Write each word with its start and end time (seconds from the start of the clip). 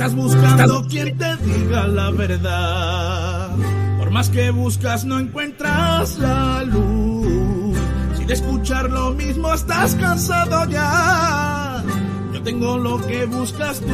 Estás 0.00 0.16
buscando 0.16 0.88
quien 0.88 1.18
te 1.18 1.36
diga 1.36 1.86
la 1.86 2.10
verdad. 2.10 3.50
Por 3.98 4.10
más 4.10 4.30
que 4.30 4.50
buscas 4.50 5.04
no 5.04 5.18
encuentras 5.18 6.18
la 6.18 6.64
luz. 6.64 7.76
Si 8.16 8.24
de 8.24 8.32
escuchar 8.32 8.88
lo 8.88 9.10
mismo 9.10 9.52
estás 9.52 9.94
cansado 9.96 10.64
ya. 10.70 11.84
Yo 12.32 12.42
tengo 12.42 12.78
lo 12.78 13.06
que 13.06 13.26
buscas 13.26 13.80
tú. 13.80 13.92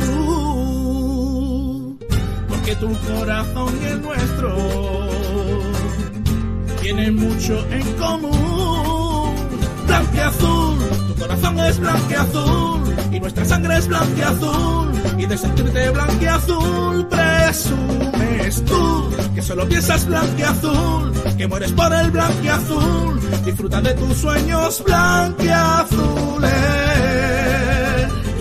Porque 2.50 2.76
tu 2.76 2.92
corazón 3.12 3.74
y 3.82 3.86
el 3.86 4.00
nuestro 4.00 4.56
tienen 6.82 7.16
mucho 7.16 7.66
en 7.72 7.92
común. 7.94 8.55
Blanqueazul, 9.96 10.78
tu 11.08 11.14
corazón 11.14 11.58
es 11.60 11.78
blanqueazul 11.78 12.96
y 13.12 13.18
nuestra 13.18 13.44
sangre 13.46 13.78
es 13.78 13.88
blanqueazul 13.88 14.92
y 15.16 15.24
de 15.24 15.38
sentirte 15.38 15.90
blanqueazul 15.90 17.06
presumes 17.08 18.62
tú 18.66 19.10
que 19.34 19.40
solo 19.40 19.66
piensas 19.66 20.06
blanqueazul, 20.06 21.12
que 21.38 21.48
mueres 21.48 21.72
por 21.72 21.90
el 21.94 22.10
blanqueazul, 22.10 23.20
disfruta 23.46 23.80
de 23.80 23.94
tus 23.94 24.18
sueños 24.18 24.84
blanqueazules. 24.84 26.52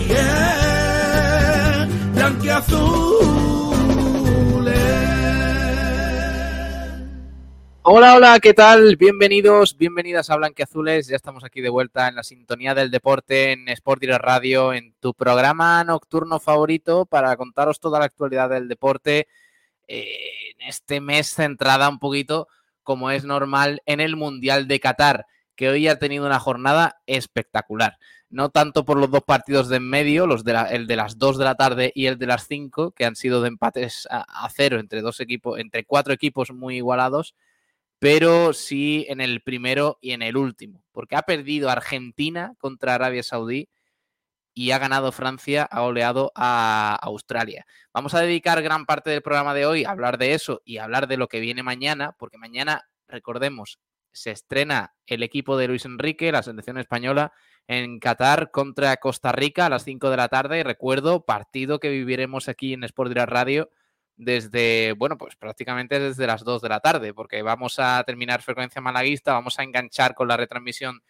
Yeah, 0.08 1.88
blanqueazules. 2.12 3.55
Hola, 7.88 8.16
hola, 8.16 8.40
¿qué 8.40 8.52
tal? 8.52 8.96
Bienvenidos, 8.96 9.76
bienvenidas 9.76 10.28
a 10.30 10.36
Blanqueazules. 10.36 11.06
Ya 11.06 11.14
estamos 11.14 11.44
aquí 11.44 11.60
de 11.60 11.68
vuelta 11.68 12.08
en 12.08 12.16
la 12.16 12.24
sintonía 12.24 12.74
del 12.74 12.90
deporte 12.90 13.52
en 13.52 13.68
Sport 13.68 14.00
Direct 14.00 14.24
Radio, 14.24 14.72
en 14.72 14.92
tu 14.98 15.14
programa 15.14 15.84
nocturno 15.84 16.40
favorito 16.40 17.06
para 17.06 17.36
contaros 17.36 17.78
toda 17.78 18.00
la 18.00 18.06
actualidad 18.06 18.50
del 18.50 18.66
deporte 18.66 19.28
eh, 19.86 20.18
en 20.58 20.66
este 20.68 21.00
mes 21.00 21.32
centrada 21.32 21.88
un 21.88 22.00
poquito, 22.00 22.48
como 22.82 23.12
es 23.12 23.24
normal, 23.24 23.80
en 23.86 24.00
el 24.00 24.16
Mundial 24.16 24.66
de 24.66 24.80
Qatar, 24.80 25.26
que 25.54 25.68
hoy 25.68 25.86
ha 25.86 25.98
tenido 26.00 26.26
una 26.26 26.40
jornada 26.40 27.00
espectacular. 27.06 27.98
No 28.30 28.48
tanto 28.50 28.84
por 28.84 28.96
los 28.98 29.12
dos 29.12 29.22
partidos 29.22 29.68
de 29.68 29.76
en 29.76 29.88
medio, 29.88 30.26
los 30.26 30.42
de 30.42 30.54
la- 30.54 30.64
el 30.70 30.88
de 30.88 30.96
las 30.96 31.18
2 31.18 31.38
de 31.38 31.44
la 31.44 31.54
tarde 31.54 31.92
y 31.94 32.06
el 32.06 32.18
de 32.18 32.26
las 32.26 32.48
5, 32.48 32.90
que 32.90 33.04
han 33.04 33.14
sido 33.14 33.42
de 33.42 33.48
empates 33.48 34.08
a, 34.10 34.44
a 34.44 34.48
cero 34.50 34.80
entre 34.80 35.02
dos 35.02 35.20
equipos, 35.20 35.60
entre 35.60 35.84
cuatro 35.84 36.12
equipos 36.12 36.50
muy 36.50 36.76
igualados, 36.78 37.36
pero 37.98 38.52
sí 38.52 39.06
en 39.08 39.20
el 39.20 39.40
primero 39.42 39.98
y 40.00 40.12
en 40.12 40.22
el 40.22 40.36
último, 40.36 40.84
porque 40.92 41.16
ha 41.16 41.22
perdido 41.22 41.70
Argentina 41.70 42.54
contra 42.58 42.94
Arabia 42.94 43.22
Saudí 43.22 43.68
y 44.52 44.70
ha 44.70 44.78
ganado 44.78 45.12
Francia, 45.12 45.64
ha 45.64 45.82
oleado 45.82 46.32
a 46.34 46.98
Australia. 47.02 47.66
Vamos 47.92 48.14
a 48.14 48.20
dedicar 48.20 48.62
gran 48.62 48.86
parte 48.86 49.10
del 49.10 49.22
programa 49.22 49.52
de 49.52 49.66
hoy 49.66 49.84
a 49.84 49.90
hablar 49.90 50.16
de 50.16 50.32
eso 50.32 50.62
y 50.64 50.78
a 50.78 50.84
hablar 50.84 51.08
de 51.08 51.18
lo 51.18 51.28
que 51.28 51.40
viene 51.40 51.62
mañana, 51.62 52.16
porque 52.18 52.38
mañana, 52.38 52.88
recordemos, 53.06 53.80
se 54.12 54.30
estrena 54.30 54.94
el 55.06 55.22
equipo 55.22 55.58
de 55.58 55.68
Luis 55.68 55.84
Enrique, 55.84 56.32
la 56.32 56.42
selección 56.42 56.78
española, 56.78 57.32
en 57.66 57.98
Qatar 57.98 58.50
contra 58.50 58.96
Costa 58.96 59.32
Rica 59.32 59.66
a 59.66 59.68
las 59.68 59.84
5 59.84 60.08
de 60.08 60.16
la 60.16 60.28
tarde. 60.28 60.64
Recuerdo, 60.64 61.26
partido 61.26 61.78
que 61.78 61.90
viviremos 61.90 62.48
aquí 62.48 62.72
en 62.72 62.84
Sport 62.84 63.12
Radio 63.14 63.70
desde, 64.16 64.92
bueno, 64.92 65.18
pues 65.18 65.36
prácticamente 65.36 65.98
desde 66.00 66.26
las 66.26 66.44
2 66.44 66.62
de 66.62 66.68
la 66.68 66.80
tarde, 66.80 67.14
porque 67.14 67.42
vamos 67.42 67.78
a 67.78 68.02
terminar 68.04 68.42
frecuencia 68.42 68.80
malaguista, 68.80 69.32
vamos 69.32 69.58
a 69.58 69.62
enganchar 69.62 70.14
con 70.14 70.28
la 70.28 70.36
retransmisión 70.36 71.02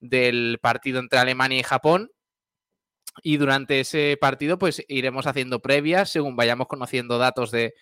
del 0.00 0.58
partido 0.60 1.00
entre 1.00 1.18
Alemania 1.18 1.60
y 1.60 1.62
Japón. 1.62 2.10
Y 3.22 3.36
durante 3.36 3.80
ese 3.80 4.16
partido, 4.20 4.58
pues 4.58 4.84
iremos 4.88 5.26
haciendo 5.26 5.60
previas 5.60 6.10
según 6.10 6.36
vayamos 6.36 6.66
conociendo 6.66 7.18
datos 7.18 7.50
de, 7.52 7.74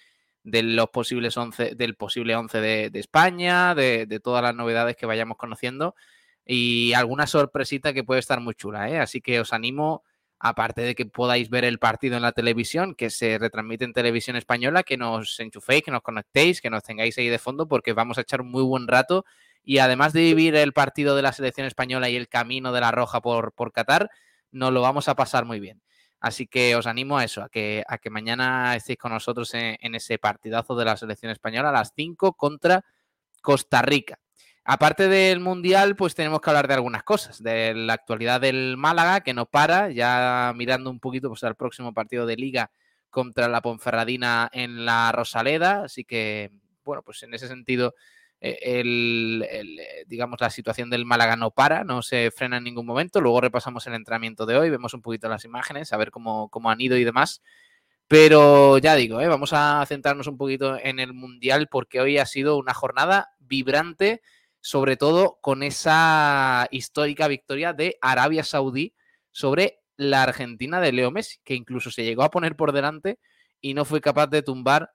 de 0.43 0.63
los 0.63 0.91
posibles 0.91 1.37
11, 1.37 1.75
del 1.75 1.97
posible 1.97 2.37
11 2.37 2.61
de, 2.61 2.91
España, 2.95 3.75
de, 3.75 4.07
de, 4.07 4.21
todas 4.21 4.43
las 4.43 4.55
novedades 4.55 4.97
que 4.97 5.07
vayamos 5.07 5.39
conociendo 5.39 5.95
y 6.45 6.93
alguna 6.95 7.27
sorpresita 7.27 7.93
que 7.93 8.05
puede 8.05 8.21
estar 8.21 8.41
muy 8.41 8.55
chula. 8.55 8.91
¿eh? 8.91 8.99
Así 8.99 9.21
que 9.21 9.41
os 9.41 9.53
animo, 9.53 10.05
aparte 10.45 10.83
de 10.83 10.97
que 10.97 11.07
podáis 11.07 11.51
ver 11.51 11.65
el 11.65 11.79
partido 11.79 12.17
en 12.17 12.23
la 12.23 12.33
televisión, 12.33 12.97
que 12.97 13.11
se 13.11 13.39
retransmite 13.39 13.85
en 13.85 13.93
televisión 13.93 14.35
española, 14.35 14.83
que 14.83 14.97
nos 14.97 15.39
enchuféis, 15.39 15.85
que 15.85 15.93
nos 15.93 16.03
conectéis, 16.03 16.61
que 16.61 16.69
nos 16.69 16.83
tengáis 16.83 17.17
ahí 17.17 17.29
de 17.29 17.39
fondo, 17.39 17.69
porque 17.69 17.93
vamos 17.93 18.19
a 18.19 18.23
echar 18.23 18.41
un 18.41 18.51
muy 18.51 18.65
buen 18.65 18.89
rato. 18.89 19.25
Y 19.63 19.79
además 19.79 20.13
de 20.13 20.23
vivir 20.23 20.57
el 20.57 20.73
partido 20.73 21.15
de 21.15 21.23
la 21.23 21.33
selección 21.33 21.69
española 21.69 22.11
y 22.11 22.17
el 22.17 22.29
camino 22.29 22.73
de 22.73 22.81
la 22.81 22.91
roja 22.91 23.21
por, 23.21 23.53
por 23.53 23.71
Qatar, 23.71 24.11
nos 24.51 24.73
lo 24.73 24.83
vamos 24.83 25.09
a 25.09 25.15
pasar 25.15 25.45
muy 25.45 25.61
bien. 25.61 25.81
Así 26.19 26.49
que 26.49 26.75
os 26.75 26.89
animo 26.89 27.19
a 27.19 27.25
eso, 27.25 27.45
a 27.45 27.49
que, 27.49 27.85
a 27.87 27.99
que 27.99 28.11
mañana 28.11 28.75
estéis 28.75 28.99
con 28.99 29.13
nosotros 29.13 29.55
en, 29.55 29.77
en, 29.81 29.95
ese 29.95 30.19
partidazo 30.19 30.75
de 30.75 30.85
la 30.85 30.97
selección 30.97 31.31
española 31.31 31.69
a 31.69 31.73
las 31.73 31.93
5 31.95 32.33
contra 32.33 32.85
Costa 33.43 33.81
Rica. 33.83 34.19
Aparte 34.65 35.09
del 35.09 35.41
Mundial, 35.41 35.97
pues 35.97 36.15
tenemos 36.15 36.41
que 36.41 36.51
hablar 36.51 36.69
de 36.69 36.75
algunas 36.75 37.03
cosas, 37.03 37.43
de 37.43 37.75
la 37.75 37.95
actualidad 37.95 38.41
del 38.41 38.77
Málaga, 38.77 39.21
que 39.21 39.35
no 39.35 39.47
para, 39.47 39.91
ya 39.91 40.53
mirando 40.55 40.89
un 40.89 41.01
poquito 41.01 41.29
pues, 41.29 41.43
al 41.43 41.57
próximo 41.57 41.93
partido 41.93 42.27
de 42.27 42.37
liga 42.37 42.71
contra 43.11 43.49
la 43.49 43.61
Ponferradina 43.61 44.49
en 44.53 44.85
la 44.85 45.11
Rosaleda. 45.11 45.83
Así 45.85 46.05
que, 46.05 46.53
bueno, 46.85 47.03
pues 47.03 47.23
en 47.25 47.35
ese 47.35 47.49
sentido, 47.49 47.95
el, 48.41 49.47
el, 49.51 49.81
digamos, 50.07 50.41
la 50.41 50.51
situación 50.51 50.91
del 50.91 51.07
Málaga 51.07 51.37
no 51.37 51.51
para, 51.51 51.85
no 51.85 52.03
se 52.03 52.31
frena 52.31 52.59
en 52.59 52.65
ningún 52.65 52.87
momento. 52.87 53.21
Luego 53.21 53.41
repasamos 53.41 53.87
el 53.87 53.95
entrenamiento 53.95 54.47
de 54.47 54.57
hoy, 54.57 54.71
vemos 54.71 54.95
un 54.95 55.03
poquito 55.03 55.29
las 55.29 55.45
imágenes, 55.45 55.93
a 55.93 55.97
ver 55.97 56.11
cómo, 56.11 56.49
cómo 56.51 56.71
han 56.71 56.81
ido 56.81 56.97
y 56.97 57.05
demás. 57.05 57.43
Pero 58.09 58.79
ya 58.79 58.95
digo, 58.95 59.21
¿eh? 59.21 59.29
vamos 59.29 59.53
a 59.53 59.85
centrarnos 59.87 60.27
un 60.27 60.37
poquito 60.37 60.77
en 60.79 60.99
el 60.99 61.15
Mundial 61.15 61.69
porque 61.71 62.01
hoy 62.01 62.19
ha 62.19 62.27
sido 62.27 62.59
una 62.59 62.75
jornada 62.75 63.31
vibrante, 63.39 64.21
sobre 64.63 64.97
todo 64.97 65.39
con 65.43 65.65
esa 65.65 66.69
histórica 66.71 67.27
victoria 67.27 67.73
de 67.73 67.99
Arabia 68.01 68.45
Saudí 68.45 68.95
sobre 69.33 69.81
la 69.97 70.23
Argentina 70.23 70.81
de 70.81 70.93
Leo 70.93 71.11
Messi, 71.11 71.41
que 71.45 71.55
incluso 71.55 71.91
se 71.91 72.05
llegó 72.05 72.23
a 72.23 72.31
poner 72.31 72.55
por 72.55 72.73
delante 72.73 73.19
y 73.61 73.75
no 73.75 73.85
fue 73.85 74.01
capaz 74.01 74.29
de 74.29 74.43
tumbar 74.43 74.93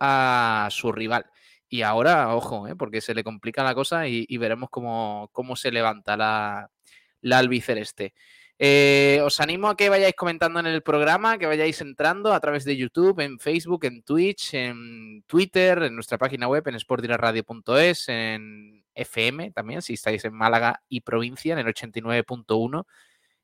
a 0.00 0.68
su 0.70 0.90
rival. 0.90 1.26
Y 1.68 1.82
ahora, 1.82 2.34
ojo, 2.34 2.66
¿eh? 2.66 2.74
porque 2.74 3.02
se 3.02 3.14
le 3.14 3.22
complica 3.22 3.62
la 3.62 3.74
cosa 3.74 4.08
y, 4.08 4.36
veremos 4.38 4.70
cómo, 4.70 5.28
cómo, 5.32 5.54
se 5.54 5.70
levanta 5.70 6.16
la, 6.16 6.70
la 7.20 7.38
albiceleste. 7.38 8.14
Eh, 8.58 9.20
os 9.22 9.38
animo 9.40 9.68
a 9.68 9.76
que 9.76 9.88
vayáis 9.88 10.14
comentando 10.14 10.60
en 10.60 10.66
el 10.66 10.82
programa, 10.82 11.38
que 11.38 11.46
vayáis 11.46 11.80
entrando 11.80 12.32
a 12.32 12.40
través 12.40 12.64
de 12.64 12.76
YouTube, 12.76 13.20
en 13.20 13.38
Facebook, 13.38 13.84
en 13.84 14.02
Twitch, 14.02 14.54
en 14.54 15.22
Twitter, 15.26 15.82
en 15.84 15.94
nuestra 15.94 16.18
página 16.18 16.48
web, 16.48 16.66
en 16.68 16.80
sportdiraradio.es, 16.80 18.08
en 18.08 18.79
FM 18.94 19.52
también, 19.52 19.82
si 19.82 19.94
estáis 19.94 20.24
en 20.24 20.34
Málaga 20.34 20.82
y 20.88 21.00
provincia, 21.00 21.52
en 21.52 21.58
el 21.58 21.66
89.1 21.74 22.86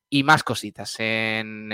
y 0.09 0.23
más 0.23 0.45
cositas 0.45 0.95
en, 0.99 1.71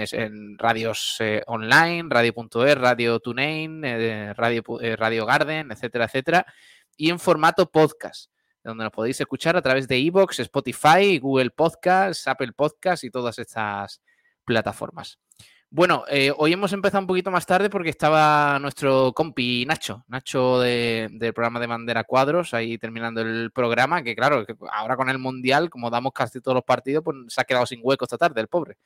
radios 0.58 1.16
eh, 1.20 1.42
online, 1.46 2.06
radio.es, 2.08 2.78
Radio 2.78 3.20
TuneIn, 3.20 3.84
eh, 3.84 4.32
radio, 4.34 4.62
eh, 4.80 4.96
radio 4.96 5.26
Garden, 5.26 5.70
etcétera, 5.70 6.06
etcétera, 6.06 6.46
y 6.96 7.10
en 7.10 7.18
formato 7.18 7.70
podcast, 7.70 8.30
donde 8.64 8.84
nos 8.84 8.92
podéis 8.92 9.20
escuchar 9.20 9.56
a 9.56 9.62
través 9.62 9.86
de 9.86 9.98
Evox, 9.98 10.40
Spotify, 10.40 11.18
Google 11.18 11.50
Podcasts, 11.50 12.26
Apple 12.26 12.52
Podcasts 12.52 13.04
y 13.04 13.10
todas 13.10 13.38
estas 13.38 14.00
plataformas. 14.44 15.18
Bueno, 15.74 16.04
eh, 16.10 16.30
hoy 16.36 16.52
hemos 16.52 16.74
empezado 16.74 17.00
un 17.00 17.06
poquito 17.06 17.30
más 17.30 17.46
tarde 17.46 17.70
porque 17.70 17.88
estaba 17.88 18.58
nuestro 18.58 19.14
compi 19.14 19.64
Nacho, 19.64 20.04
Nacho 20.06 20.60
de, 20.60 21.08
del 21.12 21.32
programa 21.32 21.60
de 21.60 21.66
Bandera 21.66 22.04
Cuadros, 22.04 22.52
ahí 22.52 22.76
terminando 22.76 23.22
el 23.22 23.50
programa, 23.52 24.02
que 24.02 24.14
claro, 24.14 24.44
ahora 24.70 24.96
con 24.96 25.08
el 25.08 25.16
Mundial, 25.18 25.70
como 25.70 25.88
damos 25.88 26.12
casi 26.12 26.42
todos 26.42 26.56
los 26.56 26.64
partidos, 26.64 27.02
pues 27.02 27.16
se 27.28 27.40
ha 27.40 27.44
quedado 27.44 27.64
sin 27.64 27.80
hueco 27.82 28.04
esta 28.04 28.18
tarde, 28.18 28.42
el 28.42 28.48
pobre. 28.48 28.76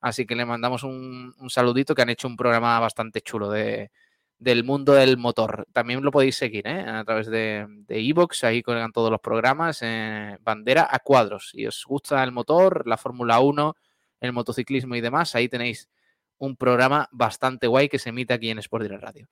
Así 0.00 0.26
que 0.26 0.34
le 0.34 0.44
mandamos 0.44 0.82
un, 0.82 1.32
un 1.38 1.50
saludito 1.50 1.94
que 1.94 2.02
han 2.02 2.10
hecho 2.10 2.26
un 2.26 2.36
programa 2.36 2.80
bastante 2.80 3.20
chulo 3.20 3.48
de, 3.48 3.92
del 4.36 4.64
mundo 4.64 4.94
del 4.94 5.16
motor. 5.18 5.68
También 5.72 6.02
lo 6.02 6.10
podéis 6.10 6.34
seguir 6.36 6.66
¿eh? 6.66 6.80
a 6.80 7.04
través 7.04 7.28
de 7.28 7.68
Evox, 7.88 8.40
de 8.40 8.48
ahí 8.48 8.62
colgan 8.62 8.90
todos 8.90 9.12
los 9.12 9.20
programas, 9.20 9.82
eh, 9.82 10.36
Bandera 10.42 10.88
a 10.90 10.98
Cuadros. 10.98 11.50
Si 11.50 11.64
os 11.64 11.84
gusta 11.86 12.24
el 12.24 12.32
motor, 12.32 12.88
la 12.88 12.96
Fórmula 12.96 13.38
1, 13.38 13.76
el 14.20 14.32
motociclismo 14.32 14.96
y 14.96 15.00
demás, 15.00 15.36
ahí 15.36 15.48
tenéis 15.48 15.88
un 16.38 16.56
programa 16.56 17.08
bastante 17.12 17.66
guay 17.66 17.88
que 17.88 17.98
se 17.98 18.10
emite 18.10 18.34
aquí 18.34 18.50
en 18.50 18.58
Sport 18.58 18.82
Direct 18.84 19.02
Radio. 19.02 19.28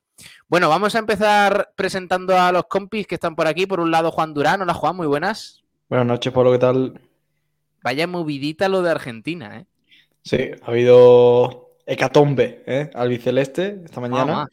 Bueno, 0.47 0.69
vamos 0.69 0.95
a 0.95 0.99
empezar 0.99 1.73
presentando 1.75 2.37
a 2.37 2.51
los 2.51 2.65
compis 2.65 3.07
que 3.07 3.15
están 3.15 3.35
por 3.35 3.47
aquí. 3.47 3.65
Por 3.65 3.79
un 3.79 3.91
lado, 3.91 4.11
Juan 4.11 4.33
Durán. 4.33 4.61
Hola, 4.61 4.73
Juan, 4.73 4.95
muy 4.95 5.07
buenas. 5.07 5.63
Buenas 5.89 6.07
noches, 6.07 6.33
Pablo, 6.33 6.51
¿qué 6.51 6.59
tal? 6.59 7.01
Vaya 7.83 8.07
movidita 8.07 8.69
lo 8.69 8.81
de 8.81 8.91
Argentina, 8.91 9.59
¿eh? 9.59 9.65
Sí, 10.23 10.51
ha 10.61 10.67
habido 10.67 11.75
hecatombe, 11.85 12.63
¿eh? 12.65 12.89
Albiceleste 12.93 13.81
esta 13.83 13.99
mañana. 13.99 14.43
Ah, 14.43 14.47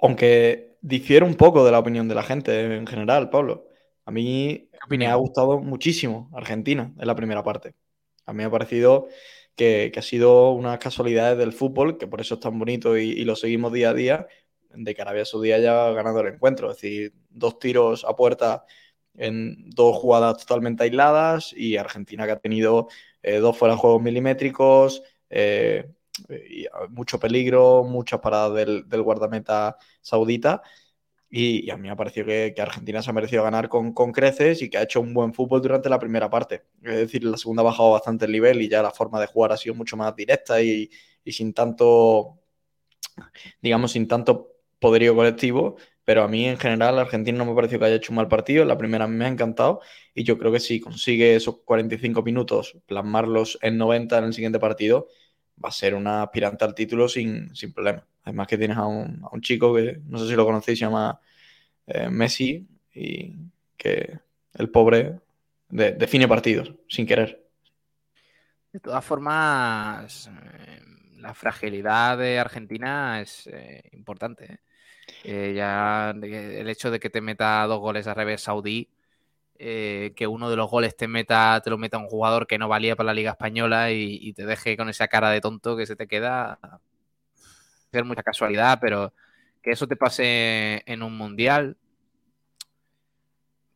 Aunque 0.00 0.76
difiere 0.80 1.24
un 1.24 1.36
poco 1.36 1.64
de 1.64 1.70
la 1.70 1.78
opinión 1.78 2.08
de 2.08 2.14
la 2.16 2.24
gente 2.24 2.76
en 2.76 2.86
general, 2.86 3.30
Pablo. 3.30 3.68
A 4.04 4.10
mí 4.10 4.68
me 4.88 5.06
ha 5.06 5.14
gustado 5.14 5.60
muchísimo 5.60 6.28
Argentina 6.34 6.92
en 6.98 7.06
la 7.06 7.14
primera 7.14 7.44
parte. 7.44 7.74
A 8.26 8.32
mí 8.32 8.38
me 8.38 8.44
ha 8.44 8.50
parecido 8.50 9.06
que, 9.56 9.92
ha 9.96 10.02
sido 10.02 10.52
unas 10.52 10.78
casualidades 10.78 11.38
del 11.38 11.52
fútbol, 11.52 11.98
que 11.98 12.06
por 12.06 12.20
eso 12.20 12.34
es 12.34 12.40
tan 12.40 12.58
bonito 12.58 12.96
y, 12.96 13.24
lo 13.24 13.36
seguimos 13.36 13.72
día 13.72 13.90
a 13.90 13.94
día, 13.94 14.26
de 14.70 14.94
que 14.94 15.02
Arabia 15.02 15.24
Saudí 15.24 15.52
haya 15.52 15.90
ganado 15.92 16.20
el 16.20 16.34
encuentro. 16.34 16.70
Es 16.70 16.78
decir, 16.78 17.14
dos 17.30 17.58
tiros 17.58 18.04
a 18.04 18.16
puerta 18.16 18.64
en 19.14 19.70
dos 19.70 19.96
jugadas 19.96 20.38
totalmente 20.38 20.84
aisladas 20.84 21.52
y 21.54 21.76
Argentina 21.76 22.24
que 22.26 22.32
ha 22.32 22.38
tenido 22.40 22.88
eh, 23.22 23.38
dos 23.38 23.58
fuera 23.58 23.74
de 23.74 23.80
juegos 23.80 24.02
milimétricos, 24.02 25.02
eh, 25.30 25.90
y 26.28 26.66
mucho 26.90 27.18
peligro, 27.18 27.84
muchas 27.84 28.20
paradas 28.20 28.54
del 28.54 29.02
guardameta 29.02 29.76
saudita. 30.00 30.62
Y, 31.34 31.70
a 31.70 31.76
mí 31.78 31.84
me 31.84 31.90
ha 31.90 31.96
parecido 31.96 32.26
que, 32.26 32.54
Argentina 32.58 33.00
se 33.00 33.08
ha 33.08 33.14
merecido 33.14 33.42
ganar 33.42 33.70
con, 33.70 33.94
creces 34.12 34.60
y 34.60 34.68
que 34.68 34.76
ha 34.76 34.82
hecho 34.82 35.00
un 35.00 35.14
buen 35.14 35.32
fútbol 35.32 35.62
durante 35.62 35.88
la 35.88 35.98
primera 35.98 36.28
parte. 36.28 36.64
Es 36.82 36.96
decir, 36.96 37.24
la 37.24 37.38
segunda 37.38 37.62
ha 37.62 37.64
bajado 37.64 37.92
bastante 37.92 38.26
el 38.26 38.32
nivel 38.32 38.60
y 38.60 38.68
ya 38.68 38.82
la 38.82 38.90
forma 38.90 39.18
de 39.18 39.28
jugar 39.28 39.50
ha 39.52 39.56
sido 39.56 39.74
mucho 39.74 39.96
más 39.96 40.14
directa 40.14 40.60
y, 40.60 40.90
sin 41.24 41.54
tanto, 41.54 42.38
digamos, 43.62 43.92
sin 43.92 44.06
tanto 44.06 44.50
poderío 44.78 45.16
colectivo. 45.16 45.76
Pero 46.04 46.22
a 46.22 46.28
mí 46.28 46.46
en 46.46 46.58
general 46.58 46.98
Argentina 46.98 47.38
no 47.38 47.46
me 47.46 47.52
ha 47.52 47.54
parecido 47.54 47.80
que 47.80 47.86
haya 47.86 47.96
hecho 47.96 48.12
un 48.12 48.16
mal 48.16 48.28
partido. 48.28 48.66
La 48.66 48.76
primera 48.76 49.06
me 49.06 49.24
ha 49.24 49.28
encantado 49.28 49.80
y 50.14 50.24
yo 50.24 50.36
creo 50.36 50.52
que 50.52 50.60
si 50.60 50.80
consigue 50.80 51.34
esos 51.34 51.60
45 51.64 52.22
minutos, 52.22 52.76
plasmarlos 52.84 53.58
en 53.62 53.78
90 53.78 54.18
en 54.18 54.24
el 54.24 54.34
siguiente 54.34 54.58
partido, 54.58 55.08
va 55.62 55.68
a 55.68 55.72
ser 55.72 55.94
una 55.94 56.22
aspirante 56.22 56.64
al 56.64 56.74
título 56.74 57.08
sin, 57.08 57.54
sin 57.54 57.72
problema. 57.72 58.04
Además 58.24 58.46
que 58.46 58.58
tienes 58.58 58.76
a 58.76 58.86
un, 58.86 59.40
chico 59.40 59.74
que 59.74 60.00
no 60.06 60.18
sé 60.18 60.28
si 60.28 60.36
lo 60.36 60.44
conocéis, 60.44 60.78
se 60.78 60.84
llama 60.84 61.20
eh, 61.86 62.08
Messi 62.08 62.66
y 62.94 63.34
que 63.76 64.18
el 64.54 64.70
pobre 64.70 65.20
define 65.68 66.28
partidos 66.28 66.72
sin 66.88 67.06
querer. 67.06 67.42
De 68.72 68.80
todas 68.80 69.04
formas, 69.04 70.28
eh, 70.28 70.80
la 71.16 71.34
fragilidad 71.34 72.18
de 72.18 72.38
Argentina 72.38 73.20
es 73.20 73.46
eh, 73.48 73.82
importante. 73.92 74.60
ya 75.24 76.10
el 76.10 76.68
hecho 76.68 76.90
de 76.90 77.00
que 77.00 77.10
te 77.10 77.20
meta 77.20 77.66
dos 77.66 77.80
goles 77.80 78.06
a 78.06 78.14
revés 78.14 78.42
Saudí, 78.42 78.88
que 79.58 80.26
uno 80.28 80.50
de 80.50 80.56
los 80.56 80.68
goles 80.68 80.96
te 80.96 81.06
meta, 81.06 81.60
te 81.62 81.70
lo 81.70 81.78
meta 81.78 81.98
un 81.98 82.08
jugador 82.08 82.46
que 82.48 82.58
no 82.58 82.68
valía 82.68 82.96
para 82.96 83.08
la 83.08 83.14
Liga 83.14 83.30
Española 83.30 83.92
y, 83.92 84.18
y, 84.20 84.32
te 84.32 84.44
deje 84.44 84.76
con 84.76 84.88
esa 84.88 85.06
cara 85.06 85.30
de 85.30 85.40
tonto 85.40 85.76
que 85.76 85.86
se 85.86 85.94
te 85.94 86.08
queda, 86.08 86.58
ser 87.92 88.04
mucha 88.04 88.22
casualidad, 88.22 88.78
pero 88.80 89.12
que 89.62 89.70
eso 89.70 89.86
te 89.86 89.96
pase 89.96 90.82
en 90.86 91.02
un 91.02 91.16
mundial 91.16 91.76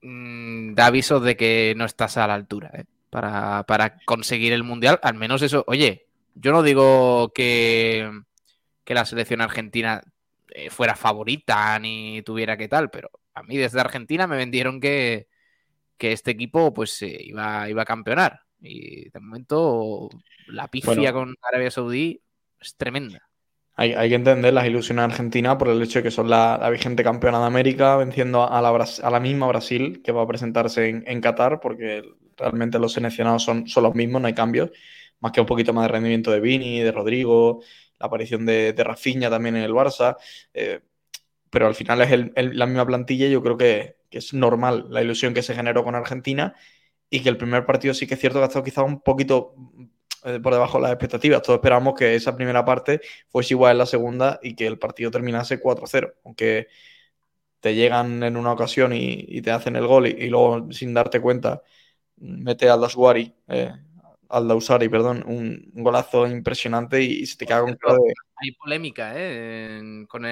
mm, 0.02 0.74
da 0.74 0.86
avisos 0.86 1.22
de 1.22 1.36
que 1.36 1.74
no 1.76 1.84
estás 1.84 2.16
a 2.16 2.26
la 2.26 2.34
altura 2.34 2.70
¿eh? 2.74 2.84
para, 3.10 3.98
conseguir 4.04 4.52
el 4.52 4.64
mundial. 4.64 4.98
Al 5.02 5.14
menos 5.14 5.42
eso, 5.42 5.64
oye, 5.68 6.06
yo 6.34 6.52
no 6.52 6.62
digo 6.62 7.32
que, 7.34 8.10
que 8.84 8.94
la 8.94 9.04
selección 9.06 9.40
argentina 9.40 10.02
eh, 10.50 10.70
fuera 10.70 10.96
favorita 10.96 11.78
ni 11.78 12.22
tuviera 12.22 12.56
que 12.56 12.68
tal, 12.68 12.90
pero 12.90 13.10
a 13.34 13.42
mí 13.42 13.56
desde 13.56 13.80
Argentina 13.80 14.26
me 14.26 14.36
vendieron 14.36 14.80
que, 14.80 15.28
que 15.96 16.12
este 16.12 16.30
equipo 16.30 16.72
pues 16.72 17.00
iba, 17.02 17.68
iba 17.68 17.82
a 17.82 17.86
campeonar. 17.86 18.40
Y 18.60 19.10
de 19.10 19.20
momento 19.20 20.08
la 20.48 20.68
pifia 20.68 21.12
con 21.12 21.34
Arabia 21.42 21.70
Saudí 21.70 22.20
es 22.60 22.76
tremenda. 22.76 23.28
Hay, 23.78 23.92
que 24.08 24.14
entender 24.14 24.54
las 24.54 24.66
ilusiones 24.66 25.02
de 25.02 25.12
Argentina 25.12 25.58
por 25.58 25.68
el 25.68 25.82
hecho 25.82 25.98
de 25.98 26.04
que 26.04 26.10
son 26.10 26.30
la, 26.30 26.66
vigente 26.70 27.04
campeona 27.04 27.40
de 27.40 27.44
América, 27.44 27.96
venciendo 27.96 28.50
a 28.50 28.62
la, 28.62 28.70
a 28.70 29.10
la, 29.10 29.20
misma 29.20 29.46
Brasil 29.48 30.00
que 30.02 30.12
va 30.12 30.22
a 30.22 30.26
presentarse 30.26 30.88
en, 30.88 31.20
Qatar, 31.20 31.60
porque 31.60 32.02
realmente 32.38 32.78
los 32.78 32.94
seleccionados 32.94 33.42
son, 33.42 33.68
son, 33.68 33.82
los 33.82 33.94
mismos, 33.94 34.22
no 34.22 34.28
hay 34.28 34.34
cambios, 34.34 34.70
más 35.20 35.32
que 35.32 35.42
un 35.42 35.46
poquito 35.46 35.74
más 35.74 35.84
de 35.84 35.88
rendimiento 35.88 36.30
de 36.30 36.40
Vini, 36.40 36.80
de 36.80 36.90
Rodrigo, 36.90 37.60
la 37.98 38.06
aparición 38.06 38.46
de, 38.46 38.72
de 38.72 38.82
Rafinha 38.82 39.28
también 39.28 39.56
en 39.56 39.64
el 39.64 39.72
Barça, 39.72 40.16
eh, 40.54 40.80
pero 41.50 41.66
al 41.66 41.74
final 41.74 42.00
es 42.00 42.54
la 42.54 42.66
misma 42.66 42.86
plantilla 42.86 43.26
y 43.26 43.30
yo 43.30 43.42
creo 43.42 43.58
que, 43.58 43.96
que, 44.10 44.18
es 44.18 44.34
normal 44.34 44.86
la 44.90 45.02
ilusión 45.02 45.34
que 45.34 45.42
se 45.42 45.54
generó 45.54 45.84
con 45.84 45.94
Argentina 45.94 46.54
y 47.10 47.22
que 47.22 47.28
el 47.28 47.36
primer 47.36 47.64
partido 47.66 47.94
sí 47.94 48.06
que 48.06 48.14
es 48.14 48.20
cierto 48.20 48.38
que 48.38 48.44
ha 48.44 48.46
estado 48.48 48.64
quizá 48.64 48.82
un 48.82 49.00
poquito 49.00 49.54
eh, 50.24 50.40
por 50.40 50.52
debajo 50.52 50.78
de 50.78 50.82
las 50.82 50.92
expectativas. 50.92 51.42
Todos 51.42 51.58
esperamos 51.58 51.94
que 51.94 52.14
esa 52.16 52.34
primera 52.36 52.64
parte 52.64 53.00
fuese 53.28 53.54
igual 53.54 53.72
en 53.72 53.78
la 53.78 53.86
segunda 53.86 54.40
y 54.42 54.56
que 54.56 54.66
el 54.66 54.78
partido 54.78 55.10
terminase 55.10 55.60
4-0, 55.62 56.14
aunque 56.24 56.66
te 57.60 57.74
llegan 57.74 58.22
en 58.22 58.36
una 58.36 58.52
ocasión 58.52 58.92
y, 58.92 59.40
te 59.42 59.50
hacen 59.50 59.76
el 59.76 59.86
gol 59.86 60.06
y, 60.08 60.28
luego 60.28 60.72
sin 60.72 60.94
darte 60.94 61.20
cuenta 61.20 61.62
mete 62.16 62.68
al 62.68 62.80
Dasuari, 62.80 63.32
eh, 63.48 63.72
al 64.28 64.48
Dausari, 64.48 64.88
perdón, 64.88 65.22
un, 65.26 65.70
golazo 65.74 66.26
impresionante 66.26 67.02
y, 67.02 67.24
se 67.26 67.36
te 67.36 67.46
caga 67.46 67.64
un 67.64 67.78
Hay 68.36 68.52
polémica 68.52 69.12
eh, 69.14 70.06
con, 70.08 70.22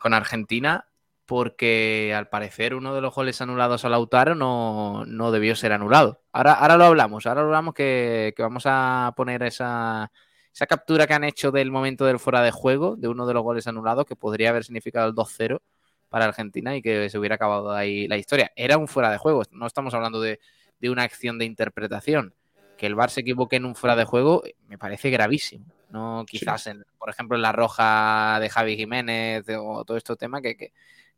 con 0.00 0.14
Argentina 0.14 0.88
porque 1.28 2.14
al 2.16 2.30
parecer 2.30 2.74
uno 2.74 2.94
de 2.94 3.02
los 3.02 3.14
goles 3.14 3.42
anulados 3.42 3.84
a 3.84 3.90
Lautaro 3.90 4.34
no, 4.34 5.04
no 5.04 5.30
debió 5.30 5.54
ser 5.56 5.72
anulado. 5.72 6.22
Ahora, 6.32 6.54
ahora 6.54 6.78
lo 6.78 6.84
hablamos, 6.86 7.26
ahora 7.26 7.42
lo 7.42 7.48
hablamos 7.48 7.74
que, 7.74 8.32
vamos 8.38 8.62
a 8.64 9.12
poner 9.14 9.42
esa, 9.42 10.10
esa, 10.50 10.66
captura 10.66 11.06
que 11.06 11.12
han 11.12 11.24
hecho 11.24 11.50
del 11.50 11.70
momento 11.70 12.06
del 12.06 12.18
fuera 12.18 12.40
de 12.40 12.50
juego, 12.50 12.96
de 12.96 13.08
uno 13.08 13.26
de 13.26 13.34
los 13.34 13.42
goles 13.42 13.66
anulados, 13.66 14.06
que 14.06 14.16
podría 14.16 14.48
haber 14.48 14.64
significado 14.64 15.06
el 15.06 15.14
2-0 15.14 15.60
para 16.08 16.24
Argentina 16.24 16.74
y 16.74 16.80
que 16.80 17.10
se 17.10 17.18
hubiera 17.18 17.34
acabado 17.34 17.72
ahí 17.72 18.08
la 18.08 18.16
historia. 18.16 18.50
Era 18.56 18.78
un 18.78 18.88
fuera 18.88 19.10
de 19.10 19.18
juego, 19.18 19.42
no 19.50 19.66
estamos 19.66 19.92
hablando 19.92 20.22
de, 20.22 20.40
una 20.80 21.02
acción 21.02 21.38
de 21.38 21.44
interpretación. 21.44 22.32
Que 22.78 22.86
el 22.86 22.94
VAR 22.94 23.10
se 23.10 23.20
equivoque 23.20 23.56
en 23.56 23.66
un 23.66 23.74
fuera 23.74 23.96
de 23.96 24.06
juego 24.06 24.44
me 24.66 24.78
parece 24.78 25.10
gravísimo. 25.10 25.66
No 25.90 26.24
quizás, 26.26 26.68
en, 26.68 26.86
por 26.96 27.10
ejemplo, 27.10 27.36
en 27.36 27.42
la 27.42 27.52
roja 27.52 28.38
de 28.40 28.48
Javi 28.48 28.76
Jiménez 28.76 29.44
o 29.58 29.84
todo 29.84 29.98
este 29.98 30.16
tema 30.16 30.40
que 30.40 30.56
que 30.56 30.72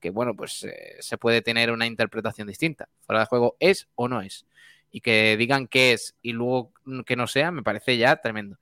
bueno, 0.08 0.35
pues 0.35 0.64
eh, 0.64 0.97
se 1.00 1.19
puede 1.19 1.43
tener 1.43 1.70
una 1.70 1.87
interpretación 1.87 2.49
distinta. 2.49 2.88
Fuera 3.02 3.20
de 3.20 3.26
juego 3.26 3.56
es 3.61 3.88
o 3.94 4.08
no 4.08 4.23
es. 4.23 4.47
Y 4.91 5.02
que 5.02 5.37
digan 5.37 5.69
que 5.69 5.93
es 5.93 6.17
y 6.23 6.32
luego 6.32 6.73
que 7.05 7.17
no 7.17 7.26
sea, 7.26 7.50
me 7.50 7.62
parece 7.62 7.99
ya 7.99 8.17
tremendo. 8.17 8.56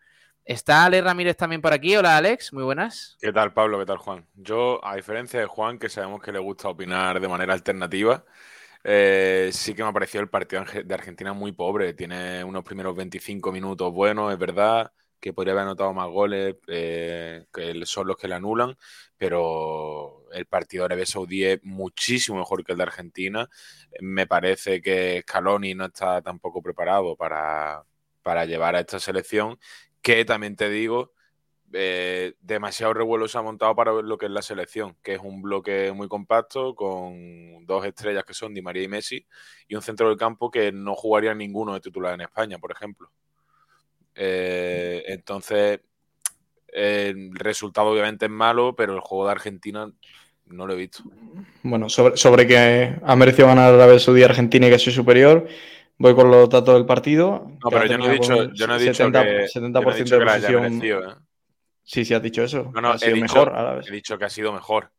¿Está 0.44 0.86
Alex 0.86 1.04
Ramírez 1.04 1.36
también 1.36 1.60
por 1.60 1.72
aquí? 1.72 1.94
Hola 1.94 2.16
Alex, 2.16 2.52
muy 2.52 2.64
buenas. 2.64 3.16
¿Qué 3.20 3.32
tal 3.32 3.52
Pablo? 3.52 3.78
¿Qué 3.78 3.86
tal 3.86 3.98
Juan? 3.98 4.26
Yo, 4.34 4.84
a 4.84 4.96
diferencia 4.96 5.38
de 5.38 5.46
Juan, 5.46 5.78
que 5.78 5.88
sabemos 5.88 6.20
que 6.20 6.32
le 6.32 6.38
gusta 6.38 6.68
opinar 6.68 7.20
de 7.20 7.28
manera 7.28 7.52
alternativa, 7.52 8.24
eh, 8.82 9.50
sí 9.52 9.74
que 9.74 9.82
me 9.82 9.90
ha 9.90 9.92
parecido 9.92 10.22
el 10.22 10.30
partido 10.30 10.64
de 10.84 10.94
Argentina 10.94 11.34
muy 11.34 11.52
pobre. 11.52 11.92
Tiene 11.92 12.42
unos 12.42 12.64
primeros 12.64 12.96
25 12.96 13.52
minutos 13.52 13.92
buenos, 13.92 14.32
es 14.32 14.38
verdad 14.38 14.90
que 15.20 15.32
podría 15.32 15.52
haber 15.52 15.64
anotado 15.64 15.92
más 15.92 16.08
goles, 16.08 16.56
eh, 16.66 17.44
que 17.52 17.84
son 17.84 18.06
los 18.06 18.16
que 18.16 18.28
le 18.28 18.34
anulan, 18.34 18.76
pero 19.16 20.17
el 20.32 20.46
partido 20.46 20.82
de 20.82 20.86
Arabia 20.86 21.06
Saudí 21.06 21.44
es 21.44 21.60
muchísimo 21.62 22.38
mejor 22.38 22.64
que 22.64 22.72
el 22.72 22.78
de 22.78 22.84
Argentina. 22.84 23.48
Me 24.00 24.26
parece 24.26 24.80
que 24.82 25.22
Scaloni 25.22 25.74
no 25.74 25.86
está 25.86 26.22
tampoco 26.22 26.62
preparado 26.62 27.16
para, 27.16 27.84
llevar 28.46 28.76
a 28.76 28.80
esta 28.80 29.00
selección, 29.00 29.58
que 30.02 30.24
también 30.24 30.56
te 30.56 30.68
digo, 30.70 31.12
eh, 31.72 32.34
demasiado 32.40 32.94
revuelo 32.94 33.28
se 33.28 33.38
ha 33.38 33.42
montado 33.42 33.74
para 33.74 33.92
ver 33.92 34.04
lo 34.04 34.18
que 34.18 34.26
es 34.26 34.32
la 34.32 34.42
selección, 34.42 34.96
que 35.02 35.14
es 35.14 35.20
un 35.20 35.42
bloque 35.42 35.92
muy 35.92 36.08
compacto 36.08 36.74
con 36.74 37.66
dos 37.66 37.84
estrellas 37.86 38.24
que 38.24 38.34
son 38.34 38.54
Di 38.54 38.62
María 38.62 38.82
y 38.82 38.88
Messi 38.88 39.26
y 39.66 39.74
un 39.74 39.82
centro 39.82 40.08
del 40.08 40.18
campo 40.18 40.50
que 40.50 40.72
no 40.72 40.94
jugaría 40.94 41.34
ninguno 41.34 41.74
de 41.74 41.80
titular 41.80 42.14
en 42.14 42.22
España, 42.22 42.58
por 42.58 42.72
ejemplo. 42.72 43.10
Eh, 44.14 45.04
entonces, 45.08 45.80
el 46.78 47.34
resultado 47.34 47.88
obviamente 47.88 48.26
es 48.26 48.30
malo, 48.30 48.74
pero 48.76 48.94
el 48.94 49.00
juego 49.00 49.26
de 49.26 49.32
Argentina 49.32 49.90
no 50.46 50.66
lo 50.66 50.72
he 50.72 50.76
visto. 50.76 51.02
Bueno, 51.62 51.88
sobre, 51.88 52.16
sobre 52.16 52.46
que 52.46 52.96
ha 53.02 53.16
merecido 53.16 53.48
ganar 53.48 53.74
la 53.74 53.86
vez 53.86 54.02
Saudí 54.02 54.22
Argentina 54.22 54.66
y 54.66 54.70
que 54.70 54.78
soy 54.78 54.92
superior, 54.92 55.46
voy 55.98 56.14
con 56.14 56.30
los 56.30 56.48
datos 56.48 56.74
del 56.74 56.86
partido. 56.86 57.50
No, 57.62 57.70
pero 57.70 57.86
yo 57.86 57.98
no, 57.98 58.06
he 58.06 58.12
dicho, 58.12 58.52
yo 58.52 58.66
no 58.66 58.76
he 58.76 58.78
dicho 58.78 58.94
70, 58.94 59.24
que, 59.24 59.46
70% 59.46 60.04
de 60.04 60.24
posición. 60.24 60.82
¿eh? 60.82 61.14
Sí, 61.82 62.04
sí, 62.04 62.14
has 62.14 62.22
dicho 62.22 62.42
eso. 62.42 62.70
No, 62.74 62.80
no, 62.80 62.90
ha 62.90 62.98
sido 62.98 63.16
mejor 63.16 63.82
He 63.86 63.92
dicho 63.92 64.18
que 64.18 64.24
ha 64.24 64.30
sido 64.30 64.52
mejor. 64.52 64.90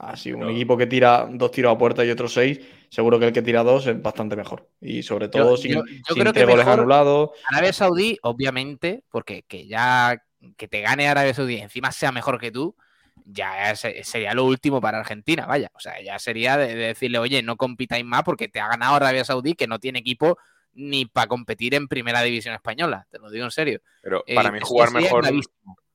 Ah, 0.00 0.16
sí, 0.16 0.32
un 0.32 0.48
equipo 0.48 0.76
que 0.76 0.86
tira 0.86 1.28
dos 1.28 1.50
tiros 1.50 1.74
a 1.74 1.78
puerta 1.78 2.04
y 2.04 2.10
otros 2.10 2.32
seis, 2.32 2.60
seguro 2.88 3.18
que 3.18 3.26
el 3.26 3.32
que 3.32 3.42
tira 3.42 3.64
dos 3.64 3.84
es 3.88 4.00
bastante 4.00 4.36
mejor. 4.36 4.68
Y 4.80 5.02
sobre 5.02 5.28
todo 5.28 5.56
sin, 5.56 5.72
yo, 5.72 5.82
creo 6.14 6.32
que 6.32 6.44
goles 6.44 6.68
anulados. 6.68 7.30
Arabia 7.50 7.72
Saudí, 7.72 8.16
obviamente, 8.22 9.02
porque 9.10 9.42
que 9.42 9.66
ya 9.66 10.16
que 10.56 10.68
te 10.68 10.80
gane 10.80 11.08
Arabia 11.08 11.34
Saudí 11.34 11.56
encima 11.58 11.92
sea 11.92 12.12
mejor 12.12 12.38
que 12.40 12.50
tú, 12.50 12.76
ya 13.24 13.74
sería 13.76 14.34
lo 14.34 14.44
último 14.44 14.80
para 14.80 14.98
Argentina, 15.00 15.46
vaya. 15.46 15.70
O 15.74 15.80
sea, 15.80 16.00
ya 16.02 16.18
sería 16.18 16.56
de, 16.56 16.74
decirle, 16.74 17.18
oye, 17.18 17.42
no 17.42 17.56
compitáis 17.56 18.04
más 18.04 18.22
porque 18.22 18.48
te 18.48 18.60
ha 18.60 18.68
ganado 18.68 18.94
Arabia 18.94 19.24
Saudí, 19.24 19.54
que 19.54 19.66
no 19.66 19.78
tiene 19.78 19.98
equipo 19.98 20.38
ni 20.72 21.06
para 21.06 21.26
competir 21.26 21.74
en 21.74 21.88
primera 21.88 22.22
división 22.22 22.54
española. 22.54 23.06
Te 23.10 23.18
lo 23.18 23.30
digo 23.30 23.44
en 23.44 23.50
serio. 23.50 23.80
Pero 24.02 24.22
para 24.34 24.48
eh, 24.50 24.52
mí 24.52 24.58
jugar 24.62 24.92
mejor 24.92 25.24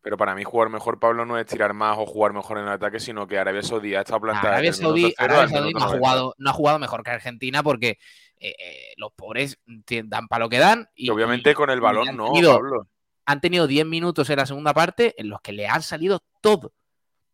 Pero 0.02 0.18
para 0.18 0.36
mí 0.36 0.44
jugar 0.44 0.70
mejor, 0.70 1.00
Pablo, 1.00 1.26
no 1.26 1.38
es 1.40 1.46
tirar 1.46 1.74
más 1.74 1.98
o 1.98 2.06
jugar 2.06 2.34
mejor 2.34 2.58
en 2.58 2.66
el 2.66 2.72
ataque, 2.72 3.00
sino 3.00 3.26
que 3.26 3.38
Arabia 3.38 3.64
Saudí 3.64 3.96
ha 3.96 4.02
estado 4.02 4.20
plantada. 4.22 4.50
Arabia 4.50 4.74
Saudí, 4.74 5.14
Arabia 5.18 5.48
Saudí 5.48 5.72
no, 5.72 5.80
ha 5.80 5.86
90. 5.86 5.98
jugado, 5.98 6.36
no 6.38 6.50
ha 6.50 6.54
jugado 6.54 6.80
mejor 6.80 7.04
que 7.04 7.12
Argentina 7.12 7.64
porque 7.64 7.98
eh, 8.40 8.56
eh, 8.60 8.94
los 8.98 9.14
pobres 9.14 9.58
dan 9.66 10.28
para 10.28 10.44
lo 10.44 10.50
que 10.50 10.60
dan. 10.60 10.90
Y, 10.96 11.08
Y 11.08 11.10
obviamente 11.10 11.54
con 11.56 11.70
el 11.70 11.78
y 11.78 11.82
balón 11.82 12.18
no, 12.18 12.26
tenido- 12.34 12.56
Pablo. 12.56 12.88
Han 13.26 13.42
tenido 13.42 13.68
10 13.68 13.86
minutos 13.86 14.30
en 14.30 14.38
la 14.38 14.46
segunda 14.46 14.74
parte 14.74 15.16
en 15.18 15.30
los 15.30 15.42
que 15.42 15.54
le 15.54 15.68
han 15.68 15.82
salido 15.82 16.24
todo. 16.42 16.74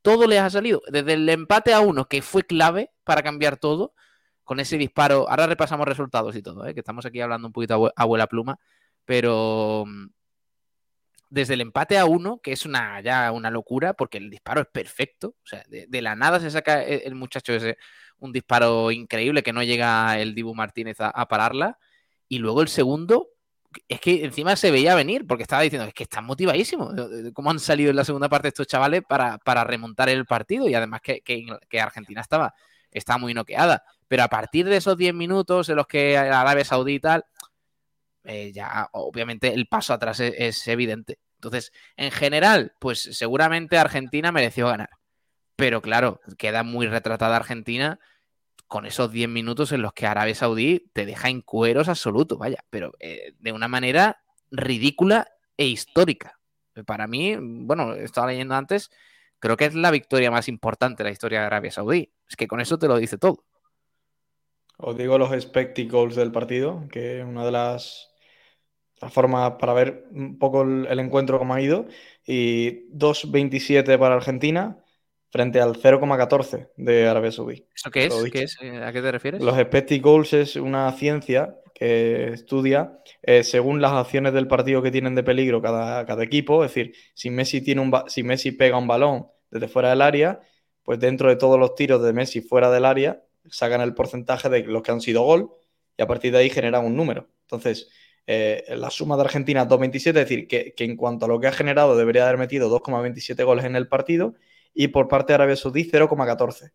Todo 0.01 0.27
les 0.27 0.39
ha 0.39 0.49
salido. 0.49 0.81
Desde 0.87 1.13
el 1.13 1.27
empate 1.29 1.73
a 1.73 1.81
uno, 1.81 2.05
que 2.05 2.21
fue 2.21 2.43
clave 2.43 2.91
para 3.03 3.23
cambiar 3.23 3.57
todo, 3.57 3.93
con 4.43 4.59
ese 4.59 4.77
disparo. 4.77 5.29
Ahora 5.29 5.47
repasamos 5.47 5.87
resultados 5.87 6.35
y 6.35 6.41
todo, 6.41 6.65
¿eh? 6.65 6.73
que 6.73 6.79
estamos 6.79 7.05
aquí 7.05 7.21
hablando 7.21 7.47
un 7.47 7.53
poquito 7.53 7.91
abuela 7.95 8.27
pluma. 8.27 8.59
Pero 9.05 9.85
mm, 9.87 10.07
desde 11.29 11.55
el 11.55 11.61
empate 11.61 11.97
a 11.97 12.05
uno, 12.05 12.39
que 12.41 12.51
es 12.53 12.65
una, 12.65 13.01
ya 13.01 13.31
una 13.31 13.51
locura, 13.51 13.93
porque 13.93 14.17
el 14.17 14.29
disparo 14.29 14.61
es 14.61 14.67
perfecto. 14.67 15.35
O 15.43 15.47
sea, 15.47 15.63
de, 15.67 16.01
la 16.01 16.15
nada 16.15 16.39
se 16.39 16.51
saca 16.51 16.83
el, 16.83 17.01
el 17.05 17.15
muchacho 17.15 17.53
ese 17.53 17.77
un 18.19 18.33
disparo 18.33 18.91
increíble 18.91 19.43
que 19.43 19.53
no 19.53 19.63
llega 19.63 20.19
el 20.19 20.35
Dibu 20.35 20.53
Martínez 20.53 20.97
a 20.99 21.27
pararla. 21.27 21.77
Y 22.27 22.39
luego 22.39 22.61
el 22.61 22.67
segundo, 22.67 23.29
es 23.87 24.01
que 24.01 24.25
encima 24.25 24.55
se 24.55 24.71
veía 24.71 24.95
venir, 24.95 25.27
porque 25.27 25.43
estaba 25.43 25.61
diciendo, 25.61 25.87
es 25.87 25.93
que 25.93 26.03
están 26.03 26.25
motivadísimos. 26.25 26.93
eh, 26.97 27.31
¿Cómo 27.33 27.51
han 27.51 27.59
salido 27.59 27.89
en 27.89 27.95
la 27.95 28.05
segunda 28.05 28.29
parte 28.29 28.47
estos 28.47 28.67
chavales 28.67 29.03
para, 29.07 29.37
para 29.39 29.63
remontar 29.63 30.09
el 30.09 30.25
partido? 30.25 30.67
Y 30.67 30.73
además 30.73 31.01
que, 31.01 31.21
que, 31.21 31.81
Argentina 31.81 32.21
estaba, 32.21 32.53
estaba 32.91 33.19
muy 33.19 33.33
noqueada. 33.33 33.83
Pero 34.07 34.23
a 34.23 34.27
partir 34.27 34.67
de 34.67 34.77
esos 34.77 34.97
10 34.97 35.13
minutos 35.13 35.69
en 35.69 35.75
los 35.75 35.87
que 35.87 36.17
Arabia 36.17 36.65
Saudí 36.65 36.95
y 36.95 36.99
tal, 36.99 37.25
eh, 38.23 38.51
ya 38.53 38.89
obviamente 38.93 39.53
el 39.53 39.67
paso 39.67 39.93
atrás 39.93 40.19
es, 40.19 40.33
es, 40.37 40.67
evidente. 40.67 41.19
Entonces, 41.35 41.71
en 41.95 42.11
general, 42.11 42.73
pues 42.79 43.01
seguramente 43.01 43.77
Argentina 43.77 44.31
mereció 44.31 44.67
ganar. 44.67 44.89
Pero 45.55 45.81
claro, 45.81 46.21
queda 46.37 46.63
muy 46.63 46.87
retratada 46.87 47.35
Argentina 47.35 47.99
con 48.69 48.85
esos 48.85 49.11
10 49.11 49.27
minutos 49.27 49.71
en 49.71 49.81
los 49.81 49.93
que 49.93 50.05
Arabia 50.05 50.35
Saudí 50.35 50.91
te 50.93 51.07
deja 51.07 51.27
en 51.27 51.41
cueros 51.41 51.89
absolutos, 51.89 52.37
vaya, 52.37 52.63
pero 52.69 52.93
eh, 52.99 53.33
de 53.39 53.51
una 53.51 53.67
manera 53.67 54.21
ridícula 54.51 55.27
e 55.57 55.65
histórica. 55.65 56.39
Para 56.85 57.07
mí, 57.07 57.35
bueno, 57.41 57.95
estaba 57.95 58.27
leyendo 58.27 58.53
antes, 58.53 58.91
creo 59.39 59.57
que 59.57 59.65
es 59.65 59.73
la 59.73 59.89
victoria 59.89 60.29
más 60.29 60.47
importante 60.47 61.01
de 61.03 61.09
la 61.09 61.11
historia 61.11 61.39
de 61.39 61.47
Arabia 61.47 61.71
Saudí. 61.71 62.13
Es 62.29 62.35
que 62.35 62.47
con 62.47 62.61
eso 62.61 62.77
te 62.77 62.87
lo 62.87 62.97
dice 62.97 63.17
todo. 63.17 63.43
Os 64.77 64.95
digo 64.95 65.17
los 65.17 65.31
spectacles 65.41 66.15
del 66.15 66.31
partido, 66.31 66.87
que 66.91 67.19
es 67.19 67.25
una 67.25 67.43
de 67.43 67.51
las, 67.51 68.11
las 69.01 69.11
formas 69.11 69.53
para 69.59 69.73
ver 69.73 70.05
un 70.11 70.37
poco 70.37 70.61
el, 70.61 70.85
el 70.85 70.99
encuentro 70.99 71.39
como 71.39 71.55
ha 71.55 71.61
ido. 71.61 71.87
Y 72.23 72.87
2.27 72.91 73.97
para 73.97 74.13
Argentina 74.13 74.77
frente 75.31 75.61
al 75.61 75.75
0,14 75.75 76.69
de 76.75 77.07
Arabia 77.07 77.31
Saudí. 77.31 77.65
¿Eso 77.73 77.91
qué 77.91 78.05
es? 78.05 78.13
¿Qué 78.31 78.43
es? 78.43 78.57
¿A 78.61 78.91
qué 78.91 79.01
te 79.01 79.11
refieres? 79.11 79.41
Los 79.41 79.57
spectacles 79.59 80.33
es 80.33 80.55
una 80.55 80.91
ciencia 80.93 81.55
que 81.73 82.33
estudia 82.33 82.99
eh, 83.21 83.43
según 83.43 83.81
las 83.81 83.93
acciones 83.93 84.33
del 84.33 84.47
partido 84.47 84.81
que 84.81 84.91
tienen 84.91 85.15
de 85.15 85.23
peligro 85.23 85.61
cada, 85.61 86.05
cada 86.05 86.23
equipo. 86.23 86.63
Es 86.65 86.73
decir, 86.73 86.95
si 87.13 87.29
Messi, 87.29 87.61
tiene 87.61 87.81
un 87.81 87.93
si 88.07 88.23
Messi 88.23 88.51
pega 88.51 88.77
un 88.77 88.87
balón 88.87 89.27
desde 89.51 89.67
fuera 89.67 89.91
del 89.91 90.01
área, 90.01 90.41
pues 90.83 90.99
dentro 90.99 91.29
de 91.29 91.35
todos 91.35 91.59
los 91.59 91.75
tiros 91.75 92.03
de 92.03 92.11
Messi 92.11 92.41
fuera 92.41 92.71
del 92.71 92.85
área, 92.85 93.23
sacan 93.49 93.81
el 93.81 93.93
porcentaje 93.93 94.49
de 94.49 94.63
los 94.63 94.81
que 94.81 94.91
han 94.91 95.01
sido 95.01 95.23
gol 95.23 95.51
y 95.97 96.01
a 96.01 96.07
partir 96.07 96.31
de 96.31 96.39
ahí 96.39 96.49
generan 96.49 96.85
un 96.85 96.95
número. 96.95 97.29
Entonces, 97.43 97.89
eh, 98.25 98.63
la 98.69 98.89
suma 98.89 99.15
de 99.15 99.23
Argentina 99.23 99.67
2.27, 99.67 99.95
es 99.95 100.13
decir, 100.13 100.47
que, 100.47 100.73
que, 100.75 100.83
en 100.83 100.95
cuanto 100.95 101.25
a 101.25 101.27
lo 101.27 101.39
que 101.39 101.47
ha 101.47 101.51
generado 101.51 101.97
debería 101.97 102.27
haber 102.27 102.37
metido 102.37 102.69
2,27 102.69 103.43
goles 103.43 103.65
en 103.65 103.75
el 103.75 103.87
partido 103.87 104.35
y 104.73 104.89
por 104.89 105.07
parte 105.07 105.33
de 105.33 105.35
Arabia 105.35 105.55
Saudí 105.55 105.89
0,14. 105.89 106.71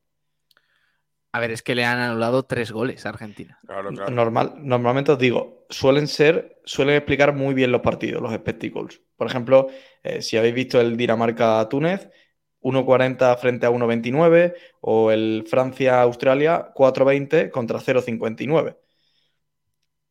A 1.33 1.41
ver, 1.41 1.51
es 1.51 1.63
que 1.63 1.75
le 1.75 1.85
han 1.85 1.99
anulado 1.99 2.45
tres 2.45 2.71
goles 2.71 3.05
a 3.05 3.09
Argentina. 3.09 3.59
Claro, 3.67 3.91
claro. 3.91 4.11
Normal, 4.13 4.55
normalmente 4.59 5.11
os 5.11 5.19
digo, 5.19 5.67
suelen 5.69 6.07
ser, 6.07 6.61
suelen 6.65 6.95
explicar 6.95 7.35
muy 7.35 7.55
bien 7.55 7.73
los 7.73 7.81
partidos, 7.81 8.23
los 8.23 8.33
spectacles. 8.33 9.03
Por 9.17 9.27
ejemplo, 9.27 9.69
eh, 10.05 10.23
si 10.23 10.37
habéis 10.37 10.55
visto 10.55 10.81
el 10.81 10.97
Dinamarca-Túnez, 10.97 12.09
1.40 12.61 13.37
frente 13.39 13.67
a 13.67 13.71
1.29 13.71 14.55
o 14.81 15.11
el 15.11 15.45
Francia-Australia 15.49 16.73
4.20 16.73 17.51
contra 17.51 17.81
0.59 17.81 18.79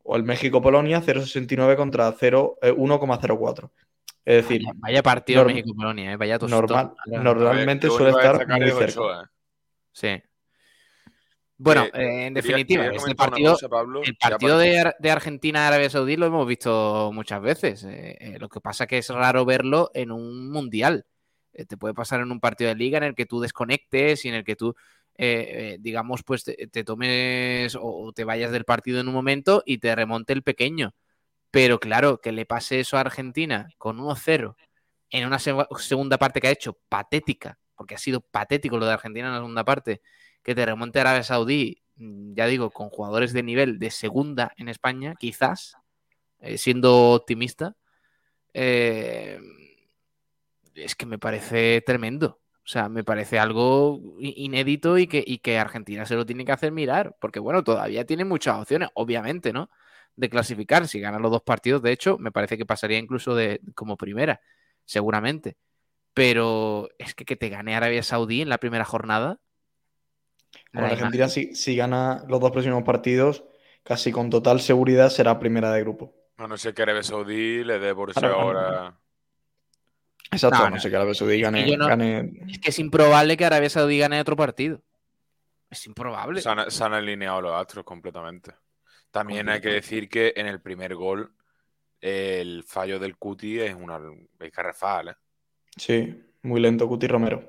o 0.04 0.16
el 0.18 0.24
México-Polonia 0.24 1.02
0.69 1.02 1.76
contra 1.78 2.12
0, 2.12 2.60
eh, 2.62 2.72
1,04 2.72 3.72
es 4.26 4.44
decir 4.44 4.62
vaya, 4.66 4.80
vaya 4.80 5.04
partido 5.04 5.46
México-Polonia 5.46 6.14
eh, 6.14 6.18
vaya 6.18 6.38
normal, 6.38 6.94
normalmente 7.06 7.88
suele 7.88 8.12
estar 8.12 8.48
muy 8.48 8.72
cerca 8.72 8.86
Ochoa. 8.86 9.32
sí 9.92 10.22
bueno, 11.56 11.86
eh, 11.94 12.26
en 12.26 12.34
definitiva, 12.34 12.84
quería 12.84 12.98
este 12.98 13.16
partido, 13.16 13.54
cosa, 13.54 13.70
Pablo, 13.70 14.02
el 14.04 14.18
partido 14.18 14.58
de, 14.58 14.92
de 15.00 15.12
Argentina-Arabia 15.12 15.90
Saudí 15.90 16.18
lo 16.18 16.26
hemos 16.26 16.46
visto 16.46 17.12
muchas 17.14 17.42
veces. 17.42 17.86
Eh, 17.88 18.36
lo 18.38 18.50
que 18.50 18.60
pasa 18.60 18.84
es 18.84 18.88
que 18.90 18.98
es 18.98 19.08
raro 19.10 19.46
verlo 19.46 19.90
en 19.94 20.12
un 20.12 20.52
mundial 20.52 21.06
eh, 21.54 21.66
te 21.66 21.78
puede 21.78 21.94
pasar 21.94 22.22
en 22.22 22.32
un 22.32 22.40
partido 22.40 22.70
de 22.70 22.76
liga 22.76 22.98
en 22.98 23.04
el 23.04 23.16
que 23.16 23.26
tú 23.26 23.40
desconectes 23.40 24.26
y 24.26 24.30
en 24.30 24.36
el 24.36 24.44
que 24.44 24.56
tú, 24.56 24.76
eh, 25.16 25.74
eh, 25.76 25.78
digamos, 25.80 26.24
pues 26.24 26.44
te, 26.44 26.68
te, 26.68 26.84
tomes 26.84 27.78
o 27.80 28.12
te 28.14 28.24
vayas 28.24 28.52
del 28.52 28.66
partido 28.66 29.00
en 29.00 29.08
un 29.08 29.14
momento 29.14 29.62
y 29.66 29.78
te 29.78 29.96
remonte 29.96 30.34
el 30.34 30.44
pequeño. 30.44 30.94
Pero 31.54 31.80
claro, 31.80 32.20
que 32.20 32.32
le 32.32 32.48
pase 32.48 32.80
eso 32.80 32.98
a 32.98 33.02
Argentina 33.02 33.70
con 33.78 34.00
1-0 34.00 34.56
en 35.12 35.28
una 35.28 35.38
seg 35.38 35.56
segunda 35.78 36.18
parte 36.18 36.42
que 36.42 36.48
ha 36.48 36.52
hecho 36.52 36.80
patética, 36.90 37.60
porque 37.76 37.94
ha 37.94 38.00
sido 38.00 38.22
patético 38.22 38.80
lo 38.80 38.88
de 38.88 38.94
Argentina 38.94 39.28
en 39.28 39.34
la 39.34 39.40
segunda 39.40 39.64
parte, 39.64 40.02
que 40.42 40.56
te 40.56 40.66
remonte 40.66 40.98
a 40.98 41.04
Arabia 41.04 41.22
Saudí, 41.22 41.84
mm, 41.98 42.34
ya 42.34 42.48
digo, 42.48 42.72
con 42.72 42.90
jugadores 42.90 43.34
de 43.34 43.44
nivel 43.44 43.78
de 43.78 43.92
segunda 43.92 44.52
en 44.58 44.68
España, 44.68 45.14
quizás, 45.20 45.78
eh, 46.40 46.58
siendo 46.58 47.12
optimista. 47.12 47.76
Eh, 48.56 49.40
es 50.74 50.96
que 50.96 51.06
me 51.06 51.20
parece 51.20 51.84
tremendo. 51.86 52.42
O 52.66 52.68
sea, 52.68 52.90
me 52.90 53.04
parece 53.04 53.38
algo 53.38 54.02
inédito 54.20 54.98
y 54.98 55.06
que, 55.08 55.24
y 55.26 55.38
que, 55.40 55.60
Argentina 55.60 56.06
se 56.08 56.16
lo 56.16 56.26
tiene 56.26 56.46
que 56.46 56.52
hacer 56.52 56.72
mirar. 56.72 57.16
Porque, 57.20 57.40
bueno, 57.40 57.64
todavía 57.64 58.06
tiene 58.06 58.26
muchas 58.26 58.58
opciones, 58.60 58.90
obviamente, 58.96 59.54
¿no? 59.54 59.70
De 60.16 60.30
clasificar. 60.30 60.88
Si 60.88 61.00
gana 61.00 61.20
los 61.20 61.32
dos 61.32 61.42
partidos, 61.42 61.82
de 61.82 61.92
hecho, 61.92 62.18
me 62.18 62.32
parece 62.32 62.58
que 62.58 62.66
pasaría 62.66 62.98
incluso 62.98 63.36
de 63.36 63.62
como 63.76 63.98
primera, 63.98 64.42
seguramente. 64.86 65.58
Pero 66.14 66.90
es 67.00 67.16
que 67.16 67.26
que 67.26 67.36
te 67.36 67.50
gane 67.50 67.76
Arabia 67.76 68.04
Saudí 68.04 68.42
en 68.42 68.50
la 68.50 68.60
primera 68.60 68.86
jornada. 68.86 69.40
Bueno, 70.72 70.90
Argentina, 70.90 71.28
si, 71.28 71.56
si 71.56 71.76
gana 71.76 72.24
los 72.28 72.40
dos 72.40 72.52
próximos 72.52 72.84
partidos, 72.84 73.44
casi 73.84 74.12
con 74.12 74.30
total 74.30 74.60
seguridad 74.62 75.10
será 75.10 75.40
primera 75.40 75.72
de 75.72 75.82
grupo. 75.82 76.14
A 76.38 76.48
no 76.48 76.58
ser 76.58 76.74
que 76.74 76.82
Arabia 76.82 77.04
Saudí 77.04 77.64
le 77.64 77.80
dé 77.80 77.94
por 77.94 78.10
eso 78.10 78.26
ahora. 78.26 78.98
Exacto, 80.32 80.58
no, 80.58 80.64
no, 80.64 80.70
no, 80.72 80.80
sé 80.80 80.90
que 80.90 80.96
Arabia 80.96 81.14
Saudí 81.14 81.42
gane, 81.42 81.72
es, 81.72 81.78
no, 81.78 81.88
gane, 81.88 82.32
es 82.50 82.60
que 82.60 82.70
es 82.70 82.80
improbable 82.80 83.38
que 83.38 83.46
Arabia 83.46 83.70
Saudí 83.70 84.00
gane 84.00 84.20
otro 84.20 84.36
partido. 84.36 84.82
Es 85.70 85.86
improbable. 85.86 86.42
Se 86.42 86.50
han, 86.50 86.70
se 86.70 86.84
han 86.84 86.94
alineado 86.94 87.42
los 87.42 87.54
astros 87.54 87.86
completamente. 87.86 88.52
También 89.14 89.48
hay 89.48 89.62
que 89.62 89.70
decir 89.70 90.10
que 90.10 90.34
en 90.36 90.48
el 90.48 90.60
primer 90.60 90.96
gol 90.96 91.32
el 92.02 92.64
fallo 92.64 92.98
del 92.98 93.16
Cuti 93.16 93.60
es 93.60 93.76
una 93.76 94.02
es 94.40 94.52
garrafal. 94.52 95.10
¿eh? 95.10 95.16
Sí, 95.78 96.20
muy 96.42 96.60
lento 96.60 96.88
Cuti 96.88 97.06
Romero. 97.06 97.48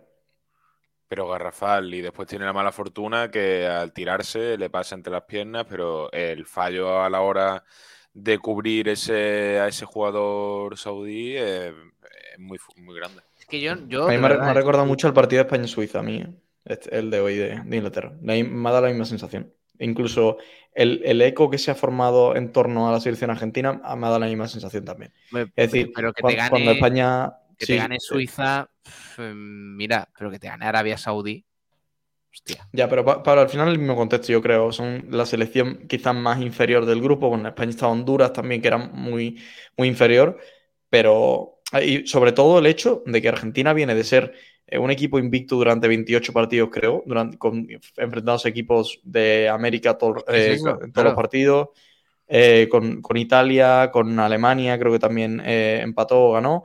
Pero 1.09 1.27
garrafal. 1.27 1.95
Y 1.95 2.03
después 2.03 2.29
tiene 2.29 2.45
la 2.45 2.53
mala 2.53 2.71
fortuna 2.71 3.31
que 3.31 3.67
al 3.67 3.95
tirarse 3.95 4.59
le 4.59 4.69
pasa 4.69 4.95
entre 4.95 5.11
las 5.11 5.23
piernas, 5.23 5.65
pero 5.67 6.13
el 6.13 6.45
fallo 6.45 7.03
a 7.03 7.09
la 7.09 7.23
hora 7.23 7.65
de 8.13 8.39
cubrir 8.39 8.91
ese, 8.91 9.59
a 9.59 9.67
ese 9.67 9.87
jugador 9.87 10.77
saudí 10.77 11.35
es, 11.35 11.73
es 12.35 12.39
muy, 12.39 12.59
muy 12.77 12.95
grande. 12.95 13.23
Es 13.41 13.47
que 13.47 13.59
yo, 13.59 13.75
yo 13.89 14.05
a 14.05 14.11
mí 14.11 14.19
me, 14.19 14.29
verdad, 14.29 14.45
me 14.45 14.51
ha 14.51 14.55
recordado 14.55 14.85
mucho 14.85 15.09
el 15.09 15.15
partido 15.15 15.43
de 15.43 15.47
España-Suiza, 15.47 16.01
a 16.01 16.03
mí, 16.03 16.19
¿eh? 16.19 16.29
este, 16.67 16.95
el 16.95 17.11
de 17.11 17.21
hoy 17.21 17.37
de, 17.37 17.63
de 17.65 17.77
Inglaterra. 17.77 18.13
Me 18.21 18.39
ha 18.39 18.73
dado 18.73 18.83
la 18.83 18.89
misma 18.89 19.07
sensación. 19.07 19.51
Incluso 19.79 20.39
el, 20.75 21.03
el, 21.05 21.23
eco 21.23 21.51
que 21.51 21.59
se 21.59 21.71
ha 21.71 21.75
formado 21.75 22.37
en 22.37 22.53
torno 22.53 22.89
a 22.89 22.93
la 22.93 23.01
selección 23.01 23.31
argentina 23.31 23.73
me 23.73 24.07
ha 24.07 24.11
dado 24.11 24.19
la 24.19 24.27
misma 24.27 24.49
sensación 24.49 24.85
también. 24.85 25.13
Es 25.57 25.71
decir, 25.71 25.93
pero 25.95 26.13
que 26.13 26.23
cuando, 26.23 26.37
te 26.37 26.37
gane, 26.37 26.51
cuando 26.51 26.71
España. 26.73 27.33
Que 27.57 27.67
sí, 27.67 27.73
te 27.73 27.79
gane 27.79 28.01
Suiza, 28.01 28.69
mira, 29.19 30.09
pero 30.19 30.31
que 30.31 30.39
te 30.39 30.49
gane 30.49 30.67
Arabia 30.67 30.99
Saudí. 30.99 31.45
Hostia. 32.33 32.69
Ya, 32.73 32.89
pero 32.89 33.05
para, 33.05 33.23
para 33.23 33.43
al 33.43 33.49
final 33.49 33.69
el 33.69 33.79
mismo 33.79 33.95
contexto, 33.95 34.33
yo 34.33 34.43
creo. 34.43 34.73
Son 34.73 35.07
la 35.11 35.25
selección 35.25 35.87
quizás 35.87 36.15
más 36.15 36.41
inferior 36.41 36.85
del 36.85 37.01
grupo. 37.01 37.31
Con 37.31 37.47
España 37.47 37.71
estaba 37.71 37.93
Honduras 37.93 38.33
también, 38.33 38.61
que 38.61 38.69
era 38.69 38.79
muy, 38.79 39.41
muy 39.77 39.89
inferior. 39.89 40.39
Pero. 40.91 41.61
Y 41.81 42.07
sobre 42.07 42.33
todo 42.33 42.59
el 42.59 42.67
hecho 42.67 43.03
de 43.07 43.23
que 43.23 43.29
Argentina 43.29 43.73
viene 43.73 43.95
de 43.95 44.05
ser 44.05 44.35
eh, 44.75 44.79
un 44.79 44.91
equipo 44.91 45.19
invicto 45.21 45.55
durante 45.55 45.87
28 45.87 46.33
partidos, 46.33 46.69
creo, 46.73 47.05
durante, 47.07 47.39
con, 47.39 47.69
enfrentados 47.97 48.45
a 48.45 48.49
equipos 48.49 49.01
de 49.05 49.49
América 49.49 49.97
to, 49.97 50.25
eh, 50.29 50.55
en 50.55 50.63
todos 50.65 50.91
claro. 50.93 51.09
los 51.11 51.15
partidos. 51.15 51.69
Eh, 52.27 52.69
con, 52.71 53.03
con, 53.03 53.17
Italia, 53.17 53.91
con 53.93 54.19
Alemania, 54.19 54.79
creo 54.79 54.91
que 54.93 54.99
también 54.99 55.41
empató 55.45 56.31
o 56.31 56.33
ganó. 56.33 56.65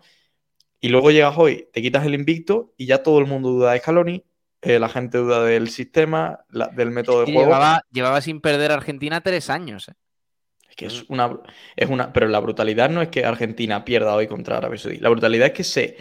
Y 0.80 0.88
luego 0.88 1.12
llegas 1.12 1.38
hoy, 1.38 1.68
te 1.74 1.82
quitas 1.82 2.06
el 2.06 2.16
invicto 2.16 2.74
y 2.78 2.86
ya 2.86 3.04
todo 3.04 3.20
el 3.20 3.25
mundo 3.25 3.50
duda 3.50 3.74
de 3.74 3.80
Scaloni, 3.80 4.24
la 4.62 4.89
gente 4.89 5.18
duda 5.18 5.44
del 5.44 5.70
sistema, 5.70 6.39
del 6.50 6.92
método 6.92 7.25
de 7.25 7.34
juego. 7.34 7.51
Llevaba, 7.92 8.22
sin 8.22 8.39
perder 8.39 8.72
a 8.72 8.75
Argentina 8.75 9.22
tres 9.22 9.50
años. 9.50 9.92
Es 10.70 10.75
que 10.78 10.86
es 10.86 11.04
una, 11.10 11.38
es 11.75 11.89
una. 11.89 12.13
Pero 12.13 12.28
la 12.30 12.39
brutalidad 12.39 12.89
no 12.89 13.01
es 13.01 13.10
que 13.10 13.25
Argentina 13.25 13.84
pierda 13.84 14.16
hoy 14.16 14.28
contra 14.28 14.58
Arabia 14.58 14.78
Saudí. 14.80 14.98
La 14.98 15.10
brutalidad 15.10 15.48
es 15.48 15.54
que 15.54 15.63
se, 15.66 15.98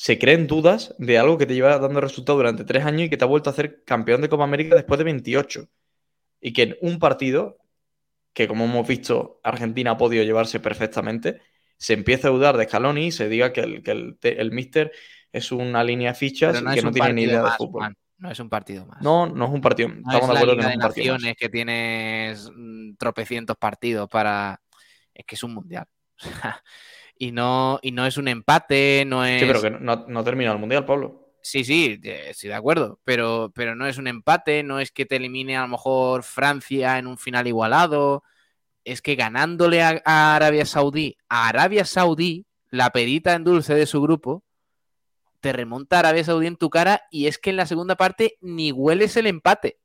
se 0.00 0.18
creen 0.18 0.46
dudas 0.46 0.94
de 0.96 1.18
algo 1.18 1.36
que 1.36 1.44
te 1.44 1.52
lleva 1.52 1.78
dando 1.78 2.00
resultados 2.00 2.38
durante 2.38 2.64
tres 2.64 2.86
años 2.86 3.02
y 3.02 3.10
que 3.10 3.18
te 3.18 3.24
ha 3.24 3.28
vuelto 3.28 3.50
a 3.50 3.52
hacer 3.52 3.84
campeón 3.84 4.22
de 4.22 4.30
Copa 4.30 4.44
América 4.44 4.74
después 4.74 4.96
de 4.96 5.04
28. 5.04 5.68
Y 6.40 6.54
que 6.54 6.62
en 6.62 6.76
un 6.80 6.98
partido, 6.98 7.58
que 8.32 8.48
como 8.48 8.64
hemos 8.64 8.88
visto, 8.88 9.42
Argentina 9.44 9.90
ha 9.90 9.96
podido 9.98 10.24
llevarse 10.24 10.58
perfectamente, 10.58 11.42
se 11.76 11.92
empieza 11.92 12.28
a 12.28 12.30
dudar 12.30 12.56
de 12.56 12.64
Scaloni 12.64 13.08
y 13.08 13.12
se 13.12 13.28
diga 13.28 13.52
que 13.52 13.60
el, 13.60 13.82
que 13.82 13.90
el, 13.90 14.18
el 14.22 14.52
Mister 14.52 14.90
es 15.32 15.52
una 15.52 15.84
línea 15.84 16.12
de 16.12 16.18
fichas 16.18 16.62
que 16.62 16.80
no 16.80 16.92
tiene 16.92 17.12
ni 17.12 17.22
idea 17.24 17.42
de 17.42 17.50
fútbol. 17.50 17.94
No 18.16 18.30
es 18.30 18.40
un 18.40 18.48
partido 18.48 18.86
más. 18.86 19.02
No, 19.02 19.26
no 19.26 19.44
es 19.44 19.50
un 19.50 19.60
partido. 19.60 19.90
Estamos 19.90 20.28
de 20.30 20.34
acuerdo 20.34 20.56
que 20.56 20.62
no 20.62 20.68
es 20.70 20.76
un 20.76 20.80
partido. 20.80 21.18
Más. 21.18 21.34
que 21.36 21.48
tienes 21.50 22.50
mm, 22.56 22.94
tropecientos 22.94 23.58
partidos 23.58 24.08
para. 24.08 24.62
Es 25.12 25.26
que 25.26 25.34
es 25.34 25.42
un 25.42 25.52
mundial. 25.52 25.84
y, 27.20 27.32
no, 27.32 27.78
y 27.82 27.92
no 27.92 28.06
es 28.06 28.16
un 28.16 28.28
empate, 28.28 29.04
no 29.06 29.26
es. 29.26 29.40
Sí, 29.40 29.46
pero 29.46 29.60
que 29.60 29.70
no, 29.70 30.06
no 30.08 30.24
termina 30.24 30.52
el 30.52 30.58
mundial, 30.58 30.86
Pablo. 30.86 31.34
Sí, 31.42 31.64
sí, 31.64 32.00
estoy 32.02 32.48
de 32.48 32.54
acuerdo, 32.54 32.98
pero, 33.04 33.52
pero 33.54 33.74
no 33.74 33.86
es 33.86 33.98
un 33.98 34.06
empate, 34.06 34.62
no 34.62 34.80
es 34.80 34.90
que 34.90 35.04
te 35.04 35.16
elimine 35.16 35.56
a 35.56 35.62
lo 35.62 35.68
mejor 35.68 36.22
Francia 36.22 36.98
en 36.98 37.06
un 37.06 37.18
final 37.18 37.46
igualado, 37.46 38.24
es 38.84 39.02
que 39.02 39.16
ganándole 39.16 39.82
a, 39.82 40.00
a 40.06 40.34
Arabia 40.34 40.64
Saudí, 40.64 41.18
a 41.28 41.48
Arabia 41.48 41.84
Saudí, 41.84 42.46
la 42.70 42.88
perita 42.90 43.34
en 43.34 43.44
dulce 43.44 43.74
de 43.74 43.84
su 43.84 44.00
grupo, 44.00 44.42
te 45.40 45.52
remonta 45.52 45.98
Arabia 45.98 46.24
Saudí 46.24 46.46
en 46.46 46.56
tu 46.56 46.70
cara 46.70 47.02
y 47.10 47.26
es 47.26 47.38
que 47.38 47.50
en 47.50 47.56
la 47.56 47.66
segunda 47.66 47.96
parte 47.96 48.38
ni 48.40 48.72
hueles 48.72 49.16
el 49.18 49.26
empate. 49.26 49.78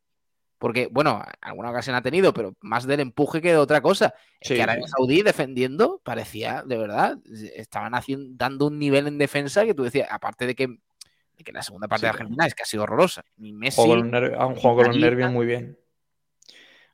Porque, 0.65 0.87
bueno, 0.89 1.23
alguna 1.41 1.69
ocasión 1.69 1.95
ha 1.95 2.01
tenido, 2.01 2.33
pero 2.33 2.55
más 2.59 2.87
del 2.87 2.99
empuje 2.99 3.39
que 3.39 3.49
de 3.49 3.57
otra 3.57 3.81
cosa. 3.81 4.15
Es 4.39 4.49
que 4.49 4.63
Arabia 4.63 4.87
Saudí 4.87 5.21
defendiendo 5.21 6.01
parecía, 6.03 6.63
de 6.65 6.75
verdad, 6.75 7.19
estaban 7.55 7.93
haciendo, 7.93 8.29
dando 8.35 8.65
un 8.65 8.79
nivel 8.79 9.05
en 9.05 9.19
defensa 9.19 9.63
que 9.63 9.75
tú 9.75 9.83
decías, 9.83 10.07
aparte 10.09 10.47
de 10.47 10.55
que, 10.55 10.79
que 11.43 11.51
la 11.51 11.61
segunda 11.61 11.87
parte 11.87 12.07
de 12.07 12.09
Argentina 12.09 12.47
es 12.47 12.55
que 12.55 12.63
ha 12.63 12.65
sido 12.65 12.81
horrorosa. 12.81 13.23
Ni 13.37 13.53
Messi, 13.53 13.79
han 13.79 14.55
jugado 14.55 14.75
con 14.77 14.87
los 14.87 14.97
nervios 14.97 15.31
muy 15.31 15.45
bien. 15.45 15.77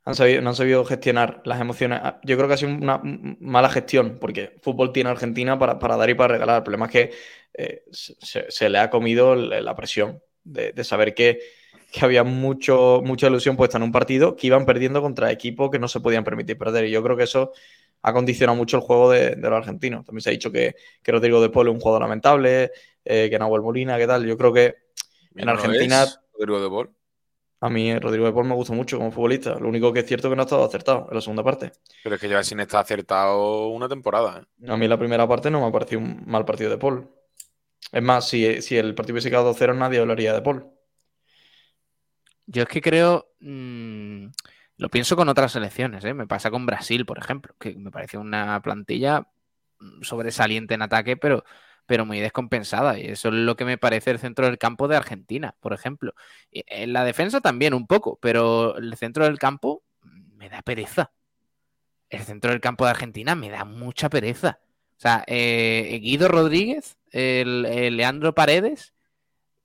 Han 0.04 0.16
sabido, 0.16 0.42
no 0.42 0.50
han 0.50 0.56
sabido 0.56 0.84
gestionar 0.84 1.40
las 1.46 1.58
emociones. 1.58 2.02
Yo 2.24 2.36
creo 2.36 2.48
que 2.48 2.54
ha 2.54 2.58
sido 2.58 2.74
una 2.74 3.00
mala 3.02 3.70
gestión, 3.70 4.18
porque 4.20 4.58
fútbol 4.60 4.92
tiene 4.92 5.08
Argentina 5.08 5.58
para, 5.58 5.78
para 5.78 5.96
dar 5.96 6.10
y 6.10 6.14
para 6.14 6.34
regalar. 6.34 6.58
El 6.58 6.62
problema 6.62 6.84
es 6.84 6.92
que 6.92 7.10
eh, 7.54 7.84
se, 7.90 8.68
le 8.68 8.78
ha 8.80 8.90
comido 8.90 9.34
la 9.34 9.74
presión 9.74 10.22
de, 10.44 10.84
saber 10.84 11.14
que, 11.14 11.40
había 12.00 12.24
mucho, 12.24 13.02
mucha 13.04 13.26
ilusión 13.26 13.56
puesta 13.56 13.76
en 13.76 13.84
un 13.84 13.92
partido 13.92 14.34
que 14.34 14.46
iban 14.46 14.64
perdiendo 14.64 15.02
contra 15.02 15.30
equipos 15.30 15.70
que 15.70 15.78
no 15.78 15.88
se 15.88 16.00
podían 16.00 16.24
permitir 16.24 16.56
perder. 16.56 16.86
Y 16.86 16.90
yo 16.90 17.02
creo 17.02 17.16
que 17.16 17.24
eso 17.24 17.52
ha 18.02 18.12
condicionado 18.12 18.56
mucho 18.56 18.78
el 18.78 18.82
juego 18.82 19.10
de, 19.10 19.36
los 19.36 19.52
argentinos. 19.52 20.04
También 20.04 20.22
se 20.22 20.30
ha 20.30 20.32
dicho 20.32 20.50
que, 20.50 20.74
Rodrigo 21.04 21.40
de 21.40 21.50
Polo 21.50 21.70
es 21.70 21.74
un 21.74 21.80
jugador 21.80 22.02
lamentable, 22.02 22.72
eh, 23.04 23.28
que 23.30 23.38
Nahuel 23.38 23.62
Molina, 23.62 23.98
¿qué 23.98 24.06
tal? 24.06 24.26
Yo 24.26 24.36
creo 24.36 24.52
que 24.52 24.74
en 25.36 25.48
Argentina. 25.48 26.06
Rodrigo 26.34 26.60
de 26.60 26.68
Polo. 26.68 26.92
A 27.62 27.70
mí 27.70 27.96
Rodrigo 27.96 28.26
de 28.26 28.32
Paul 28.32 28.48
me 28.48 28.56
gusta 28.56 28.72
mucho 28.72 28.98
como 28.98 29.12
futbolista. 29.12 29.56
Lo 29.60 29.68
único 29.68 29.92
que 29.92 30.00
es 30.00 30.06
cierto 30.06 30.26
es 30.26 30.32
que 30.32 30.36
no 30.36 30.42
ha 30.42 30.46
estado 30.46 30.64
acertado 30.64 31.06
en 31.08 31.14
la 31.14 31.20
segunda 31.20 31.44
parte. 31.44 31.70
Pero 32.02 32.16
es 32.16 32.20
que 32.20 32.26
lleva 32.26 32.42
sin 32.42 32.58
estar 32.58 32.80
acertado 32.80 33.68
una 33.68 33.88
temporada. 33.88 34.40
¿eh? 34.40 34.66
A 34.68 34.76
mí 34.76 34.88
la 34.88 34.98
primera 34.98 35.28
parte 35.28 35.48
no 35.48 35.60
me 35.60 35.68
ha 35.68 35.70
parecido 35.70 36.00
un 36.00 36.24
mal 36.26 36.44
partido 36.44 36.70
de 36.70 36.78
Paul. 36.78 37.08
Es 37.92 38.02
más, 38.02 38.28
si, 38.28 38.44
el 38.44 38.96
partido 38.96 39.14
hubiese 39.14 39.30
quedado 39.30 39.54
2-0, 39.54 39.76
nadie 39.76 40.00
hablaría 40.00 40.34
de 40.34 40.42
Paul. 40.42 40.66
Yo 42.46 42.62
es 42.62 42.68
que 42.68 42.80
creo. 42.80 43.28
Mm, 43.40 44.26
lo 44.78 44.88
pienso 44.88 45.16
con 45.16 45.28
otras 45.28 45.52
selecciones, 45.52 46.04
¿eh? 46.04 46.14
Me 46.14 46.26
pasa 46.26 46.50
con 46.50 46.66
Brasil, 46.66 47.06
por 47.06 47.18
ejemplo, 47.18 47.54
que 47.58 47.76
me 47.76 47.90
parece 47.90 48.18
una 48.18 48.60
plantilla 48.62 49.28
mm, 49.78 50.02
sobresaliente 50.02 50.74
en 50.74 50.82
ataque, 50.82 51.16
pero, 51.16 51.44
pero 51.86 52.06
muy 52.06 52.20
descompensada. 52.20 52.98
Y 52.98 53.06
eso 53.06 53.28
es 53.28 53.34
lo 53.34 53.56
que 53.56 53.64
me 53.64 53.78
parece 53.78 54.10
el 54.10 54.18
centro 54.18 54.46
del 54.46 54.58
campo 54.58 54.88
de 54.88 54.96
Argentina, 54.96 55.54
por 55.60 55.72
ejemplo. 55.72 56.14
En 56.50 56.92
la 56.92 57.04
defensa 57.04 57.40
también 57.40 57.74
un 57.74 57.86
poco, 57.86 58.18
pero 58.20 58.76
el 58.76 58.96
centro 58.96 59.24
del 59.24 59.38
campo 59.38 59.84
me 60.36 60.48
da 60.48 60.62
pereza. 60.62 61.12
El 62.10 62.22
centro 62.22 62.50
del 62.50 62.60
campo 62.60 62.84
de 62.84 62.90
Argentina 62.90 63.34
me 63.34 63.50
da 63.50 63.64
mucha 63.64 64.10
pereza. 64.10 64.60
O 64.96 65.00
sea, 65.02 65.24
eh, 65.26 65.98
Guido 66.02 66.28
Rodríguez, 66.28 66.96
el, 67.10 67.62
Leandro 67.96 68.34
Paredes, 68.34 68.94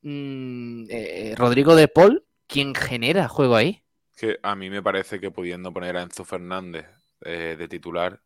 mm, 0.01 0.85
eh, 0.89 1.33
Rodrigo 1.37 1.75
de 1.75 1.87
Paul, 1.87 2.26
¿quién 2.47 2.73
genera 2.75 3.27
juego 3.27 3.55
ahí? 3.55 3.83
Que 4.15 4.39
a 4.41 4.55
mí 4.55 4.69
me 4.69 4.81
parece 4.81 5.19
que 5.19 5.31
pudiendo 5.31 5.71
poner 5.71 5.97
a 5.97 6.01
Enzo 6.01 6.25
Fernández 6.25 6.87
eh, 7.21 7.55
de 7.57 7.67
titular, 7.67 8.21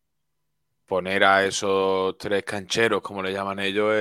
poner 0.86 1.24
a 1.24 1.46
esos 1.46 2.18
tres 2.18 2.44
cancheros, 2.44 3.02
como 3.02 3.24
le 3.24 3.34
llaman 3.34 3.60
ellos, 3.60 3.94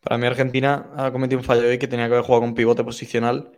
Para 0.00 0.18
mí 0.18 0.26
Argentina 0.26 0.90
ha 0.96 1.12
cometido 1.12 1.38
un 1.40 1.44
fallo 1.44 1.68
hoy 1.68 1.78
que 1.78 1.88
tenía 1.88 2.06
que 2.08 2.14
haber 2.14 2.24
jugado 2.24 2.42
con 2.42 2.54
pivote 2.54 2.84
posicional 2.84 3.52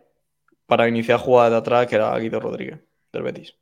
para 0.66 0.88
iniciar 0.88 1.20
jugada 1.20 1.50
de 1.50 1.56
atrás, 1.58 1.86
que 1.88 1.96
era 1.96 2.18
Guido 2.18 2.40
Rodríguez, 2.40 2.80
del 3.12 3.22
Betis. 3.22 3.59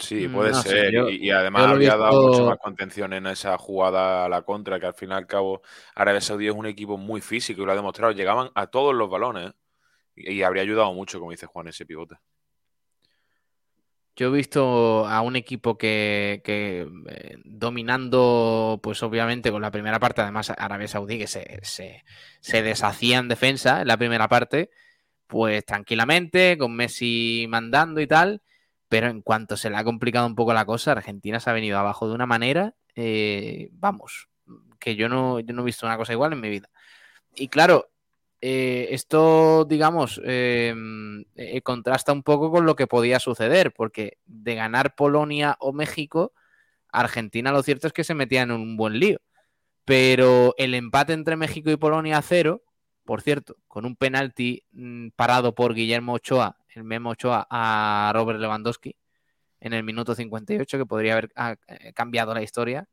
Sí, 0.00 0.28
mm, 0.28 0.32
puede 0.32 0.54
ser. 0.54 0.94
y, 1.10 1.30
además 1.30 1.66
habría 1.66 1.96
dado 1.96 2.28
mucho 2.28 2.46
más 2.46 2.58
contención 2.58 3.12
en 3.12 3.26
esa 3.26 3.58
jugada 3.58 4.24
a 4.24 4.28
la 4.28 4.42
contra, 4.42 4.80
que 4.80 4.86
al 4.86 4.94
fin 4.94 5.10
y 5.10 5.12
al 5.12 5.26
cabo 5.26 5.62
Arabia 5.94 6.20
Saudí 6.20 6.48
es 6.48 6.54
un 6.54 6.66
equipo 6.66 6.96
muy 6.96 7.20
físico 7.20 7.62
y 7.62 7.66
lo 7.66 7.72
ha 7.72 7.76
demostrado. 7.76 8.12
Llegaban 8.12 8.50
a 8.54 8.68
todos 8.68 8.94
los 8.94 9.10
balones 9.10 9.52
y, 10.16 10.42
habría 10.42 10.62
ayudado 10.62 10.92
mucho, 10.94 11.18
como 11.18 11.30
dice 11.32 11.46
Juan, 11.46 11.68
ese 11.68 11.84
pivote. 11.84 12.16
Yo 14.16 14.28
he 14.28 14.36
visto 14.36 15.06
a 15.06 15.20
un 15.20 15.36
equipo 15.36 15.78
que, 15.78 16.42
eh, 16.44 17.36
dominando, 17.44 18.80
pues 18.82 19.02
obviamente 19.02 19.50
con 19.50 19.62
la 19.62 19.70
primera 19.70 19.98
parte, 19.98 20.22
además 20.22 20.50
Arabia 20.50 20.88
Saudí, 20.88 21.18
que 21.18 21.26
se, 21.26 21.60
se, 21.62 22.04
se 22.40 22.62
deshacía 22.62 23.18
en 23.18 23.28
defensa 23.28 23.82
en 23.82 23.88
la 23.88 23.96
primera 23.96 24.28
parte, 24.28 24.70
pues 25.26 25.64
tranquilamente, 25.64 26.58
con 26.58 26.74
Messi 26.74 27.46
mandando 27.48 28.00
y 28.00 28.06
tal 28.06 28.42
pero 28.90 29.06
en 29.06 29.22
cuanto 29.22 29.56
se 29.56 29.70
le 29.70 29.76
ha 29.76 29.84
complicado 29.84 30.26
un 30.26 30.34
poco 30.34 30.52
la 30.52 30.66
cosa, 30.66 30.90
Argentina 30.90 31.38
se 31.38 31.48
ha 31.48 31.52
venido 31.52 31.78
abajo 31.78 32.08
de 32.08 32.14
una 32.14 32.26
manera, 32.26 32.74
eh, 32.96 33.70
vamos, 33.72 34.28
que 34.80 34.96
yo 34.96 35.08
no, 35.08 35.38
no 35.40 35.62
he 35.62 35.64
visto 35.64 35.86
una 35.86 35.96
cosa 35.96 36.12
igual 36.12 36.32
en 36.32 36.40
mi 36.40 36.50
vida. 36.50 36.68
Y 37.36 37.46
claro, 37.46 37.88
eh, 38.40 38.88
esto, 38.90 39.64
digamos, 39.64 40.20
eh, 40.24 40.74
contrasta 41.62 42.12
un 42.12 42.24
poco 42.24 42.50
con 42.50 42.66
lo 42.66 42.74
que 42.74 42.88
podía 42.88 43.20
suceder, 43.20 43.72
porque 43.72 44.18
de 44.26 44.56
ganar 44.56 44.96
Polonia 44.96 45.56
o 45.60 45.72
México, 45.72 46.32
Argentina 46.90 47.52
lo 47.52 47.62
cierto 47.62 47.86
es 47.86 47.92
que 47.92 48.02
se 48.02 48.14
metía 48.14 48.42
en 48.42 48.50
un 48.50 48.76
buen 48.76 48.98
lío. 48.98 49.20
Pero 49.84 50.52
el 50.58 50.74
empate 50.74 51.12
entre 51.12 51.36
México 51.36 51.70
y 51.70 51.76
Polonia 51.76 52.18
a 52.18 52.22
cero, 52.22 52.64
por 53.04 53.22
cierto, 53.22 53.56
con 53.68 53.86
un 53.86 53.94
penalti 53.94 54.64
mm, 54.72 55.10
parado 55.14 55.54
por 55.54 55.74
Guillermo 55.74 56.14
Ochoa 56.14 56.59
el 56.74 56.84
Memo 56.84 57.10
Ochoa 57.10 57.46
a 57.50 58.10
Robert 58.14 58.40
Lewandowski 58.40 58.96
en 59.60 59.72
el 59.72 59.84
minuto 59.84 60.14
58, 60.14 60.78
que 60.78 60.86
podría 60.86 61.12
haber 61.12 61.30
ah, 61.36 61.56
eh, 61.68 61.92
cambiado 61.92 62.34
la 62.34 62.42
historia, 62.42 62.88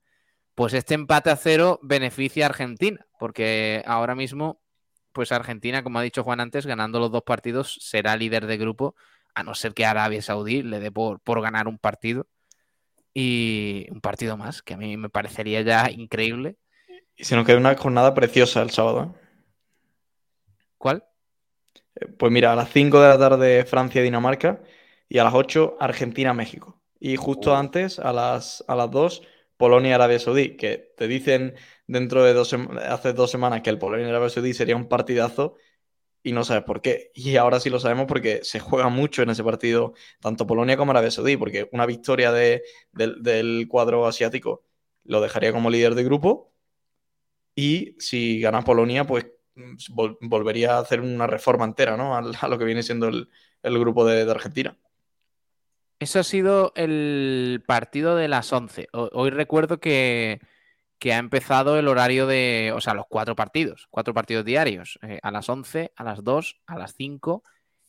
pues 0.55 0.73
este 0.73 0.95
empate 0.95 1.29
a 1.29 1.35
cero 1.35 1.79
beneficia 1.81 2.45
a 2.45 2.49
Argentina, 2.49 3.05
porque 3.19 3.83
ahora 3.85 4.15
mismo, 4.15 4.59
pues 5.13 5.31
Argentina, 5.31 5.83
como 5.83 5.99
ha 5.99 6.01
dicho 6.01 6.23
Juan 6.23 6.39
antes, 6.39 6.65
ganando 6.65 6.99
los 6.99 7.11
dos 7.11 7.23
partidos, 7.23 7.77
será 7.81 8.17
líder 8.17 8.47
de 8.47 8.57
grupo, 8.57 8.95
a 9.33 9.43
no 9.43 9.53
ser 9.53 9.73
que 9.73 9.85
Arabia 9.85 10.21
Saudí 10.21 10.63
le 10.63 10.79
dé 10.79 10.91
por, 10.91 11.19
por 11.19 11.41
ganar 11.41 11.67
un 11.67 11.77
partido 11.77 12.27
y 13.13 13.87
un 13.91 14.01
partido 14.01 14.35
más, 14.35 14.61
que 14.61 14.73
a 14.73 14.77
mí 14.77 14.97
me 14.97 15.09
parecería 15.09 15.61
ya 15.61 15.89
increíble. 15.91 16.57
Y 17.15 17.23
se 17.23 17.35
nos 17.35 17.45
queda 17.45 17.57
una 17.57 17.75
jornada 17.75 18.13
preciosa 18.13 18.61
el 18.61 18.71
sábado. 18.71 19.15
¿eh? 19.15 19.27
¿Cuál? 20.77 21.03
Pues 22.17 22.31
mira, 22.31 22.53
a 22.53 22.55
las 22.55 22.69
5 22.71 23.01
de 23.01 23.07
la 23.10 23.17
tarde 23.17 23.65
Francia-Dinamarca 23.65 24.62
y 25.10 25.17
a 25.19 25.23
las 25.23 25.33
8 25.33 25.77
Argentina-México. 25.79 26.79
Y 26.99 27.15
justo 27.15 27.55
antes, 27.55 27.99
a 27.99 28.13
las, 28.13 28.63
a 28.67 28.75
las 28.75 28.91
2, 28.91 29.23
Polonia-Arabia 29.57 30.19
Saudí, 30.19 30.57
que 30.57 30.93
te 30.97 31.07
dicen 31.07 31.55
dentro 31.88 32.23
de 32.23 32.33
dos, 32.33 32.53
hace 32.88 33.13
dos 33.13 33.31
semanas 33.31 33.62
que 33.62 33.69
el 33.69 33.79
Polonia-Arabia 33.79 34.29
Saudí 34.29 34.53
sería 34.53 34.75
un 34.75 34.88
partidazo 34.88 35.55
y 36.23 36.33
no 36.33 36.43
sabes 36.43 36.63
por 36.63 36.81
qué. 36.81 37.12
Y 37.15 37.38
ahora 37.38 37.60
sí 37.60 37.69
lo 37.69 37.79
sabemos 37.79 38.07
porque 38.07 38.41
se 38.43 38.60
juega 38.60 38.89
mucho 38.89 39.23
en 39.23 39.29
ese 39.31 39.43
partido, 39.43 39.93
tanto 40.21 40.47
Polonia 40.47 40.77
como 40.77 40.91
Arabia 40.91 41.12
Saudí, 41.12 41.38
porque 41.38 41.69
una 41.73 41.86
victoria 41.86 42.31
de, 42.31 42.63
del 42.93 43.67
cuadro 43.69 44.07
asiático 44.07 44.65
lo 45.05 45.21
dejaría 45.21 45.53
como 45.53 45.69
líder 45.69 45.95
de 45.95 46.03
grupo. 46.03 46.53
Y 47.55 47.95
si 47.99 48.39
gana 48.39 48.63
Polonia, 48.63 49.05
pues 49.05 49.25
volvería 50.21 50.75
a 50.75 50.79
hacer 50.79 51.01
una 51.01 51.27
reforma 51.27 51.65
entera, 51.65 51.97
¿no? 51.97 52.15
A, 52.15 52.47
lo 52.47 52.57
que 52.57 52.65
viene 52.65 52.83
siendo 52.83 53.07
el, 53.07 53.27
grupo 53.63 54.05
de, 54.05 54.29
Argentina. 54.29 54.77
Eso 55.99 56.19
ha 56.19 56.23
sido 56.23 56.73
el 56.75 57.63
partido 57.65 58.15
de 58.15 58.27
las 58.27 58.51
11. 58.53 58.87
Hoy 58.91 59.29
recuerdo 59.31 59.79
que, 59.79 60.39
que 60.99 61.13
ha 61.13 61.17
empezado 61.17 61.77
el 61.77 61.87
horario 61.87 62.27
de, 62.27 62.71
o 62.75 62.81
sea, 62.81 62.93
los 62.93 63.05
cuatro 63.07 63.35
partidos, 63.35 63.87
cuatro 63.89 64.13
partidos 64.13 64.45
diarios, 64.45 64.99
eh, 65.01 65.19
a 65.21 65.31
las 65.31 65.49
11, 65.49 65.93
a 65.95 66.03
las 66.03 66.23
2, 66.23 66.61
a 66.67 66.77
las 66.77 66.93
5 66.95 67.43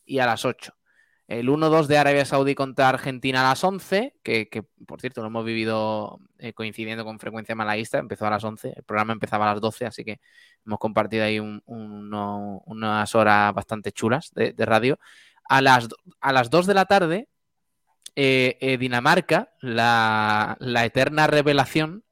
y 0.05 0.19
a 0.19 0.25
las 0.25 0.45
8. 0.45 0.73
El 1.29 1.47
1-2 1.47 1.85
de 1.85 1.99
Arabia 1.99 2.25
Saudí 2.25 2.55
contra 2.55 2.89
Argentina 2.89 3.41
a 3.41 3.49
las 3.49 3.63
11, 3.63 4.15
que, 4.23 4.65
por 4.87 4.99
cierto 4.99 5.21
lo 5.21 5.27
hemos 5.27 5.45
vivido 5.45 6.19
eh, 6.39 6.53
coincidiendo 6.53 7.05
con 7.05 7.19
frecuencia 7.19 7.53
malaísta, 7.53 7.99
empezó 7.99 8.25
a 8.25 8.31
las 8.31 8.43
11, 8.43 8.73
el 8.77 8.83
programa 8.83 9.13
empezaba 9.13 9.47
a 9.47 9.53
las 9.53 9.61
12, 9.61 9.85
así 9.85 10.03
que 10.03 10.19
hemos 10.65 10.79
compartido 10.79 11.23
ahí 11.23 11.39
unas 11.39 13.13
horas 13.13 13.53
bastante 13.53 13.91
chulas 13.91 14.31
de, 14.33 14.65
radio. 14.65 14.97
A 15.47 15.61
las, 15.61 15.89
a 16.19 16.33
las 16.33 16.49
2 16.49 16.65
de 16.65 16.73
la 16.73 16.85
tarde, 16.85 17.27
eh, 18.15 18.57
eh, 18.59 18.79
Dinamarca, 18.79 19.53
la, 19.61 20.57
eterna 20.83 21.27
revelación, 21.27 22.05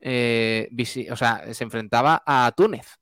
o 0.00 1.16
sea, 1.16 1.42
se 1.52 1.64
enfrentaba 1.64 2.22
a 2.24 2.52
Túnez. 2.56 3.00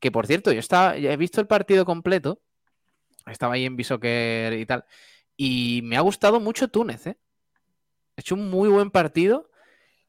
Que 0.00 0.10
por 0.10 0.26
cierto, 0.26 0.50
yo 0.50 0.58
estaba, 0.58 0.96
he 0.96 1.16
visto 1.16 1.40
el 1.40 1.46
partido 1.46 1.84
completo 1.84 2.40
estaba 3.32 3.54
ahí 3.54 3.64
en 3.64 3.76
Bishoker 3.76 4.52
y 4.52 4.66
tal. 4.66 4.84
Y 5.36 5.80
me 5.84 5.96
ha 5.96 6.00
gustado 6.00 6.40
mucho 6.40 6.68
Túnez, 6.68 7.06
¿eh? 7.06 7.18
Ha 8.16 8.20
hecho 8.20 8.34
un 8.34 8.50
muy 8.50 8.68
buen 8.68 8.90
partido 8.90 9.50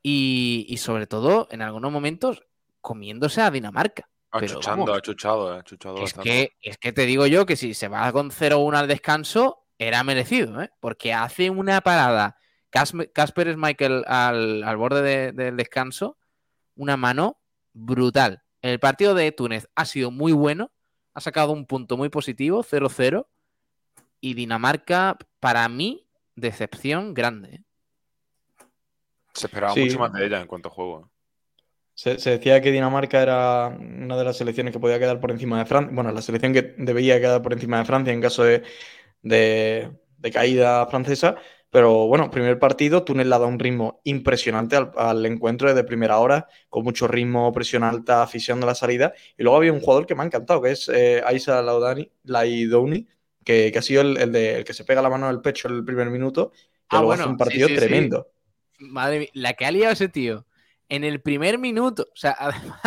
y, 0.03 0.75
sobre 0.77 1.07
todo, 1.07 1.47
en 1.51 1.61
algunos 1.61 1.91
momentos, 1.91 2.43
comiéndose 2.81 3.41
a 3.41 3.51
Dinamarca. 3.51 4.09
Achuchando, 4.31 4.93
achuchado, 4.93 5.57
eh, 5.57 5.63
es 6.03 6.13
que, 6.13 6.57
es 6.61 6.77
que 6.77 6.93
te 6.93 7.05
digo 7.05 7.27
yo 7.27 7.45
que 7.45 7.57
si 7.57 7.73
se 7.73 7.89
va 7.89 8.11
con 8.13 8.31
0-1 8.31 8.77
al 8.77 8.87
descanso, 8.87 9.65
era 9.77 10.03
merecido, 10.03 10.61
¿eh? 10.61 10.71
Porque 10.79 11.13
hace 11.13 11.49
una 11.49 11.81
parada 11.81 12.37
Casper 12.69 13.57
Michael 13.57 14.05
al, 14.07 14.63
al 14.63 14.77
borde 14.77 15.33
del 15.33 15.57
descanso, 15.57 16.17
una 16.75 16.97
mano 16.97 17.41
brutal. 17.73 18.43
El 18.61 18.79
partido 18.79 19.13
de 19.15 19.31
Túnez 19.31 19.67
ha 19.75 19.85
sido 19.85 20.11
muy 20.11 20.31
bueno 20.31 20.71
ha 21.13 21.21
sacado 21.21 21.51
un 21.51 21.65
punto 21.65 21.97
muy 21.97 22.09
positivo, 22.09 22.63
0-0. 22.63 23.25
Y 24.19 24.33
Dinamarca, 24.35 25.17
para 25.39 25.67
mí, 25.67 26.05
decepción 26.35 27.13
grande. 27.13 27.55
¿eh? 27.55 27.63
Se 29.33 29.47
esperaba 29.47 29.75
mucho 29.75 29.99
más 29.99 30.13
de 30.13 30.25
ella 30.25 30.41
en 30.41 30.47
cuanto 30.47 30.69
a 30.69 30.71
juego. 30.71 31.05
¿eh? 31.05 31.09
Se, 31.93 32.29
decía 32.31 32.61
que 32.61 32.71
Dinamarca 32.71 33.21
era 33.21 33.67
una 33.67 34.17
de 34.17 34.23
las 34.23 34.37
selecciones 34.37 34.73
que 34.73 34.79
podía 34.79 34.99
quedar 34.99 35.19
por 35.19 35.31
encima 35.31 35.59
de 35.59 35.65
Francia. 35.65 35.93
Bueno, 35.93 36.11
la 36.11 36.21
selección 36.21 36.53
que 36.53 36.75
debía 36.77 37.19
quedar 37.19 37.41
por 37.41 37.53
encima 37.53 37.79
de 37.79 37.85
Francia 37.85 38.13
en 38.13 38.21
caso 38.21 38.43
de, 38.43 38.63
de 39.21 40.31
caída 40.31 40.85
francesa. 40.87 41.35
Pero 41.71 42.07
bueno, 42.07 42.29
primer 42.29 42.59
partido, 42.59 43.03
Túnez 43.03 43.25
le 43.25 43.33
ha 43.33 43.39
dado 43.39 43.49
un 43.49 43.57
ritmo 43.57 44.01
impresionante 44.03 44.75
al, 44.75 45.25
encuentro 45.25 45.69
desde 45.69 45.85
primera 45.85 46.19
hora, 46.19 46.47
con 46.69 46.83
mucho 46.83 47.07
ritmo, 47.07 47.51
presión 47.53 47.83
alta, 47.83 48.21
afición 48.21 48.59
de 48.59 48.65
la 48.65 48.75
salida. 48.75 49.13
Y 49.37 49.43
luego 49.43 49.55
había 49.55 49.71
un 49.71 49.79
jugador 49.79 50.05
que 50.05 50.13
me 50.13 50.21
ha 50.21 50.25
encantado, 50.25 50.61
que 50.61 50.71
es 50.71 50.89
eh, 50.89 51.23
Aisa 51.25 51.61
Laudani, 51.61 52.11
Laidouni, 52.23 53.07
que, 53.45 53.71
que 53.71 53.79
ha 53.79 53.81
sido 53.81 54.01
el, 54.01 54.33
de, 54.33 54.65
que 54.65 54.73
se 54.73 54.83
pega 54.83 55.01
la 55.01 55.09
mano 55.09 55.29
en 55.29 55.35
el 55.35 55.41
pecho 55.41 55.69
en 55.69 55.75
el 55.75 55.85
primer 55.85 56.09
minuto, 56.09 56.51
que 56.51 56.97
ah, 56.97 56.99
luego 56.99 57.13
hace 57.13 57.23
un 57.23 57.37
partido 57.37 57.69
tremendo. 57.69 58.27
Madre 58.79 59.19
mía, 59.19 59.29
la 59.33 59.53
que 59.53 59.65
ha 59.65 59.71
liado 59.71 59.93
ese 59.93 60.09
tío 60.09 60.45
en 60.89 61.05
el 61.05 61.21
primer 61.21 61.57
minuto, 61.57 62.09
o 62.11 62.17
sea, 62.17 62.35
además 62.37 62.81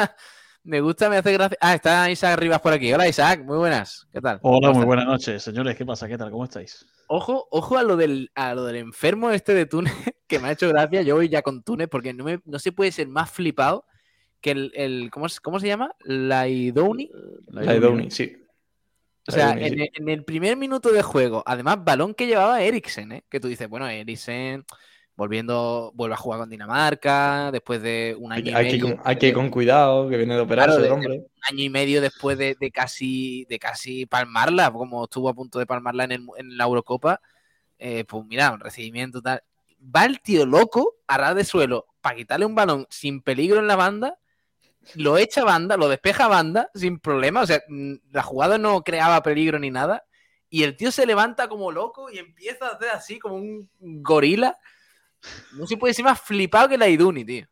me 0.64 0.80
gusta, 0.80 1.10
me 1.10 1.18
hace 1.18 1.32
gracia. 1.32 1.58
Ah, 1.60 1.74
está 1.74 2.10
Isaac 2.10 2.38
Rivas 2.38 2.60
por 2.60 2.72
aquí. 2.72 2.92
Hola 2.92 3.06
Isaac, 3.06 3.42
muy 3.44 3.58
buenas. 3.58 4.08
¿Qué 4.12 4.20
tal? 4.20 4.40
Hola, 4.42 4.72
muy 4.72 4.86
buenas 4.86 5.04
noches, 5.04 5.42
señores. 5.42 5.76
¿Qué 5.76 5.84
pasa? 5.84 6.08
¿Qué 6.08 6.16
tal? 6.16 6.30
¿Cómo 6.30 6.44
estáis? 6.44 6.86
Ojo, 7.06 7.46
ojo 7.50 7.76
a 7.76 7.82
lo 7.82 7.96
del, 7.96 8.30
a 8.34 8.54
lo 8.54 8.64
del 8.64 8.76
enfermo 8.76 9.30
este 9.30 9.52
de 9.54 9.66
Túnez, 9.66 9.92
que 10.26 10.38
me 10.38 10.48
ha 10.48 10.52
hecho 10.52 10.68
gracia. 10.68 11.02
Yo 11.02 11.16
voy 11.16 11.28
ya 11.28 11.42
con 11.42 11.62
Túnez 11.62 11.88
porque 11.88 12.14
no, 12.14 12.24
me, 12.24 12.40
no 12.46 12.58
se 12.58 12.72
puede 12.72 12.92
ser 12.92 13.08
más 13.08 13.30
flipado 13.30 13.84
que 14.40 14.52
el, 14.52 14.72
el 14.74 15.10
¿cómo, 15.10 15.26
¿cómo, 15.42 15.60
se 15.60 15.66
llama? 15.66 15.94
Laidouni. 16.00 17.10
Laidouni, 17.48 18.10
sí. 18.10 18.34
O 19.26 19.32
sea, 19.32 19.52
en, 19.52 20.08
el 20.08 20.24
primer 20.24 20.56
minuto 20.56 20.92
de 20.92 21.02
juego, 21.02 21.42
además, 21.46 21.82
balón 21.82 22.14
que 22.14 22.26
llevaba 22.26 22.62
Eriksen, 22.62 23.12
¿eh? 23.12 23.24
que 23.30 23.40
tú 23.40 23.48
dices, 23.48 23.68
bueno, 23.68 23.88
Eriksen 23.88 24.64
volviendo, 25.16 25.92
vuelve 25.94 26.14
a 26.14 26.18
jugar 26.18 26.40
con 26.40 26.50
Dinamarca 26.50 27.50
después 27.52 27.80
de 27.82 28.16
un 28.18 28.32
año 28.32 28.56
hay 28.56 28.68
y 28.68 28.72
medio. 28.72 28.96
Que, 28.96 29.02
hay 29.04 29.16
que 29.16 29.28
ir 29.28 29.34
con 29.34 29.50
cuidado, 29.50 30.08
que 30.08 30.16
viene 30.16 30.34
de 30.34 30.40
operarse 30.40 30.90
hombre. 30.90 31.18
un 31.18 31.26
año 31.42 31.64
y 31.64 31.70
medio 31.70 32.00
después 32.00 32.36
de, 32.36 32.56
casi, 32.72 33.44
de 33.48 33.58
casi 33.58 34.06
palmarla, 34.06 34.70
como 34.70 35.04
estuvo 35.04 35.28
a 35.28 35.34
punto 35.34 35.58
de 35.58 35.66
palmarla 35.66 36.04
en, 36.04 36.26
la 36.56 36.64
Eurocopa. 36.64 37.20
Eh, 37.78 38.04
pues 38.04 38.24
mira, 38.26 38.52
un 38.52 38.60
recibimiento 38.60 39.22
tal. 39.22 39.42
Va 39.94 40.04
el 40.04 40.20
tío 40.20 40.46
loco 40.46 40.96
a 41.06 41.18
ras 41.18 41.34
de 41.34 41.44
suelo 41.44 41.86
para 42.00 42.16
quitarle 42.16 42.46
un 42.46 42.54
balón 42.54 42.86
sin 42.90 43.20
peligro 43.20 43.58
en 43.58 43.66
la 43.66 43.76
banda, 43.76 44.18
lo 44.94 45.16
echa 45.16 45.42
a 45.42 45.44
banda, 45.44 45.76
lo 45.76 45.88
despeja 45.88 46.24
a 46.24 46.28
banda 46.28 46.70
sin 46.74 46.98
problema. 46.98 47.42
O 47.42 47.46
sea, 47.46 47.62
mm, 47.68 47.94
la 48.10 48.22
jugada 48.22 48.58
no 48.58 48.82
creaba 48.82 49.22
peligro 49.22 49.58
ni 49.58 49.70
nada. 49.70 50.04
Y 50.48 50.62
el 50.62 50.76
tío 50.76 50.92
se 50.92 51.06
levanta 51.06 51.48
como 51.48 51.72
loco 51.72 52.10
y 52.10 52.18
empieza 52.18 52.68
a 52.68 52.72
hacer 52.74 52.90
así 52.90 53.18
como 53.18 53.36
un 53.36 53.68
gorila 53.80 54.56
no 55.52 55.66
se 55.66 55.76
puede 55.76 55.94
ser 55.94 56.04
más 56.04 56.20
flipado 56.20 56.68
que 56.68 56.78
la 56.78 56.88
Iduni, 56.88 57.24
tío. 57.24 57.46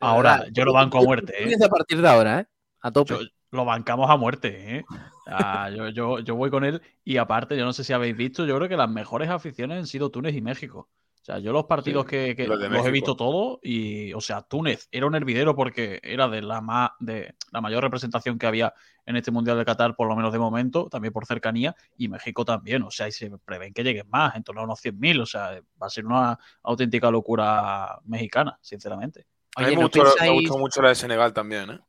Ahora, 0.00 0.46
yo 0.52 0.64
lo 0.64 0.72
banco 0.72 0.98
a 0.98 1.02
muerte, 1.02 1.34
¿eh? 1.42 1.56
A 1.64 1.68
partir 1.68 2.00
de 2.00 2.08
ahora, 2.08 2.40
¿eh? 2.40 2.46
A 2.80 2.90
tope. 2.90 3.16
lo 3.50 3.64
bancamos 3.64 4.10
a 4.10 4.16
muerte, 4.16 4.76
¿eh? 4.76 4.84
yo, 5.94 6.20
yo, 6.20 6.34
voy 6.34 6.50
con 6.50 6.64
él 6.64 6.82
y 7.04 7.16
aparte, 7.16 7.56
yo 7.56 7.64
no 7.64 7.72
sé 7.72 7.82
si 7.82 7.92
habéis 7.92 8.16
visto, 8.16 8.44
yo 8.46 8.56
creo 8.56 8.68
que 8.68 8.76
las 8.76 8.90
mejores 8.90 9.30
aficiones 9.30 9.78
han 9.78 9.86
sido 9.86 10.10
Túnez 10.10 10.34
y 10.34 10.42
México. 10.42 10.88
O 11.26 11.32
sea, 11.32 11.40
yo 11.40 11.52
los 11.52 11.64
partidos 11.64 12.04
que, 12.04 12.36
los, 12.46 12.86
he 12.86 12.90
visto 12.92 13.16
todos 13.16 13.58
y, 13.60 14.12
o 14.12 14.20
sea, 14.20 14.42
Túnez 14.42 14.86
era 14.92 15.06
un 15.06 15.16
hervidero 15.16 15.56
porque 15.56 15.98
era 16.04 16.28
de 16.28 16.40
la, 16.40 16.60
más, 16.60 16.90
de 17.00 17.34
la 17.50 17.60
mayor 17.60 17.82
representación 17.82 18.38
que 18.38 18.46
había 18.46 18.72
en 19.04 19.16
este 19.16 19.32
Mundial 19.32 19.58
de 19.58 19.64
Qatar, 19.64 19.96
por 19.96 20.06
lo 20.06 20.14
menos 20.14 20.32
de 20.32 20.38
momento, 20.38 20.88
también 20.88 21.12
por 21.12 21.26
cercanía, 21.26 21.74
y 21.98 22.06
México 22.06 22.44
también. 22.44 22.84
O 22.84 22.92
sea, 22.92 23.08
y 23.08 23.12
se 23.12 23.28
prevén 23.44 23.74
que 23.74 23.82
lleguen 23.82 24.08
más, 24.08 24.36
en 24.36 24.44
torno 24.44 24.60
a 24.60 24.64
unos 24.64 24.80
100.000. 24.80 25.20
O 25.20 25.26
sea, 25.26 25.60
va 25.82 25.88
a 25.88 25.90
ser 25.90 26.06
una 26.06 26.38
auténtica 26.62 27.10
locura 27.10 27.98
mexicana, 28.04 28.56
sinceramente. 28.62 29.26
a 29.56 29.62
mí 29.62 29.74
me, 29.74 29.82
gustó, 29.82 30.58
mucho 30.58 30.80
la 30.80 30.90
de 30.90 30.94
Senegal 30.94 31.32
también, 31.32 31.70
¿eh? 31.72 31.80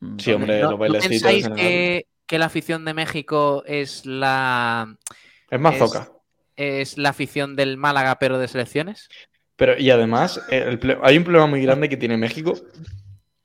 Mm, 0.00 0.18
sí, 0.18 0.32
hombre, 0.32 0.62
¿no, 0.62 0.78
pensáis 0.78 1.46
que, 1.50 2.06
que, 2.26 2.38
la 2.38 2.46
afición 2.46 2.86
de 2.86 2.94
México 2.94 3.62
es 3.66 4.06
la... 4.06 4.96
Es 5.50 5.60
más 5.60 5.76
foca 5.76 6.15
es 6.56 6.98
la 6.98 7.10
afición 7.10 7.56
del 7.56 7.76
Málaga, 7.76 8.18
pero 8.18 8.38
de 8.38 8.48
selecciones. 8.48 9.08
Pero, 9.56 9.78
y 9.78 9.90
además, 9.90 10.40
hay 10.50 11.16
un 11.16 11.24
problema 11.24 11.46
muy 11.46 11.62
grande 11.62 11.88
que 11.88 11.96
tiene 11.96 12.16
México, 12.16 12.54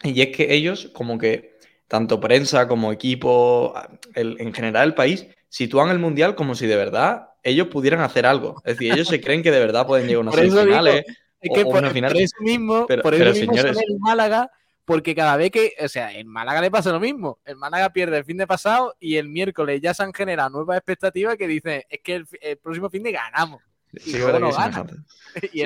y 0.04 0.22
es 0.22 0.36
que 0.36 0.54
ellos, 0.54 0.90
como 0.94 1.18
que, 1.18 1.58
tanto 1.88 2.20
prensa 2.20 2.68
como 2.68 2.92
equipo, 2.92 3.74
en 4.16 4.54
general 4.54 4.90
el 4.90 4.94
país, 4.94 5.28
sitúan 5.50 5.90
el 5.90 6.00
Mundial 6.00 6.36
como 6.36 6.56
si 6.56 6.66
de 6.66 6.78
verdad 6.78 7.28
ellos 7.44 7.68
pudieran 7.68 8.02
hacer 8.02 8.26
algo. 8.26 8.62
Es 8.66 8.78
decir, 8.78 8.94
ellos 8.94 9.08
se 9.08 9.20
creen 9.20 9.44
que 9.44 9.52
de 9.52 9.60
verdad 9.60 9.86
pueden 9.86 10.08
llegar 10.08 10.20
a 10.20 10.30
unas 10.30 10.36
semifinales. 10.36 11.06
Es 11.42 11.52
que 11.54 11.66
por, 11.66 11.84
eso 11.84 12.36
mismo, 12.40 12.86
por 12.88 13.16
eso 13.16 13.26
mismo 13.34 13.56
señores, 13.56 13.78
el 13.78 14.00
Málaga 14.00 14.52
porque 14.86 15.16
cada 15.16 15.38
vez 15.38 15.52
que, 15.52 15.74
o 15.84 15.88
sea, 15.88 16.12
en 16.12 16.28
Málaga 16.28 16.62
le 16.62 16.72
pasa 16.72 16.92
lo 16.92 17.00
mismo. 17.00 17.40
El 17.46 17.56
Málaga 17.56 17.92
pierde 17.92 18.18
el 18.18 18.26
fin 18.26 18.38
de 18.38 18.48
pasado 18.48 18.96
y 19.00 19.18
el 19.18 19.30
miércoles 19.30 19.80
ya 19.82 19.94
se 19.94 20.04
han 20.04 20.14
generado 20.14 20.50
nuevas 20.50 20.78
expectativas 20.78 21.38
que 21.38 21.48
dicen, 21.48 21.84
es 21.90 22.00
que 22.04 22.16
el, 22.16 22.58
próximo 22.58 22.90
fin 22.90 23.04
de 23.04 23.12
ganamos. 23.12 23.62
Y 24.06 24.18
luego 24.18 24.40
no 24.40 24.52
gana. 24.52 24.86
Y, 25.54 25.64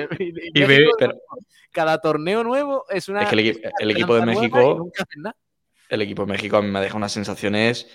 cada 1.72 2.00
torneo 2.00 2.42
nuevo 2.42 2.84
es 2.88 3.08
una. 3.08 3.22
Es 3.22 3.28
que 3.28 3.34
el, 3.34 3.90
equipo 3.90 4.14
de 4.14 4.24
México. 4.24 4.90
El 5.88 6.02
equipo 6.02 6.22
de 6.24 6.32
México 6.32 6.56
a 6.56 6.62
mí 6.62 6.70
me 6.70 6.80
deja 6.80 6.96
unas 6.96 7.12
sensaciones 7.12 7.88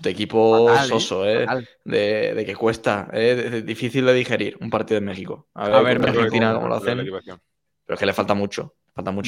de 0.00 0.10
equipo 0.10 0.72
¿eh? 0.72 0.78
soso, 0.88 1.26
¿eh? 1.26 1.46
De, 1.84 2.42
que 2.46 2.54
cuesta, 2.54 3.08
¿eh? 3.12 3.50
es 3.54 3.66
difícil 3.66 4.04
de 4.06 4.14
digerir 4.14 4.56
un 4.60 4.70
partido 4.70 4.98
en 4.98 5.04
México. 5.04 5.48
A 5.54 5.80
ver, 5.80 6.02
Argentina 6.02 6.54
cómo 6.54 6.68
lo 6.68 6.76
hacen. 6.76 6.98
Pero 7.04 7.94
es 7.94 7.98
que 7.98 8.06
le 8.06 8.12
falta 8.12 8.34
mucho. 8.34 8.74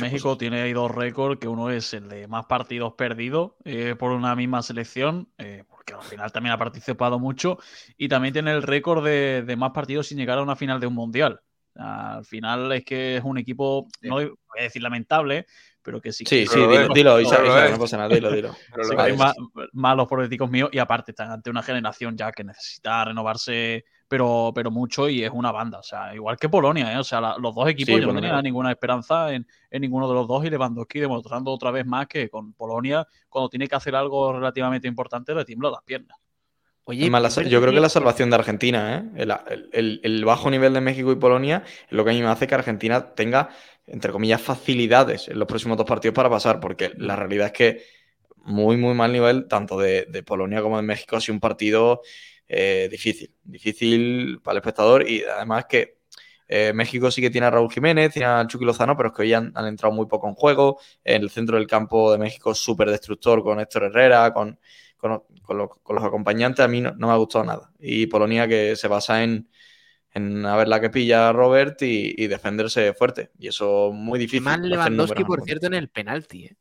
México 0.01 0.37
tiene 0.37 0.61
ahí 0.61 0.73
dos 0.73 0.91
récords, 0.91 1.41
que 1.41 1.49
uno 1.49 1.71
es 1.71 1.95
el 1.95 2.09
de 2.09 2.29
más 2.29 2.45
partidos 2.47 2.95
perdidos 2.95 3.53
eh, 3.65 3.95
por 3.99 4.13
una 4.13 4.37
misma 4.37 4.63
selección, 4.63 5.29
eh, 5.39 5.65
porque 5.69 5.95
al 5.95 6.03
final 6.03 6.31
también 6.33 6.53
ha 6.53 6.59
participado 6.59 7.19
mucho, 7.19 7.59
y 7.97 8.09
también 8.09 8.35
tiene 8.35 8.53
el 8.53 8.63
récord 8.63 9.03
de, 9.05 9.55
más 9.57 9.71
partidos 9.71 10.09
sin 10.09 10.19
llegar 10.19 10.39
a 10.39 10.43
una 10.43 10.57
final 10.57 10.81
de 10.81 10.87
un 10.87 10.95
mundial. 10.95 11.41
Al 11.77 12.25
final 12.25 12.73
es 12.73 12.85
que 12.85 13.17
es 13.17 13.25
un 13.25 13.39
equipo, 13.39 13.89
no 14.03 14.15
voy 14.15 14.33
a 14.59 14.63
decir 14.63 14.83
lamentable, 14.83 15.47
pero 15.83 16.01
que 16.01 16.13
sí. 16.13 16.25
Sí, 16.27 16.47
sí, 16.47 16.61
dilo, 16.61 17.19
dilo, 17.19 17.21
no 17.21 17.79
pasa 17.79 17.97
nada, 17.97 18.15
dilo, 18.15 18.31
dilo. 18.31 18.55
malos 19.73 20.07
políticos 20.07 20.51
míos 20.51 20.69
y 20.73 20.79
aparte 20.79 21.13
están 21.13 21.31
ante 21.31 21.51
una 21.51 21.63
generación 21.63 22.17
ya 22.17 22.33
que 22.33 22.45
necesita 22.45 23.05
renovarse 23.07 23.85
pero, 24.09 24.53
pero 24.55 24.71
mucho 24.71 25.09
y 25.09 25.23
es 25.23 25.31
una 25.33 25.53
banda. 25.53 25.79
O 25.79 25.83
sea, 25.83 26.15
igual 26.15 26.37
que 26.37 26.49
Polonia, 26.49 26.93
¿eh? 26.93 26.99
O 26.99 27.05
sea, 27.05 27.37
los 27.39 27.55
dos 27.55 27.69
equipos 27.69 28.01
yo 28.01 28.13
no 28.13 28.21
tenía 28.21 28.41
ninguna 28.43 28.71
esperanza 28.71 29.33
en, 29.33 29.47
ninguno 29.73 30.09
de 30.09 30.15
los 30.15 30.29
dos 30.29 30.45
y 30.45 30.51
Lewandowski 30.51 31.01
demostrando 31.01 31.51
otra 31.51 31.71
vez 31.71 31.87
más 31.87 32.07
que 32.07 32.29
con 32.29 32.53
Polonia, 32.53 33.07
cuando 33.29 33.49
tiene 33.49 33.69
que 33.69 33.75
hacer 33.75 33.95
algo 33.95 34.33
relativamente 34.33 34.89
importante, 34.89 35.35
le 35.35 35.45
tiembla 35.45 35.71
las 35.71 35.83
piernas. 35.83 36.19
Oye, 36.87 37.11
yo 37.49 37.63
creo 37.63 37.73
que 37.73 37.81
la 37.81 37.89
salvación 37.89 38.29
de 38.29 38.37
Argentina, 38.37 39.11
¿eh? 39.17 39.27
el, 39.73 40.25
bajo 40.27 40.51
nivel 40.51 40.75
de 40.75 40.83
México 40.83 41.11
y 41.13 41.17
Polonia 41.17 41.65
es 41.65 41.93
lo 41.93 42.05
que 42.05 42.11
a 42.11 42.13
mí 42.13 42.21
me 42.21 42.29
hace 42.29 42.47
que 42.47 42.55
Argentina 42.55 43.15
tenga, 43.15 43.49
entre 43.87 44.13
comillas, 44.13 44.43
facilidades 44.43 45.29
en 45.29 45.39
los 45.39 45.49
próximos 45.49 45.79
dos 45.79 45.87
partidos 45.87 46.15
para 46.15 46.29
pasar, 46.29 46.61
porque 46.61 46.93
la 46.99 47.17
realidad 47.17 47.47
es 47.47 47.53
que 47.53 47.83
muy, 48.45 48.77
muy 48.77 48.93
mal 48.95 49.13
nivel, 49.13 49.49
tanto 49.49 49.79
de, 49.79 50.23
Polonia 50.27 50.61
como 50.61 50.77
de 50.77 50.83
México, 50.83 51.17
ha 51.17 51.21
sido 51.23 51.35
un 51.35 51.41
partido 51.41 52.03
eh, 52.49 52.89
difícil, 52.91 53.35
difícil 53.43 54.41
para 54.43 54.55
el 54.55 54.59
espectador 54.59 55.09
y 55.09 55.23
además 55.25 55.67
que 55.67 55.99
eh, 56.47 56.73
México 56.75 57.11
sí 57.11 57.23
que 57.23 57.31
tiene 57.31 57.47
a 57.47 57.51
Raúl 57.51 57.73
Jiménez, 57.73 58.13
tiene 58.13 58.27
a 58.27 58.47
Chucky 58.47 58.65
Lozano, 58.65 58.97
pero 58.97 59.09
es 59.09 59.15
que 59.15 59.23
hoy 59.23 59.33
han, 59.33 59.53
entrado 59.57 59.95
muy 59.95 60.07
poco 60.07 60.29
en 60.29 60.35
juego. 60.35 60.79
En 61.03 61.23
el 61.23 61.31
centro 61.31 61.57
del 61.57 61.67
campo 61.67 62.13
de 62.13 62.19
México 62.19 62.55
súper 62.55 62.91
destructor 62.91 63.43
con 63.43 63.61
Héctor 63.61 63.85
Herrera, 63.85 64.33
con, 64.33 64.59
los 65.03 66.05
acompañantes, 66.05 66.65
a 66.65 66.69
mí 66.69 66.81
no, 66.81 66.95
me 66.95 67.11
ha 67.11 67.17
gustado 67.17 67.45
nada. 67.45 67.73
Y 67.79 68.07
Polonia 68.07 68.47
que 68.47 68.77
se 68.77 68.89
basa 68.89 69.23
en, 69.23 69.49
en 70.13 70.47
a 70.47 70.57
ver 70.57 70.69
la 70.69 70.81
que 70.81 70.91
pilla 70.91 71.29
a 71.29 71.33
Robert 71.33 71.81
y, 71.83 72.27
defenderse 72.27 72.95
fuerte. 72.95 73.31
Y 73.39 73.49
eso 73.49 73.91
muy 73.93 74.19
difícil. 74.19 74.43
Más 74.43 74.61
Lewandowski, 74.61 75.25
por 75.25 75.43
cierto, 75.43 75.67
en 75.67 75.75
el 75.75 75.89
penalti. 75.89 76.47
¿eh? 76.47 76.57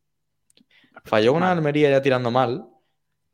Falló 1.05 1.33
una 1.33 1.51
Almería 1.51 1.89
ya 1.89 2.01
tirando 2.01 2.31
mal, 2.31 2.67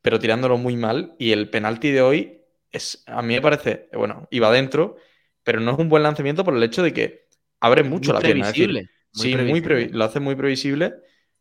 pero 0.02 0.18
tirándolo 0.18 0.58
muy 0.58 0.76
mal. 0.76 1.14
Y 1.18 1.32
el 1.32 1.48
penalti 1.48 1.90
de 1.90 2.02
hoy 2.02 2.39
es, 2.72 3.02
a 3.06 3.22
mí 3.22 3.34
me 3.34 3.40
parece, 3.40 3.88
bueno, 3.92 4.28
iba 4.30 4.50
dentro 4.50 4.96
pero 5.42 5.60
no 5.60 5.72
es 5.72 5.78
un 5.78 5.88
buen 5.88 6.02
lanzamiento 6.02 6.44
por 6.44 6.54
el 6.54 6.62
hecho 6.62 6.82
de 6.82 6.92
que 6.92 7.26
abre 7.60 7.82
mucho 7.82 8.12
la 8.12 8.20
pierna. 8.20 8.46
muy 8.46 8.54
sí, 9.12 9.36
muy 9.36 9.88
lo 9.88 10.04
hace 10.04 10.20
muy 10.20 10.34
previsible 10.34 10.94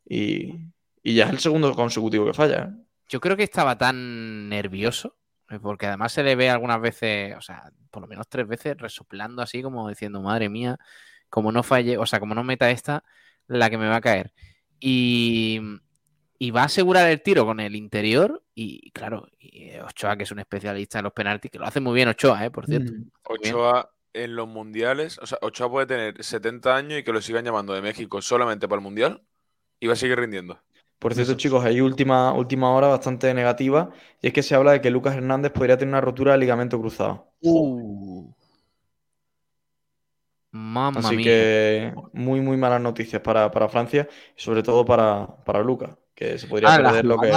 y, 0.06 0.56
ya 1.04 1.26
es 1.26 1.32
el 1.32 1.40
segundo 1.40 1.74
consecutivo 1.74 2.26
que 2.26 2.34
falla. 2.34 2.76
Yo 3.08 3.20
creo 3.20 3.36
que 3.36 3.44
estaba 3.44 3.78
tan 3.78 4.50
nervioso, 4.50 5.18
eh, 5.50 5.60
porque 5.60 5.88
además 5.88 6.12
se 6.12 6.24
le 6.24 6.36
ve 6.36 6.50
algunas 6.50 6.80
veces, 6.80 7.36
o 7.36 7.42
sea, 7.42 7.72
por 7.90 8.02
lo 8.02 8.08
menos 8.08 8.28
tres 8.28 8.48
veces, 8.48 8.78
resoplando 8.78 9.42
así 9.42 9.62
como 9.64 9.90
diciendo, 9.90 10.22
madre 10.22 10.50
mía, 10.50 10.78
como 11.30 11.52
no 11.52 11.64
falle, 11.64 11.98
o 11.98 12.06
sea, 12.06 12.20
como 12.20 12.36
no 12.36 12.44
meta 12.44 12.70
esta, 12.70 13.04
la 13.48 13.70
que 13.70 13.78
me 13.78 13.88
va 13.88 13.98
a 13.98 14.02
caer. 14.02 14.34
Y, 14.80 15.62
y 16.42 16.52
va 16.52 16.62
a 16.62 16.66
asegurar 16.66 17.10
el 17.10 17.22
tiro 17.22 17.46
con 17.46 17.60
el 17.60 17.76
interior 17.76 18.42
y 18.56 18.92
claro, 18.92 19.28
Ochoa 19.86 20.16
que 20.16 20.24
es 20.24 20.32
un 20.32 20.40
especialista 20.40 21.00
en 21.00 21.04
los 21.04 21.14
penaltis, 21.14 21.52
que 21.52 21.60
lo 21.60 21.66
hace 21.66 21.82
muy 21.82 21.94
bien 21.94 22.08
Ochoa, 22.08 22.46
¿eh? 22.46 22.50
por 22.50 22.66
cierto. 22.66 22.94
Mm. 22.94 23.12
Ochoa 23.24 23.92
en 24.14 24.36
los 24.38 24.48
mundiales, 24.48 25.20
o 25.20 25.28
sea, 25.28 25.38
Ochoa 25.42 25.70
puede 25.70 25.86
tener 25.86 26.24
70 26.24 26.76
años 26.76 27.00
y 27.00 27.04
que 27.04 27.12
lo 27.12 27.22
sigan 27.22 27.44
llamando 27.44 27.74
de 27.74 27.82
México 27.82 28.22
solamente 28.22 28.70
para 28.70 28.80
el 28.80 28.84
mundial 28.84 29.22
y 29.82 29.88
va 29.88 29.94
a 29.94 29.98
seguir 29.98 30.18
rindiendo. 30.18 30.58
Por 30.98 31.14
cierto, 31.14 31.36
chicos, 31.36 31.64
hay 31.64 31.82
última, 31.82 32.34
última 32.34 32.72
hora 32.72 32.88
bastante 32.88 33.34
negativa 33.34 33.92
y 34.22 34.28
es 34.28 34.34
que 34.34 34.44
se 34.44 34.56
habla 34.56 34.72
de 34.72 34.82
que 34.82 34.90
Lucas 34.90 35.16
Hernández 35.16 35.52
podría 35.52 35.78
tener 35.78 35.94
una 35.94 36.02
rotura 36.02 36.34
de 36.34 36.40
ligamento 36.40 36.80
cruzado. 36.80 37.34
Uh. 37.42 38.34
Así 40.96 41.18
que 41.18 41.94
muy, 42.14 42.42
muy 42.42 42.58
malas 42.58 42.82
noticias 42.82 43.22
para, 43.22 43.50
Francia 43.70 44.08
y 44.36 44.42
sobre 44.42 44.64
todo 44.64 44.84
para, 44.84 45.28
para 45.46 45.62
Lucas 45.62 45.99
que 46.20 46.38
se 46.38 46.48
podría 46.48 46.76
ah, 46.76 46.78
perder 46.78 47.06
lo 47.06 47.18
que. 47.18 47.32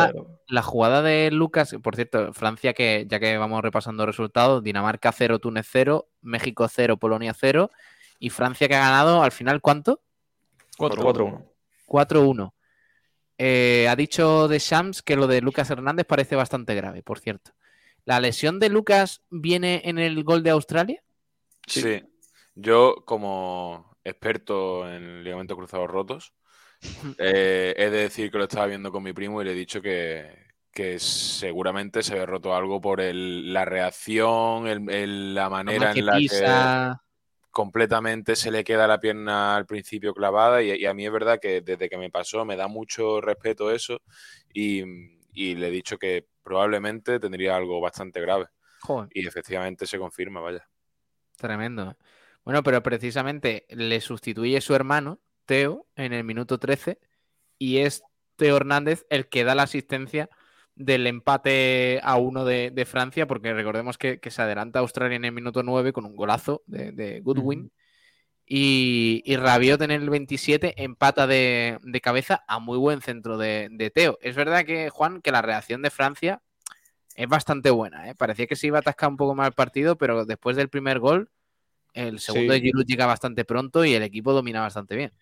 La 0.48 0.62
jugada 0.62 1.02
de 1.02 1.30
Lucas, 1.30 1.76
por 1.84 1.94
cierto, 1.94 2.32
Francia, 2.32 2.72
que 2.72 3.06
ya 3.08 3.20
que 3.20 3.38
vamos 3.38 3.62
repasando 3.62 4.04
resultados, 4.04 4.64
Dinamarca 4.64 5.12
0, 5.12 5.38
Túnez 5.38 5.68
0, 5.70 6.08
México 6.20 6.66
0, 6.68 6.96
Polonia 6.96 7.32
0, 7.32 7.70
y 8.18 8.30
Francia 8.30 8.66
que 8.66 8.74
ha 8.74 8.80
ganado 8.80 9.22
al 9.22 9.30
final, 9.30 9.60
¿cuánto? 9.60 10.02
4-1. 10.78 11.46
4-1. 11.86 12.52
Eh, 13.38 13.86
ha 13.88 13.94
dicho 13.94 14.48
de 14.48 14.58
Shams 14.58 15.02
que 15.02 15.14
lo 15.14 15.28
de 15.28 15.42
Lucas 15.42 15.70
Hernández 15.70 16.04
parece 16.04 16.34
bastante 16.34 16.74
grave, 16.74 17.04
por 17.04 17.20
cierto. 17.20 17.52
¿La 18.04 18.18
lesión 18.18 18.58
de 18.58 18.68
Lucas 18.68 19.22
viene 19.30 19.82
en 19.84 20.00
el 20.00 20.24
gol 20.24 20.42
de 20.42 20.50
Australia? 20.50 21.04
Sí. 21.68 22.02
Yo, 22.56 23.04
como 23.04 23.96
experto 24.02 24.92
en 24.92 25.22
ligamentos 25.22 25.56
cruzados 25.56 25.88
rotos, 25.88 26.32
eh, 27.18 27.74
he 27.76 27.90
de 27.90 27.98
decir 27.98 28.30
que 28.30 28.38
lo 28.38 28.44
estaba 28.44 28.66
viendo 28.66 28.90
con 28.90 29.02
mi 29.02 29.12
primo 29.12 29.40
y 29.40 29.44
le 29.44 29.52
he 29.52 29.54
dicho 29.54 29.80
que, 29.80 30.50
seguramente 30.98 32.02
se 32.02 32.12
había 32.12 32.26
roto 32.26 32.54
algo 32.54 32.80
por 32.80 33.00
la 33.00 33.64
reacción, 33.64 34.64
la 35.34 35.50
manera 35.50 35.92
en 35.92 36.06
la 36.06 36.18
que 36.18 37.02
completamente 37.50 38.34
se 38.34 38.50
le 38.50 38.64
queda 38.64 38.86
la 38.86 38.98
pierna 38.98 39.54
al 39.54 39.66
principio 39.66 40.14
clavada 40.14 40.62
y, 40.62 40.86
a 40.86 40.94
mí 40.94 41.06
es 41.06 41.12
verdad 41.12 41.38
que 41.38 41.60
desde 41.60 41.88
que 41.88 41.98
me 41.98 42.10
pasó 42.10 42.44
me 42.44 42.56
da 42.56 42.66
mucho 42.66 43.20
respeto 43.20 43.70
eso 43.70 44.00
y, 44.52 44.82
le 45.34 45.68
he 45.68 45.70
dicho 45.70 45.98
que 45.98 46.26
probablemente 46.42 47.20
tendría 47.20 47.56
algo 47.56 47.80
bastante 47.80 48.20
grave. 48.20 48.46
Y 49.12 49.26
efectivamente 49.26 49.86
se 49.86 49.98
confirma, 49.98 50.40
vaya. 50.40 50.66
Tremendo. 51.36 51.96
Bueno, 52.44 52.62
pero 52.62 52.82
precisamente 52.82 53.66
le 53.68 54.00
sustituye 54.00 54.60
su 54.60 54.74
hermano, 54.74 55.20
Teo 55.46 55.86
en 55.96 56.12
el 56.12 56.24
minuto 56.24 56.58
13 56.58 56.98
y 57.58 57.78
es 57.78 58.02
Teo 58.36 58.56
Hernández 58.56 59.06
el 59.10 59.28
que 59.28 59.44
da 59.44 59.54
la 59.54 59.64
asistencia 59.64 60.28
del 60.74 61.06
empate 61.06 62.00
a 62.02 62.16
uno 62.16 62.44
de, 62.44 62.86
Francia, 62.86 63.26
porque 63.26 63.52
recordemos 63.52 63.98
que, 63.98 64.18
se 64.22 64.42
adelanta 64.42 64.78
Australia 64.78 65.16
en 65.16 65.24
el 65.24 65.32
minuto 65.32 65.62
9 65.62 65.92
con 65.92 66.04
un 66.04 66.16
golazo 66.16 66.62
de, 66.66 67.20
Goodwin. 67.22 67.70
Y, 68.44 69.22
y, 69.24 69.36
Rabiot 69.36 69.80
en 69.82 69.92
el 69.92 70.10
27 70.10 70.82
empata 70.82 71.26
de, 71.26 71.78
cabeza 72.02 72.44
a 72.48 72.58
muy 72.58 72.78
buen 72.78 73.00
centro 73.00 73.38
de, 73.38 73.92
Teo. 73.94 74.18
Es 74.20 74.34
verdad 74.34 74.64
que, 74.64 74.90
Juan, 74.90 75.22
que 75.22 75.32
la 75.32 75.42
reacción 75.42 75.82
de 75.82 75.90
Francia 75.90 76.42
es 77.14 77.28
bastante 77.28 77.70
buena. 77.70 78.08
¿eh? 78.08 78.14
Parecía 78.14 78.46
que 78.46 78.56
se 78.56 78.66
iba 78.66 78.78
a 78.78 78.80
atascar 78.80 79.10
un 79.10 79.16
poco 79.16 79.34
más 79.34 79.46
el 79.46 79.54
partido, 79.54 79.96
pero 79.96 80.24
después 80.24 80.56
del 80.56 80.68
primer 80.68 80.98
gol, 80.98 81.30
el 81.92 82.20
segundo 82.20 82.54
de 82.54 82.60
Giroud 82.60 82.86
llega 82.86 83.06
bastante 83.06 83.44
pronto 83.44 83.84
y 83.84 83.94
el 83.94 84.02
equipo 84.02 84.32
domina 84.32 84.62
bastante 84.62 84.96
bien. 84.96 85.12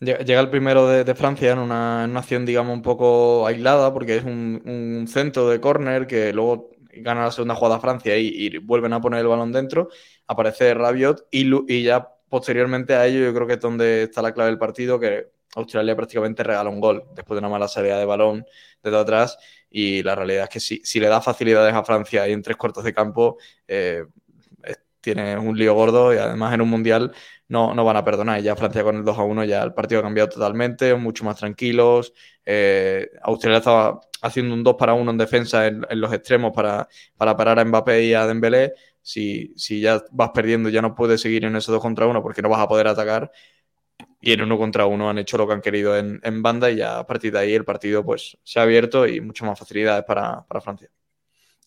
Llega 0.00 0.40
el 0.40 0.50
primero 0.50 0.86
de, 0.88 1.14
Francia 1.14 1.52
en 1.52 1.58
una, 1.58 2.04
acción, 2.04 2.44
digamos, 2.44 2.74
un 2.74 2.82
poco 2.82 3.46
aislada, 3.46 3.92
porque 3.94 4.18
es 4.18 4.24
un, 4.24 5.06
centro 5.08 5.48
de 5.48 5.60
córner 5.60 6.06
que 6.06 6.32
luego 6.34 6.70
gana 6.92 7.24
la 7.24 7.30
segunda 7.30 7.54
jugada 7.54 7.80
Francia 7.80 8.16
y, 8.18 8.58
vuelven 8.58 8.92
a 8.92 9.00
poner 9.00 9.20
el 9.20 9.26
balón 9.28 9.52
dentro. 9.52 9.88
Aparece 10.26 10.74
Rabiot 10.74 11.26
y, 11.30 11.50
y, 11.72 11.82
ya 11.82 12.08
posteriormente 12.28 12.94
a 12.94 13.06
ello, 13.06 13.20
yo 13.24 13.34
creo 13.34 13.46
que 13.46 13.54
es 13.54 13.60
donde 13.60 14.02
está 14.02 14.20
la 14.20 14.34
clave 14.34 14.50
del 14.50 14.58
partido, 14.58 15.00
que 15.00 15.30
Australia 15.54 15.96
prácticamente 15.96 16.42
regala 16.42 16.68
un 16.68 16.80
gol 16.80 17.04
después 17.14 17.36
de 17.36 17.38
una 17.38 17.48
mala 17.48 17.66
salida 17.66 17.98
de 17.98 18.04
balón 18.04 18.44
desde 18.82 18.98
atrás. 18.98 19.38
Y 19.70 20.02
la 20.02 20.14
realidad 20.14 20.44
es 20.44 20.50
que 20.50 20.60
si, 20.60 20.80
si 20.84 21.00
le 21.00 21.08
da 21.08 21.22
facilidades 21.22 21.74
a 21.74 21.82
Francia 21.84 22.28
y 22.28 22.32
en 22.32 22.42
tres 22.42 22.56
cuartos 22.58 22.84
de 22.84 22.92
campo, 22.92 23.38
eh, 23.66 24.04
tiene 25.06 25.38
un 25.38 25.56
lío 25.56 25.72
gordo 25.74 26.12
y 26.12 26.16
además 26.18 26.52
en 26.52 26.60
un 26.62 26.68
mundial 26.68 27.12
no, 27.48 27.74
no 27.74 27.84
van 27.84 27.96
a 27.96 28.04
perdonar. 28.04 28.40
Ya 28.42 28.56
Francia 28.56 28.82
con 28.82 28.96
el 28.96 29.04
2 29.04 29.16
a 29.16 29.22
1 29.22 29.44
ya 29.44 29.62
el 29.62 29.72
partido 29.72 30.00
ha 30.00 30.02
cambiado 30.02 30.28
totalmente, 30.28 30.94
mucho 30.96 31.24
más 31.24 31.36
tranquilos. 31.36 32.12
Eh, 32.44 33.08
Australia 33.22 33.58
estaba 33.58 34.00
haciendo 34.20 34.52
un 34.54 34.64
2 34.64 34.74
para 34.76 34.94
1 34.94 35.08
en 35.12 35.18
defensa 35.18 35.66
en, 35.68 35.84
los 35.90 36.12
extremos 36.12 36.52
para, 36.52 36.88
para, 37.16 37.36
parar 37.36 37.60
a 37.60 37.64
Mbappé 37.64 38.02
y 38.04 38.14
a 38.14 38.26
Dembélé. 38.26 38.72
Si, 39.00 39.52
si 39.56 39.80
ya 39.80 40.02
vas 40.10 40.30
perdiendo, 40.34 40.70
ya 40.70 40.82
no 40.82 40.96
puedes 40.96 41.20
seguir 41.20 41.44
en 41.44 41.54
ese 41.54 41.70
2 41.70 41.80
contra 41.80 42.06
1 42.06 42.20
porque 42.22 42.42
no 42.42 42.48
vas 42.48 42.60
a 42.60 42.68
poder 42.68 42.88
atacar. 42.88 43.30
Y 44.20 44.32
en 44.32 44.42
uno 44.42 44.58
contra 44.58 44.86
uno 44.86 45.08
han 45.08 45.18
hecho 45.18 45.38
lo 45.38 45.46
que 45.46 45.52
han 45.54 45.60
querido 45.60 45.96
en, 45.96 46.20
en 46.24 46.42
banda 46.42 46.68
y 46.68 46.76
ya 46.78 46.98
a 46.98 47.06
partir 47.06 47.32
de 47.32 47.38
ahí 47.38 47.54
el 47.54 47.64
partido 47.64 48.04
pues 48.04 48.36
se 48.42 48.58
ha 48.58 48.62
abierto 48.62 49.06
y 49.06 49.20
mucho 49.20 49.44
más 49.46 49.56
facilidades 49.58 50.04
para, 50.04 50.44
para 50.46 50.60
Francia. 50.60 50.90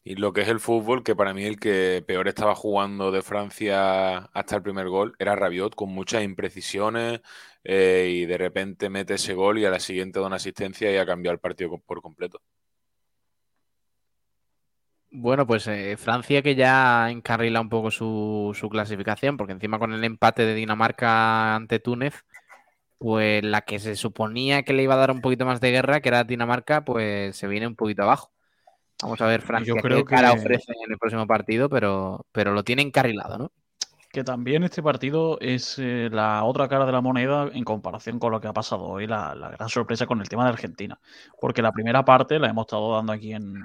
Y 0.03 0.15
lo 0.15 0.33
que 0.33 0.41
es 0.41 0.47
el 0.47 0.59
fútbol, 0.59 1.03
que 1.03 1.15
para 1.15 1.33
mí 1.33 1.43
el 1.43 1.59
que 1.59 2.03
peor 2.07 2.27
estaba 2.27 2.55
jugando 2.55 3.11
de 3.11 3.21
Francia 3.21 4.17
hasta 4.33 4.55
el 4.55 4.63
primer 4.63 4.87
gol 4.87 5.15
era 5.19 5.35
Rabiot, 5.35 5.75
con 5.75 5.89
muchas 5.89 6.23
imprecisiones 6.23 7.21
eh, 7.63 8.09
y 8.09 8.25
de 8.25 8.37
repente 8.37 8.89
mete 8.89 9.15
ese 9.15 9.33
gol 9.33 9.59
y 9.59 9.65
a 9.65 9.69
la 9.69 9.79
siguiente 9.79 10.19
da 10.19 10.27
una 10.27 10.37
asistencia 10.37 10.91
y 10.91 10.97
ha 10.97 11.05
cambiado 11.05 11.33
el 11.33 11.39
partido 11.39 11.77
por 11.79 12.01
completo. 12.01 12.41
Bueno, 15.11 15.47
pues 15.47 15.67
eh, 15.67 15.97
Francia 15.97 16.41
que 16.43 16.55
ya 16.55 17.09
encarrila 17.09 17.61
un 17.61 17.69
poco 17.69 17.89
su, 17.89 18.55
su, 18.57 18.69
clasificación, 18.69 19.37
porque 19.37 19.53
encima 19.53 19.79
con 19.79 19.91
el 19.91 20.03
empate 20.03 20.45
de 20.45 20.53
Dinamarca 20.53 21.55
ante 21.55 21.79
Túnez, 21.79 22.25
pues 22.99 23.43
la 23.43 23.61
que 23.61 23.79
se 23.79 23.95
suponía 23.95 24.63
que 24.63 24.73
le 24.73 24.83
iba 24.83 24.95
a 24.95 24.97
dar 24.97 25.11
un 25.11 25.21
poquito 25.21 25.45
más 25.45 25.61
de 25.61 25.71
guerra, 25.71 26.01
que 26.01 26.09
era 26.09 26.23
Dinamarca, 26.25 26.85
pues 26.85 27.35
se 27.37 27.47
viene 27.47 27.67
un 27.67 27.75
poquito 27.75 28.03
abajo. 28.03 28.31
Vamos 29.01 29.21
a 29.21 29.27
ver 29.27 29.41
Francia 29.41 29.73
Yo 29.73 29.81
creo 29.81 29.99
qué 29.99 30.15
cara 30.15 30.33
ofrece 30.33 30.73
en 30.73 30.91
el 30.91 30.97
próximo 30.97 31.25
partido, 31.25 31.69
pero, 31.69 32.25
pero 32.31 32.53
lo 32.53 32.63
tiene 32.63 32.81
encarrilado, 32.81 33.37
¿no? 33.37 33.51
Que 34.11 34.23
también 34.23 34.63
este 34.63 34.81
partido 34.81 35.39
es 35.39 35.77
eh, 35.77 36.09
la 36.11 36.43
otra 36.43 36.67
cara 36.67 36.87
de 36.87 36.91
la 36.91 36.99
moneda 36.99 37.47
en 37.53 37.63
comparación 37.63 38.17
con 38.17 38.31
lo 38.31 38.41
que 38.41 38.47
ha 38.47 38.53
pasado 38.53 38.85
hoy, 38.85 39.05
la, 39.05 39.35
gran 39.35 39.69
sorpresa 39.69 40.07
con 40.07 40.19
el 40.19 40.27
tema 40.27 40.43
de 40.43 40.49
Argentina. 40.49 40.99
Porque 41.39 41.61
la 41.61 41.71
primera 41.71 42.03
parte 42.03 42.39
la 42.39 42.49
hemos 42.49 42.63
estado 42.63 42.95
dando 42.95 43.13
aquí 43.13 43.33
en, 43.33 43.63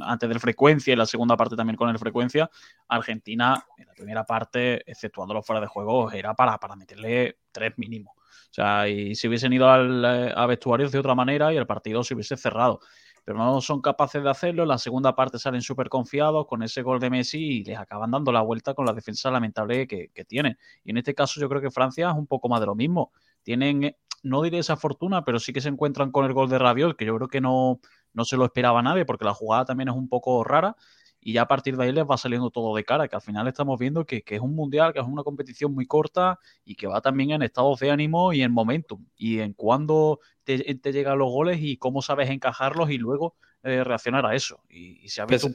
antes 0.00 0.30
del 0.30 0.40
frecuencia 0.40 0.94
y 0.94 0.96
la 0.96 1.04
segunda 1.04 1.36
parte 1.36 1.56
también 1.56 1.76
con 1.76 1.90
el 1.90 1.98
frecuencia. 1.98 2.50
Argentina, 2.88 3.66
en 3.76 3.86
la 3.86 3.92
primera 3.92 4.24
parte, 4.24 4.82
exceptuando 4.90 5.34
los 5.34 5.44
fuera 5.44 5.60
de 5.60 5.66
juego, 5.66 6.10
era 6.10 6.32
para, 6.32 6.56
para 6.56 6.74
meterle 6.74 7.36
tres 7.52 7.74
mínimos. 7.76 8.14
O 8.16 8.54
sea, 8.54 8.88
y 8.88 9.14
si 9.14 9.28
hubiesen 9.28 9.52
ido 9.52 9.70
al, 9.70 10.34
a 10.34 10.46
vestuarios 10.46 10.90
de 10.90 10.98
otra 10.98 11.14
manera 11.14 11.52
y 11.52 11.58
el 11.58 11.66
partido 11.66 12.02
se 12.02 12.14
hubiese 12.14 12.38
cerrado. 12.38 12.80
Pero 13.24 13.38
no 13.38 13.60
son 13.60 13.80
capaces 13.80 14.22
de 14.22 14.30
hacerlo. 14.30 14.62
En 14.62 14.68
la 14.68 14.78
segunda 14.78 15.14
parte 15.14 15.38
salen 15.38 15.62
súper 15.62 15.88
confiados 15.88 16.46
con 16.46 16.62
ese 16.62 16.82
gol 16.82 17.00
de 17.00 17.10
Messi 17.10 17.38
y 17.38 17.64
les 17.64 17.78
acaban 17.78 18.10
dando 18.10 18.32
la 18.32 18.42
vuelta 18.42 18.74
con 18.74 18.86
la 18.86 18.92
defensa 18.92 19.30
lamentable 19.30 19.86
que, 19.86 20.10
tienen. 20.26 20.58
Y 20.84 20.90
en 20.90 20.98
este 20.98 21.14
caso 21.14 21.40
yo 21.40 21.48
creo 21.48 21.60
que 21.60 21.70
Francia 21.70 22.10
es 22.10 22.16
un 22.16 22.26
poco 22.26 22.48
más 22.48 22.60
de 22.60 22.66
lo 22.66 22.74
mismo. 22.74 23.12
Tienen, 23.42 23.84
eh, 23.84 23.96
no 24.22 24.42
diré 24.42 24.58
esa 24.58 24.76
fortuna, 24.76 25.24
pero 25.24 25.38
sí 25.38 25.52
que 25.52 25.60
se 25.60 25.68
encuentran 25.68 26.10
con 26.10 26.24
el 26.24 26.32
gol 26.32 26.48
de 26.48 26.58
Rabiot, 26.58 26.96
que 26.96 27.04
yo 27.04 27.16
creo 27.16 27.28
que 27.28 27.40
no, 27.40 27.80
no 28.12 28.24
se 28.24 28.36
lo 28.36 28.44
esperaba 28.44 28.82
nadie 28.82 29.04
porque 29.04 29.24
la 29.24 29.34
jugada 29.34 29.64
también 29.64 29.88
es 29.88 29.94
un 29.94 30.08
poco 30.08 30.44
rara 30.44 30.76
y 31.24 31.34
ya 31.34 31.42
a 31.42 31.48
partir 31.48 31.76
de 31.76 31.84
ahí 31.84 31.92
les 31.92 32.04
va 32.04 32.18
saliendo 32.18 32.50
todo 32.50 32.74
de 32.74 32.84
cara, 32.84 33.06
que 33.06 33.14
al 33.14 33.22
final 33.22 33.46
estamos 33.46 33.78
viendo 33.78 34.04
que, 34.04 34.24
es 34.26 34.40
un 34.40 34.56
mundial, 34.56 34.92
que 34.92 34.98
es 34.98 35.06
una 35.06 35.22
competición 35.22 35.72
muy 35.72 35.86
corta 35.86 36.38
y 36.64 36.74
que 36.74 36.88
va 36.88 37.00
también 37.00 37.30
en 37.30 37.42
estados 37.42 37.78
de 37.78 37.92
ánimo 37.92 38.32
y 38.32 38.42
en 38.42 38.52
momentum, 38.52 39.06
y 39.16 39.38
en 39.38 39.52
cuándo 39.52 40.18
te, 40.42 40.58
llegan 40.92 41.18
los 41.18 41.30
goles 41.30 41.58
y 41.60 41.76
cómo 41.76 42.02
sabes 42.02 42.28
encajarlos 42.28 42.90
y 42.90 42.98
luego 42.98 43.36
eh, 43.62 43.84
reaccionar 43.84 44.26
a 44.26 44.34
eso. 44.34 44.60
Y, 44.68 45.08
se 45.08 45.22
ha 45.22 45.26
visto... 45.26 45.48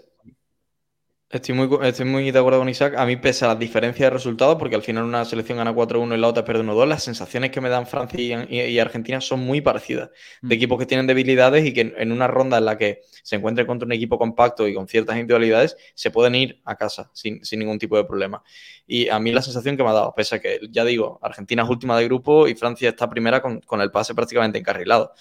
Estoy 1.30 1.56
muy, 1.56 1.68
estoy 1.86 2.06
muy 2.06 2.32
de 2.32 2.40
acuerdo 2.40 2.60
con 2.60 2.70
Isaac. 2.70 2.96
A 2.96 3.06
mí, 3.06 3.18
pese 3.18 3.44
a 3.44 3.50
las 3.50 3.60
diferencias 3.60 4.06
de 4.06 4.10
resultados, 4.12 4.56
porque 4.56 4.76
al 4.78 4.82
final 4.82 5.04
una 5.04 5.26
selección 5.26 5.58
gana 5.58 5.76
4-1 5.76 6.16
y 6.16 6.18
la 6.18 6.28
otra 6.30 6.46
pierde 6.46 6.64
1-2, 6.64 6.88
las 6.88 7.04
sensaciones 7.04 7.52
que 7.52 7.60
me 7.60 7.68
dan 7.68 7.86
Francia 7.86 8.48
y, 8.50 8.80
Argentina 8.80 9.20
son 9.20 9.42
muy 9.42 9.60
parecidas. 9.60 10.10
De 10.42 10.56
mm. 10.56 10.58
equipos 10.58 10.80
que 10.80 10.86
tienen 10.86 11.06
debilidades 11.06 11.66
y 11.66 11.74
que 11.74 11.94
en 11.98 12.14
una 12.14 12.28
ronda 12.28 12.60
en 12.60 12.66
la 12.66 12.78
que 12.78 13.02
se 13.24 13.36
encuentre 13.36 13.68
contra 13.68 13.86
un 13.86 13.92
equipo 13.92 14.18
compacto 14.18 14.70
y 14.70 14.74
con 14.74 14.88
ciertas 14.88 15.18
individualidades, 15.18 15.76
se 15.96 16.12
pueden 16.12 16.34
ir 16.34 16.62
a 16.64 16.78
casa 16.78 17.12
sin, 17.14 17.42
ningún 17.52 17.78
tipo 17.78 17.98
de 17.98 18.06
problema. 18.06 18.42
Y 18.86 19.10
a 19.10 19.20
mí 19.20 19.34
la 19.34 19.42
sensación 19.42 19.76
que 19.76 19.84
me 19.84 19.90
ha 19.90 19.94
dado, 19.94 20.14
pese 20.16 20.36
a 20.36 20.40
que, 20.40 20.62
ya 20.72 20.86
digo, 20.86 21.20
Argentina 21.22 21.64
es 21.64 21.70
última 21.70 21.98
de 21.98 22.06
grupo 22.06 22.48
y 22.48 22.56
Francia 22.56 22.88
está 22.88 23.10
primera 23.10 23.42
con, 23.42 23.60
con 23.60 23.82
el 23.82 23.92
pase 23.92 24.16
prácticamente 24.16 24.60
encarrilado. 24.60 25.12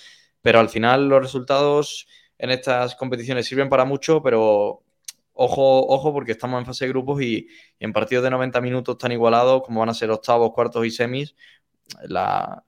Pero 0.40 0.60
al 0.60 0.68
final 0.68 1.08
los 1.08 1.20
resultados 1.20 2.06
en 2.38 2.50
estas 2.50 2.94
competiciones 2.94 3.46
sirven 3.46 3.68
para 3.68 3.84
mucho, 3.84 4.22
pero 4.22 4.84
ojo, 5.37 5.87
ojo, 5.87 6.12
porque 6.12 6.33
estamos 6.33 6.59
en 6.59 6.66
fase 6.66 6.87
de 6.87 6.90
grupos 6.90 7.22
y, 7.22 7.49
en 7.79 7.92
partidos 7.92 8.25
de 8.25 8.31
90 8.31 8.61
minutos 8.61 8.99
tan 8.99 9.12
igualados 9.12 9.62
como 9.62 9.81
van 9.81 9.90
a 9.90 9.94
ser 9.94 10.11
octavos, 10.11 10.53
cuartos 10.53 10.85
y 10.87 10.90
semis, 10.90 11.37
la, 12.09 12.64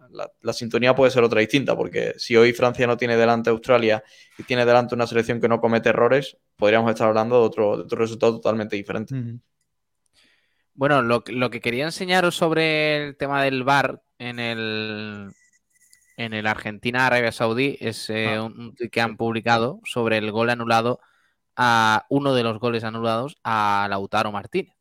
sintonía 0.53 0.95
puede 0.95 1.11
ser 1.11 1.25
otra 1.25 1.41
distinta, 1.41 1.77
porque 1.77 2.15
si 2.19 2.37
hoy 2.37 2.53
Francia 2.53 2.87
no 2.87 2.97
tiene 2.97 3.17
delante 3.17 3.51
a 3.51 3.53
Australia 3.53 4.03
y 4.39 4.43
tiene 4.45 4.65
delante 4.65 4.95
una 4.95 5.07
selección 5.07 5.41
que 5.41 5.49
no 5.49 5.61
comete 5.61 5.89
errores, 5.89 6.37
podríamos 6.57 6.91
estar 6.91 7.09
hablando 7.09 7.41
de 7.41 7.47
otro, 7.47 7.85
resultado 7.91 8.35
totalmente 8.35 8.77
diferente. 8.77 9.15
Bueno, 10.75 11.03
lo, 11.03 11.23
que 11.23 11.61
quería 11.61 11.87
enseñaros 11.87 12.37
sobre 12.37 13.09
el 13.09 13.17
tema 13.17 13.43
del 13.43 13.65
VAR 13.65 14.03
en 14.19 14.39
el, 14.39 15.33
en 16.17 16.35
el 16.35 16.47
Argentina-Arabia 16.47 17.33
Saudí 17.33 17.77
es 17.81 18.09
eh, 18.11 18.35
ah. 18.37 18.45
un, 18.45 18.61
un 18.61 18.75
que 18.91 19.01
han 19.01 19.17
publicado 19.17 19.81
sobre 19.85 20.19
el 20.19 20.31
gol 20.31 20.51
anulado 20.51 21.01
a 21.61 22.07
uno 22.09 22.35
de 22.35 22.44
los 22.44 22.61
goles 22.61 22.85
anulados 22.85 23.37
a 23.42 23.88
Lautaro 23.90 24.31
Martínez. 24.31 24.75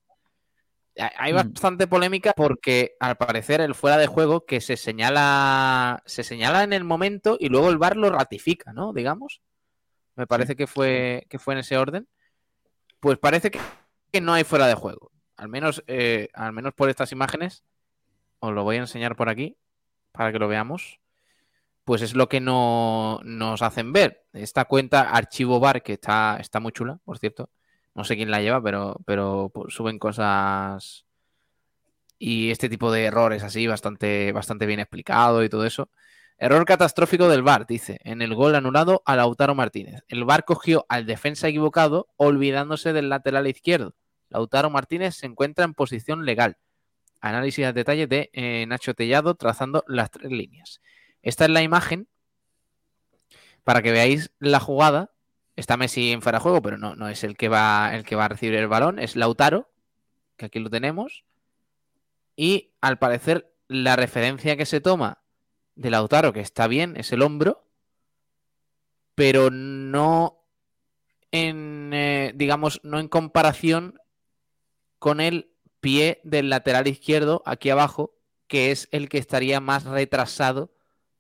Hay 0.96 1.34
mm. 1.34 1.36
bastante 1.36 1.88
polémica 1.88 2.34
porque 2.36 2.96
al 3.00 3.18
parecer 3.18 3.62
el 3.62 3.74
fuera 3.76 3.98
de 3.98 4.08
juego 4.08 4.46
que 4.46 4.62
se 4.62 4.78
señala 4.78 6.04
se 6.06 6.24
señala 6.24 6.64
en 6.64 6.74
el 6.74 6.84
momento 6.84 7.36
y 7.40 7.50
luego 7.50 7.70
el 7.70 7.80
VAR 7.80 7.98
lo 7.98 8.12
ratifica, 8.12 8.74
¿no? 8.74 8.94
Digamos. 8.94 9.42
Me 10.16 10.28
parece 10.28 10.56
que 10.56 10.68
fue 10.68 11.26
que 11.30 11.40
fue 11.40 11.56
en 11.56 11.60
ese 11.60 11.78
orden. 11.78 12.08
Pues 13.00 13.18
parece 13.18 13.52
que, 13.52 13.60
no 14.22 14.34
hay 14.34 14.44
fuera 14.44 14.68
de 14.68 14.74
juego. 14.74 15.12
Al 15.36 15.50
menos, 15.50 15.84
eh, 15.88 16.30
al 16.34 16.54
menos 16.54 16.74
por 16.74 16.90
estas 16.90 17.12
imágenes. 17.12 17.64
Os 18.40 18.54
lo 18.54 18.64
voy 18.64 18.78
a 18.78 18.82
enseñar 18.82 19.16
por 19.16 19.30
aquí 19.30 19.58
para 20.12 20.32
que 20.32 20.40
lo 20.40 20.48
veamos 20.48 21.00
pues 21.88 22.02
es 22.02 22.16
lo 22.16 22.28
que 22.28 22.42
no, 22.42 23.22
nos 23.24 23.62
hacen 23.62 23.94
ver. 23.94 24.26
Esta 24.34 24.66
cuenta 24.66 25.10
Archivo 25.10 25.62
Bar, 25.62 25.84
que 25.84 25.94
está, 25.94 26.36
está 26.38 26.60
muy 26.60 26.74
chula, 26.74 27.00
por 27.06 27.18
cierto. 27.18 27.50
No 27.96 28.04
sé 28.04 28.18
quién 28.18 28.30
la 28.30 28.42
lleva, 28.42 28.62
pero, 28.62 28.98
pero 29.06 29.52
pues, 29.54 29.74
suben 29.74 29.98
cosas 29.98 31.06
y 32.20 32.52
este 32.52 32.68
tipo 32.68 32.92
de 32.92 33.06
errores 33.06 33.42
así, 33.42 33.68
bastante, 33.68 34.34
bastante 34.34 34.66
bien 34.66 34.82
explicado 34.82 35.46
y 35.46 35.50
todo 35.50 35.66
eso. 35.66 35.90
Error 36.38 36.66
catastrófico 36.66 37.30
del 37.30 37.42
VAR, 37.42 37.66
dice, 37.66 38.00
en 38.04 38.22
el 38.22 38.36
gol 38.36 38.56
anulado 38.56 39.02
a 39.06 39.16
Lautaro 39.16 39.56
Martínez. 39.56 40.04
El 40.10 40.26
VAR 40.26 40.44
cogió 40.44 40.86
al 40.90 41.06
defensa 41.06 41.48
equivocado 41.48 42.10
olvidándose 42.18 42.92
del 42.92 43.08
lateral 43.08 43.48
izquierdo. 43.48 43.96
Lautaro 44.28 44.70
Martínez 44.70 45.16
se 45.16 45.26
encuentra 45.26 45.64
en 45.64 45.74
posición 45.74 46.26
legal. 46.26 46.58
Análisis 47.22 47.66
al 47.66 47.74
detalle 47.74 48.08
de 48.08 48.30
eh, 48.34 48.66
Nacho 48.68 48.94
Tellado 48.94 49.36
trazando 49.36 49.86
las 49.88 50.12
tres 50.12 50.34
líneas. 50.34 50.82
Esta 51.22 51.46
es 51.46 51.52
la 51.52 51.62
imagen 51.62 52.08
para 53.64 53.82
que 53.82 53.92
veáis 53.92 54.32
la 54.40 54.60
jugada. 54.60 55.12
Está 55.56 55.76
Messi 55.76 56.12
en 56.12 56.22
fuera 56.22 56.38
de 56.38 56.44
juego, 56.44 56.62
pero 56.62 56.78
no, 56.78 56.96
no 56.96 57.10
es 57.10 57.24
el 57.24 57.36
que, 57.36 57.50
va, 57.50 57.92
el 57.94 58.04
que 58.04 58.16
va 58.16 58.26
a 58.26 58.30
recibir 58.30 58.56
el 58.56 58.68
balón, 58.68 59.00
es 59.00 59.16
Lautaro, 59.16 59.70
que 60.38 60.46
aquí 60.46 60.60
lo 60.60 60.70
tenemos. 60.70 61.26
Y 62.36 62.72
al 62.80 63.00
parecer 63.00 63.52
la 63.68 63.96
referencia 63.96 64.56
que 64.56 64.66
se 64.66 64.80
toma 64.80 65.20
de 65.76 65.90
Lautaro, 65.90 66.32
que 66.32 66.40
está 66.40 66.68
bien, 66.68 66.96
es 66.96 67.12
el 67.12 67.22
hombro, 67.22 67.68
pero 69.16 69.50
no 69.52 70.44
en, 71.32 71.92
eh, 71.94 72.32
digamos, 72.36 72.80
no 72.84 73.00
en 73.00 73.08
comparación 73.08 74.00
con 75.00 75.20
el 75.20 75.52
pie 75.80 76.22
del 76.24 76.50
lateral 76.50 76.88
izquierdo 76.88 77.44
aquí 77.46 77.70
abajo, 77.70 78.14
que 78.48 78.72
es 78.72 78.88
el 78.92 79.10
que 79.10 79.18
estaría 79.18 79.60
más 79.60 79.84
retrasado 79.84 80.72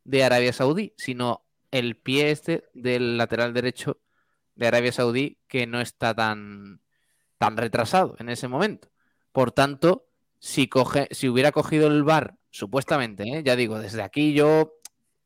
de 0.07 0.23
Arabia 0.23 0.53
Saudí, 0.53 0.93
sino 0.97 1.43
el 1.69 1.97
pie 1.97 2.31
este 2.31 2.63
del 2.73 3.17
lateral 3.17 3.53
derecho 3.53 3.99
de 4.55 4.67
Arabia 4.67 4.93
Saudí 4.93 5.37
que 5.47 5.67
no 5.67 5.81
está 5.81 6.15
tan, 6.15 6.81
tan 7.37 7.57
retrasado 7.57 8.15
en 8.19 8.29
ese 8.29 8.47
momento. 8.47 8.89
Por 9.33 9.51
tanto, 9.51 10.07
si, 10.39 10.69
coge, 10.69 11.09
si 11.11 11.27
hubiera 11.27 11.51
cogido 11.51 11.87
el 11.87 12.03
bar, 12.03 12.35
supuestamente, 12.49 13.23
¿eh? 13.23 13.43
ya 13.43 13.57
digo, 13.57 13.79
desde 13.79 14.01
aquí 14.01 14.33
yo 14.33 14.75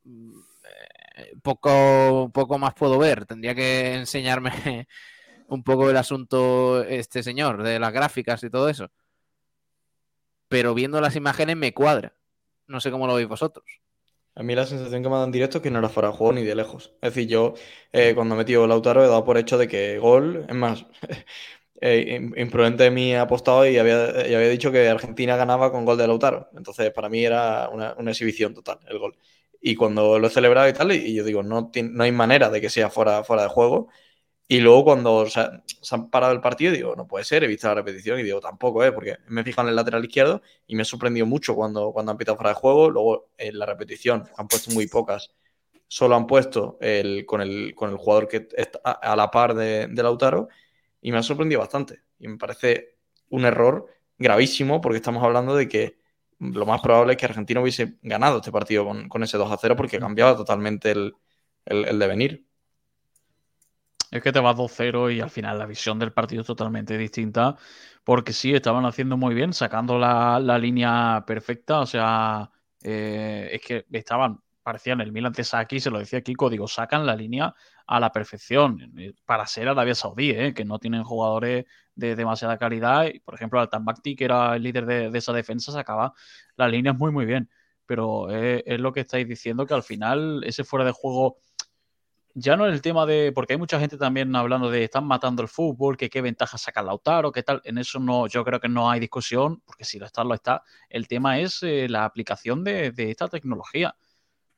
eh, 0.04 1.34
poco, 1.44 2.32
poco 2.34 2.58
más 2.58 2.74
puedo 2.74 2.98
ver. 2.98 3.28
Tendría 3.28 3.54
que 3.54 3.94
enseñarme 3.94 4.88
un 5.48 5.64
poco 5.64 5.92
el 5.92 5.98
asunto 5.98 6.84
este 6.84 7.22
señor, 7.22 7.62
de 7.62 7.80
las 7.80 7.94
gráficas 7.94 8.44
y 8.44 8.50
todo 8.50 8.68
eso. 8.68 8.92
Pero 10.48 10.74
viendo 10.74 11.00
las 11.02 11.16
imágenes 11.16 11.56
me 11.56 11.74
cuadra. 11.74 12.16
No 12.66 12.82
sé 12.82 12.90
cómo 12.90 13.06
lo 13.06 13.14
veis 13.14 13.28
vosotros. 13.28 13.81
A 14.36 14.44
mí 14.44 14.56
la 14.56 14.66
sensación 14.66 15.04
que 15.04 15.10
me 15.10 15.16
dan 15.16 15.26
en 15.26 15.32
directo 15.32 15.58
es 15.58 15.64
que 15.64 15.72
no 15.72 15.80
era 15.80 15.90
fuera 15.90 16.10
de 16.10 16.16
juego 16.16 16.34
ni 16.34 16.44
de 16.44 16.56
lejos. 16.56 16.94
Es 17.02 17.14
decir, 17.14 17.28
yo 17.28 17.54
eh, 17.92 18.14
cuando 18.16 18.36
he 18.36 18.38
metido 18.38 18.66
Lautaro 18.66 19.04
he 19.04 19.08
dado 19.08 19.26
por 19.26 19.38
hecho 19.38 19.58
de 19.58 19.68
que 19.68 20.00
gol, 20.00 20.46
es 20.48 20.56
más, 20.56 20.86
eh, 21.82 22.32
imprudente 22.38 22.84
de 22.84 22.92
mí 22.92 23.14
ha 23.14 23.24
apostado 23.24 23.68
y 23.68 23.78
había, 23.78 24.06
había, 24.06 24.50
dicho 24.50 24.72
que 24.72 24.88
Argentina 24.90 25.36
ganaba 25.36 25.72
con 25.72 25.86
gol 25.86 25.98
de 25.98 26.08
Lautaro. 26.08 26.50
Entonces, 26.56 26.92
para 26.92 27.10
mí 27.10 27.26
era 27.26 27.70
una, 27.70 27.96
exhibición 28.10 28.54
total 28.54 28.80
el 28.88 29.00
gol. 29.00 29.18
Y 29.62 29.76
cuando 29.76 30.18
lo 30.20 30.28
he 30.28 30.30
celebrado 30.30 30.68
y 30.70 30.74
tal, 30.74 30.92
y, 30.94 31.14
yo 31.14 31.24
digo, 31.24 31.44
no, 31.44 31.72
no 31.76 32.04
hay 32.04 32.12
manera 32.12 32.50
de 32.50 32.62
que 32.62 32.70
sea 32.70 32.90
fuera, 32.90 33.24
fuera 33.24 33.44
de 33.44 33.50
juego. 33.50 33.90
Y 34.52 34.60
luego 34.60 34.84
cuando 34.84 35.28
se, 35.28 35.40
han 35.92 36.10
parado 36.10 36.34
el 36.34 36.42
partido, 36.42 36.74
digo, 36.74 36.94
no 36.94 37.08
puede 37.08 37.24
ser, 37.24 37.42
he 37.42 37.48
visto 37.48 37.70
la 37.70 37.76
repetición 37.76 38.20
y 38.20 38.24
digo, 38.24 38.42
tampoco, 38.42 38.84
¿eh? 38.84 38.92
porque 38.92 39.16
me 39.30 39.40
he 39.40 39.44
fijado 39.46 39.66
en 39.66 39.70
el 39.70 39.78
lateral 39.78 40.04
izquierdo 40.04 40.42
y 40.68 40.76
me 40.76 40.82
ha 40.82 40.86
sorprendido 40.86 41.26
mucho 41.26 41.56
cuando, 41.56 41.94
cuando 41.94 42.12
han 42.12 42.18
pitado 42.18 42.36
fuera 42.36 42.50
de 42.50 42.56
juego. 42.56 42.90
Luego 42.90 43.30
en 43.38 43.58
la 43.58 43.66
repetición 43.66 44.26
han 44.36 44.50
puesto 44.50 44.72
muy 44.72 44.88
pocas. 44.88 45.32
Solo 45.88 46.16
han 46.18 46.28
puesto 46.28 46.78
el, 46.82 47.26
con, 47.26 47.40
el, 47.40 47.74
con 47.76 47.92
el 47.92 47.96
jugador 47.96 48.28
que 48.28 48.50
está 48.58 48.80
a, 48.84 49.16
la 49.16 49.32
par 49.32 49.54
de, 49.54 49.88
Lautaro 49.88 50.50
y 51.00 51.14
me 51.14 51.20
ha 51.20 51.24
sorprendido 51.24 51.62
bastante. 51.62 52.02
Y 52.20 52.28
me 52.28 52.38
parece 52.38 52.98
un 53.30 53.46
error 53.46 53.86
gravísimo 54.18 54.82
porque 54.82 54.98
estamos 54.98 55.24
hablando 55.24 55.56
de 55.56 55.70
que 55.70 55.98
lo 56.40 56.66
más 56.66 56.82
probable 56.82 57.14
es 57.14 57.18
que 57.18 57.26
Argentina 57.26 57.62
hubiese 57.62 58.00
ganado 58.02 58.40
este 58.40 58.52
partido 58.52 58.86
con, 58.86 59.24
ese 59.24 59.38
2 59.38 59.50
a 59.50 59.58
0 59.58 59.78
porque 59.78 59.98
cambiaba 59.98 60.36
totalmente 60.36 60.92
el, 60.92 61.16
el 61.66 61.98
devenir. 61.98 62.51
Es 64.12 64.22
que 64.22 64.34
te 64.34 64.40
vas 64.42 64.58
2-0 64.58 65.10
y 65.10 65.22
al 65.22 65.30
final 65.30 65.58
la 65.58 65.66
visión 65.66 65.98
del 65.98 66.12
partido 66.12 66.42
es 66.42 66.48
totalmente 66.48 66.98
distinta. 66.98 67.56
Porque 68.04 68.34
sí, 68.34 68.54
estaban 68.54 68.86
haciendo 68.86 69.16
muy 69.18 69.34
bien, 69.34 69.54
sacando 69.54 69.98
la, 69.98 70.40
línea 70.60 71.24
perfecta. 71.26 71.80
O 71.80 71.86
sea, 71.86 72.52
eh, 72.84 73.50
es 73.54 73.62
que 73.62 73.86
estaban, 73.92 74.42
parecían 74.64 75.00
el 75.02 75.12
Milan 75.14 75.32
de 75.32 75.44
Saki, 75.46 75.80
se 75.80 75.90
lo 75.92 76.00
decía 76.00 76.22
Kiko, 76.22 76.50
digo, 76.50 76.68
sacan 76.68 77.06
la 77.06 77.16
línea 77.16 77.56
a 77.88 78.00
la 78.00 78.12
perfección 78.12 78.92
eh, 78.98 79.14
para 79.26 79.48
ser 79.48 79.70
Arabia 79.70 79.96
Saudí, 79.96 80.32
eh, 80.32 80.54
que 80.54 80.66
no 80.66 80.80
tienen 80.80 81.04
jugadores 81.04 81.66
de 81.96 82.16
demasiada 82.16 82.58
calidad. 82.58 83.08
Por 83.24 83.36
ejemplo, 83.36 83.62
Al-Tambakti, 83.62 84.16
que 84.16 84.26
era 84.26 84.56
el 84.58 84.64
líder 84.64 84.86
de, 84.86 85.18
esa 85.18 85.34
defensa, 85.34 85.72
sacaba 85.72 86.14
las 86.58 86.72
líneas 86.72 86.98
muy, 86.98 87.12
muy 87.12 87.26
bien. 87.26 87.50
Pero 87.86 88.30
es 88.30 88.80
lo 88.80 88.94
que 88.94 89.02
estáis 89.02 89.28
diciendo, 89.28 89.66
que 89.66 89.74
al 89.74 89.84
final 89.84 90.44
ese 90.46 90.64
fuera 90.64 90.86
de 90.86 90.92
juego 90.92 91.40
ya 92.34 92.56
no 92.56 92.66
es 92.68 92.74
el 92.74 92.82
tema 92.82 93.06
de, 93.06 93.32
porque 93.34 93.54
hay 93.54 93.60
mucha 93.60 93.80
gente 93.80 93.98
también 93.98 94.36
hablando 94.36 94.70
de 94.70 94.84
están 94.84 95.06
matando 95.06 95.42
el 95.42 95.48
fútbol, 95.48 95.98
que 95.98 96.10
qué 96.10 96.22
ventaja 96.22 96.58
saca 96.58 96.82
Lautaro, 96.84 97.32
qué 97.32 97.44
tal, 97.44 97.62
en 97.66 97.78
eso 97.78 98.00
no, 98.00 98.28
yo 98.28 98.44
creo 98.46 98.60
que 98.60 98.70
no 98.70 98.90
hay 98.90 99.00
discusión, 99.00 99.62
porque 99.66 99.86
si 99.86 100.00
lo 100.00 100.06
está, 100.06 100.24
lo 100.24 100.34
está. 100.34 100.64
El 100.90 101.08
tema 101.08 101.40
es 101.40 101.64
eh, 101.64 101.88
la 101.90 102.06
aplicación 102.06 102.64
de, 102.64 102.94
esta 102.98 103.28
tecnología. 103.28 103.96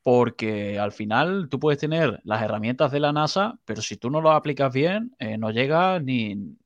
porque 0.02 0.78
al 0.78 0.92
final 0.92 1.48
tú 1.50 1.58
puedes 1.60 1.80
tener 1.80 2.20
las 2.24 2.42
herramientas 2.42 2.92
de 2.92 3.00
la 3.00 3.12
NASA, 3.12 3.58
pero 3.64 3.82
si 3.82 3.96
tú 3.96 4.10
no 4.10 4.20
lo 4.20 4.32
aplicas 4.32 4.72
bien, 4.72 5.14
eh, 5.18 5.38
no 5.38 5.50
llegas 5.50 6.02
ni, 6.02 6.56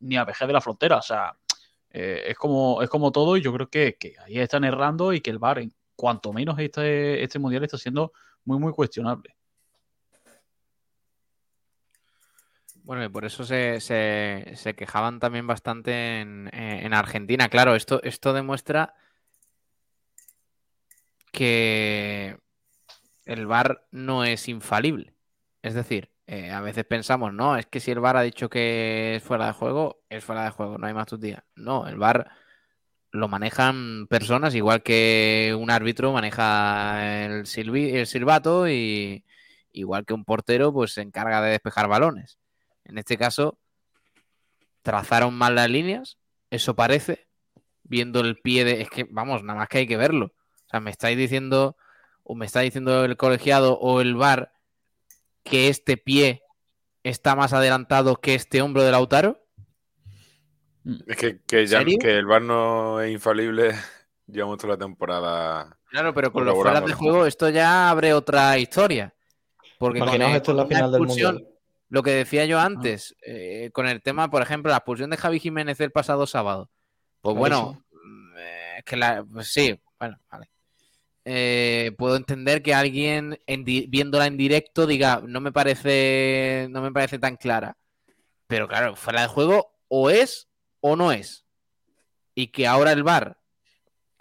ni 0.00 0.16
a 0.16 0.24
vejez 0.24 0.46
de 0.48 0.54
la 0.54 0.60
frontera. 0.60 0.98
O 0.98 1.02
sea, 1.02 1.36
eh, 1.90 2.24
es, 2.28 2.36
como, 2.36 2.82
es 2.82 2.90
como 2.90 3.12
todo 3.12 3.36
y 3.36 3.42
yo 3.42 3.52
creo 3.52 3.68
que, 3.70 3.96
ahí 4.24 4.38
están 4.38 4.64
errando 4.64 5.12
y 5.12 5.20
que 5.20 5.30
el 5.30 5.38
VAR, 5.38 5.60
en 5.60 5.72
cuanto 5.96 6.32
menos 6.32 6.58
este, 6.58 7.22
este 7.22 7.38
mundial, 7.38 7.64
está 7.64 7.78
siendo 7.78 8.12
muy, 8.44 8.58
muy 8.58 8.72
cuestionable. 8.72 9.37
Bueno, 12.88 13.04
y 13.04 13.10
por 13.10 13.26
eso 13.26 13.44
se, 13.44 13.80
se, 13.82 14.74
quejaban 14.74 15.20
también 15.20 15.46
bastante 15.46 16.20
en, 16.22 16.48
en, 16.54 16.94
Argentina. 16.94 17.50
Claro, 17.50 17.74
esto, 17.74 18.02
esto 18.02 18.32
demuestra 18.32 18.94
que 21.32 22.38
el 23.26 23.46
VAR 23.46 23.86
no 23.90 24.24
es 24.24 24.48
infalible. 24.48 25.14
Es 25.62 25.74
decir, 25.74 26.10
eh, 26.26 26.50
a 26.50 26.62
veces 26.62 26.84
pensamos, 26.86 27.34
no, 27.34 27.56
es 27.58 27.66
que 27.66 27.80
si 27.80 27.90
el 27.90 28.00
VAR 28.00 28.16
ha 28.16 28.22
dicho 28.22 28.48
que 28.50 29.16
es 29.16 29.22
fuera 29.22 29.46
de 29.48 29.52
juego, 29.52 30.02
es 30.08 30.24
fuera 30.24 30.44
de 30.44 30.50
juego, 30.50 30.78
no 30.78 30.86
hay 30.86 30.94
más 30.94 31.08
tu 31.08 31.18
día. 31.18 31.44
No, 31.56 31.86
el 31.88 31.98
VAR 31.98 32.30
lo 33.12 33.28
manejan 33.28 34.06
personas, 34.08 34.54
igual 34.54 34.82
que 34.82 35.56
un 35.58 35.70
árbitro 35.70 36.12
maneja 36.12 37.26
el, 37.26 37.44
el 37.56 38.06
silbato 38.06 38.68
y 38.68 39.24
igual 39.72 40.06
que 40.06 40.14
un 40.14 40.24
portero, 40.24 40.72
pues 40.72 40.92
se 40.94 41.02
encarga 41.02 41.42
de 41.42 41.50
despejar 41.50 41.88
balones. 41.88 42.38
En 42.88 42.98
este 42.98 43.16
caso, 43.16 43.58
trazaron 44.82 45.34
mal 45.34 45.54
las 45.54 45.70
líneas, 45.70 46.18
eso 46.50 46.74
parece, 46.74 47.28
viendo 47.84 48.20
el 48.20 48.38
pie 48.40 48.64
de... 48.64 48.80
Es 48.80 48.90
que, 48.90 49.06
vamos, 49.08 49.44
nada 49.44 49.60
más 49.60 49.68
que 49.68 49.78
hay 49.78 49.86
que 49.86 49.96
verlo. 49.96 50.32
O 50.66 50.70
sea, 50.70 50.80
me 50.80 50.90
estáis 50.90 51.16
diciendo 51.16 51.76
o 52.28 52.34
me 52.34 52.46
está 52.46 52.60
diciendo 52.60 53.04
el 53.04 53.16
colegiado 53.16 53.78
o 53.78 54.00
el 54.00 54.14
VAR 54.14 54.52
que 55.42 55.68
este 55.68 55.96
pie 55.96 56.42
está 57.02 57.34
más 57.34 57.54
adelantado 57.54 58.16
que 58.16 58.34
este 58.34 58.60
hombro 58.60 58.82
de 58.82 58.90
Lautaro? 58.90 59.42
Es 61.06 61.16
que, 61.16 61.40
que, 61.42 61.66
ya, 61.66 61.84
que 61.84 62.18
el 62.18 62.26
VAR 62.26 62.42
no 62.42 63.00
es 63.00 63.12
infalible, 63.12 63.74
llevamos 64.26 64.58
toda 64.58 64.74
la 64.74 64.78
temporada. 64.78 65.78
Claro, 65.90 66.12
pero 66.12 66.30
con 66.30 66.44
los 66.44 66.54
fueras 66.54 66.84
de 66.84 66.92
juego 66.92 67.26
esto 67.26 67.48
ya 67.48 67.88
abre 67.90 68.12
otra 68.12 68.58
historia. 68.58 69.14
Porque 69.78 70.00
con, 70.00 70.20
esto 70.20 70.50
es 70.52 70.56
la 70.56 70.66
final 70.66 70.92
del 70.92 71.02
mundial. 71.02 71.48
Lo 71.88 72.02
que 72.02 72.10
decía 72.10 72.44
yo 72.44 72.60
antes, 72.60 73.16
eh, 73.22 73.70
con 73.72 73.86
el 73.86 74.02
tema, 74.02 74.30
por 74.30 74.42
ejemplo, 74.42 74.70
la 74.70 74.78
expulsión 74.78 75.10
de 75.10 75.16
Javi 75.16 75.40
Jiménez 75.40 75.80
el 75.80 75.90
pasado 75.90 76.26
sábado. 76.26 76.70
Pues 77.22 77.36
bueno, 77.36 77.82
eh, 78.36 78.74
es 78.78 78.84
que 78.84 78.96
la, 78.96 79.24
pues 79.24 79.48
sí, 79.48 79.80
bueno, 79.98 80.18
vale. 80.30 80.50
Eh, 81.24 81.92
puedo 81.98 82.16
entender 82.16 82.62
que 82.62 82.74
alguien 82.74 83.38
viéndola 83.46 84.26
en 84.26 84.38
directo 84.38 84.86
diga 84.86 85.20
no 85.26 85.42
me 85.42 85.52
parece 85.52 86.68
no 86.70 86.80
me 86.80 86.90
parece 86.90 87.18
tan 87.18 87.36
clara 87.36 87.76
pero 88.46 88.66
claro 88.66 88.96
fuera 88.96 89.20
de 89.20 89.28
juego 89.28 89.74
o 89.88 90.08
es 90.08 90.48
o 90.80 90.96
no 90.96 91.12
es 91.12 91.44
y 92.34 92.46
que 92.46 92.66
ahora 92.66 92.92
el 92.92 93.02
VAR 93.02 93.36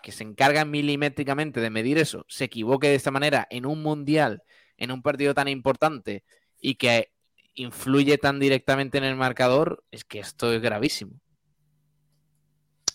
que 0.04 0.12
se 0.12 0.26
encarga 0.26 0.66
milimétricamente 0.66 1.62
de 1.62 1.70
medir 1.70 1.98
eso 1.98 2.26
se 2.28 2.44
equivoque 2.44 2.90
de 2.90 2.96
esta 2.96 3.12
manera 3.12 3.48
en 3.52 3.66
un 3.66 3.82
mundial 3.82 4.44
en 4.76 4.92
un 4.92 5.02
partido 5.02 5.34
tan 5.34 5.48
importante 5.48 6.26
y 6.60 6.76
que 6.76 7.14
influye 7.58 8.18
tan 8.18 8.40
directamente 8.40 8.98
en 8.98 9.04
el 9.04 9.16
marcador 9.16 9.84
es 9.92 10.04
que 10.06 10.20
esto 10.20 10.52
es 10.54 10.62
gravísimo 10.62 11.20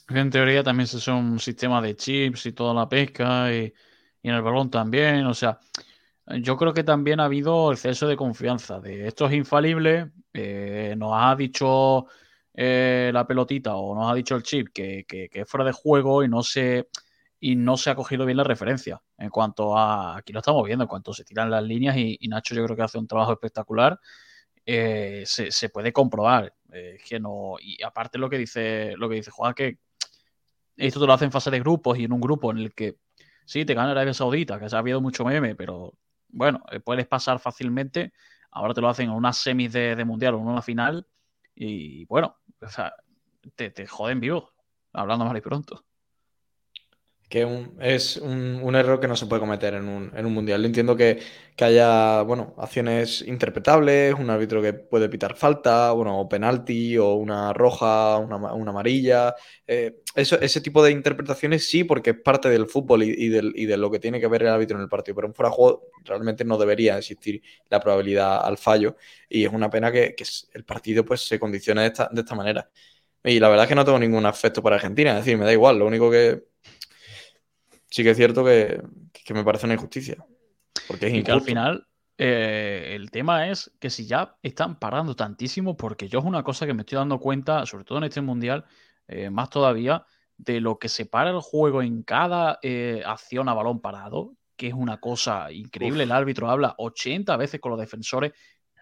en 0.08 0.30
teoría 0.30 0.62
también 0.62 0.86
se 0.86 1.10
un 1.10 1.38
sistema 1.38 1.80
de 1.80 1.96
chips 1.96 2.46
y 2.46 2.52
toda 2.52 2.74
la 2.74 2.88
pesca 2.88 3.52
y 3.52 3.72
en 4.22 4.34
el 4.34 4.42
balón 4.42 4.70
también. 4.70 5.26
O 5.26 5.34
sea, 5.34 5.58
yo 6.42 6.56
creo 6.56 6.72
que 6.72 6.84
también 6.84 7.20
ha 7.20 7.24
habido 7.24 7.72
exceso 7.72 8.06
de 8.06 8.16
confianza. 8.16 8.80
De 8.80 9.08
esto 9.08 9.26
es 9.26 9.32
infalible. 9.34 10.12
Eh, 10.32 10.94
nos 10.96 11.12
ha 11.14 11.34
dicho 11.36 12.06
eh, 12.54 13.10
la 13.12 13.26
pelotita 13.26 13.74
o 13.76 13.94
nos 13.94 14.10
ha 14.10 14.14
dicho 14.14 14.36
el 14.36 14.42
chip 14.42 14.68
que, 14.72 15.04
es 15.08 15.48
fuera 15.48 15.64
de 15.64 15.72
juego 15.72 16.22
y 16.24 16.28
no 16.28 16.42
se 16.42 16.88
y 17.44 17.56
no 17.56 17.76
se 17.76 17.90
ha 17.90 17.96
cogido 17.96 18.24
bien 18.24 18.36
la 18.36 18.44
referencia. 18.44 19.02
En 19.18 19.28
cuanto 19.30 19.76
a, 19.76 20.16
aquí 20.16 20.32
lo 20.32 20.38
estamos 20.38 20.64
viendo, 20.64 20.84
en 20.84 20.88
cuanto 20.88 21.12
se 21.12 21.24
tiran 21.24 21.50
las 21.50 21.64
líneas 21.64 21.96
y, 21.96 22.16
Nacho 22.28 22.54
yo 22.54 22.64
creo 22.64 22.76
que 22.76 22.82
hace 22.82 22.98
un 22.98 23.08
trabajo 23.08 23.32
espectacular, 23.32 23.98
eh, 24.66 25.24
se, 25.26 25.68
puede 25.68 25.92
comprobar. 25.92 26.54
que 27.04 27.20
no, 27.20 27.56
y 27.60 27.82
aparte 27.82 28.18
lo 28.18 28.30
que 28.30 28.38
dice, 28.38 28.94
lo 28.96 29.08
que 29.08 29.16
dice 29.16 29.30
Juan, 29.30 29.54
que 29.54 29.78
esto 30.76 31.00
te 31.00 31.06
lo 31.06 31.12
hace 31.12 31.26
en 31.26 31.32
fase 31.32 31.50
de 31.50 31.60
grupos 31.60 31.98
y 31.98 32.04
en 32.04 32.12
un 32.12 32.20
grupo 32.20 32.50
en 32.50 32.58
el 32.58 32.74
que 32.74 32.96
Sí, 33.44 33.64
te 33.64 33.74
gana 33.74 33.90
Arabia 33.90 34.14
Saudita, 34.14 34.58
que 34.58 34.68
se 34.68 34.76
ha 34.76 34.78
habido 34.78 35.00
mucho 35.00 35.24
meme, 35.24 35.54
pero 35.54 35.94
bueno, 36.28 36.64
eh, 36.70 36.80
puedes 36.80 37.06
pasar 37.06 37.38
fácilmente. 37.38 38.12
Ahora 38.50 38.74
te 38.74 38.80
lo 38.80 38.88
hacen 38.88 39.10
en 39.10 39.14
una 39.14 39.32
semis 39.32 39.72
de, 39.72 40.02
mundial 40.04 40.34
o 40.34 40.38
en 40.38 40.46
una 40.46 40.62
final. 40.62 41.06
Y 41.54 42.04
bueno, 42.06 42.38
o 42.60 42.68
sea, 42.68 42.94
te, 43.54 43.70
te 43.70 43.86
joden 43.86 44.20
vivo, 44.20 44.52
hablando 44.92 45.24
mal 45.24 45.36
y 45.36 45.40
pronto 45.40 45.84
que 47.32 47.48
es 47.80 48.18
un, 48.18 48.74
error 48.76 49.00
que 49.00 49.08
no 49.08 49.16
se 49.16 49.24
puede 49.24 49.40
cometer 49.40 49.72
en 49.72 49.88
un, 49.88 50.12
en 50.14 50.26
un 50.26 50.34
mundial. 50.34 50.66
Entiendo 50.66 50.94
que, 50.94 51.18
haya, 51.58 52.20
bueno, 52.22 52.54
acciones 52.58 53.22
interpretables, 53.26 54.12
un 54.12 54.28
árbitro 54.28 54.60
que 54.60 54.74
puede 54.74 55.08
pitar 55.08 55.34
falta, 55.34 55.92
bueno, 55.92 56.20
o 56.20 56.28
penalti, 56.28 56.98
o 56.98 57.14
una 57.14 57.54
roja, 57.54 58.18
una, 58.18 58.36
amarilla. 58.68 59.34
Eh, 59.66 60.02
eso, 60.14 60.38
ese 60.42 60.60
tipo 60.60 60.84
de 60.84 60.90
interpretaciones 60.90 61.66
sí, 61.66 61.84
porque 61.84 62.10
es 62.10 62.16
parte 62.20 62.50
del 62.50 62.66
fútbol 62.66 63.02
y, 63.02 63.28
de 63.30 63.76
lo 63.78 63.90
que 63.90 63.98
tiene 63.98 64.20
que 64.20 64.28
ver 64.28 64.42
el 64.42 64.48
árbitro 64.48 64.76
en 64.76 64.82
el 64.82 64.90
partido. 64.90 65.14
Pero 65.14 65.28
en 65.28 65.34
fuera 65.34 65.48
de 65.48 65.56
juego 65.56 65.88
realmente 66.04 66.44
no 66.44 66.58
debería 66.58 66.98
existir 66.98 67.40
la 67.70 67.80
probabilidad 67.80 68.44
al 68.44 68.58
fallo. 68.58 68.96
Y 69.26 69.44
es 69.46 69.52
una 69.52 69.70
pena 69.70 69.90
que, 69.90 70.14
el 70.52 70.64
partido 70.64 71.02
pues 71.02 71.22
se 71.22 71.38
condicione 71.40 71.80
de 71.80 71.86
esta, 71.86 72.10
de 72.12 72.20
esta 72.20 72.34
manera. 72.34 72.68
Y 73.24 73.40
la 73.40 73.48
verdad 73.48 73.64
es 73.64 73.68
que 73.70 73.74
no 73.74 73.86
tengo 73.86 73.98
ningún 73.98 74.26
afecto 74.26 74.62
para 74.62 74.76
Argentina, 74.76 75.12
es 75.12 75.24
decir, 75.24 75.38
me 75.38 75.46
da 75.46 75.52
igual, 75.52 75.78
lo 75.78 75.86
único 75.86 76.10
que 76.10 76.52
sí 77.92 78.02
que 78.02 78.10
es 78.10 78.16
cierto 78.16 78.44
que, 78.44 78.82
me 79.34 79.44
parece 79.44 79.66
una 79.66 79.74
injusticia. 79.74 80.16
Porque 80.88 81.08
es 81.08 81.14
y 81.14 81.22
que 81.22 81.30
al 81.30 81.42
final 81.42 81.86
eh, 82.16 82.92
el 82.94 83.10
tema 83.10 83.48
es 83.48 83.70
que 83.78 83.90
si 83.90 84.06
ya 84.06 84.36
están 84.42 84.78
parando 84.78 85.14
tantísimo, 85.14 85.76
porque 85.76 86.08
yo 86.08 86.18
es 86.18 86.24
una 86.24 86.42
cosa 86.42 86.66
que 86.66 86.72
me 86.72 86.82
estoy 86.82 86.96
dando 86.96 87.20
cuenta, 87.20 87.66
sobre 87.66 87.84
todo 87.84 87.98
en 87.98 88.04
este 88.04 88.22
mundial, 88.22 88.64
eh, 89.08 89.28
más 89.28 89.50
todavía, 89.50 90.06
de 90.38 90.60
lo 90.60 90.78
que 90.78 90.88
separa 90.88 91.30
el 91.30 91.40
juego 91.40 91.82
en 91.82 92.02
cada 92.02 92.58
eh, 92.62 93.02
acción 93.04 93.48
a 93.50 93.54
balón 93.54 93.80
parado, 93.80 94.34
que 94.56 94.68
es 94.68 94.74
una 94.74 94.98
cosa 94.98 95.52
increíble. 95.52 96.04
El 96.04 96.12
árbitro 96.12 96.50
habla 96.50 96.74
80 96.78 97.36
veces 97.36 97.60
con 97.60 97.70
los 97.70 97.80
defensores. 97.80 98.32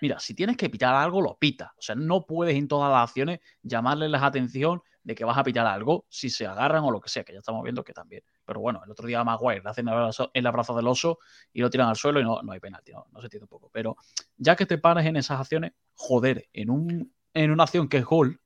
Mira, 0.00 0.20
si 0.20 0.34
tienes 0.34 0.56
que 0.56 0.70
pitar 0.70 0.94
algo, 0.94 1.20
lo 1.20 1.36
pita. 1.36 1.74
O 1.76 1.82
sea, 1.82 1.96
no 1.96 2.26
puedes 2.26 2.54
en 2.54 2.68
todas 2.68 2.92
las 2.92 3.08
acciones 3.08 3.40
llamarles 3.62 4.10
la 4.10 4.24
atención 4.24 4.82
de 5.10 5.16
que 5.16 5.24
vas 5.24 5.36
a 5.36 5.42
pitar 5.42 5.66
algo 5.66 6.06
si 6.08 6.30
se 6.30 6.46
agarran 6.46 6.84
o 6.84 6.90
lo 6.92 7.00
que 7.00 7.08
sea, 7.08 7.24
que 7.24 7.32
ya 7.32 7.40
estamos 7.40 7.64
viendo 7.64 7.82
que 7.82 7.92
también. 7.92 8.22
Pero 8.44 8.60
bueno, 8.60 8.80
el 8.84 8.90
otro 8.92 9.08
día 9.08 9.24
Maguire 9.24 9.60
le 9.60 9.68
hacen 9.68 9.88
el 9.88 10.46
abrazo 10.46 10.76
del 10.76 10.86
oso 10.86 11.18
y 11.52 11.60
lo 11.60 11.68
tiran 11.68 11.88
al 11.88 11.96
suelo 11.96 12.20
y 12.20 12.22
no, 12.22 12.40
no 12.42 12.52
hay 12.52 12.60
penalti, 12.60 12.92
no, 12.92 13.06
se 13.18 13.26
entiende 13.26 13.44
un 13.44 13.48
poco. 13.48 13.70
Pero 13.72 13.96
ya 14.36 14.54
que 14.54 14.66
te 14.66 14.78
pares 14.78 15.04
en 15.06 15.16
esas 15.16 15.40
acciones, 15.40 15.72
joder, 15.94 16.48
en, 16.52 16.70
un, 16.70 17.12
en 17.34 17.50
una 17.50 17.64
acción 17.64 17.88
que 17.88 17.98
es 17.98 18.04
gol, 18.04 18.40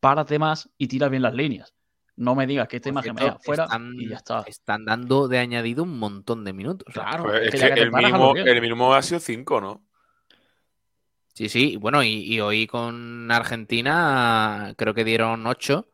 párate 0.00 0.38
más 0.38 0.70
y 0.78 0.88
tira 0.88 1.10
bien 1.10 1.20
las 1.20 1.34
líneas. 1.34 1.74
No 2.16 2.34
me 2.34 2.46
digas 2.46 2.66
que 2.66 2.76
esta 2.76 2.88
imagen 2.88 3.14
me 3.14 3.36
fuera 3.40 3.68
y 3.92 4.08
ya 4.08 4.16
está. 4.16 4.42
Están 4.46 4.86
dando 4.86 5.28
de 5.28 5.38
añadido 5.38 5.82
un 5.82 5.98
montón 5.98 6.46
de 6.46 6.54
minutos. 6.54 6.94
Claro, 6.94 7.24
pues 7.24 7.52
es 7.52 7.60
que, 7.60 7.66
el, 7.78 7.92
mínimo, 7.92 8.34
el 8.34 8.60
mínimo 8.62 8.94
ha 8.94 9.02
sido 9.02 9.20
5, 9.20 9.60
¿no? 9.60 9.86
Sí, 11.34 11.50
sí, 11.50 11.76
bueno, 11.76 12.02
y, 12.02 12.40
hoy 12.40 12.66
con 12.66 13.30
Argentina 13.30 14.72
creo 14.78 14.94
que 14.94 15.04
dieron 15.04 15.46
8 15.46 15.86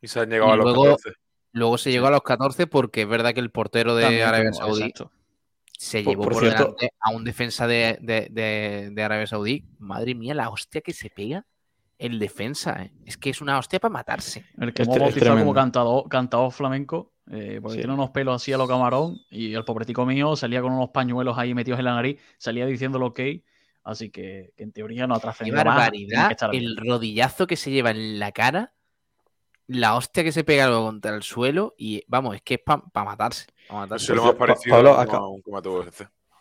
y 0.00 0.08
se 0.08 0.20
han 0.20 0.30
llegado 0.30 0.52
a 0.52 0.56
los 0.56 0.64
luego, 0.64 0.96
14. 0.96 1.18
Luego 1.52 1.78
se 1.78 1.90
llegó 1.90 2.06
a 2.06 2.10
los 2.10 2.22
14 2.22 2.66
porque 2.66 3.02
es 3.02 3.08
verdad 3.08 3.34
que 3.34 3.40
el 3.40 3.50
portero 3.50 3.94
de 3.94 4.22
Arabia 4.22 4.52
Saudí 4.52 4.92
se 5.78 6.04
llevó 6.04 6.24
por, 6.24 6.42
delante 6.42 6.92
a 7.00 7.10
un 7.10 7.24
defensa 7.24 7.66
de, 7.66 7.98
de, 8.00 9.02
Arabia 9.02 9.26
Saudí. 9.26 9.64
Madre 9.78 10.14
mía, 10.14 10.34
la 10.34 10.50
hostia 10.50 10.80
que 10.82 10.92
se 10.92 11.10
pega 11.10 11.46
el 11.98 12.18
defensa. 12.18 12.82
¿eh? 12.82 12.92
Es 13.04 13.16
que 13.16 13.30
es 13.30 13.40
una 13.40 13.58
hostia 13.58 13.80
para 13.80 13.92
matarse. 13.92 14.44
El 14.58 14.72
que 14.72 14.84
bautizado 14.84 15.38
como 15.38 15.54
cantado 15.54 16.04
cantado 16.04 16.50
flamenco, 16.50 17.14
eh, 17.30 17.60
porque 17.62 17.78
tiene 17.78 17.94
unos 17.94 18.10
pelos 18.10 18.36
así 18.36 18.52
a 18.52 18.58
lo 18.58 18.68
camarón. 18.68 19.20
Y 19.30 19.54
el 19.54 19.64
pobretico 19.64 20.04
mío 20.06 20.36
salía 20.36 20.62
con 20.62 20.72
unos 20.72 20.90
pañuelos 20.90 21.38
ahí 21.38 21.54
metidos 21.54 21.78
en 21.78 21.86
la 21.86 21.94
nariz, 21.94 22.20
salía 22.38 22.66
diciendo 22.66 22.98
lo 22.98 23.14
que. 23.14 23.44
Así 23.82 24.10
que, 24.10 24.52
en 24.58 24.72
teoría 24.72 25.06
no 25.06 25.14
ha 25.14 25.20
trascendido. 25.20 25.56
barbaridad. 25.56 26.36
el 26.52 26.76
rodillazo 26.76 27.46
que 27.46 27.56
se 27.56 27.70
lleva 27.70 27.90
en 27.90 28.18
la 28.18 28.32
cara 28.32 28.74
la 29.70 29.94
hostia 29.94 30.24
que 30.24 30.32
se 30.32 30.44
pega 30.44 30.66
luego 30.66 30.86
contra 30.86 31.14
el 31.14 31.22
suelo 31.22 31.74
y 31.78 32.02
vamos, 32.08 32.34
es 32.34 32.42
que 32.42 32.54
es 32.54 32.60
para 32.60 33.04
matarse. 33.04 33.46
Eso 33.68 33.94
es 33.94 34.08
lo 34.10 34.24
más 34.24 34.34
parecido 34.34 34.76
Pablo, 34.76 34.94
a 34.94 35.28
un 35.28 35.42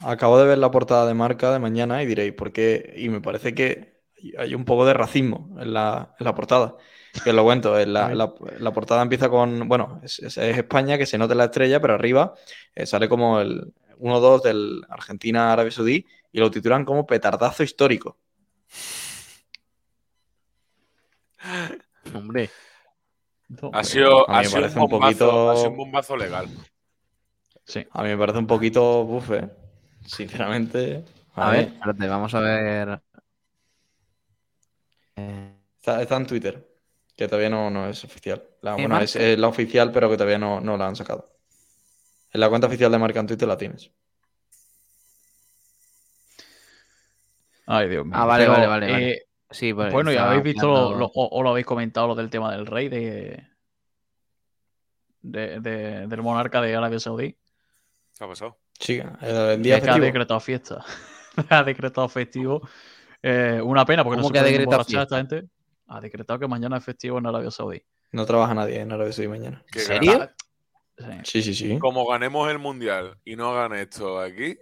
Acabo 0.02 0.40
de 0.40 0.46
ver 0.46 0.58
la 0.58 0.72
portada 0.72 1.06
de 1.06 1.14
marca 1.14 1.52
de 1.52 1.60
mañana 1.60 2.02
y 2.02 2.06
diréis, 2.06 2.34
¿por 2.34 2.52
qué? 2.52 2.94
Y 2.98 3.10
me 3.10 3.22
parece 3.22 3.54
que 3.54 4.02
hay 4.38 4.56
un 4.56 4.66
poco 4.66 4.86
de 4.86 4.94
racismo 4.94 5.56
en 5.60 5.74
la, 5.74 6.16
portada. 6.36 6.76
Que 7.24 7.34
lo 7.34 7.44
cuento, 7.44 7.78
la, 7.86 8.16
la, 8.16 8.74
portada 8.74 9.02
empieza 9.02 9.30
con, 9.30 9.68
bueno, 9.68 10.00
es, 10.04 10.20
España, 10.38 10.98
que 10.98 11.06
se 11.06 11.18
nota 11.18 11.36
la 11.36 11.46
estrella, 11.46 11.80
pero 11.80 11.96
arriba 11.96 12.34
eh, 12.74 12.86
sale 12.86 13.10
como 13.10 13.40
el, 13.42 13.74
1-2 14.00 14.42
del 14.42 14.82
Argentina-Arabia 14.90 15.72
Saudí 15.72 16.06
y 16.32 16.40
lo 16.40 16.50
titulan 16.50 16.86
como 16.86 17.06
petardazo 17.06 17.64
histórico. 17.64 18.18
Hombre. 22.14 22.50
Ha 23.74 23.84
sido, 23.84 24.26
un, 24.28 25.78
bombazo, 25.78 26.16
legal. 26.16 26.48
Sí. 27.66 27.86
A 27.92 28.04
mí 28.04 28.10
me 28.10 28.18
parece 28.18 28.38
un 28.38 28.48
poquito 28.48 29.04
bufe. 29.06 29.50
Sinceramente. 30.06 31.04
A, 31.34 31.52
ver, 31.52 31.68
espérate, 31.68 32.08
vamos 32.08 32.34
a 32.36 32.40
ver. 32.42 33.02
Está, 35.16 36.18
en 36.18 36.28
Twitter, 36.28 36.68
que 37.16 37.28
todavía 37.28 37.50
no, 37.50 37.90
es 37.90 38.04
oficial. 38.04 38.44
La, 38.62 38.76
bueno, 38.76 39.00
es, 39.00 39.16
la 39.16 39.48
oficial, 39.48 39.92
pero 39.92 40.10
que 40.10 40.18
todavía 40.18 40.38
no, 40.38 40.78
la 40.78 40.88
han 40.88 40.96
sacado. 40.96 41.36
En 42.32 42.42
la 42.42 42.50
cuenta 42.50 42.68
oficial 42.68 42.92
de 42.92 43.00
marca 43.00 43.20
en 43.20 43.28
Twitter 43.28 43.48
la 43.48 43.58
tienes. 43.58 43.92
Ay, 47.66 47.90
Dios 47.90 48.06
mío. 48.06 48.16
Ah, 48.16 48.26
vale, 48.26 48.48
vale, 48.48 48.68
vale. 48.68 49.12
Eh, 49.12 49.29
sí, 49.52 49.74
pues, 49.74 49.92
bueno, 49.92 50.12
ya 50.12 50.30
habéis 50.30 50.44
visto 50.44 50.72
o, 50.72 51.44
lo 51.44 51.50
habéis 51.50 51.66
comentado 51.66 52.08
lo 52.08 52.16
del 52.16 52.30
tema 52.30 52.52
del 52.52 52.66
rey 52.66 52.90
de, 52.90 53.48
de, 55.22 55.60
del 56.08 56.22
monarca 56.22 56.62
de 56.62 56.76
Arabia 56.76 57.00
Saudí. 57.00 57.38
¿Qué 58.18 58.24
ha 58.24 58.28
pasado? 58.28 58.58
Sí, 58.80 59.02
el 59.22 59.62
día 59.62 59.82
que 59.82 59.90
ha 59.90 59.98
decretado 59.98 60.40
fiesta. 60.40 60.84
ha 61.50 61.64
decretado 61.64 62.08
festivo. 62.10 62.68
Eh, 63.22 63.62
una 63.64 63.86
pena 63.86 64.04
porque 64.04 64.22
no 64.22 64.28
se 64.28 64.34
puede 64.34 64.56
emborrachar 64.56 65.04
esta 65.04 65.18
gente. 65.18 65.50
Ha 65.88 66.00
decretado 66.00 66.40
que 66.40 66.48
mañana 66.48 66.78
es 66.78 66.84
festivo 66.84 67.18
en 67.18 67.26
Arabia 67.26 67.52
Saudí. 67.52 67.82
No 68.12 68.26
trabaja 68.26 68.54
nadie 68.54 68.80
en 68.80 68.92
Arabia 68.92 69.12
Saudí 69.14 69.28
mañana. 69.28 69.64
¿En 69.74 69.82
serio? 69.82 70.30
Sí, 71.24 71.42
sí, 71.42 71.54
sí. 71.54 71.80
Como 71.80 72.06
ganemos 72.06 72.50
el 72.50 72.60
mundial 72.60 73.18
y 73.24 73.36
no 73.36 73.52
hagan 73.52 73.78
esto 73.78 74.20
aquí, 74.20 74.58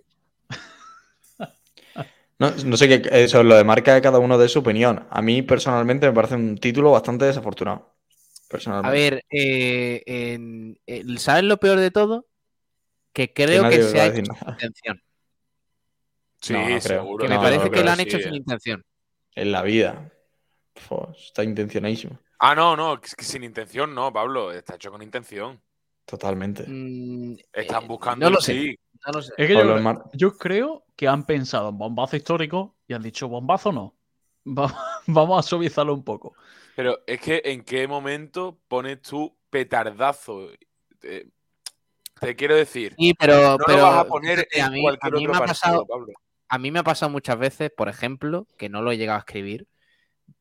no, 2.40 2.78
sé 2.78 2.88
qué, 2.88 3.24
eso 3.24 3.44
lo 3.44 3.56
de 3.56 3.64
marca 3.64 3.94
de 3.94 4.02
cada 4.02 4.20
uno 4.20 4.38
de 4.38 4.50
su 4.50 4.60
opinión. 4.60 5.08
A 5.10 5.22
mí 5.22 5.42
personalmente 5.42 6.08
me 6.08 6.14
parece 6.14 6.36
un 6.36 6.58
título 6.58 6.92
bastante 6.92 7.26
desafortunado. 7.26 7.96
Personalmente. 8.50 8.88
A 8.88 8.92
ver, 8.92 9.26
eh, 9.30 10.76
¿sabes 11.18 11.44
lo 11.44 11.58
peor 11.58 11.80
de 11.80 11.92
todo? 11.92 12.28
Que 13.12 13.34
creo 13.34 13.68
que, 13.70 13.84
se 13.84 14.00
ha 14.00 14.06
hecho 14.08 14.34
sin 14.34 14.50
intención. 14.50 15.02
Sí, 16.40 16.56
seguro. 16.82 17.26
Que 17.26 17.30
me 17.30 17.40
parece 17.40 17.72
que 17.72 17.84
lo 17.84 17.92
han 17.92 18.00
hecho 18.00 18.20
sin 18.20 18.36
intención. 18.36 18.86
En 19.36 19.52
la 19.52 19.64
vida. 19.64 20.12
está 21.18 21.44
intencionadísimo. 21.44 22.20
Ah, 22.40 22.54
no, 22.54 22.76
no, 22.76 23.00
sin 23.04 23.44
intención 23.44 23.96
no, 23.96 24.14
Pablo. 24.14 24.52
Está 24.52 24.76
hecho 24.76 24.92
con 24.92 25.02
intención. 25.02 25.60
Totalmente. 26.06 26.64
Mm, 26.68 27.36
Están 27.52 27.84
eh, 27.84 27.88
buscando. 27.88 28.30
No 28.30 28.36
lo 28.36 28.42
sé. 28.42 28.78
Es 29.38 29.48
que 29.48 29.54
yo, 30.14 30.38
creo 30.38 30.86
que 30.98 31.08
han 31.08 31.26
pensado 31.26 31.70
en 31.70 31.78
bombazo 31.78 32.18
histórico 32.18 32.76
y 32.88 32.94
han 32.94 33.04
dicho 33.04 33.30
bombazo 33.30 33.72
no. 33.72 33.96
vamos 35.08 35.46
a 35.46 35.48
suavizarlo 35.48 35.94
un 35.94 36.04
poco. 36.04 36.34
Pero 36.76 37.00
es 37.08 37.22
que 37.22 37.42
en 37.46 37.64
qué 37.64 37.88
momento 37.88 38.60
pones 38.68 39.02
tú 39.02 39.38
petardazo. 39.50 40.50
Te, 41.00 42.36
quiero 42.36 42.56
decir. 42.56 42.96
Sí, 42.98 43.14
pero, 43.14 43.58
no 43.58 43.76
lo 43.76 43.82
vas 43.82 43.98
a 44.00 44.08
poner 44.08 44.48
en 44.52 44.64
a 44.64 44.70
mí, 44.70 44.82
cualquier 44.82 45.14
otro 45.14 45.32
me 45.32 45.38
ha 45.38 45.40
pasado, 45.42 45.86
Pablo. 45.86 46.14
A 46.50 46.58
mí 46.58 46.72
me 46.72 46.80
ha 46.80 46.84
pasado 46.84 47.12
muchas 47.12 47.38
veces, 47.38 47.72
por 47.76 47.90
ejemplo, 47.90 48.48
que 48.58 48.70
no 48.70 48.82
lo 48.82 48.92
he 48.92 48.98
llegado 48.98 49.18
a 49.18 49.20
escribir, 49.20 49.68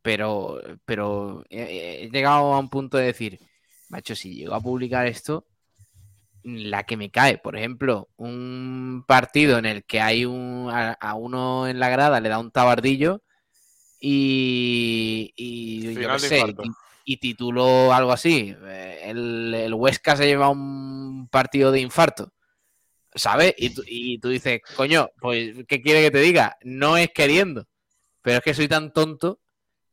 pero, 0.02 0.60
pero 0.84 1.44
he, 1.50 2.08
llegado 2.12 2.54
a 2.54 2.58
un 2.58 2.70
punto 2.70 2.96
de 2.96 3.06
decir, 3.06 3.40
macho, 3.88 4.14
si 4.14 4.34
llego 4.34 4.54
a 4.54 4.60
publicar 4.60 5.06
esto, 5.06 5.46
la 6.46 6.84
que 6.84 6.96
me 6.96 7.10
cae. 7.10 7.38
Por 7.38 7.56
ejemplo, 7.56 8.08
un 8.16 9.04
partido 9.06 9.58
en 9.58 9.66
el 9.66 9.84
que 9.84 10.00
hay 10.00 10.24
un, 10.24 10.70
a, 10.70 11.14
uno 11.14 11.66
en 11.66 11.80
la 11.80 11.88
grada 11.88 12.20
le 12.20 12.28
da 12.28 12.38
un 12.38 12.52
tabardillo 12.52 13.22
y, 14.00 15.32
y 15.36 15.94
yo 15.94 16.12
qué 16.12 16.18
sé, 16.20 16.44
y, 17.04 17.16
tituló 17.18 17.92
algo 17.92 18.12
así. 18.12 18.54
Eh, 18.64 19.00
el, 19.04 19.54
el, 19.54 19.74
Huesca 19.74 20.16
se 20.16 20.26
lleva 20.26 20.48
un 20.48 21.28
partido 21.30 21.72
de 21.72 21.80
infarto. 21.80 22.32
¿Sabes? 23.14 23.54
Y 23.56 23.70
tú, 23.70 23.82
y 23.86 24.18
tú 24.18 24.28
dices, 24.28 24.60
coño, 24.76 25.08
pues, 25.20 25.64
¿qué 25.66 25.80
quiere 25.80 26.02
que 26.02 26.10
te 26.10 26.20
diga? 26.20 26.58
No 26.62 26.98
es 26.98 27.10
queriendo, 27.12 27.66
pero 28.20 28.38
es 28.38 28.44
que 28.44 28.52
soy 28.52 28.68
tan 28.68 28.92
tonto 28.92 29.40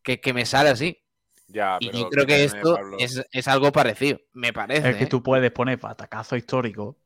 que, 0.04 0.20
que 0.20 0.34
me 0.34 0.46
sale 0.46 0.70
así 0.70 1.03
y 1.48 1.92
yo 1.92 2.10
creo 2.10 2.26
que 2.26 2.44
esto 2.44 2.78
es, 2.98 3.48
algo 3.48 3.72
parecido, 3.72 4.20
me 4.34 4.54
parece. 4.54 4.90
Es 4.90 4.96
que 4.96 5.04
¿eh? 5.04 5.08
tú 5.08 5.22
puedes 5.22 5.52
poner 5.52 5.80
patacazo 5.80 6.36
histórico. 6.36 6.98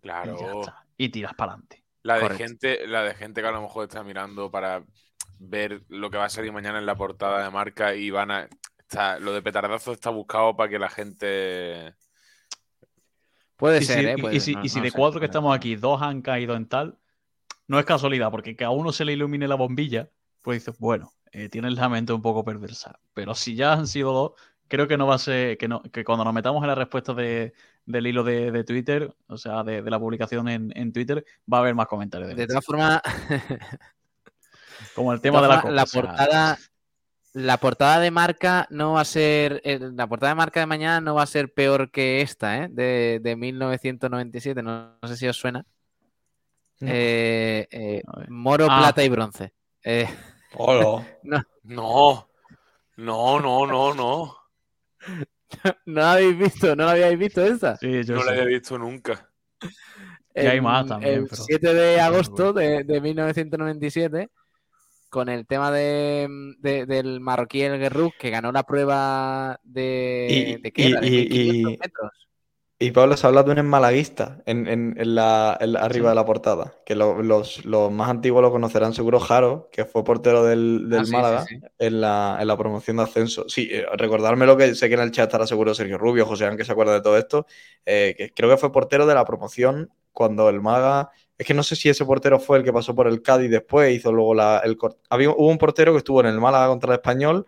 Claro. 0.00 0.62
Y, 0.96 1.08
tiras 1.08 1.34
para 1.34 1.52
adelante. 1.52 1.84
La 2.02 2.18
de, 2.18 2.30
gente, 2.36 2.86
la 2.86 3.02
de 3.02 3.14
gente 3.14 3.40
que 3.40 3.48
a 3.48 3.52
lo 3.52 3.62
mejor 3.62 3.84
está 3.84 4.04
mirando 4.04 4.50
para 4.50 4.84
ver 5.38 5.82
lo 5.88 6.10
que 6.10 6.18
va 6.18 6.26
a 6.26 6.30
salir 6.30 6.52
mañana 6.52 6.78
en 6.78 6.86
la 6.86 6.96
portada 6.96 7.42
de 7.42 7.50
marca 7.50 7.94
y 7.94 8.10
van 8.10 8.30
a. 8.30 8.48
lo 9.20 9.32
de 9.32 9.42
petardazo 9.42 9.92
está 9.92 10.10
buscado 10.10 10.54
para 10.56 10.68
que 10.68 10.78
la 10.78 10.90
gente. 10.90 11.94
Puede 13.56 13.80
ser, 13.82 14.04
¿eh? 14.04 14.16
y, 14.32 14.40
si, 14.40 14.80
de 14.80 14.92
cuatro 14.92 15.20
que 15.20 15.26
estamos 15.26 15.56
aquí, 15.56 15.76
dos 15.76 16.02
han 16.02 16.20
caído 16.20 16.56
en 16.56 16.68
tal, 16.68 16.98
no 17.66 17.78
es 17.78 17.86
casualidad, 17.86 18.30
porque 18.30 18.56
que 18.56 18.64
a 18.64 18.70
uno 18.70 18.92
se 18.92 19.04
le 19.04 19.12
ilumine 19.12 19.48
la 19.48 19.54
bombilla, 19.54 20.10
pues 20.42 20.58
dices, 20.58 20.78
bueno, 20.78 21.13
eh, 21.34 21.48
tienes 21.48 21.74
la 21.74 21.88
mente 21.88 22.12
un 22.12 22.22
poco 22.22 22.44
perversa. 22.44 23.00
Pero 23.12 23.34
si 23.34 23.56
ya 23.56 23.72
han 23.72 23.88
sido 23.88 24.12
dos, 24.12 24.32
creo 24.68 24.86
que 24.86 24.96
no 24.96 25.08
va 25.08 25.16
a 25.16 25.18
ser, 25.18 25.58
que, 25.58 25.66
no, 25.66 25.82
que 25.82 26.04
cuando 26.04 26.24
nos 26.24 26.32
metamos 26.32 26.62
en 26.62 26.68
la 26.68 26.76
respuesta 26.76 27.12
de, 27.12 27.52
del 27.86 28.06
hilo 28.06 28.22
de, 28.22 28.62
Twitter, 28.62 29.12
o 29.26 29.36
sea, 29.36 29.64
de, 29.64 29.82
la 29.82 29.98
publicación 29.98 30.48
en, 30.48 30.92
Twitter, 30.92 31.24
va 31.52 31.58
a 31.58 31.60
haber 31.62 31.74
más 31.74 31.88
comentarios. 31.88 32.36
De, 32.36 32.46
todas 32.46 32.64
formas, 32.64 33.02
como 34.94 35.12
el 35.12 35.20
tema 35.20 35.42
de, 35.42 35.48
la, 35.48 35.62
la 35.70 35.86
portada. 35.86 36.58
La 37.32 37.58
portada 37.58 37.98
de 37.98 38.12
marca 38.12 38.68
no 38.70 38.92
va 38.92 39.00
a 39.00 39.04
ser. 39.04 39.60
Eh, 39.64 39.80
la 39.80 40.06
portada 40.06 40.30
de 40.30 40.36
marca 40.36 40.60
de 40.60 40.66
mañana 40.66 41.00
no 41.00 41.16
va 41.16 41.24
a 41.24 41.26
ser 41.26 41.52
peor 41.52 41.90
que 41.90 42.20
esta, 42.20 42.58
¿eh? 42.58 42.68
De, 42.70 43.18
de 43.20 43.34
1997. 43.34 44.62
No, 44.62 44.96
sé 45.04 45.16
si 45.16 45.26
os 45.26 45.36
suena. 45.36 45.66
Eh, 46.80 48.02
moro, 48.28 48.68
ah. 48.70 48.78
plata 48.78 49.02
y 49.02 49.08
bronce. 49.08 49.52
Eh, 49.82 50.06
no. 51.22 51.44
no. 51.64 52.28
No, 52.96 53.40
no, 53.40 53.66
no, 53.66 53.94
no. 53.94 54.36
¿No 55.86 56.00
la 56.00 56.12
habéis 56.12 56.38
visto? 56.38 56.76
¿No 56.76 56.84
la 56.84 56.92
habíais 56.92 57.18
visto 57.18 57.44
esa? 57.44 57.76
Sí, 57.76 58.02
yo 58.04 58.14
no 58.14 58.24
la 58.24 58.32
había 58.32 58.44
visto 58.44 58.78
nunca. 58.78 59.30
Y 60.34 60.40
hay 60.40 60.60
más 60.60 60.86
también. 60.86 61.14
El 61.14 61.28
7 61.30 61.74
de 61.74 62.00
agosto 62.00 62.52
de, 62.52 62.84
1997, 62.84 64.30
con 65.08 65.28
el 65.28 65.46
tema 65.46 65.70
de, 65.70 66.28
del 66.60 67.20
marroquí 67.20 67.62
El 67.62 67.78
Guerrú, 67.78 68.12
que 68.18 68.30
ganó 68.30 68.50
la 68.52 68.64
prueba 68.64 69.60
de, 69.62 70.58
de, 70.62 70.72
¿qué 70.72 70.88
y, 70.88 71.64
metros. 71.76 72.28
Y 72.76 72.90
Pablo 72.90 73.16
se 73.16 73.24
ha 73.24 73.28
hablado 73.28 73.46
de 73.46 73.52
un 73.52 73.58
enmalaguista 73.58 74.42
en, 74.46 74.66
en, 74.66 75.14
la, 75.14 75.52
arriba 75.52 76.08
de 76.08 76.14
la 76.16 76.26
portada, 76.26 76.74
que 76.84 76.96
los, 76.96 77.64
más 77.92 78.10
antiguos 78.10 78.42
lo 78.42 78.50
conocerán 78.50 78.94
seguro, 78.94 79.20
Jaro, 79.20 79.68
que 79.70 79.84
fue 79.84 80.02
portero 80.02 80.42
del, 80.44 80.90
ah, 80.92 81.04
Málaga 81.08 81.46
En, 81.78 82.00
la, 82.00 82.56
promoción 82.58 82.96
de 82.96 83.04
ascenso. 83.04 83.48
Sí, 83.48 83.68
eh, 83.70 83.86
recordarme 83.96 84.44
lo 84.44 84.56
que 84.56 84.74
sé 84.74 84.88
que 84.88 84.94
en 84.94 85.00
el 85.00 85.12
chat 85.12 85.28
estará 85.28 85.46
seguro 85.46 85.72
Sergio 85.72 85.98
Rubio, 85.98 86.26
José 86.26 86.46
aunque 86.46 86.64
se 86.64 86.72
acuerda 86.72 86.94
de 86.94 87.00
todo 87.00 87.16
esto, 87.16 87.46
eh, 87.86 88.14
que 88.18 88.32
creo 88.32 88.50
que 88.50 88.56
fue 88.56 88.72
portero 88.72 89.06
de 89.06 89.14
la 89.14 89.24
promoción 89.24 89.90
cuando 90.12 90.48
el 90.48 90.60
Málaga... 90.60 91.10
Es 91.38 91.46
que 91.46 91.54
no 91.54 91.62
sé 91.62 91.76
si 91.76 91.88
ese 91.88 92.04
portero 92.04 92.38
fue 92.38 92.58
el 92.58 92.64
que 92.64 92.72
pasó 92.72 92.94
por 92.94 93.06
el 93.06 93.22
Cádiz 93.22 93.50
después, 93.50 93.94
hizo 93.94 94.12
luego 94.12 94.34
la, 94.34 94.60
el... 94.64 94.76
Había, 95.10 95.30
hubo 95.30 95.48
un 95.48 95.58
portero 95.58 95.92
que 95.92 95.98
estuvo 95.98 96.20
en 96.20 96.26
el 96.26 96.40
Málaga 96.40 96.68
contra 96.68 96.92
el 96.92 96.98
Español 96.98 97.46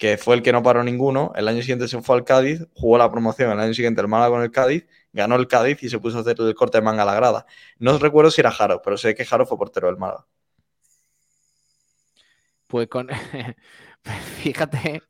que 0.00 0.16
fue 0.16 0.34
el 0.34 0.42
que 0.42 0.50
no 0.50 0.62
paró 0.62 0.82
ninguno. 0.82 1.30
El 1.36 1.46
año 1.46 1.60
siguiente 1.60 1.86
se 1.86 2.00
fue 2.00 2.16
al 2.16 2.24
Cádiz, 2.24 2.66
jugó 2.74 2.96
la 2.96 3.10
promoción. 3.10 3.52
El 3.52 3.60
año 3.60 3.74
siguiente 3.74 4.00
el 4.00 4.08
Málaga 4.08 4.30
con 4.30 4.42
el 4.42 4.50
Cádiz, 4.50 4.86
ganó 5.12 5.36
el 5.36 5.46
Cádiz 5.46 5.82
y 5.82 5.90
se 5.90 5.98
puso 5.98 6.16
a 6.16 6.20
hacer 6.22 6.36
el 6.40 6.54
corte 6.54 6.78
de 6.78 6.82
manga 6.82 7.02
a 7.02 7.06
la 7.06 7.14
grada. 7.14 7.44
No 7.78 7.98
recuerdo 7.98 8.30
si 8.30 8.40
era 8.40 8.50
Jaro, 8.50 8.80
pero 8.82 8.96
sé 8.96 9.14
que 9.14 9.26
Jaro 9.26 9.44
fue 9.44 9.58
portero 9.58 9.88
del 9.88 9.98
Málaga. 9.98 10.24
Pues 12.66 12.88
con. 12.88 13.08
Fíjate 14.42 15.02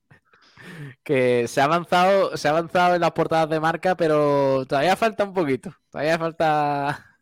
que 1.04 1.46
se 1.46 1.60
ha 1.60 1.64
avanzado, 1.64 2.36
se 2.36 2.48
ha 2.48 2.50
avanzado 2.50 2.96
en 2.96 3.00
las 3.00 3.12
portadas 3.12 3.48
de 3.48 3.60
marca, 3.60 3.94
pero 3.94 4.66
todavía 4.66 4.96
falta 4.96 5.22
un 5.22 5.34
poquito. 5.34 5.72
Todavía 5.90 6.18
falta. 6.18 7.16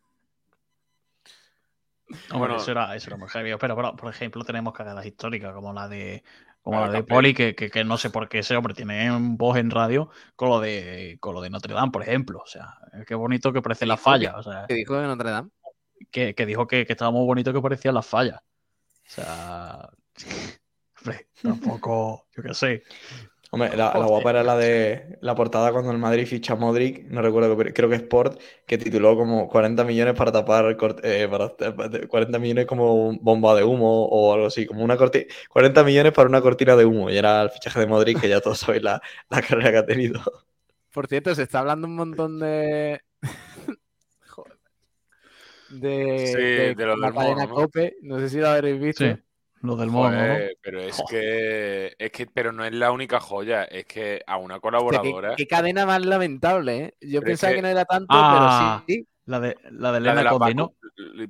bueno, 2.31 2.57
eso 2.57 2.71
era, 2.71 2.97
eso 2.97 3.11
era 3.11 3.19
muy 3.19 3.29
heavy. 3.29 3.55
Pero, 3.61 3.95
por 3.95 4.11
ejemplo, 4.11 4.43
tenemos 4.43 4.73
cagadas 4.73 5.05
históricas 5.05 5.53
como 5.53 5.75
la 5.75 5.87
de 5.87 6.25
como 6.63 6.81
la 6.81 6.93
de 6.93 7.03
Poli, 7.03 7.35
que, 7.35 7.55
que, 7.55 7.85
no 7.85 7.97
sé 7.97 8.11
por 8.11 8.29
qué 8.29 8.41
ese 8.41 8.57
hombre 8.57 8.75
tiene 8.75 9.11
voz 9.21 9.57
en 9.57 9.71
radio 9.71 10.11
con 10.37 10.51
lo 10.51 10.61
de 10.61 11.17
con 11.21 11.35
lo 11.35 11.41
de 11.41 11.51
Notre 11.51 11.75
Dame, 11.75 11.91
por 11.91 12.03
ejemplo. 12.03 12.41
O 12.41 12.47
sea, 12.47 12.79
qué 13.07 13.15
bonito 13.15 13.53
que 13.53 13.63
parece 13.63 13.87
la 13.87 13.97
falla. 13.97 14.37
O 14.37 14.43
sea, 14.43 14.67
¿Qué 14.69 14.75
dijo 14.75 14.97
de 14.97 15.07
Notre 15.07 15.31
Dame? 15.31 15.51
Que, 16.11 16.35
que 16.35 16.47
dijo 16.47 16.67
que, 16.67 16.87
estaba 16.89 17.11
muy 17.11 17.25
bonito 17.25 17.53
que 17.53 17.61
parecían 17.61 17.95
las 17.95 18.07
fallas. 18.07 18.41
O 18.41 19.11
sea, 19.11 19.89
hombre, 21.01 21.29
tampoco, 21.43 22.27
yo 22.37 22.43
qué 22.43 22.55
sé. 22.55 22.83
Hombre, 23.51 23.75
la, 23.77 23.93
guapa 23.93 24.31
era 24.31 24.43
la 24.43 24.59
de 24.59 25.17
la 25.23 25.35
portada 25.35 25.73
cuando 25.73 25.91
el 25.91 25.97
Madrid 25.97 26.27
ficha 26.27 26.53
a 26.53 26.57
Modric, 26.57 27.05
no 27.05 27.23
recuerdo, 27.23 27.57
creo 27.57 27.89
que 27.89 27.95
Sport, 27.95 28.39
que 28.67 28.77
tituló 28.77 29.17
como 29.17 29.49
40 29.49 29.85
millones 29.85 30.15
para 30.15 30.31
tapar, 30.33 30.77
eh, 31.03 31.29
para, 31.31 31.49
40 32.07 32.39
millones 32.39 32.67
como 32.67 33.19
bomba 33.19 33.55
de 33.55 33.65
humo 33.65 34.05
o 34.05 34.35
algo 34.35 34.49
así, 34.49 34.67
como 34.67 34.85
una 34.85 34.99
cortina, 34.99 35.25
40 35.49 35.83
millones 35.83 36.13
para 36.13 36.29
una 36.29 36.43
cortina 36.43 36.77
de 36.77 36.85
humo, 36.85 37.09
y 37.09 37.17
era 37.17 37.41
el 37.41 37.51
fichaje 37.51 37.81
de 37.81 37.87
Modric, 37.87 38.21
que 38.21 38.29
ya 38.29 38.43
todos 38.43 38.59
sabéis 38.59 38.83
la, 38.83 39.01
la 39.31 39.41
carrera 39.41 39.71
que 39.71 39.79
ha 39.79 39.87
tenido. 39.87 40.21
Por 40.93 41.07
cierto, 41.07 41.35
se 41.35 41.45
está 41.45 41.61
hablando 41.61 41.87
un 41.87 41.97
montón 41.97 42.39
de... 42.39 43.01
de, 45.71 46.75
de, 46.77 46.97
la 46.97 47.13
cadena 47.13 47.49
Cope, 47.49 47.97
no 48.03 48.19
sé 48.19 48.29
si 48.29 48.39
lo 48.39 48.49
habréis 48.49 48.79
visto. 48.79 49.05
Lo 49.63 49.77
del 49.77 49.91
mono, 49.91 50.17
¿no? 50.17 50.35
Pero 50.63 50.81
es 50.81 51.03
que, 51.09 51.95
es 51.99 52.11
que, 52.13 52.27
pero 52.27 52.53
no 52.53 52.65
es 52.65 52.73
la 52.73 52.93
única 52.93 53.19
joya, 53.19 53.65
es 53.65 53.87
que 53.87 54.23
a 54.27 54.37
una 54.37 54.61
colaboradora. 54.61 55.35
qué, 55.37 55.47
cadena 55.47 55.85
más 55.85 56.05
lamentable, 56.05 56.77
¿eh? 56.77 56.95
Yo 57.01 57.21
pensaba 57.23 57.55
que... 57.55 57.63
no 57.63 57.69
era 57.69 57.85
tanto, 57.85 58.07
pero 58.09 58.21
ah, 58.21 58.85
sí. 58.87 59.07
La 59.29 59.41
de, 59.41 59.59
la 59.73 59.93
de 59.93 59.99
Elena 59.99 60.23
¿no? 60.55 60.75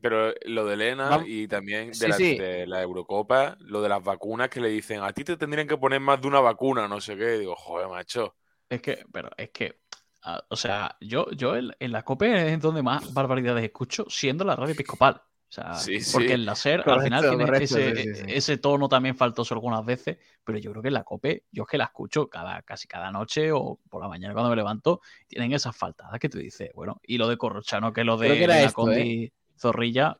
Pero 0.01 0.33
lo 0.45 0.66
de 0.66 0.74
Elena 0.74 1.24
y 1.26 1.49
también 1.49 1.91
de, 1.91 2.09
la, 2.09 2.16
de, 2.16 2.66
la, 2.68 2.81
Eurocopa, 2.81 3.57
lo 3.59 3.83
de 3.83 3.89
las 3.89 4.05
vacunas 4.05 4.49
que 4.49 4.61
le 4.61 4.68
dicen, 4.68 5.03
a 5.03 5.12
ti 5.12 5.24
te 5.24 5.37
tendrían 5.37 5.66
que 5.66 5.76
poner 5.76 5.99
más 5.99 6.20
de 6.20 6.29
una 6.29 6.39
vacuna, 6.39 6.87
no 6.87 7.01
sé 7.01 7.16
qué. 7.16 7.39
Digo, 7.39 7.57
joder, 7.57 7.89
macho. 7.89 8.37
Es 8.68 8.81
que, 8.83 9.05
pero 9.12 9.31
es 9.37 9.51
que, 9.51 9.81
ah, 10.22 10.41
o 10.49 10.55
sea, 10.55 10.97
yo, 11.01 11.29
yo 11.33 11.57
en, 11.57 11.72
en 11.81 11.91
la 11.91 12.05
COPE 12.05 12.53
es 12.53 12.61
donde 12.61 12.85
más 12.85 13.12
barbaridades 13.12 13.64
escucho, 13.64 14.05
siendo 14.09 14.45
la 14.45 14.55
radio 14.55 14.74
episcopal. 14.74 15.20
O 15.49 15.53
sea, 15.53 15.72
porque 16.12 16.34
el 16.34 16.44
láser 16.44 16.82
al 16.84 17.03
final 17.03 17.22
tiene 17.30 18.26
ese, 18.26 18.59
tono 18.59 18.86
también 18.86 19.16
faltoso 19.16 19.55
algunas 19.55 19.82
veces, 19.82 20.18
pero 20.44 20.59
yo 20.59 20.70
creo 20.72 20.82
que 20.82 20.88
en 20.88 20.94
la 20.94 21.05
COPE, 21.05 21.44
yo 21.51 21.62
es 21.62 21.68
que 21.68 21.78
la 21.78 21.84
escucho 21.84 22.28
cada, 22.28 22.61
casi 22.62 22.86
cada 22.86 23.11
noche 23.11 23.51
o 23.51 23.78
por 23.88 24.03
la 24.03 24.09
mañana 24.09 24.34
cuando 24.34 24.51
me 24.51 24.57
levanto, 24.57 25.01
tienen 25.26 25.53
esas 25.53 25.74
faltadas 25.74 26.20
que 26.20 26.28
tú 26.28 26.36
dices, 26.36 26.70
bueno, 26.74 27.01
y 27.03 27.16
lo 27.16 27.28
de 27.28 27.38
Corrochano, 27.38 27.94
que 27.94 28.05
lo 28.05 28.18
de 28.18 28.46
la 28.46 28.70
Condi 28.72 29.24
¿eh? 29.24 29.32
Zorrilla. 29.57 30.18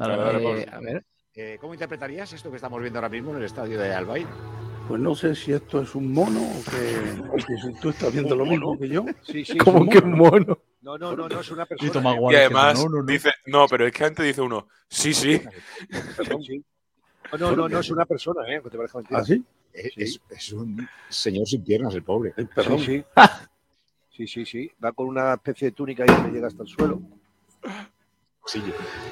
Eh, 0.00 0.66
a 0.70 0.78
ver. 0.78 1.04
Eh, 1.34 1.58
¿Cómo 1.60 1.72
interpretarías 1.72 2.32
esto 2.32 2.50
que 2.50 2.56
estamos 2.56 2.80
viendo 2.80 2.98
ahora 2.98 3.08
mismo 3.08 3.30
en 3.30 3.38
el 3.38 3.44
estadio 3.44 3.80
de 3.80 3.94
Albay? 3.94 4.26
Pues 4.86 5.00
no 5.00 5.14
sé 5.14 5.34
si 5.34 5.52
esto 5.52 5.82
es 5.82 5.94
un 5.94 6.12
mono 6.12 6.40
o 6.40 6.64
que, 6.64 7.74
tú 7.80 7.90
estás 7.90 8.12
viendo 8.12 8.36
lo 8.36 8.46
mismo 8.46 8.78
que 8.78 8.88
yo. 8.88 9.04
Sí, 9.22 9.44
sí, 9.44 9.58
¿Cómo 9.58 9.88
que 9.88 9.98
un 9.98 10.18
mono? 10.18 10.58
No, 10.80 10.96
no, 10.96 11.16
no, 11.16 11.28
no 11.28 11.40
es 11.40 11.50
una 11.50 11.66
persona. 11.66 12.14
Y 12.30 12.34
además 12.36 12.84
dice, 13.04 13.30
no, 13.46 13.66
pero 13.66 13.86
es 13.86 13.92
que 13.92 14.04
antes 14.04 14.24
dice 14.24 14.40
uno, 14.40 14.68
sí, 14.88 15.12
sí. 15.12 15.40
No, 17.38 17.54
no, 17.54 17.68
no, 17.68 17.80
es 17.80 17.90
una 17.90 18.06
persona, 18.06 18.42
¿eh? 18.48 18.62
te 18.70 18.78
¿Ah, 19.10 19.24
sí? 19.24 19.44
Es, 19.72 20.20
es, 20.30 20.52
un 20.52 20.88
señor 21.08 21.46
sin 21.46 21.62
piernas, 21.62 21.94
el 21.94 22.02
pobre. 22.02 22.32
perdón. 22.54 22.78
Sí, 22.78 23.04
sí. 24.10 24.26
sí, 24.26 24.46
sí, 24.46 24.70
Va 24.82 24.92
con 24.92 25.08
una 25.08 25.34
especie 25.34 25.68
de 25.68 25.72
túnica 25.72 26.04
y 26.04 26.22
le 26.24 26.30
llega 26.32 26.46
hasta 26.46 26.62
el 26.62 26.68
suelo. 26.68 27.02
Sí. 28.46 28.62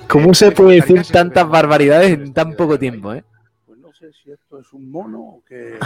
¿Cómo 0.09 0.33
se 0.33 0.51
puede 0.53 0.77
decir 0.77 1.05
tantas 1.13 1.47
barbaridades 1.49 2.13
en 2.13 2.33
tan 2.33 2.55
poco 2.55 2.79
tiempo, 2.79 3.13
eh? 3.13 3.23
Pues 3.67 3.79
no 3.79 3.93
sé 3.93 4.11
si 4.13 4.31
esto 4.31 4.61
es 4.61 4.73
un 4.73 4.91
mono 4.91 5.21
o 5.21 5.45
que. 5.47 5.79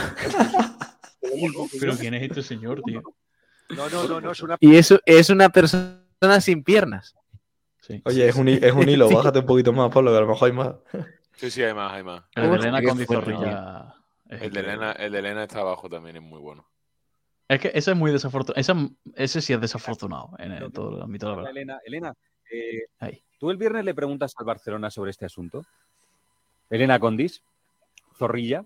Pero 1.80 1.96
¿quién 1.96 2.14
es 2.14 2.22
este 2.22 2.42
señor, 2.42 2.82
tío? 2.82 3.02
No, 3.76 3.88
no, 3.88 4.08
no, 4.08 4.20
no 4.20 4.30
es 4.32 4.42
una. 4.42 4.56
Y 4.60 4.76
eso 4.76 5.00
es 5.04 5.30
una 5.30 5.48
persona 5.48 6.40
sin 6.40 6.62
piernas. 6.64 7.14
Oye, 8.04 8.28
es 8.28 8.36
un, 8.36 8.48
es 8.48 8.72
un 8.72 8.88
hilo, 8.88 9.08
bájate 9.10 9.40
un 9.40 9.46
poquito 9.46 9.72
más, 9.72 9.90
Pablo, 9.92 10.12
que 10.12 10.18
a 10.18 10.20
lo 10.20 10.28
mejor 10.28 10.48
hay 10.48 10.56
más. 10.56 10.74
Sí, 11.36 11.50
sí, 11.50 11.62
hay 11.62 11.74
más, 11.74 11.92
hay 11.92 12.02
más. 12.02 12.22
El 12.34 12.50
de 12.50 12.56
Elena 12.56 12.82
con 12.82 12.98
Dizorrilla. 12.98 13.94
El 14.28 14.52
de, 14.52 14.60
Elena, 14.60 14.92
el 14.92 15.12
de 15.12 15.18
Elena 15.18 15.42
está 15.42 15.60
abajo 15.60 15.88
también, 15.88 16.16
es 16.16 16.22
muy 16.22 16.38
bueno. 16.38 16.68
Es 17.48 17.58
que 17.58 17.72
ese 17.74 17.90
es 17.90 17.96
muy 17.96 18.12
desafortunado. 18.12 18.60
Ese, 19.16 19.40
sí 19.40 19.52
es 19.52 19.60
desafortunado 19.60 20.30
en 20.38 20.70
todo 20.70 20.96
el 20.96 21.02
ámbito 21.02 21.34
de 21.34 21.42
la 21.42 21.50
Elena, 21.50 21.78
Elena 21.84 22.14
eh, 22.52 23.22
¿tú 23.38 23.50
el 23.50 23.56
viernes 23.56 23.84
le 23.84 23.94
preguntas 23.94 24.34
al 24.36 24.44
Barcelona 24.44 24.90
sobre 24.90 25.10
este 25.10 25.26
asunto? 25.26 25.64
Elena 26.68 27.00
Condis, 27.00 27.42
Zorrilla. 28.16 28.64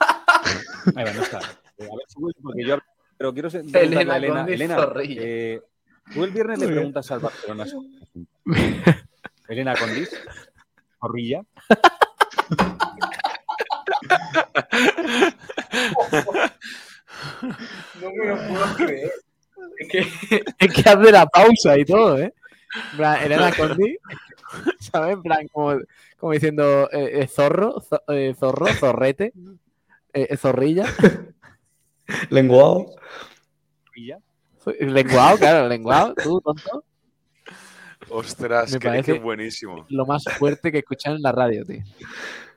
Ahí 0.96 1.04
va, 1.04 1.12
no 1.12 1.22
está. 1.22 1.38
Eh, 1.78 1.88
a 1.90 1.96
ver 1.96 2.04
si 2.08 2.42
porque 2.42 2.64
yo 2.64 2.78
pero 3.20 3.34
quiero 3.34 3.50
Elena, 3.50 4.16
Elena, 4.16 4.46
Elena 4.48 4.92
eh, 4.96 5.60
tú 6.10 6.24
el 6.24 6.30
viernes 6.30 6.58
le 6.58 6.68
preguntas 6.68 7.10
al 7.10 7.20
Barcelona 7.20 7.66
Elena 9.48 9.74
Condis, 9.74 10.08
Zorrilla. 10.98 11.42
No 18.00 18.10
me 18.10 18.26
lo 18.26 18.36
puedo 18.48 18.74
creer. 18.76 19.10
Es 19.76 19.88
que, 19.90 19.98
es 20.58 20.72
que 20.72 20.88
hace 20.88 21.12
la 21.12 21.26
pausa 21.26 21.76
y 21.76 21.84
todo, 21.84 22.18
¿eh? 22.18 22.32
Elena 23.22 23.52
Condis, 23.54 23.98
¿sabes? 24.80 25.12
En 25.12 25.22
plan, 25.22 25.46
como, 25.48 25.78
como 26.16 26.32
diciendo 26.32 26.88
eh, 26.90 27.20
eh 27.20 27.26
zorro, 27.26 27.82
eh, 28.08 28.34
zorro, 28.34 28.66
zorrete, 28.68 29.34
eh, 30.14 30.36
zorrilla. 30.38 30.86
Lenguado. 32.30 32.86
Lenguado, 34.78 35.38
claro, 35.38 35.68
lenguado. 35.68 36.14
¿Tú, 36.14 36.40
tonto? 36.40 36.84
Ostras, 38.08 38.72
Me 38.72 39.02
que, 39.02 39.18
buenísimo. 39.18 39.86
Lo 39.88 40.04
más 40.04 40.24
fuerte 40.38 40.72
que 40.72 40.78
escuchan 40.78 41.14
en 41.14 41.22
la 41.22 41.32
radio, 41.32 41.64
tío. 41.64 41.82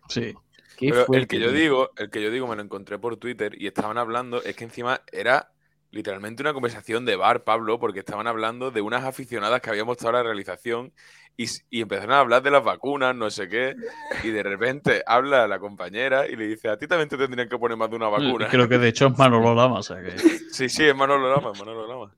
Sí. 0.09 0.33
el 0.79 1.27
que 1.27 1.39
yo 1.39 1.51
digo, 1.51 1.91
el 1.97 2.09
que 2.09 2.21
yo 2.21 2.31
digo 2.31 2.47
me 2.47 2.55
lo 2.55 2.63
encontré 2.63 2.97
por 2.97 3.17
Twitter 3.17 3.53
y 3.59 3.67
estaban 3.67 3.97
hablando, 3.97 4.41
es 4.43 4.55
que 4.55 4.63
encima 4.63 5.01
era 5.11 5.52
literalmente 5.93 6.41
una 6.41 6.53
conversación 6.53 7.05
de 7.05 7.15
bar, 7.15 7.43
Pablo, 7.43 7.79
porque 7.79 7.99
estaban 7.99 8.25
hablando 8.25 8.71
de 8.71 8.81
unas 8.81 9.03
aficionadas 9.03 9.61
que 9.61 9.69
habíamos 9.69 9.97
estado 9.97 10.09
en 10.09 10.15
la 10.15 10.23
realización 10.23 10.91
y, 11.37 11.47
empezaron 11.81 12.13
a 12.13 12.19
hablar 12.19 12.41
de 12.41 12.49
las 12.49 12.63
vacunas, 12.63 13.15
no 13.15 13.29
sé 13.29 13.47
qué, 13.47 13.75
y 14.23 14.29
de 14.29 14.41
repente 14.41 15.03
habla 15.05 15.47
la 15.47 15.59
compañera 15.59 16.27
y 16.27 16.35
le 16.35 16.47
dice, 16.47 16.69
a 16.69 16.77
ti 16.77 16.87
también 16.87 17.09
te 17.09 17.17
tendrían 17.17 17.47
que 17.47 17.57
poner 17.59 17.77
más 17.77 17.91
de 17.91 17.95
una 17.95 18.09
vacuna. 18.09 18.47
Creo 18.49 18.67
que 18.67 18.79
de 18.79 18.89
hecho 18.89 19.07
es 19.07 19.17
Manolo 19.17 19.53
Lama, 19.53 19.79
o 19.79 19.83
sea 19.83 20.01
que... 20.01 20.17
Sí, 20.51 20.67
sí, 20.69 20.83
es 20.83 20.95
Manolo 20.95 21.31
Lama, 21.31 21.51
es 21.53 21.59
Manolo 21.59 21.87
Lama. 21.87 22.15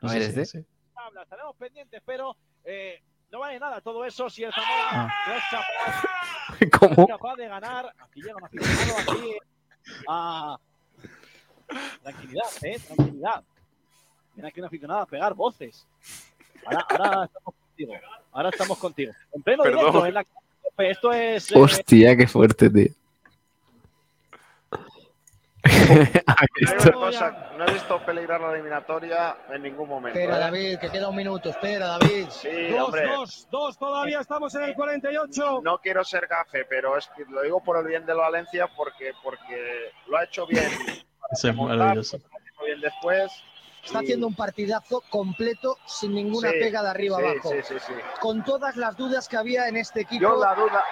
No 0.00 0.08
sé 0.08 0.44
sí. 0.44 0.64
Estaremos 1.22 1.56
pendientes, 1.56 2.02
pero 2.04 2.36
eh, 2.64 3.00
no 3.30 3.38
vale 3.38 3.60
nada 3.60 3.80
todo 3.80 4.04
eso 4.04 4.28
si 4.28 4.42
el 4.42 4.52
Zamora 4.52 4.90
ah. 4.90 5.14
no, 5.26 5.34
es 5.34 5.42
capaz, 5.50 6.78
¿Cómo? 6.78 6.94
no 6.96 7.02
es 7.02 7.08
capaz 7.10 7.36
de 7.36 7.48
ganar. 7.48 7.94
Aquí 7.98 8.22
llega 8.22 8.36
un 8.36 8.44
aficionado 8.44 9.12
aquí 9.12 9.36
a... 10.08 10.58
Tranquilidad, 12.02 12.46
eh, 12.62 12.78
tranquilidad. 12.86 13.44
Viene 14.34 14.48
aquí 14.48 14.60
un 14.60 14.66
aficionado 14.66 15.00
a 15.00 15.06
pegar 15.06 15.34
voces. 15.34 15.86
Ahora, 16.66 16.86
ahora 16.88 17.24
estamos 17.24 17.54
contigo. 17.54 17.94
Ahora 18.32 18.48
estamos 18.48 18.78
contigo. 18.78 19.12
En 19.32 19.42
pleno 19.42 19.62
Perdón. 19.62 19.80
directo, 19.80 20.06
en 20.06 20.14
la... 20.14 20.24
esto 20.78 21.12
es. 21.12 21.52
Eh... 21.52 21.58
Hostia, 21.58 22.16
qué 22.16 22.26
fuerte, 22.26 22.70
tío. 22.70 22.90
no 27.56 27.66
he 27.66 27.72
visto 27.72 28.04
peligrar 28.04 28.40
la 28.40 28.52
eliminatoria 28.52 29.36
en 29.50 29.62
ningún 29.62 29.88
momento. 29.88 30.18
Espera, 30.18 30.36
¿eh? 30.36 30.40
David, 30.40 30.78
que 30.78 30.90
queda 30.90 31.08
un 31.08 31.16
minuto. 31.16 31.48
Espera, 31.50 31.86
David. 31.98 32.26
Sí, 32.28 32.68
dos, 32.70 32.80
hombre. 32.80 33.06
Dos, 33.08 33.48
dos, 33.50 33.78
todavía 33.78 34.20
estamos 34.20 34.54
en 34.56 34.64
el 34.64 34.74
48. 34.74 35.60
No 35.62 35.78
quiero 35.78 36.04
ser 36.04 36.26
gafe, 36.26 36.66
pero 36.68 36.98
es 36.98 37.08
que 37.16 37.24
lo 37.24 37.42
digo 37.42 37.62
por 37.62 37.78
el 37.78 37.86
bien 37.86 38.04
de 38.04 38.14
la 38.14 38.22
Valencia 38.22 38.68
porque, 38.76 39.12
porque 39.22 39.90
lo 40.06 40.18
ha 40.18 40.24
hecho 40.24 40.46
bien. 40.46 40.70
Es 41.30 41.54
maravilloso. 41.54 42.18
Lo 42.18 42.24
ha 42.24 42.40
hecho 42.40 42.64
bien 42.64 42.80
después 42.80 43.32
Está 43.84 43.98
haciendo 43.98 44.26
un 44.26 44.34
partidazo 44.34 45.02
completo 45.10 45.76
sin 45.86 46.14
ninguna 46.14 46.50
pega 46.52 46.82
de 46.82 46.88
arriba 46.88 47.18
abajo. 47.18 47.50
Con 48.20 48.42
todas 48.42 48.76
las 48.76 48.96
dudas 48.96 49.28
que 49.28 49.36
había 49.36 49.68
en 49.68 49.76
este 49.76 50.02
equipo. 50.02 50.22
Yo 50.22 50.40
la 50.40 50.54
duda, 50.54 50.82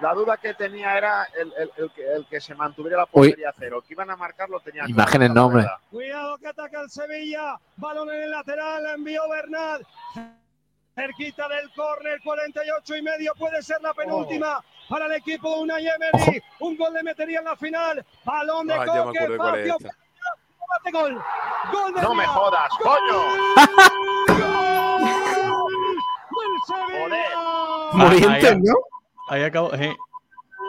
la 0.00 0.14
duda 0.14 0.36
que 0.38 0.54
tenía 0.54 0.96
era 0.96 1.28
el, 1.38 1.52
el, 1.76 2.26
que, 2.28 2.40
se 2.40 2.54
mantuviera 2.54 2.96
la 2.96 3.06
portería 3.06 3.52
cero. 3.58 3.84
Que 3.86 3.92
iban 3.92 4.10
a 4.10 4.16
marcarlo 4.16 4.60
tenía 4.60 4.84
Imagen 4.88 5.22
en 5.22 5.34
nombre. 5.34 5.66
Cuidado 5.90 6.38
que 6.38 6.48
ataca 6.48 6.80
el 6.80 6.90
Sevilla. 6.90 7.58
Balón 7.76 8.10
en 8.10 8.22
el 8.22 8.30
lateral, 8.30 8.86
envió 8.94 9.28
Bernat. 9.28 9.82
Cerquita 10.94 11.48
del 11.48 11.70
córner, 11.74 12.20
48 12.22 12.96
y 12.96 13.02
medio, 13.02 13.32
puede 13.38 13.62
ser 13.62 13.80
la 13.80 13.94
penúltima 13.94 14.58
oh. 14.58 14.64
Para 14.92 15.06
el 15.06 15.12
equipo 15.12 15.56
de 15.56 15.62
una 15.62 15.78
Emery. 15.78 16.42
Un 16.60 16.76
gol 16.76 16.92
le 16.92 17.02
metería 17.02 17.38
en 17.38 17.46
la 17.46 17.56
final. 17.56 18.04
Balón 18.26 18.66
de 18.66 18.74
ah, 18.74 18.84
Coque, 18.84 19.26
gol. 20.92 21.22
Gol 21.72 21.94
no 22.02 22.14
me 22.14 22.26
jodas, 22.26 22.70
coño. 22.82 23.22
Morientes, 27.94 28.58
¿no? 28.58 28.74
Ahí 29.28 29.42
acabo. 29.44 29.70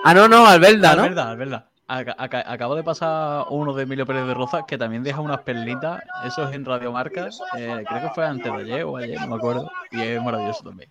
Ah, 0.05 0.13
no, 0.13 0.29
no, 0.29 0.47
Alberda, 0.47 0.95
¿no? 0.95 1.03
Alberda, 1.03 1.31
Alberda. 1.31 1.69
Acabo 1.87 2.75
de 2.75 2.83
pasar 2.83 3.47
uno 3.49 3.73
de 3.73 3.83
Emilio 3.83 4.05
Pérez 4.05 4.25
de 4.25 4.33
Roza 4.33 4.65
que 4.65 4.77
también 4.77 5.03
deja 5.03 5.19
unas 5.19 5.41
perlitas. 5.41 6.01
Eso 6.25 6.47
es 6.47 6.55
en 6.55 6.63
Radio 6.63 6.93
Marcas. 6.93 7.41
Eh, 7.57 7.83
creo 7.85 8.01
que 8.03 8.09
fue 8.15 8.25
antes 8.25 8.51
de 8.53 8.61
ayer 8.61 8.83
o 8.85 8.95
ayer, 8.95 9.19
no 9.19 9.27
me 9.27 9.35
acuerdo. 9.35 9.69
Y 9.91 9.99
es 10.01 10.23
maravilloso 10.23 10.63
también. 10.63 10.89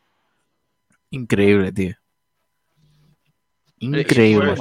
Increíble, 1.11 1.73
tío. 1.73 2.02
Increíble. 3.83 4.55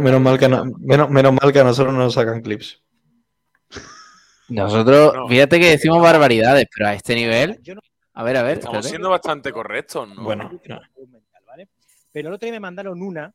menos, 0.00 0.20
mal 0.22 0.38
que 0.38 0.48
menos, 0.48 1.10
menos 1.10 1.32
mal 1.34 1.52
que 1.52 1.60
a 1.60 1.64
nosotros 1.64 1.92
no 1.92 2.00
nos 2.00 2.14
sacan 2.14 2.40
clips. 2.40 2.82
Nosotros, 4.48 5.14
fíjate 5.28 5.60
que 5.60 5.70
decimos 5.70 6.00
barbaridades, 6.00 6.66
pero 6.74 6.88
a 6.88 6.94
este 6.94 7.14
nivel. 7.14 7.60
A 8.14 8.24
ver, 8.24 8.36
a 8.38 8.42
ver. 8.42 8.58
Estamos 8.58 8.86
siendo 8.86 9.10
bastante 9.10 9.52
correctos, 9.52 10.08
¿no? 10.08 10.22
Bueno, 10.22 10.58
Pero 12.10 12.28
el 12.28 12.34
otro 12.34 12.46
día 12.46 12.52
me 12.52 12.60
mandaron 12.60 13.02
una 13.02 13.34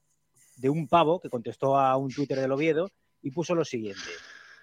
de 0.57 0.69
un 0.69 0.87
pavo 0.87 1.19
que 1.19 1.29
contestó 1.29 1.77
a 1.77 1.95
un 1.95 2.11
Twitter 2.11 2.39
del 2.39 2.51
Oviedo 2.51 2.89
y 3.21 3.29
puso 3.29 3.53
lo 3.53 3.65
siguiente, 3.65 4.01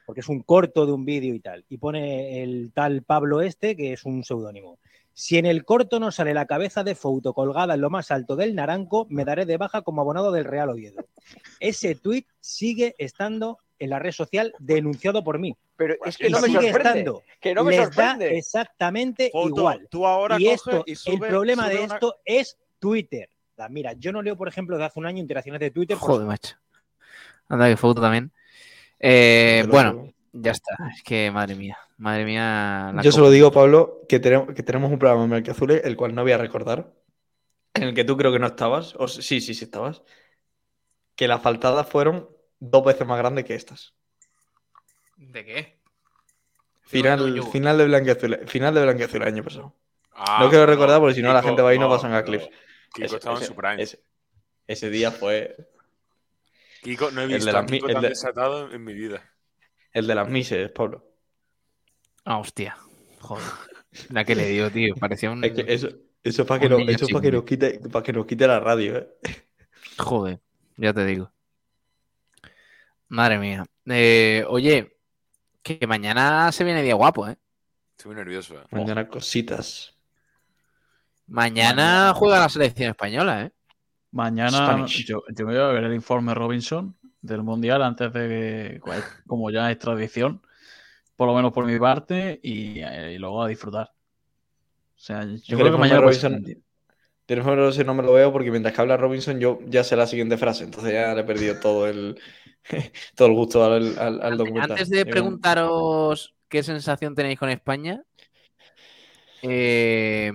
porque 0.05 0.21
es 0.21 0.29
un 0.29 0.43
corto 0.43 0.85
de 0.85 0.93
un 0.93 1.05
vídeo 1.05 1.33
y 1.33 1.41
tal, 1.41 1.65
y 1.69 1.79
pone 1.79 2.43
el 2.43 2.73
tal 2.75 3.03
Pablo 3.03 3.41
este, 3.41 3.77
que 3.77 3.93
es 3.93 4.05
un 4.05 4.25
seudónimo. 4.25 4.81
Si 5.19 5.39
en 5.39 5.47
el 5.47 5.64
corto 5.64 5.99
no 5.99 6.12
sale 6.12 6.35
la 6.35 6.45
cabeza 6.45 6.85
de 6.85 6.95
foto 6.95 7.33
colgada 7.33 7.73
en 7.73 7.81
lo 7.81 7.89
más 7.89 8.11
alto 8.11 8.37
del 8.37 8.55
naranco, 8.55 9.07
me 9.09 9.25
daré 9.25 9.47
de 9.47 9.57
baja 9.57 9.81
como 9.81 10.03
abonado 10.03 10.31
del 10.31 10.45
Real 10.45 10.69
Oviedo. 10.69 11.07
Ese 11.59 11.95
tuit 11.95 12.29
sigue 12.39 12.95
estando 12.99 13.59
en 13.79 13.89
la 13.89 13.99
red 13.99 14.12
social 14.12 14.53
denunciado 14.59 15.25
por 15.25 15.39
mí. 15.39 15.57
Pero 15.75 15.95
es 16.05 16.19
que 16.19 16.29
no 16.29 16.39
me 16.43 16.53
sorprende. 16.53 17.14
que 17.41 17.55
no 17.55 17.64
me 17.64 17.77
sorprende. 17.79 18.37
exactamente 18.37 19.31
igual. 19.33 19.89
Tú 19.91 20.07
ahora 20.07 20.39
y 20.39 20.49
esto, 20.49 20.85
el 20.87 21.19
problema 21.19 21.71
de 21.71 21.85
esto 21.85 22.17
es 22.23 22.59
Twitter. 22.79 23.31
Mira, 23.71 23.95
yo 23.95 24.12
no 24.12 24.21
leo, 24.21 24.37
por 24.37 24.49
ejemplo, 24.49 24.77
de 24.77 24.85
hace 24.85 24.99
un 24.99 25.07
año 25.07 25.19
interacciones 25.19 25.61
de 25.61 25.71
Twitter. 25.71 25.97
Joder, 25.97 26.27
macho. 26.27 26.57
Anda, 27.49 27.71
que 27.71 27.79
foto 27.79 28.03
también. 28.03 28.31
Eh, 29.01 29.64
bueno, 29.71 30.12
ya 30.41 30.53
está. 30.53 30.76
Es 30.95 31.03
que, 31.03 31.30
madre 31.30 31.55
mía, 31.55 31.78
madre 31.97 32.24
mía. 32.24 32.95
Yo 33.03 33.12
solo 33.12 33.30
digo, 33.30 33.51
Pablo, 33.51 34.03
que 34.09 34.20
tenemos, 34.20 34.55
que 34.55 34.62
tenemos 34.62 34.91
un 34.91 34.99
programa 34.99 35.37
en 35.37 35.51
Azul, 35.51 35.72
el 35.72 35.97
cual 35.97 36.14
no 36.14 36.22
voy 36.22 36.32
a 36.32 36.39
recordar, 36.39 36.93
en 37.74 37.82
el 37.84 37.95
que 37.95 38.05
tú 38.05 38.16
creo 38.16 38.32
que 38.32 38.39
no 38.39 38.47
estabas, 38.47 38.95
o 38.97 39.09
sí, 39.09 39.41
sí, 39.41 39.55
sí 39.55 39.64
estabas, 39.64 40.03
que 41.14 41.28
las 41.28 41.43
faltadas 41.43 41.89
fueron 41.89 42.28
dos 42.61 42.84
veces 42.84 43.07
más 43.07 43.18
grandes 43.18 43.45
que 43.45 43.55
estas. 43.55 43.95
¿De 45.16 45.45
qué? 45.45 45.80
Final, 46.82 47.43
final 47.51 47.78
de 47.78 47.87
Blanqueazul, 47.87 48.47
final 48.47 48.74
de 48.74 48.82
Blanqueazul 48.82 49.22
el 49.22 49.28
año 49.28 49.43
pasado. 49.43 49.74
Ah, 50.12 50.39
no 50.41 50.49
quiero 50.49 50.66
recordar 50.66 51.01
porque 51.01 51.14
si 51.14 51.22
no 51.22 51.32
la 51.32 51.43
gente 51.43 51.62
va 51.62 51.74
y 51.74 51.78
no, 51.78 51.89
pasan 51.89 52.14
a 52.14 52.22
clips. 52.22 52.49
Kiko 52.95 53.16
estaba 53.16 53.39
en 53.39 53.45
su 53.45 53.55
prime. 53.55 53.84
Ese, 54.66 54.91
día 54.91 55.11
fue. 55.11 55.57
Kiko, 56.82 57.11
no 57.11 57.22
he 57.22 57.26
visto 57.26 57.57
a 57.57 57.66
Kiko 57.66 57.89
tan 57.89 58.03
desatado 58.03 58.70
en 58.72 58.84
mi 58.84 58.95
vida. 58.95 59.22
El 59.97 60.07
de 60.07 60.14
las 60.14 60.28
mises, 60.28 60.70
Pablo. 60.72 61.11
Ah, 62.26 62.36
hostia. 62.36 62.76
Joder. 63.18 63.47
La 64.11 64.26
que 64.26 64.34
le 64.34 64.47
dio, 64.51 64.70
tío. 64.70 64.94
Parecía 64.94 65.30
un. 65.30 65.42
eso, 65.42 65.88
eso 66.22 66.42
es 66.42 66.47
para 66.47 66.61
que, 66.61 66.68
que, 66.68 67.30
nos 67.32 67.44
quite, 67.44 67.80
para 67.90 68.03
que 68.03 68.12
nos 68.12 68.26
quite 68.26 68.47
la 68.47 68.61
radio, 68.61 68.99
¿eh? 68.99 69.09
Joder, 69.97 70.38
ya 70.76 70.92
te 70.92 71.07
digo. 71.07 71.32
Madre 73.09 73.38
mía. 73.38 73.64
Eh, 73.86 74.44
oye, 74.47 74.99
que 75.62 75.86
mañana 75.86 76.53
se 76.53 76.64
viene 76.64 76.82
día 76.82 76.94
guapo, 76.94 77.26
¿eh? 77.26 77.38
Estoy 77.92 78.11
muy 78.11 78.16
nervioso. 78.16 78.55
¿eh? 78.55 78.66
Mañana 78.72 79.09
cositas. 79.09 79.97
Mañana 81.26 82.12
juega 82.14 82.40
la 82.40 82.51
selección 82.51 82.90
española, 82.90 83.44
¿eh? 83.44 83.53
Mañana 84.11 84.84
yo, 84.86 85.22
yo, 85.34 85.47
voy 85.47 85.57
a 85.57 85.68
ver 85.68 85.84
el 85.84 85.94
informe 85.94 86.34
Robinson 86.34 86.99
del 87.21 87.43
Mundial 87.43 87.83
antes 87.83 88.12
de 88.12 88.81
que, 88.81 88.81
como 89.27 89.51
ya 89.51 89.71
es 89.71 89.79
tradición, 89.79 90.43
por 91.17 91.29
lo 91.29 91.35
menos 91.35 91.53
por 91.53 91.67
mi 91.67 91.79
parte, 91.79 92.39
y, 92.43 92.81
eh, 92.81 93.19
luego 93.19 93.43
a 93.43 93.49
disfrutar. 93.49 93.93
O 94.97 94.99
sea, 94.99 95.25
yo 95.25 95.59
creo 95.59 95.73
que 95.73 95.79
mañana... 95.79 96.01
Robinson, 96.01 96.45
si 97.73 97.85
no 97.85 97.95
me 97.95 98.03
lo 98.03 98.12
veo 98.12 98.33
porque 98.33 98.51
mientras 98.51 98.75
que 98.75 98.81
habla 98.81 98.97
Robinson 98.97 99.41
yo 99.41 99.59
ya 99.67 99.83
sé 99.83 99.97
la 99.97 100.07
siguiente 100.07 100.37
frase, 100.37 100.64
entonces 100.64 100.93
ya 100.93 101.12
le 101.14 101.23
he 101.23 101.25
perdido 101.25 101.59
todo 101.59 101.89
el, 101.89 102.21
todo 103.17 103.29
el 103.29 103.35
gusto 103.35 103.64
al, 103.64 103.99
al, 103.99 104.37
documental. 104.37 104.73
Antes 104.73 104.89
de 104.89 105.05
preguntaros 105.05 106.35
qué 106.49 106.62
sensación 106.62 107.14
tenéis 107.14 107.39
con 107.39 107.49
España, 107.49 108.03
eh, 109.43 110.33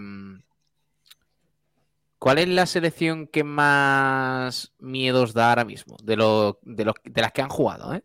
¿cuál 2.21 2.37
es 2.37 2.47
la 2.47 2.67
selección 2.67 3.25
que 3.25 3.43
más 3.43 4.75
miedos 4.77 5.33
da 5.33 5.49
ahora 5.49 5.65
mismo? 5.65 5.97
De, 6.03 6.15
lo, 6.15 6.59
de, 6.61 6.85
las 6.85 7.31
que 7.31 7.41
han 7.41 7.49
jugado, 7.49 7.95
¿eh? 7.95 8.03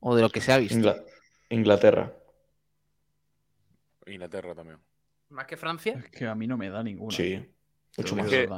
O 0.00 0.16
de 0.16 0.22
lo 0.22 0.30
que 0.30 0.40
se 0.40 0.50
ha 0.50 0.56
visto. 0.56 0.96
Inglaterra. 1.50 2.10
Inglaterra 4.06 4.54
también. 4.54 4.78
¿Más 5.28 5.46
que 5.46 5.58
Francia? 5.58 6.02
Es 6.04 6.10
que 6.10 6.26
a 6.26 6.34
mí 6.34 6.46
no 6.46 6.56
me 6.56 6.70
da 6.70 6.82
ninguna. 6.82 7.14
Sí. 7.14 7.46
Mucho 7.98 8.16
más. 8.16 8.32
¿eh? 8.32 8.48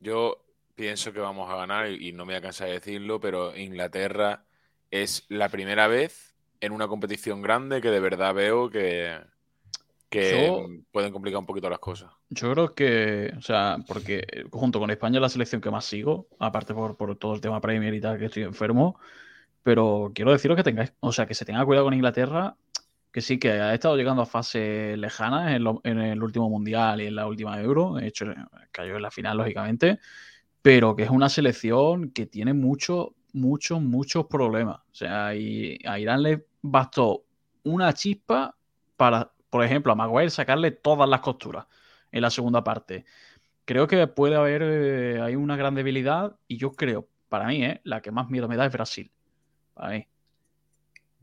Yo 0.00 0.46
pienso 0.74 1.12
que 1.12 1.20
vamos 1.20 1.50
a 1.50 1.56
ganar 1.56 1.90
y 1.90 2.12
no 2.12 2.24
me 2.24 2.32
voy 2.32 2.38
a 2.38 2.42
cansar 2.42 2.68
de 2.68 2.74
decirlo, 2.74 3.20
pero 3.20 3.54
Inglaterra 3.54 4.46
es 4.90 5.26
la 5.28 5.50
primera 5.50 5.86
vez 5.86 6.34
en 6.60 6.72
una 6.72 6.88
competición 6.88 7.42
grande 7.42 7.82
que 7.82 7.90
de 7.90 8.00
verdad 8.00 8.32
veo 8.32 8.70
que, 8.70 9.20
que 10.08 10.82
pueden 10.92 11.12
complicar 11.12 11.38
un 11.40 11.46
poquito 11.46 11.68
las 11.68 11.78
cosas. 11.78 12.10
Yo 12.30 12.52
creo 12.52 12.74
que, 12.74 13.32
o 13.36 13.42
sea, 13.42 13.78
porque 13.86 14.44
junto 14.50 14.78
con 14.78 14.90
España 14.90 15.16
es 15.16 15.22
la 15.22 15.28
selección 15.28 15.60
que 15.60 15.70
más 15.70 15.84
sigo, 15.84 16.28
aparte 16.38 16.74
por, 16.74 17.16
todo 17.16 17.34
el 17.34 17.40
tema 17.40 17.60
Premier 17.60 17.92
y 17.94 18.00
tal, 18.00 18.18
que 18.18 18.26
estoy 18.26 18.44
enfermo, 18.44 18.98
pero 19.62 20.12
quiero 20.14 20.32
deciros 20.32 20.56
que 20.56 20.62
tengáis, 20.62 20.92
o 21.00 21.12
sea, 21.12 21.26
que 21.26 21.34
se 21.34 21.44
tenga 21.44 21.64
cuidado 21.64 21.86
con 21.86 21.94
Inglaterra, 21.94 22.56
que 23.10 23.20
sí 23.20 23.38
que 23.38 23.52
ha 23.52 23.74
estado 23.74 23.96
llegando 23.96 24.22
a 24.22 24.26
fases 24.26 24.98
lejanas 24.98 25.52
en, 25.52 25.64
en 25.84 25.98
el 26.00 26.22
último 26.22 26.48
Mundial 26.48 27.00
y 27.00 27.06
en 27.06 27.16
la 27.16 27.26
última 27.26 27.60
Euro, 27.60 27.94
de 27.94 28.08
hecho 28.08 28.26
cayó 28.72 28.96
en 28.96 29.02
la 29.02 29.10
final, 29.10 29.38
lógicamente, 29.38 29.98
pero 30.62 30.96
que 30.96 31.02
es 31.02 31.10
una 31.10 31.28
selección 31.28 32.10
que 32.10 32.26
tiene 32.26 32.54
muchos, 32.54 33.08
muchos, 33.34 33.82
muchos 33.82 34.26
problemas. 34.26 34.78
O 34.90 34.94
sea, 34.94 35.26
a 35.28 35.34
Irán 35.34 36.22
le 36.22 36.46
bastó 36.62 37.24
una 37.64 37.92
chispa 37.92 38.56
para, 38.96 39.30
por 39.54 39.62
ejemplo, 39.62 39.92
a 39.92 39.94
Maguire 39.94 40.30
sacarle 40.30 40.72
todas 40.72 41.08
las 41.08 41.20
costuras 41.20 41.66
en 42.10 42.22
la 42.22 42.30
segunda 42.30 42.64
parte. 42.64 43.04
Creo 43.64 43.86
que 43.86 44.04
puede 44.08 44.34
haber, 44.34 44.62
eh, 44.64 45.20
hay 45.22 45.36
una 45.36 45.54
gran 45.56 45.76
debilidad 45.76 46.34
y 46.48 46.56
yo 46.56 46.72
creo, 46.72 47.06
para 47.28 47.46
mí, 47.46 47.64
eh, 47.64 47.80
la 47.84 48.02
que 48.02 48.10
más 48.10 48.28
miedo 48.30 48.48
me 48.48 48.56
da 48.56 48.66
es 48.66 48.72
Brasil. 48.72 49.12
Para 49.72 49.90
mí 49.90 50.08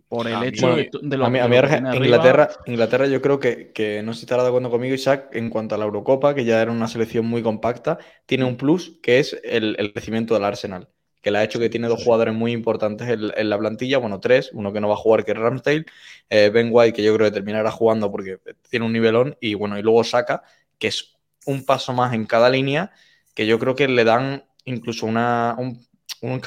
por 0.07 0.29
el 0.29 0.43
hecho 0.43 0.77
de, 0.77 1.17
lo, 1.17 1.25
a 1.25 1.29
mí, 1.29 1.39
Inglaterra, 1.39 2.49
Inglaterra 2.67 3.07
yo 3.07 3.21
creo 3.21 3.37
que, 3.37 4.01
no 4.01 4.13
sé 4.13 4.19
si 4.19 4.25
estará 4.25 4.43
de 4.43 4.47
acuerdo 4.47 4.69
conmigo, 4.69 4.95
Isaac, 4.95 5.27
en 5.33 5.49
cuanto 5.49 5.75
a 5.75 5.77
la 5.77 5.83
Eurocopa, 5.83 6.33
que 6.33 6.45
ya 6.45 6.61
era 6.61 6.71
una 6.71 6.87
selección 6.87 7.25
muy 7.25 7.43
compacta, 7.43 7.97
tiene 8.25 8.45
un 8.45 8.55
plus 8.55 8.97
que 9.03 9.19
es 9.19 9.37
el, 9.43 9.75
crecimiento 9.91 10.33
del 10.35 10.45
Arsenal, 10.45 10.87
que 11.21 11.31
le 11.31 11.37
ha 11.39 11.43
hecho 11.43 11.59
que 11.59 11.69
tiene 11.69 11.87
dos 11.87 12.03
jugadores 12.03 12.33
muy 12.33 12.51
importantes 12.51 13.07
en, 13.09 13.49
la 13.49 13.57
plantilla, 13.57 13.97
bueno, 13.99 14.19
tres, 14.19 14.51
uno 14.53 14.73
que 14.73 14.81
no 14.81 14.87
va 14.87 14.95
a 14.95 14.97
jugar, 14.97 15.23
que 15.25 15.31
es 15.31 15.37
Ramsdale, 15.37 15.85
eh, 16.29 16.49
Ben 16.53 16.69
White, 16.71 16.93
que 16.93 17.03
yo 17.03 17.15
creo 17.15 17.27
que 17.29 17.33
terminará 17.33 17.71
jugando 17.71 18.11
porque 18.11 18.39
tiene 18.69 18.85
un 18.85 18.93
nivelón, 18.93 19.37
y 19.39 19.53
bueno, 19.53 19.77
y 19.77 19.81
luego 19.81 20.03
Saka, 20.03 20.43
que 20.79 20.87
es 20.87 21.15
un 21.45 21.65
paso 21.65 21.93
más 21.93 22.13
en 22.13 22.25
cada 22.25 22.49
línea, 22.49 22.91
que 23.35 23.45
yo 23.45 23.59
creo 23.59 23.75
que 23.75 23.87
le 23.87 24.03
dan 24.03 24.45
incluso 24.65 25.05
una, 25.05 25.55
un 25.57 25.85
un 26.21 26.39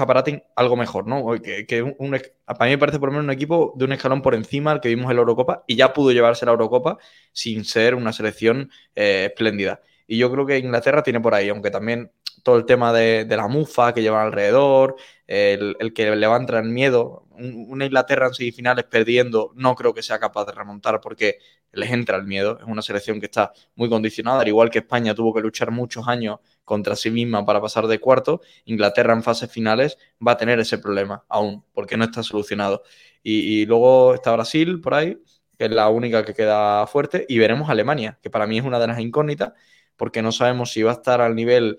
algo 0.56 0.76
mejor, 0.76 1.06
¿no? 1.06 1.24
Que, 1.42 1.82
un, 1.82 2.10
para 2.46 2.64
mí 2.66 2.70
me 2.70 2.78
parece 2.78 2.98
por 3.00 3.08
lo 3.08 3.12
menos 3.12 3.24
un 3.24 3.30
equipo 3.32 3.74
de 3.76 3.84
un 3.84 3.92
escalón 3.92 4.22
por 4.22 4.34
encima 4.34 4.70
al 4.70 4.80
que 4.80 4.88
vimos 4.88 5.10
en 5.10 5.16
la 5.16 5.20
Eurocopa 5.20 5.64
y 5.66 5.74
ya 5.76 5.92
pudo 5.92 6.12
llevarse 6.12 6.46
la 6.46 6.52
Eurocopa 6.52 6.98
sin 7.32 7.64
ser 7.64 7.94
una 7.96 8.12
selección 8.12 8.70
eh, 8.94 9.26
espléndida. 9.30 9.80
Y 10.06 10.18
yo 10.18 10.30
creo 10.30 10.46
que 10.46 10.58
Inglaterra 10.58 11.02
tiene 11.02 11.20
por 11.20 11.34
ahí, 11.34 11.48
aunque 11.48 11.70
también 11.70 12.12
todo 12.44 12.56
el 12.56 12.66
tema 12.66 12.92
de, 12.92 13.26
la 13.28 13.48
mufa 13.48 13.92
que 13.94 14.02
llevan 14.02 14.26
alrededor, 14.26 14.96
el, 15.26 15.92
que 15.94 16.14
levanta 16.14 16.58
el 16.60 16.68
miedo, 16.68 17.26
una 17.30 17.86
Inglaterra 17.86 18.28
en 18.28 18.34
semifinales 18.34 18.84
perdiendo, 18.84 19.52
no 19.56 19.74
creo 19.74 19.94
que 19.94 20.02
sea 20.02 20.20
capaz 20.20 20.44
de 20.44 20.52
remontar 20.52 21.00
porque 21.00 21.38
les 21.72 21.90
entra 21.90 22.16
el 22.18 22.24
miedo. 22.24 22.58
Es 22.60 22.66
una 22.66 22.82
selección 22.82 23.18
que 23.18 23.26
está 23.26 23.52
muy 23.74 23.88
condicionada, 23.88 24.42
al 24.42 24.48
igual 24.48 24.70
que 24.70 24.80
España 24.80 25.14
tuvo 25.14 25.34
que 25.34 25.40
luchar 25.40 25.70
muchos 25.70 26.06
años 26.06 26.38
contra 26.64 26.94
sí 26.96 27.10
misma 27.10 27.44
para 27.44 27.60
pasar 27.60 27.86
de 27.86 27.98
cuarto, 27.98 28.42
Inglaterra 28.66 29.14
en 29.14 29.22
fases 29.22 29.50
finales 29.50 29.98
va 30.26 30.32
a 30.32 30.36
tener 30.36 30.60
ese 30.60 30.78
problema 30.78 31.24
aún, 31.28 31.64
porque 31.72 31.96
no 31.96 32.04
está 32.04 32.22
solucionado. 32.22 32.82
Y, 33.22 33.64
luego 33.64 34.14
está 34.14 34.32
Brasil 34.32 34.82
por 34.82 34.94
ahí, 34.94 35.18
que 35.58 35.64
es 35.64 35.70
la 35.70 35.88
única 35.88 36.24
que 36.24 36.34
queda 36.34 36.86
fuerte, 36.86 37.24
y 37.26 37.38
veremos 37.38 37.70
Alemania, 37.70 38.18
que 38.22 38.28
para 38.28 38.46
mí 38.46 38.58
es 38.58 38.64
una 38.64 38.78
de 38.78 38.86
las 38.86 39.00
incógnitas, 39.00 39.52
porque 39.96 40.20
no 40.20 40.30
sabemos 40.30 40.72
si 40.72 40.82
va 40.82 40.90
a 40.90 40.94
estar 40.94 41.22
al 41.22 41.34
nivel 41.34 41.78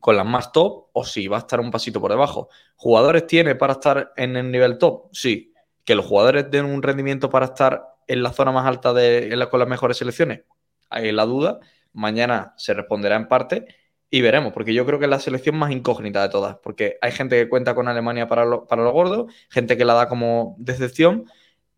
con 0.00 0.16
las 0.16 0.26
más 0.26 0.52
top 0.52 0.88
o 0.92 1.04
si 1.04 1.28
va 1.28 1.36
a 1.38 1.40
estar 1.40 1.60
un 1.60 1.70
pasito 1.70 2.00
por 2.00 2.10
debajo. 2.10 2.48
¿Jugadores 2.76 3.26
tiene 3.26 3.54
para 3.54 3.74
estar 3.74 4.12
en 4.16 4.36
el 4.36 4.50
nivel 4.50 4.78
top? 4.78 5.08
Sí. 5.12 5.52
¿Que 5.84 5.94
los 5.94 6.06
jugadores 6.06 6.50
den 6.50 6.64
un 6.64 6.82
rendimiento 6.82 7.30
para 7.30 7.46
estar 7.46 7.82
en 8.06 8.22
la 8.22 8.32
zona 8.32 8.52
más 8.52 8.66
alta 8.66 8.92
de, 8.92 9.46
con 9.50 9.60
las 9.60 9.68
mejores 9.68 9.96
selecciones? 9.96 10.42
Hay 10.90 11.12
la 11.12 11.24
duda, 11.26 11.60
mañana 11.92 12.54
se 12.56 12.74
responderá 12.74 13.16
en 13.16 13.28
parte 13.28 13.66
y 14.10 14.20
veremos, 14.20 14.52
porque 14.52 14.72
yo 14.74 14.86
creo 14.86 14.98
que 14.98 15.06
es 15.06 15.10
la 15.10 15.18
selección 15.18 15.56
más 15.56 15.72
incógnita 15.72 16.22
de 16.22 16.28
todas, 16.28 16.56
porque 16.62 16.98
hay 17.02 17.10
gente 17.10 17.36
que 17.36 17.48
cuenta 17.48 17.74
con 17.74 17.88
Alemania 17.88 18.28
para 18.28 18.44
lo, 18.44 18.66
para 18.66 18.84
gordo, 18.84 19.26
gente 19.50 19.76
que 19.76 19.84
la 19.84 19.94
da 19.94 20.08
como 20.08 20.54
decepción, 20.58 21.24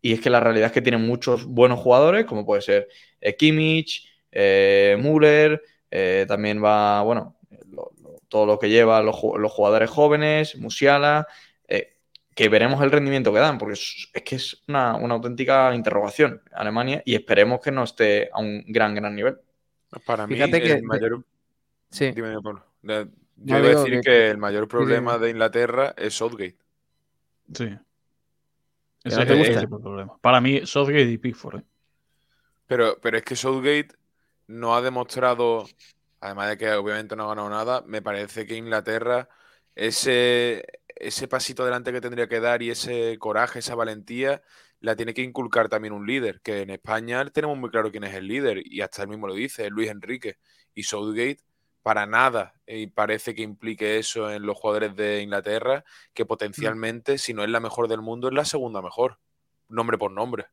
y 0.01 0.13
es 0.13 0.21
que 0.21 0.29
la 0.29 0.39
realidad 0.39 0.67
es 0.67 0.71
que 0.71 0.83
tienen 0.83 1.01
muchos 1.01 1.45
buenos 1.45 1.79
jugadores, 1.79 2.25
como 2.25 2.45
puede 2.45 2.61
ser 2.61 2.89
eh, 3.21 3.35
Kimmich, 3.35 4.07
eh, 4.31 4.97
Müller, 4.99 5.63
eh, 5.89 6.25
también 6.27 6.63
va, 6.63 7.01
bueno, 7.01 7.36
todo 8.27 8.45
lo 8.45 8.59
que 8.59 8.69
lleva 8.69 9.01
los, 9.01 9.15
jugadores 9.15 9.89
jóvenes, 9.89 10.57
Musiala, 10.57 11.27
eh, 11.67 11.95
que 12.35 12.49
veremos 12.49 12.81
el 12.81 12.91
rendimiento 12.91 13.33
que 13.33 13.39
dan, 13.39 13.57
porque 13.57 13.73
es, 13.73 14.09
que 14.23 14.35
es 14.35 14.63
una, 14.67 14.91
auténtica 14.91 15.73
interrogación 15.73 16.41
Alemania 16.51 17.01
y 17.05 17.15
esperemos 17.15 17.61
que 17.61 17.71
no 17.71 17.83
esté 17.83 18.29
a 18.31 18.39
un 18.39 18.63
gran, 18.67 18.95
gran 18.95 19.15
nivel. 19.15 19.37
Para 20.05 20.27
mí, 20.27 20.39
el 20.39 20.83
mayor... 20.83 21.23
Sí. 21.89 22.11
Dime, 22.11 22.35
Pablo. 22.41 22.65
Yo 22.81 23.57
iba 23.59 23.67
a 23.67 23.83
decir 23.83 24.01
que... 24.01 24.29
el 24.29 24.37
mayor 24.37 24.67
problema 24.67 25.17
de 25.17 25.29
Inglaterra 25.29 25.93
es 25.97 26.13
Southgate. 26.15 26.57
Sí. 27.53 27.77
Ese 29.03 29.21
es, 29.21 29.57
el 29.57 29.69
problema. 29.69 30.17
Para 30.19 30.41
mí, 30.41 30.65
Southgate 30.65 31.09
y 31.09 31.17
Pickford. 31.17 31.59
¿eh? 31.59 31.63
Pero, 32.65 32.97
pero 33.01 33.17
es 33.17 33.23
que 33.23 33.35
Southgate 33.35 33.89
no 34.47 34.75
ha 34.75 34.81
demostrado, 34.81 35.65
además 36.19 36.49
de 36.49 36.57
que 36.57 36.71
obviamente 36.73 37.15
no 37.15 37.25
ha 37.25 37.27
ganado 37.29 37.49
nada, 37.49 37.83
me 37.85 38.01
parece 38.01 38.45
que 38.45 38.55
Inglaterra, 38.55 39.29
ese, 39.75 40.65
ese 40.87 41.27
pasito 41.27 41.63
adelante 41.63 41.91
que 41.91 42.01
tendría 42.01 42.27
que 42.27 42.39
dar 42.39 42.61
y 42.61 42.71
ese 42.71 43.17
coraje, 43.19 43.59
esa 43.59 43.75
valentía, 43.75 44.41
la 44.79 44.95
tiene 44.95 45.13
que 45.13 45.23
inculcar 45.23 45.69
también 45.69 45.93
un 45.93 46.05
líder, 46.05 46.41
que 46.41 46.61
en 46.61 46.69
España 46.69 47.25
tenemos 47.31 47.57
muy 47.57 47.69
claro 47.69 47.91
quién 47.91 48.03
es 48.03 48.15
el 48.15 48.27
líder, 48.27 48.61
y 48.65 48.81
hasta 48.81 49.03
él 49.03 49.09
mismo 49.09 49.27
lo 49.27 49.33
dice, 49.33 49.69
Luis 49.69 49.89
Enrique. 49.89 50.37
Y 50.73 50.83
Southgate 50.83 51.39
para 51.87 52.05
nada 52.05 52.53
y 52.67 52.87
parece 52.87 53.33
que 53.33 53.41
implique 53.43 53.97
eso 53.97 54.29
en 54.29 54.45
los 54.45 54.57
jugadores 54.57 54.95
de 54.95 55.21
Inglaterra, 55.21 55.85
que 56.13 56.25
mm. 56.25 56.27
potencialmente, 56.27 57.17
si 57.17 57.33
no 57.33 57.43
es 57.43 57.49
la 57.49 57.61
mejor 57.61 57.87
del 57.87 58.01
mundo, 58.01 58.27
es 58.27 58.33
la 58.33 58.43
segunda 58.43 58.81
mejor, 58.81 59.19
nombre 59.69 59.97
por 59.97 60.11
nombre. 60.11 60.47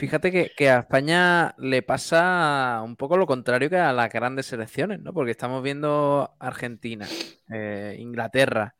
Fíjate 0.00 0.50
que, 0.56 0.70
a 0.70 0.78
España 0.78 1.54
le 1.58 1.82
pasa 1.82 2.80
un 2.82 2.96
poco 2.96 3.18
lo 3.18 3.26
contrario 3.26 3.68
que 3.68 3.76
a 3.76 3.92
las 3.92 4.10
grandes 4.10 4.46
selecciones, 4.46 4.98
¿no? 4.98 5.12
Porque 5.12 5.32
estamos 5.32 5.62
viendo 5.62 6.34
Argentina, 6.38 7.06
eh, 7.52 7.96
Inglaterra, 7.98 8.74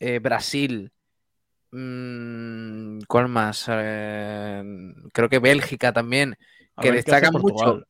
eh, 0.00 0.20
Brasil, 0.20 0.90
mmm, 1.72 3.00
¿cuál 3.06 3.28
más? 3.28 3.66
Eh, 3.68 4.62
creo 5.12 5.28
que 5.28 5.38
Bélgica 5.38 5.92
también, 5.92 6.38
que 6.80 6.92
destacan 6.92 7.34
mucho. 7.34 7.82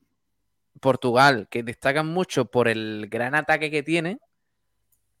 Portugal, 0.81 1.47
que 1.49 1.63
destacan 1.63 2.07
mucho 2.07 2.51
por 2.51 2.67
el 2.67 3.07
gran 3.09 3.35
ataque 3.35 3.71
que 3.71 3.83
tiene, 3.83 4.19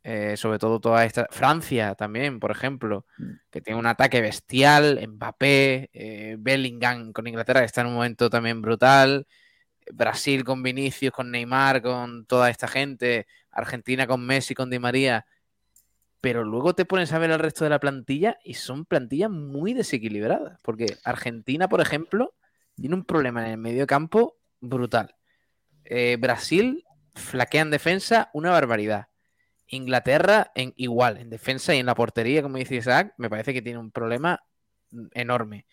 eh, 0.03 0.35
sobre 0.35 0.59
todo 0.59 0.79
toda 0.79 1.05
esta. 1.05 1.27
Francia 1.31 1.95
también, 1.95 2.39
por 2.39 2.51
ejemplo, 2.51 3.05
mm. 3.17 3.31
que 3.49 3.61
tiene 3.61 3.79
un 3.79 3.85
ataque 3.85 4.21
bestial, 4.21 4.99
Mbappé, 5.07 5.89
eh, 5.93 6.35
Bellingham 6.37 7.13
con 7.13 7.27
Inglaterra, 7.27 7.61
que 7.61 7.67
está 7.67 7.81
en 7.81 7.87
un 7.87 7.95
momento 7.95 8.29
también 8.29 8.61
brutal, 8.61 9.27
Brasil 9.91 10.43
con 10.43 10.61
Vinicius, 10.61 11.13
con 11.13 11.31
Neymar, 11.31 11.81
con 11.81 12.25
toda 12.25 12.49
esta 12.49 12.67
gente, 12.67 13.27
Argentina 13.49 14.05
con 14.05 14.25
Messi, 14.25 14.53
con 14.53 14.69
Di 14.69 14.79
María. 14.79 15.25
Pero 16.21 16.43
luego 16.43 16.73
te 16.73 16.85
pones 16.85 17.11
a 17.13 17.19
ver 17.19 17.31
el 17.31 17.39
resto 17.39 17.63
de 17.63 17.69
la 17.69 17.79
plantilla 17.79 18.37
y 18.43 18.53
son 18.55 18.85
plantillas 18.85 19.29
muy 19.29 19.73
desequilibradas. 19.73 20.59
Porque 20.63 20.97
Argentina, 21.03 21.67
por 21.67 21.81
ejemplo, 21.81 22.33
tiene 22.75 22.95
un 22.95 23.05
problema 23.05 23.45
en 23.45 23.51
el 23.51 23.57
medio 23.57 23.87
campo 23.87 24.37
brutal. 24.59 25.15
Eh, 25.85 26.17
Brasil 26.19 26.85
flaquea 27.15 27.61
en 27.61 27.71
defensa 27.71 28.29
una 28.33 28.51
barbaridad. 28.51 29.07
Inglaterra 29.73 30.51
en 30.55 30.73
igual, 30.77 31.17
en 31.17 31.29
defensa 31.29 31.73
y 31.75 31.79
en 31.79 31.85
la 31.85 31.95
portería, 31.95 32.41
como 32.41 32.57
dice 32.57 32.75
Isaac, 32.75 33.13
me 33.17 33.29
parece 33.29 33.53
que 33.53 33.61
tiene 33.61 33.79
un 33.79 33.91
problema 33.91 34.43
enorme. 35.13 35.65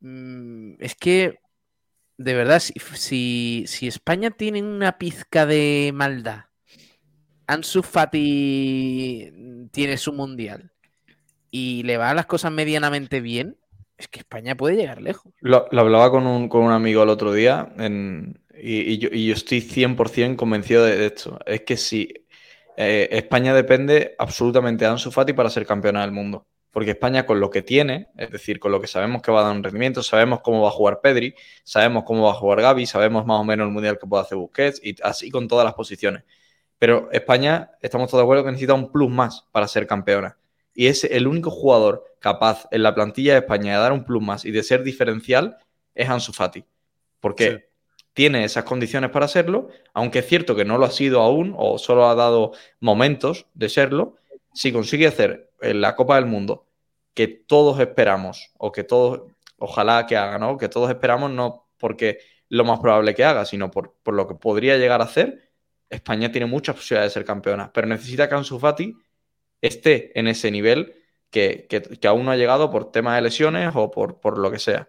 Mm, 0.00 0.74
es 0.78 0.94
que, 0.94 1.38
de 2.16 2.34
verdad, 2.34 2.60
si, 2.60 3.66
España 3.82 4.30
tiene 4.30 4.62
una 4.62 4.98
pizca 4.98 5.46
de 5.46 5.90
maldad, 5.94 6.44
Ansu 7.46 7.82
Fati 7.82 9.68
tiene 9.72 9.96
su 9.96 10.12
mundial 10.12 10.72
y 11.50 11.82
le 11.84 11.96
van 11.96 12.16
las 12.16 12.26
cosas 12.26 12.52
medianamente 12.52 13.20
bien, 13.20 13.56
es 13.96 14.06
que 14.08 14.20
España 14.20 14.56
puede 14.56 14.76
llegar 14.76 15.02
lejos. 15.02 15.32
Lo, 15.40 15.66
hablaba 15.72 16.10
con 16.10 16.26
un, 16.26 16.48
con 16.48 16.62
un, 16.62 16.72
amigo 16.72 17.02
el 17.02 17.08
otro 17.08 17.32
día 17.32 17.72
en, 17.78 18.38
y, 18.60 18.98
yo, 18.98 19.32
estoy 19.32 19.60
100% 19.60 20.36
convencido 20.36 20.84
de 20.84 21.06
esto. 21.06 21.38
Es 21.46 21.62
que 21.62 21.76
si 21.76 22.26
eh, 22.80 23.08
España 23.10 23.52
depende 23.54 24.14
absolutamente 24.18 24.84
de 24.84 24.90
Ansu 24.92 25.10
Fati 25.10 25.32
para 25.32 25.50
ser 25.50 25.66
campeona 25.66 26.02
del 26.02 26.12
mundo. 26.12 26.46
Porque 26.70 26.92
España 26.92 27.26
con 27.26 27.40
lo 27.40 27.50
que 27.50 27.62
tiene, 27.62 28.06
es 28.16 28.30
decir, 28.30 28.60
con 28.60 28.70
lo 28.70 28.80
que 28.80 28.86
sabemos 28.86 29.20
que 29.20 29.32
va 29.32 29.40
a 29.40 29.44
dar 29.44 29.56
un 29.56 29.64
rendimiento, 29.64 30.00
sabemos 30.04 30.42
cómo 30.42 30.62
va 30.62 30.68
a 30.68 30.70
jugar 30.70 31.00
Pedri, 31.00 31.34
sabemos 31.64 32.04
cómo 32.04 32.26
va 32.26 32.30
a 32.30 32.34
jugar 32.34 32.60
Gaby, 32.60 32.86
sabemos 32.86 33.26
más 33.26 33.40
o 33.40 33.44
menos 33.44 33.66
el 33.66 33.72
mundial 33.72 33.98
que 33.98 34.06
puede 34.06 34.22
hacer 34.22 34.38
Busquets 34.38 34.80
y 34.84 34.94
así 35.02 35.28
con 35.28 35.48
todas 35.48 35.64
las 35.64 35.74
posiciones. 35.74 36.22
Pero 36.78 37.10
España, 37.10 37.72
estamos 37.82 38.08
todos 38.10 38.20
de 38.20 38.26
acuerdo 38.26 38.44
que 38.44 38.52
necesita 38.52 38.74
un 38.74 38.92
plus 38.92 39.10
más 39.10 39.48
para 39.50 39.66
ser 39.66 39.88
campeona. 39.88 40.38
Y 40.72 40.86
es 40.86 41.02
el 41.02 41.26
único 41.26 41.50
jugador 41.50 42.04
capaz 42.20 42.68
en 42.70 42.84
la 42.84 42.94
plantilla 42.94 43.32
de 43.32 43.40
España 43.40 43.72
de 43.72 43.80
dar 43.80 43.92
un 43.92 44.04
plus 44.04 44.22
más 44.22 44.44
y 44.44 44.52
de 44.52 44.62
ser 44.62 44.84
diferencial 44.84 45.56
es 45.96 46.08
Ansu 46.08 46.32
Fati. 46.32 46.64
Porque 47.18 47.67
tiene 48.18 48.42
esas 48.42 48.64
condiciones 48.64 49.10
para 49.10 49.28
serlo, 49.28 49.68
aunque 49.94 50.18
es 50.18 50.26
cierto 50.26 50.56
que 50.56 50.64
no 50.64 50.76
lo 50.76 50.86
ha 50.86 50.90
sido 50.90 51.20
aún 51.20 51.54
o 51.56 51.78
solo 51.78 52.08
ha 52.08 52.16
dado 52.16 52.50
momentos 52.80 53.46
de 53.54 53.68
serlo, 53.68 54.16
si 54.52 54.72
consigue 54.72 55.06
hacer 55.06 55.52
en 55.60 55.80
la 55.80 55.94
Copa 55.94 56.16
del 56.16 56.26
Mundo 56.26 56.66
que 57.14 57.28
todos 57.28 57.78
esperamos 57.78 58.50
o 58.58 58.72
que 58.72 58.82
todos, 58.82 59.30
ojalá 59.58 60.04
que 60.08 60.16
haga, 60.16 60.36
¿no? 60.36 60.58
Que 60.58 60.68
todos 60.68 60.90
esperamos 60.90 61.30
no 61.30 61.68
porque 61.78 62.18
lo 62.48 62.64
más 62.64 62.80
probable 62.80 63.14
que 63.14 63.22
haga, 63.22 63.44
sino 63.44 63.70
por, 63.70 63.94
lo 64.06 64.26
que 64.26 64.34
podría 64.34 64.78
llegar 64.78 65.00
a 65.00 65.04
hacer, 65.04 65.52
España 65.88 66.32
tiene 66.32 66.46
muchas 66.46 66.74
posibilidades 66.74 67.14
de 67.14 67.20
ser 67.20 67.24
campeona, 67.24 67.72
pero 67.72 67.86
necesita 67.86 68.28
que 68.28 68.34
Ansu 68.34 68.58
Fati 68.58 68.96
esté 69.60 70.18
en 70.18 70.26
ese 70.26 70.50
nivel 70.50 70.92
que, 71.30 71.68
aún 72.08 72.24
no 72.24 72.32
ha 72.32 72.36
llegado 72.36 72.68
por 72.68 72.90
temas 72.90 73.14
de 73.14 73.22
lesiones 73.22 73.70
o 73.76 73.92
por, 73.92 74.18
por 74.18 74.38
lo 74.38 74.50
que 74.50 74.58
sea 74.58 74.88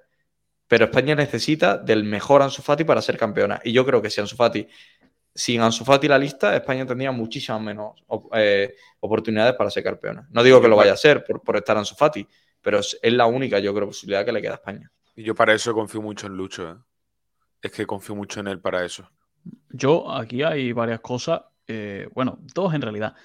pero 0.70 0.86
España 0.86 1.16
necesita 1.16 1.78
del 1.80 2.04
mejor 2.04 2.44
Ansu 2.44 2.62
Fati 2.62 2.84
para 2.84 3.02
ser 3.02 3.18
campeona. 3.18 3.60
Y 3.64 3.72
yo 3.72 3.84
creo 3.84 4.04
que 4.04 4.12
si 4.12 4.22
Ansu 4.22 4.36
Fati, 4.36 4.68
sin 5.34 5.62
Ansu 5.62 5.84
Fati 5.84 6.08
la 6.08 6.20
lista, 6.20 6.56
España 6.56 6.86
tendría 6.86 7.12
muchísimas 7.12 7.60
menos 7.60 7.94
eh, 8.34 8.76
oportunidades 9.00 9.56
para 9.56 9.72
ser 9.72 9.84
campeona. 9.84 10.28
No 10.30 10.44
digo 10.44 10.62
que 10.62 10.68
lo 10.68 10.76
vaya 10.76 10.94
a 10.94 10.96
ser 10.96 11.26
por, 11.26 11.58
estar 11.58 11.76
Ansu 11.76 11.96
Fati, 11.96 12.26
pero 12.62 12.78
es, 12.80 13.00
la 13.02 13.26
única, 13.26 13.58
yo 13.58 13.74
creo, 13.74 13.88
posibilidad 13.88 14.24
que 14.24 14.32
le 14.32 14.44
queda 14.44 14.52
a 14.52 14.56
España. 14.56 14.92
Y 15.16 15.24
yo 15.24 15.34
para 15.34 15.56
eso 15.56 15.74
confío 15.74 16.04
mucho 16.04 16.28
en 16.28 16.38
Lucho. 16.38 16.70
¿eh? 16.70 16.76
Es 17.64 17.72
que 17.72 17.88
confío 17.88 18.14
mucho 18.14 18.40
en 18.40 18.48
él 18.48 18.60
para 18.60 18.86
eso. 18.86 19.10
Yo, 19.72 20.12
aquí 20.12 20.44
hay 20.44 20.72
varias 20.72 21.00
cosas. 21.00 21.42
Eh, 21.66 22.08
bueno, 22.14 22.38
dos 22.54 22.76
en 22.76 22.84
realidad. 22.84 23.16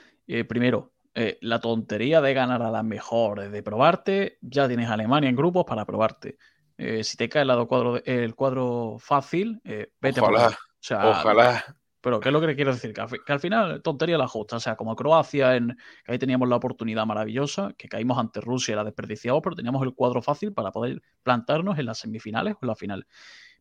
primero, 0.49 0.95
la 1.42 1.61
tontería 1.61 2.22
de 2.22 2.32
ganar 2.32 2.62
a 2.62 2.70
las 2.70 2.84
mejores, 2.84 3.53
de 3.53 3.62
probarte, 3.62 4.38
ya 4.40 4.66
tienes 4.66 4.88
a 4.88 4.95
Alemania 4.95 5.28
en 5.28 5.36
grupos 5.36 5.66
para 5.66 5.84
probarte. 5.84 6.38
Eh, 6.77 7.05
si 7.05 7.16
te 7.16 7.29
cae 7.29 7.43
el 7.43 7.49
lado 7.49 7.68
cuadro, 7.68 8.03
el 8.05 8.35
cuadro 8.35 8.97
fácil, 8.99 9.61
eh, 9.64 9.91
vete 10.01 10.20
Ojalá. 10.20 10.49
O 10.49 10.55
sea, 10.81 11.09
Ojalá. 11.09 11.64
Pero, 12.05 12.20
¿qué 12.20 12.29
es 12.29 12.33
lo 12.35 12.41
que 12.43 12.55
quiero 12.55 12.75
decir? 12.75 12.93
Que 12.93 13.01
al, 13.33 13.41
final, 13.41 13.81
tontería 13.81 14.18
la 14.18 14.29
justa. 14.29 14.57
O 14.57 14.61
sea, 14.61 14.77
como 14.77 14.95
Croacia, 14.95 15.57
en, 15.57 15.75
que 16.05 16.12
ahí 16.12 16.18
teníamos 16.18 16.47
la 16.51 16.57
oportunidad 16.57 17.07
maravillosa, 17.07 17.72
que 17.79 17.89
caímos 17.89 18.18
ante 18.18 18.43
Rusia, 18.43 18.77
la 18.77 18.85
desperdiciamos, 18.85 19.41
pero 19.43 19.57
teníamos 19.57 19.83
el 19.83 19.95
cuadro 19.95 20.20
fácil 20.20 20.53
para 20.53 20.70
poder 20.70 21.01
plantarnos 21.22 21.79
en 21.79 21.87
las 21.87 22.01
semifinales 22.01 22.57
o 22.57 22.59
en 22.61 22.68
la 22.68 22.75
final. 22.75 23.07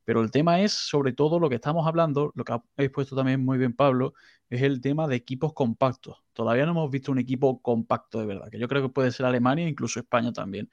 Pero 0.03 0.19
el 0.19 0.29
tema 0.29 0.59
es, 0.59 0.73
sobre 0.73 1.13
todo, 1.13 1.39
lo 1.39 1.47
que 1.47 1.55
estamos 1.55 1.87
hablando, 1.87 2.33
lo 2.35 2.43
que 2.43 2.51
habéis 2.75 2.91
puesto 2.91 3.15
también 3.15 3.45
muy 3.45 3.57
bien, 3.57 3.73
Pablo, 3.73 4.13
es 4.49 4.61
el 4.61 4.81
tema 4.81 5.07
de 5.07 5.15
equipos 5.15 5.53
compactos. 5.53 6.21
Todavía 6.33 6.65
no 6.65 6.71
hemos 6.71 6.91
visto 6.91 7.13
un 7.13 7.19
equipo 7.19 7.61
compacto 7.61 8.19
de 8.19 8.25
verdad, 8.25 8.49
que 8.49 8.59
yo 8.59 8.67
creo 8.67 8.81
que 8.81 8.89
puede 8.89 9.11
ser 9.13 9.25
Alemania 9.25 9.65
e 9.65 9.69
incluso 9.69 10.01
España 10.01 10.33
también. 10.33 10.69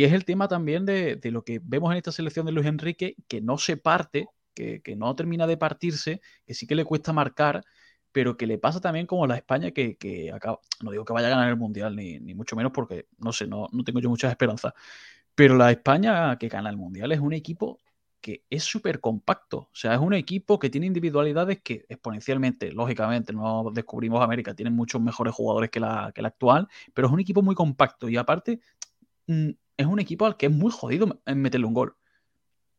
Y 0.00 0.04
es 0.04 0.14
el 0.14 0.24
tema 0.24 0.48
también 0.48 0.86
de, 0.86 1.20
lo 1.24 1.44
que 1.44 1.60
vemos 1.62 1.92
en 1.92 1.98
esta 1.98 2.10
selección 2.10 2.46
de 2.46 2.52
Luis 2.52 2.66
Enrique, 2.66 3.16
que 3.28 3.42
no 3.42 3.58
se 3.58 3.76
parte, 3.76 4.28
que, 4.54 4.80
no 4.96 5.14
termina 5.14 5.46
de 5.46 5.58
partirse, 5.58 6.22
que 6.46 6.54
sí 6.54 6.66
que 6.66 6.74
le 6.74 6.86
cuesta 6.86 7.12
marcar, 7.12 7.62
pero 8.10 8.38
que 8.38 8.46
le 8.46 8.56
pasa 8.56 8.80
también 8.80 9.04
como 9.06 9.24
a 9.24 9.28
la 9.28 9.36
España 9.36 9.72
que, 9.72 10.32
acaba, 10.34 10.58
no 10.82 10.90
digo 10.90 11.04
que 11.04 11.12
vaya 11.12 11.26
a 11.26 11.30
ganar 11.32 11.50
el 11.50 11.58
Mundial, 11.58 11.94
ni, 11.96 12.18
mucho 12.34 12.56
menos 12.56 12.72
porque, 12.72 13.08
no 13.18 13.30
sé, 13.30 13.46
no, 13.46 13.68
no 13.72 13.84
tengo 13.84 14.00
yo 14.00 14.08
muchas 14.08 14.30
esperanzas, 14.30 14.72
pero 15.34 15.54
la 15.54 15.70
España 15.70 16.34
que 16.38 16.48
gana 16.48 16.70
el 16.70 16.78
Mundial 16.78 17.12
es 17.12 17.20
un 17.20 17.34
equipo 17.34 17.78
que 18.22 18.44
es 18.48 18.64
súper 18.64 19.00
compacto. 19.00 19.58
O 19.58 19.70
sea, 19.74 19.92
es 19.92 20.00
un 20.00 20.14
equipo 20.14 20.58
que 20.58 20.70
tiene 20.70 20.86
individualidades 20.86 21.60
que 21.60 21.84
exponencialmente, 21.90 22.72
lógicamente, 22.72 23.34
no 23.34 23.70
descubrimos 23.70 24.24
América, 24.24 24.54
tienen 24.54 24.74
muchos 24.74 25.02
mejores 25.02 25.34
jugadores 25.34 25.68
que 25.68 25.80
la, 25.80 26.10
que 26.14 26.22
la 26.22 26.28
actual, 26.28 26.68
pero 26.94 27.08
es 27.08 27.12
un 27.12 27.20
equipo 27.20 27.42
muy 27.42 27.54
compacto 27.54 28.08
y 28.08 28.16
aparte 28.16 28.60
mm, 29.26 29.50
es 29.80 29.86
un 29.86 29.98
equipo 29.98 30.26
al 30.26 30.36
que 30.36 30.46
es 30.46 30.52
muy 30.52 30.70
jodido 30.70 31.20
en 31.24 31.40
meterle 31.40 31.66
un 31.66 31.74
gol. 31.74 31.96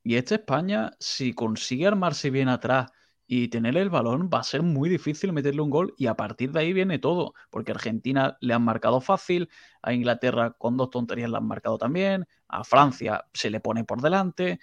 Y 0.03 0.15
esta 0.15 0.35
España, 0.35 0.91
si 0.99 1.33
consigue 1.33 1.87
armarse 1.87 2.29
bien 2.29 2.47
atrás 2.47 2.91
y 3.27 3.47
tener 3.47 3.77
el 3.77 3.89
balón, 3.89 4.29
va 4.31 4.39
a 4.39 4.43
ser 4.43 4.61
muy 4.61 4.89
difícil 4.89 5.33
meterle 5.33 5.61
un 5.61 5.69
gol 5.69 5.93
y 5.97 6.07
a 6.07 6.15
partir 6.15 6.51
de 6.51 6.59
ahí 6.59 6.73
viene 6.73 6.99
todo, 6.99 7.33
porque 7.49 7.71
a 7.71 7.75
Argentina 7.75 8.37
le 8.41 8.53
han 8.53 8.63
marcado 8.63 9.01
fácil, 9.01 9.49
a 9.81 9.93
Inglaterra 9.93 10.51
con 10.57 10.77
dos 10.77 10.89
tonterías 10.89 11.29
le 11.29 11.37
han 11.37 11.47
marcado 11.47 11.77
también, 11.77 12.27
a 12.47 12.63
Francia 12.63 13.25
se 13.33 13.49
le 13.49 13.59
pone 13.59 13.83
por 13.83 14.01
delante. 14.01 14.59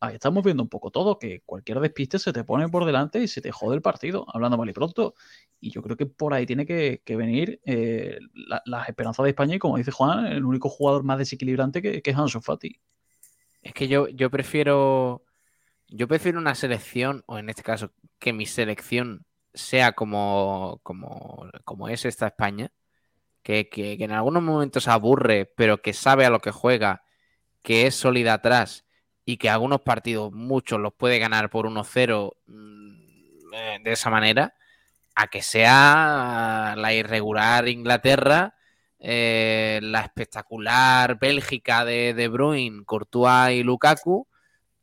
Ahí 0.00 0.14
estamos 0.14 0.42
viendo 0.42 0.62
un 0.62 0.68
poco 0.68 0.90
todo, 0.90 1.18
que 1.18 1.42
cualquier 1.46 1.80
despiste 1.80 2.18
se 2.18 2.32
te 2.32 2.44
pone 2.44 2.68
por 2.68 2.84
delante 2.84 3.20
y 3.22 3.28
se 3.28 3.40
te 3.40 3.52
jode 3.52 3.76
el 3.76 3.82
partido, 3.82 4.26
hablando 4.32 4.58
mal 4.58 4.68
y 4.68 4.72
pronto. 4.72 5.14
Y 5.60 5.70
yo 5.70 5.82
creo 5.82 5.96
que 5.96 6.06
por 6.06 6.34
ahí 6.34 6.46
tiene 6.46 6.66
que, 6.66 7.02
venir 7.06 7.60
eh, 7.64 8.18
las 8.64 8.88
esperanzas 8.88 9.24
de 9.24 9.30
España 9.30 9.56
y, 9.56 9.58
como 9.58 9.76
dice 9.76 9.90
Juan, 9.90 10.26
el 10.26 10.44
único 10.44 10.68
jugador 10.68 11.04
más 11.04 11.18
desequilibrante 11.18 11.82
que, 11.82 12.02
que 12.02 12.10
es 12.10 12.16
Ansu 12.16 12.40
Fati. 12.40 12.80
Es 13.62 13.74
que 13.74 13.88
yo, 13.88 14.08
yo 14.08 14.30
prefiero 14.30 15.22
yo 15.90 16.08
prefiero 16.08 16.38
una 16.38 16.54
selección, 16.54 17.24
o 17.26 17.38
en 17.38 17.50
este 17.50 17.62
caso, 17.62 17.92
que 18.18 18.32
mi 18.32 18.46
selección 18.46 19.26
sea 19.54 19.92
como, 19.92 20.80
como, 20.82 21.50
como 21.64 21.88
es 21.88 22.04
esta 22.04 22.28
España, 22.28 22.72
que, 23.42 23.68
que, 23.68 23.94
en 23.94 24.12
algunos 24.12 24.42
momentos 24.42 24.88
aburre, 24.88 25.46
pero 25.56 25.82
que 25.82 25.92
sabe 25.92 26.24
a 26.26 26.30
lo 26.30 26.40
que 26.40 26.52
juega, 26.52 27.02
que 27.62 27.86
es 27.86 27.94
sólida 27.96 28.34
atrás 28.34 28.86
y 29.24 29.36
que 29.36 29.50
algunos 29.50 29.80
partidos, 29.80 30.32
muchos, 30.32 30.80
los 30.80 30.92
puede 30.92 31.18
ganar 31.18 31.50
por 31.50 31.66
1-0 31.66 32.32
mm, 32.46 33.54
eh, 33.54 33.78
de 33.82 33.92
esa 33.92 34.10
manera, 34.10 34.54
a 35.14 35.26
que 35.28 35.42
sea 35.42 36.74
la 36.76 36.94
irregular 36.94 37.68
Inglaterra, 37.68 38.54
eh, 38.98 39.80
la 39.82 40.02
espectacular 40.02 41.18
Bélgica 41.18 41.84
de 41.84 42.14
De 42.14 42.28
Bruyne, 42.28 42.84
Courtois 42.84 43.52
y 43.52 43.62
Lukaku, 43.62 44.26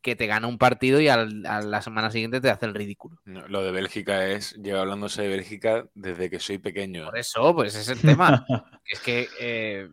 que 0.01 0.15
te 0.15 0.25
gana 0.25 0.47
un 0.47 0.57
partido 0.57 1.01
y 1.01 1.09
a 1.09 1.17
la 1.17 1.81
semana 1.81 2.11
siguiente 2.11 2.39
te 2.39 2.49
hace 2.49 2.65
el 2.65 2.73
ridículo. 2.73 3.19
lo 3.25 3.61
de 3.61 3.71
Bélgica 3.71 4.25
es, 4.27 4.53
llevo 4.53 4.79
hablándose 4.79 5.23
de 5.23 5.27
Bélgica 5.27 5.85
desde 5.95 6.29
que 6.29 6.39
soy 6.39 6.59
pequeño. 6.59 7.05
Por 7.05 7.17
eso, 7.17 7.53
pues 7.53 7.75
es 7.75 7.89
el 7.89 7.99
tema. 7.99 8.45
es 8.85 8.99
que, 9.01 9.27
eh, 9.39 9.89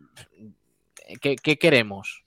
¿qué, 1.20 1.58
queremos? 1.58 2.22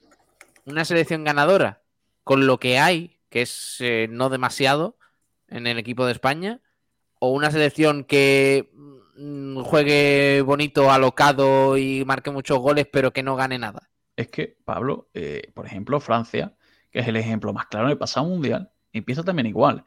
¿Una 0.66 0.84
selección 0.84 1.24
ganadora? 1.24 1.82
Con 2.28 2.46
lo 2.46 2.60
que 2.60 2.78
hay, 2.78 3.18
que 3.30 3.42
es 3.42 3.78
eh, 3.80 4.08
no 4.10 4.30
demasiado 4.30 4.98
en 5.48 5.66
el 5.66 5.80
equipo 5.80 6.06
de 6.06 6.12
España, 6.12 6.62
o 7.20 7.32
una 7.32 7.50
selección 7.50 8.04
que 8.04 8.70
mm, 9.16 9.62
juegue 9.62 10.42
bonito, 10.46 10.92
alocado 10.92 11.78
y 11.78 12.06
marque 12.06 12.30
muchos 12.30 12.60
goles, 12.60 12.86
pero 12.92 13.12
que 13.12 13.24
no 13.24 13.36
gane 13.36 13.58
nada. 13.58 13.90
Es 14.16 14.28
que, 14.28 14.58
Pablo, 14.66 15.10
eh, 15.14 15.52
por 15.56 15.66
ejemplo, 15.66 16.00
Francia 16.00 16.54
que 16.92 17.00
es 17.00 17.08
el 17.08 17.16
ejemplo 17.18 17.54
más 17.54 17.68
claro 17.68 17.88
del 17.88 17.98
pasado 17.98 18.28
mundial, 18.28 18.72
empieza 18.94 19.24
también 19.24 19.48
igual. 19.48 19.86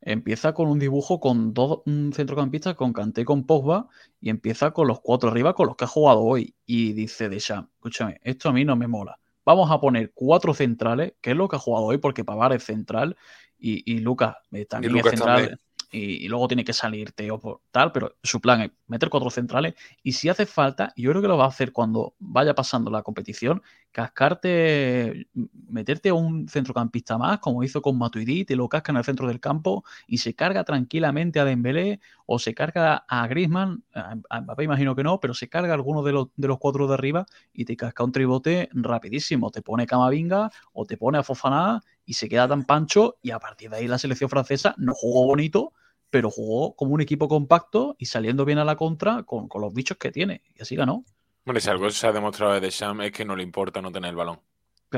Empieza 0.00 0.52
con 0.52 0.68
un 0.68 0.78
dibujo 0.78 1.20
con 1.20 1.54
dos 1.54 1.82
centrocampistas, 2.12 2.74
con 2.74 2.92
Kanté 2.92 3.24
con 3.24 3.46
Pogba, 3.46 3.88
y 4.20 4.30
empieza 4.30 4.72
con 4.72 4.88
los 4.88 5.00
cuatro 5.00 5.30
arriba 5.30 5.54
con 5.54 5.68
los 5.68 5.76
que 5.76 5.84
ha 5.84 5.88
jugado 5.88 6.20
hoy. 6.22 6.56
Y 6.66 6.92
dice 6.92 7.28
Deschamps, 7.28 7.70
escúchame, 7.74 8.20
esto 8.22 8.48
a 8.48 8.52
mí 8.52 8.64
no 8.64 8.76
me 8.76 8.88
mola. 8.88 9.20
Vamos 9.44 9.70
a 9.70 9.80
poner 9.80 10.12
cuatro 10.14 10.54
centrales, 10.54 11.14
que 11.20 11.32
es 11.32 11.36
lo 11.36 11.48
que 11.48 11.56
ha 11.56 11.58
jugado 11.58 11.86
hoy, 11.86 11.98
porque 11.98 12.24
Pavar 12.24 12.52
es 12.52 12.64
central 12.64 13.16
y, 13.58 13.82
y 13.92 13.98
Lucas 13.98 14.36
eh, 14.52 14.64
también 14.66 14.96
es 14.96 15.04
central 15.04 15.58
y, 15.92 16.26
luego 16.28 16.48
tiene 16.48 16.64
que 16.64 16.72
salir 16.72 17.12
Teo 17.12 17.38
por 17.38 17.60
tal, 17.70 17.92
pero 17.92 18.16
su 18.22 18.40
plan 18.40 18.62
es 18.62 18.70
meter 18.86 19.10
cuatro 19.10 19.30
centrales 19.30 19.74
y 20.02 20.12
si 20.12 20.28
hace 20.28 20.46
falta, 20.46 20.92
yo 20.96 21.10
creo 21.10 21.22
que 21.22 21.28
lo 21.28 21.36
va 21.36 21.44
a 21.44 21.48
hacer 21.48 21.72
cuando 21.72 22.14
vaya 22.18 22.54
pasando 22.54 22.90
la 22.90 23.02
competición, 23.02 23.62
cascarte, 23.92 25.28
meterte 25.68 26.08
a 26.08 26.14
un 26.14 26.48
centrocampista 26.48 27.18
más, 27.18 27.38
como 27.40 27.62
hizo 27.62 27.82
con 27.82 27.98
Matuidi, 27.98 28.44
te 28.46 28.56
lo 28.56 28.68
casca 28.68 28.92
en 28.92 28.98
el 28.98 29.04
centro 29.04 29.28
del 29.28 29.38
campo 29.38 29.84
y 30.06 30.18
se 30.18 30.34
carga 30.34 30.64
tranquilamente 30.64 31.40
a 31.40 31.44
Dembélé 31.44 32.00
o 32.24 32.38
se 32.38 32.54
carga 32.54 33.04
a 33.06 33.26
Griezmann, 33.26 33.84
a 33.94 34.40
Mbappé 34.40 34.64
imagino 34.64 34.96
que 34.96 35.02
no, 35.02 35.20
pero 35.20 35.34
se 35.34 35.48
carga 35.48 35.72
a 35.72 35.74
alguno 35.74 36.02
de 36.02 36.12
los, 36.12 36.28
de 36.36 36.48
los 36.48 36.58
cuatro 36.58 36.86
de 36.86 36.94
arriba 36.94 37.26
y 37.52 37.66
te 37.66 37.76
casca 37.76 38.02
un 38.02 38.12
tribote 38.12 38.70
rapidísimo, 38.72 39.50
te 39.50 39.60
pone 39.60 39.86
Camavinga 39.86 40.50
o 40.72 40.86
te 40.86 40.96
pone 40.96 41.18
a 41.18 41.22
Fofaná 41.22 41.82
y 42.06 42.14
se 42.14 42.28
queda 42.28 42.48
tan 42.48 42.64
pancho 42.64 43.18
y 43.22 43.30
a 43.30 43.38
partir 43.38 43.70
de 43.70 43.76
ahí 43.76 43.88
la 43.88 43.98
selección 43.98 44.30
francesa 44.30 44.74
no 44.78 44.94
jugó 44.94 45.26
bonito, 45.26 45.72
pero 46.12 46.30
jugó 46.30 46.76
como 46.76 46.92
un 46.92 47.00
equipo 47.00 47.26
compacto 47.26 47.96
y 47.98 48.04
saliendo 48.04 48.44
bien 48.44 48.58
a 48.58 48.66
la 48.66 48.76
contra 48.76 49.22
con, 49.22 49.48
los 49.54 49.72
bichos 49.72 49.96
que 49.96 50.12
tiene. 50.12 50.42
Y 50.54 50.60
así 50.60 50.76
ganó. 50.76 51.06
Bueno, 51.46 51.58
si 51.58 51.70
algo 51.70 51.88
se 51.88 52.06
ha 52.06 52.12
demostrado 52.12 52.52
de 52.52 52.60
Deschamps 52.60 53.06
es 53.06 53.12
que 53.12 53.24
no 53.24 53.34
le 53.34 53.42
importa 53.42 53.80
no 53.80 53.90
tener 53.90 54.10
el 54.10 54.16
balón. 54.16 54.38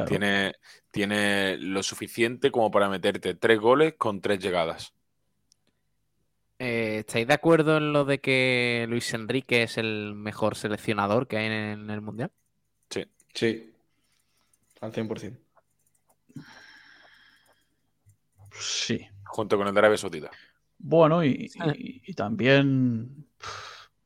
Tiene, 0.08 0.56
tiene 0.90 1.56
lo 1.56 1.84
suficiente 1.84 2.50
como 2.50 2.68
para 2.72 2.88
meterte 2.88 3.34
tres 3.34 3.60
goles 3.60 3.94
con 3.96 4.20
tres 4.20 4.40
llegadas. 4.40 4.92
Eh, 6.58 6.96
¿Estáis 7.06 7.28
de 7.28 7.34
acuerdo 7.34 7.76
en 7.76 7.92
lo 7.92 8.04
de 8.04 8.20
que 8.20 8.84
Luis 8.88 9.14
Enrique 9.14 9.62
es 9.62 9.78
el 9.78 10.16
mejor 10.16 10.56
seleccionador 10.56 11.28
que 11.28 11.36
hay 11.36 11.46
en 11.46 11.90
el 11.90 12.00
Mundial? 12.00 12.32
Sí. 12.90 13.04
Sí. 13.32 13.72
Al 14.80 14.92
100%. 14.92 15.38
Sí. 18.58 19.06
Junto 19.22 19.56
con 19.56 19.68
el 19.68 19.74
de 19.74 19.78
Arabia 19.78 19.96
Saudita. 19.96 20.32
Bueno, 20.86 21.24
y, 21.24 21.48
también. 22.14 23.26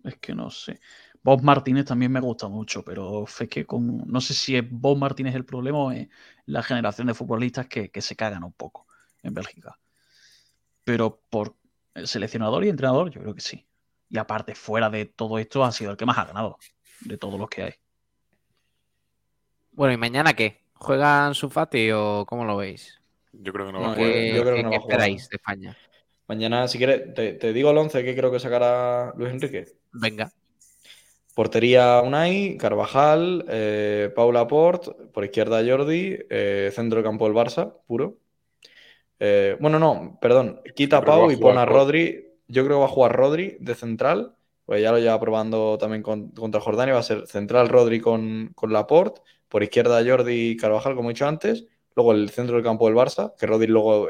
Es 0.04 0.16
que 0.18 0.32
no 0.32 0.48
sé. 0.48 0.78
Bob 1.24 1.42
Martínez 1.42 1.86
también 1.86 2.12
me 2.12 2.20
gusta 2.20 2.46
mucho, 2.46 2.84
pero 2.84 3.24
es 3.24 3.48
que 3.48 3.66
con, 3.66 4.06
no 4.06 4.20
sé 4.20 4.32
si 4.32 4.54
es 4.54 4.64
Bob 4.70 4.96
Martínez 4.96 5.34
el 5.34 5.44
problema 5.44 5.78
o 5.78 5.90
es 5.90 6.08
la 6.46 6.62
generación 6.62 7.08
de 7.08 7.14
futbolistas 7.14 7.66
que, 7.66 7.90
se 8.00 8.14
cagan 8.14 8.44
un 8.44 8.52
poco 8.52 8.86
en 9.24 9.34
Bélgica. 9.34 9.76
Pero 10.84 11.20
por 11.28 11.56
el 11.94 12.06
seleccionador 12.06 12.64
y 12.64 12.68
entrenador, 12.68 13.10
yo 13.10 13.20
creo 13.22 13.34
que 13.34 13.40
sí. 13.40 13.66
Y 14.08 14.16
aparte, 14.16 14.54
fuera 14.54 14.88
de 14.88 15.04
todo 15.06 15.40
esto, 15.40 15.64
ha 15.64 15.72
sido 15.72 15.90
el 15.90 15.96
que 15.96 16.06
más 16.06 16.16
ha 16.16 16.26
ganado 16.26 16.58
de 17.00 17.18
todos 17.18 17.40
los 17.40 17.50
que 17.50 17.64
hay. 17.64 17.74
Bueno, 19.72 19.94
¿y 19.94 19.96
mañana 19.96 20.32
qué? 20.32 20.62
¿Juegan 20.74 21.34
su 21.34 21.50
Fati 21.50 21.90
o 21.90 22.24
cómo 22.24 22.44
lo 22.44 22.56
veis? 22.56 23.00
Yo 23.32 23.52
creo 23.52 23.66
que 23.66 23.72
no 23.72 23.80
va 23.80 23.92
a 23.92 23.94
jugar. 23.96 24.10
¿Qué, 24.12 24.76
esperáis 24.76 25.28
de 25.28 25.36
España? 25.36 25.76
Mañana, 26.28 26.68
si 26.68 26.76
quieres, 26.76 27.14
te, 27.14 27.52
digo 27.54 27.70
el 27.70 27.78
11 27.78 28.04
que 28.04 28.14
creo 28.14 28.30
que 28.30 28.38
sacará 28.38 29.14
Luis 29.16 29.32
Enrique. 29.32 29.64
Venga. 29.92 30.30
Portería 31.34 32.02
Unai, 32.02 32.58
Carvajal, 32.58 33.46
eh, 33.48 34.12
Paula 34.14 34.46
Port, 34.46 34.88
por 35.12 35.24
izquierda 35.24 35.64
Jordi, 35.66 36.18
eh, 36.28 36.70
centro 36.74 36.98
de 36.98 37.04
campo 37.04 37.24
del 37.24 37.34
Barça, 37.34 37.76
puro. 37.86 38.18
Eh, 39.18 39.56
bueno, 39.58 39.78
no, 39.78 40.18
perdón, 40.20 40.60
quita 40.74 40.98
a 40.98 41.04
Pau 41.04 41.30
y 41.30 41.36
pone 41.36 41.60
a 41.60 41.64
Rodri. 41.64 42.34
Yo 42.46 42.64
creo 42.64 42.76
que 42.76 42.80
va 42.80 42.86
a 42.86 42.88
jugar 42.88 43.16
Rodri 43.16 43.56
de 43.60 43.74
central, 43.74 44.34
pues 44.66 44.82
ya 44.82 44.92
lo 44.92 44.98
lleva 44.98 45.18
probando 45.18 45.78
también 45.78 46.02
contra 46.02 46.60
Jordania. 46.60 46.92
Va 46.92 47.00
a 47.00 47.04
ser 47.04 47.26
central 47.26 47.70
Rodri 47.70 48.00
con, 48.00 48.50
con 48.54 48.72
Laporte, 48.72 49.22
por 49.48 49.62
izquierda 49.62 50.04
Jordi 50.06 50.50
y 50.50 50.56
Carvajal, 50.58 50.94
como 50.94 51.08
he 51.08 51.14
dicho 51.14 51.26
antes. 51.26 51.66
Luego 51.98 52.12
el 52.12 52.30
centro 52.30 52.54
del 52.54 52.64
campo 52.64 52.86
del 52.86 52.94
Barça, 52.94 53.34
que 53.36 53.44
Rodri 53.44 53.66
luego 53.66 54.08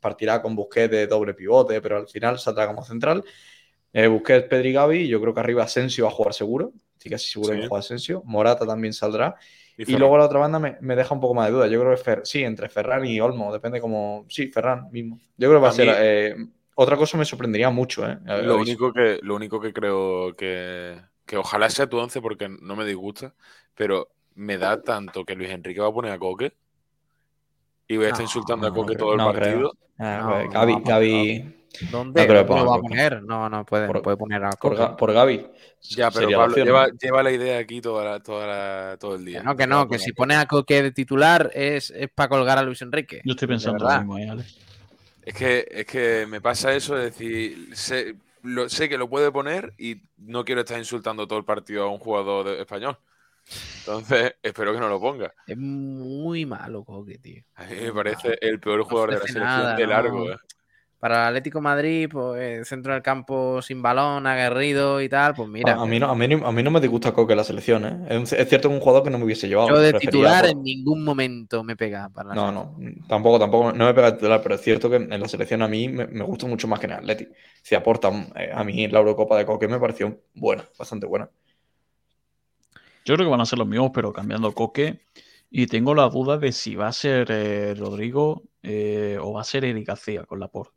partirá 0.00 0.40
con 0.40 0.56
Busquets 0.56 0.90
de 0.90 1.06
doble 1.06 1.34
pivote, 1.34 1.78
pero 1.82 1.98
al 1.98 2.08
final 2.08 2.38
saldrá 2.38 2.66
como 2.66 2.82
central. 2.82 3.22
Eh, 3.92 4.06
Busquets, 4.06 4.48
Pedri, 4.48 4.72
Gavi, 4.72 5.06
yo 5.06 5.20
creo 5.20 5.34
que 5.34 5.40
arriba 5.40 5.62
Asensio 5.62 6.06
va 6.06 6.10
a 6.10 6.14
jugar 6.14 6.32
seguro, 6.32 6.72
sí 6.96 7.10
casi 7.10 7.28
seguro 7.28 7.52
que 7.52 7.68
juega 7.68 7.80
Asensio. 7.80 8.22
Morata 8.24 8.64
también 8.66 8.94
saldrá. 8.94 9.36
Y, 9.76 9.94
luego 9.98 10.16
la 10.16 10.24
otra 10.24 10.38
banda 10.38 10.58
me, 10.58 10.96
deja 10.96 11.12
un 11.12 11.20
poco 11.20 11.34
más 11.34 11.48
de 11.48 11.52
duda. 11.52 11.66
Yo 11.66 11.78
creo 11.82 11.94
que 11.94 12.20
sí, 12.24 12.42
entre 12.42 12.70
Ferran 12.70 13.04
y 13.04 13.20
Olmo, 13.20 13.52
depende 13.52 13.78
como. 13.78 14.24
Sí, 14.30 14.48
Ferran 14.48 14.90
mismo. 14.90 15.20
Yo 15.36 15.50
creo 15.50 15.60
que 15.60 15.64
va 15.64 15.68
a, 15.68 15.72
ser. 15.72 15.88
Eh, 16.00 16.34
otra 16.76 16.96
cosa 16.96 17.18
me 17.18 17.26
sorprendería 17.26 17.68
mucho, 17.68 18.08
¿eh? 18.08 18.16
Lo 18.24 18.56
único, 18.56 18.90
que, 18.90 19.18
lo 19.20 19.36
único 19.36 19.60
que 19.60 19.74
creo 19.74 20.34
que, 20.34 20.98
que 21.26 21.36
ojalá 21.36 21.68
sea 21.68 21.90
tu 21.90 21.98
once 21.98 22.22
porque 22.22 22.48
no 22.48 22.74
me 22.74 22.86
disgusta, 22.86 23.34
pero 23.74 24.08
me 24.34 24.56
da 24.56 24.80
tanto 24.80 25.26
que 25.26 25.34
Luis 25.34 25.50
Enrique 25.50 25.80
va 25.80 25.88
a 25.88 25.92
poner 25.92 26.12
a 26.12 26.18
Coque 26.18 26.54
y 27.88 27.96
voy 27.96 28.06
a 28.06 28.08
estar 28.10 28.22
insultando 28.22 28.66
a 28.66 28.72
Coque 28.72 28.94
todo 28.94 29.12
el 29.12 29.18
partido. 29.18 29.72
Ah, 29.98 30.44
Gaby, 30.52 30.82
Gaby. 30.84 31.54
¿Dónde 31.90 32.26
no, 32.26 32.34
lo 32.34 32.66
va 32.66 32.76
a 32.76 32.80
poner? 32.80 33.22
No, 33.22 33.48
no 33.48 33.64
puede, 33.64 33.88
puede 34.00 34.16
poner 34.16 34.44
a 34.44 34.50
Coque. 34.50 34.94
Por, 34.98 35.12
Gaby. 35.12 35.46
Ya, 35.82 36.10
pero 36.10 36.28
Pablo 36.30 36.56
lleva, 36.56 36.88
lleva, 37.00 37.22
la 37.22 37.30
idea 37.30 37.58
aquí 37.58 37.80
toda 37.80 38.20
toda 38.20 38.96
todo 38.98 39.14
el 39.14 39.24
día. 39.24 39.42
no, 39.42 39.56
que 39.56 39.66
no, 39.66 39.88
que 39.88 39.98
si 39.98 40.12
pone 40.12 40.36
a 40.36 40.46
Coque 40.46 40.82
de 40.82 40.92
titular 40.92 41.50
es, 41.54 41.90
es 41.90 42.10
para 42.10 42.28
colgar 42.28 42.58
a 42.58 42.62
Luis 42.62 42.82
Enrique. 42.82 43.22
Yo 43.24 43.32
estoy 43.32 43.48
pensando 43.48 43.84
lo 43.84 43.98
mismo, 43.98 44.18
¿eh, 44.18 44.44
Es 45.24 45.34
que, 45.34 45.66
es 45.70 45.86
que 45.86 46.26
me 46.28 46.40
pasa 46.40 46.74
eso, 46.74 46.96
es 46.96 47.04
decir, 47.04 47.70
sé, 47.74 48.16
sé 48.68 48.88
que 48.88 48.98
lo 48.98 49.08
puede 49.08 49.30
poner 49.30 49.72
y 49.78 50.02
no 50.18 50.44
quiero 50.44 50.62
estar 50.62 50.78
insultando 50.78 51.26
todo 51.26 51.38
el 51.38 51.44
partido 51.44 51.84
a 51.84 51.90
un 51.90 51.98
jugador 51.98 52.48
español. 52.48 52.98
Entonces, 53.80 54.34
espero 54.42 54.72
que 54.72 54.80
no 54.80 54.88
lo 54.88 55.00
ponga. 55.00 55.32
Es 55.46 55.56
muy 55.56 56.46
malo 56.46 56.84
Coque, 56.84 57.18
tío. 57.18 57.42
A 57.54 57.64
mí 57.64 57.76
me 57.82 57.92
parece 57.92 58.38
el 58.40 58.60
peor 58.60 58.84
jugador 58.84 59.10
de 59.10 59.18
la 59.18 59.26
selección 59.26 59.76
de 59.76 59.86
largo. 59.86 60.30
Eh. 60.30 60.36
Para 60.98 61.22
el 61.22 61.28
Atlético 61.28 61.60
Madrid, 61.60 62.08
pues 62.10 62.66
centro 62.66 62.92
del 62.92 63.02
campo 63.02 63.62
sin 63.62 63.80
balón, 63.80 64.26
aguerrido 64.26 65.00
y 65.00 65.08
tal, 65.08 65.32
pues 65.32 65.48
mira. 65.48 65.74
A, 65.74 65.86
mí, 65.86 66.00
no, 66.00 66.10
a, 66.10 66.14
mí, 66.16 66.26
no 66.26 66.70
me 66.72 66.80
disgusta 66.80 67.12
Coque 67.12 67.36
la 67.36 67.44
selección, 67.44 67.84
¿eh? 67.84 68.06
Es, 68.10 68.30
cierto 68.30 68.68
que 68.68 68.74
es 68.74 68.80
un 68.80 68.80
jugador 68.80 69.04
que 69.04 69.10
no 69.10 69.18
me 69.18 69.24
hubiese 69.24 69.46
llevado. 69.46 69.68
Yo 69.68 69.78
de 69.78 69.92
titular 69.92 70.46
en 70.46 70.60
ningún 70.60 71.04
momento 71.04 71.62
me 71.62 71.76
pega 71.76 72.08
para 72.08 72.34
No, 72.34 72.50
no, 72.50 72.76
tampoco, 73.06 73.38
tampoco, 73.38 73.72
no 73.72 73.84
me 73.84 73.94
pega 73.94 74.10
de 74.10 74.16
titular, 74.16 74.42
pero 74.42 74.56
es 74.56 74.60
cierto 74.60 74.90
que 74.90 74.96
en 74.96 75.20
la 75.20 75.28
selección 75.28 75.62
a 75.62 75.68
mí 75.68 75.88
me, 75.88 76.24
gusta 76.24 76.48
mucho 76.48 76.66
más 76.66 76.80
que 76.80 76.86
en 76.86 76.92
el 76.92 76.98
Atlético. 76.98 77.32
Si 77.62 77.76
aporta, 77.76 78.10
eh, 78.34 78.50
a 78.52 78.64
mí 78.64 78.88
la 78.88 78.98
Eurocopa 78.98 79.38
de 79.38 79.46
Coque 79.46 79.68
me 79.68 79.78
pareció 79.78 80.20
buena, 80.34 80.64
bastante 80.76 81.06
buena. 81.06 81.30
Yo 83.08 83.14
creo 83.14 83.26
que 83.26 83.30
van 83.30 83.40
a 83.40 83.46
ser 83.46 83.58
los 83.58 83.66
mismos, 83.66 83.90
pero 83.94 84.12
cambiando 84.12 84.52
Coque. 84.52 85.06
Y 85.48 85.66
tengo 85.66 85.94
la 85.94 86.10
duda 86.10 86.36
de 86.36 86.52
si 86.52 86.74
va 86.74 86.88
a 86.88 86.92
ser 86.92 87.28
eh, 87.30 87.74
Rodrigo 87.74 88.42
eh, 88.62 89.16
o 89.18 89.32
va 89.32 89.40
a 89.40 89.44
ser 89.44 89.64
Eric 89.64 89.88
García 89.88 90.24
con 90.24 90.38
la 90.38 90.48
por. 90.48 90.74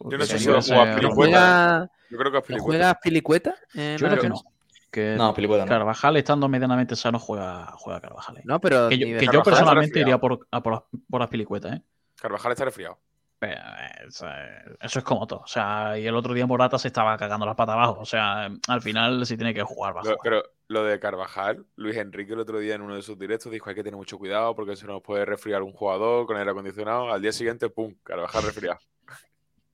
Yo 0.00 0.18
no 0.18 0.26
sé 0.26 0.38
si 0.38 0.50
va 0.50 0.58
a 0.58 0.62
jugar 0.62 0.96
Pilicueta. 0.96 1.90
Yo 2.10 2.18
creo 2.18 2.32
que 2.32 2.52
es 2.54 2.60
¿Juega 2.60 3.00
Pilicueta? 3.02 3.54
Yo 3.72 3.96
creo 3.96 4.18
que 4.18 4.28
no. 4.28 4.42
Que 4.90 5.14
no, 5.16 5.32
Pilicueta 5.32 5.64
no. 5.64 5.70
Carvajal, 5.70 6.18
estando 6.18 6.50
medianamente 6.50 6.94
sano, 6.94 7.18
juega, 7.18 7.72
juega 7.78 7.98
Carvajal. 8.02 8.36
¿eh? 8.36 8.42
No, 8.44 8.60
pero. 8.60 8.90
Que, 8.90 9.26
yo, 9.32 9.42
personalmente 9.42 10.00
iría 10.00 10.18
por, 10.18 10.46
por, 10.62 10.86
por 11.08 11.20
las 11.20 11.30
Pilicuetas, 11.30 11.76
¿eh? 11.76 11.82
Carvajal 12.16 12.52
está 12.52 12.66
resfriado. 12.66 12.98
Eso 13.40 14.98
es 14.98 15.04
como 15.04 15.26
todo. 15.26 15.40
O 15.40 15.46
sea, 15.46 15.98
y 15.98 16.06
el 16.06 16.14
otro 16.14 16.34
día 16.34 16.46
Morata 16.46 16.78
se 16.78 16.88
estaba 16.88 17.16
cagando 17.16 17.46
las 17.46 17.56
patas 17.56 17.74
abajo. 17.74 18.00
O 18.00 18.04
sea, 18.04 18.50
al 18.68 18.82
final 18.82 19.24
sí 19.24 19.36
tiene 19.36 19.54
que 19.54 19.62
jugar 19.62 19.94
bajo. 19.94 20.16
pero 20.22 20.42
lo 20.68 20.84
de 20.84 21.00
Carvajal, 21.00 21.64
Luis 21.76 21.96
Enrique 21.96 22.34
el 22.34 22.40
otro 22.40 22.58
día 22.58 22.74
en 22.74 22.82
uno 22.82 22.94
de 22.94 23.02
sus 23.02 23.18
directos 23.18 23.50
dijo 23.50 23.70
hay 23.70 23.74
que 23.74 23.82
tener 23.82 23.96
mucho 23.96 24.18
cuidado 24.18 24.54
porque 24.54 24.76
se 24.76 24.86
nos 24.86 25.02
puede 25.02 25.24
resfriar 25.24 25.62
un 25.62 25.72
jugador 25.72 26.26
con 26.26 26.36
aire 26.36 26.50
acondicionado. 26.50 27.10
Al 27.10 27.22
día 27.22 27.32
siguiente, 27.32 27.70
¡pum! 27.70 27.94
Carvajal 28.02 28.42
resfriado. 28.42 28.78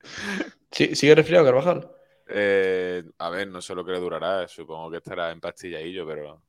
¿Sí, 0.71 0.95
¿Sigue 0.95 1.15
resfriado 1.15 1.45
Carvajal? 1.45 1.91
Eh, 2.29 3.03
a 3.17 3.29
ver, 3.29 3.47
no 3.49 3.61
sé 3.61 3.75
lo 3.75 3.83
que 3.83 3.91
le 3.91 3.99
durará. 3.99 4.47
Supongo 4.47 4.91
que 4.91 4.97
estará 4.97 5.31
en 5.31 5.41
pastilladillo, 5.41 6.07
pero 6.07 6.41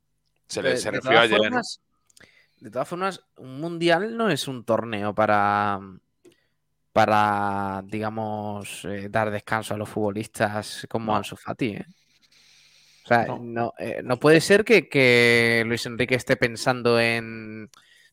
se 0.46 0.62
le 0.62 0.76
se 0.76 0.90
resfrió 0.90 1.18
ayer. 1.18 1.40
De 2.60 2.70
todas 2.70 2.88
formas, 2.88 3.24
un 3.36 3.60
mundial 3.60 4.16
no 4.16 4.30
es 4.30 4.48
un 4.48 4.64
torneo 4.64 5.14
para 5.14 5.80
para, 6.98 7.80
digamos, 7.86 8.84
eh, 8.84 9.06
dar 9.08 9.30
descanso 9.30 9.72
a 9.72 9.76
los 9.76 9.88
futbolistas 9.88 10.84
como 10.90 11.14
Ansu 11.14 11.36
Fati. 11.36 11.66
¿eh? 11.66 11.86
O 13.04 13.06
sea, 13.06 13.26
no, 13.40 13.72
eh, 13.78 14.00
no, 14.02 14.18
puede 14.18 14.40
ser 14.40 14.64
que, 14.64 15.62
Luis 15.64 15.86
Enrique 15.86 16.16
esté 16.16 16.34
pensando 16.34 16.98
en, 16.98 17.70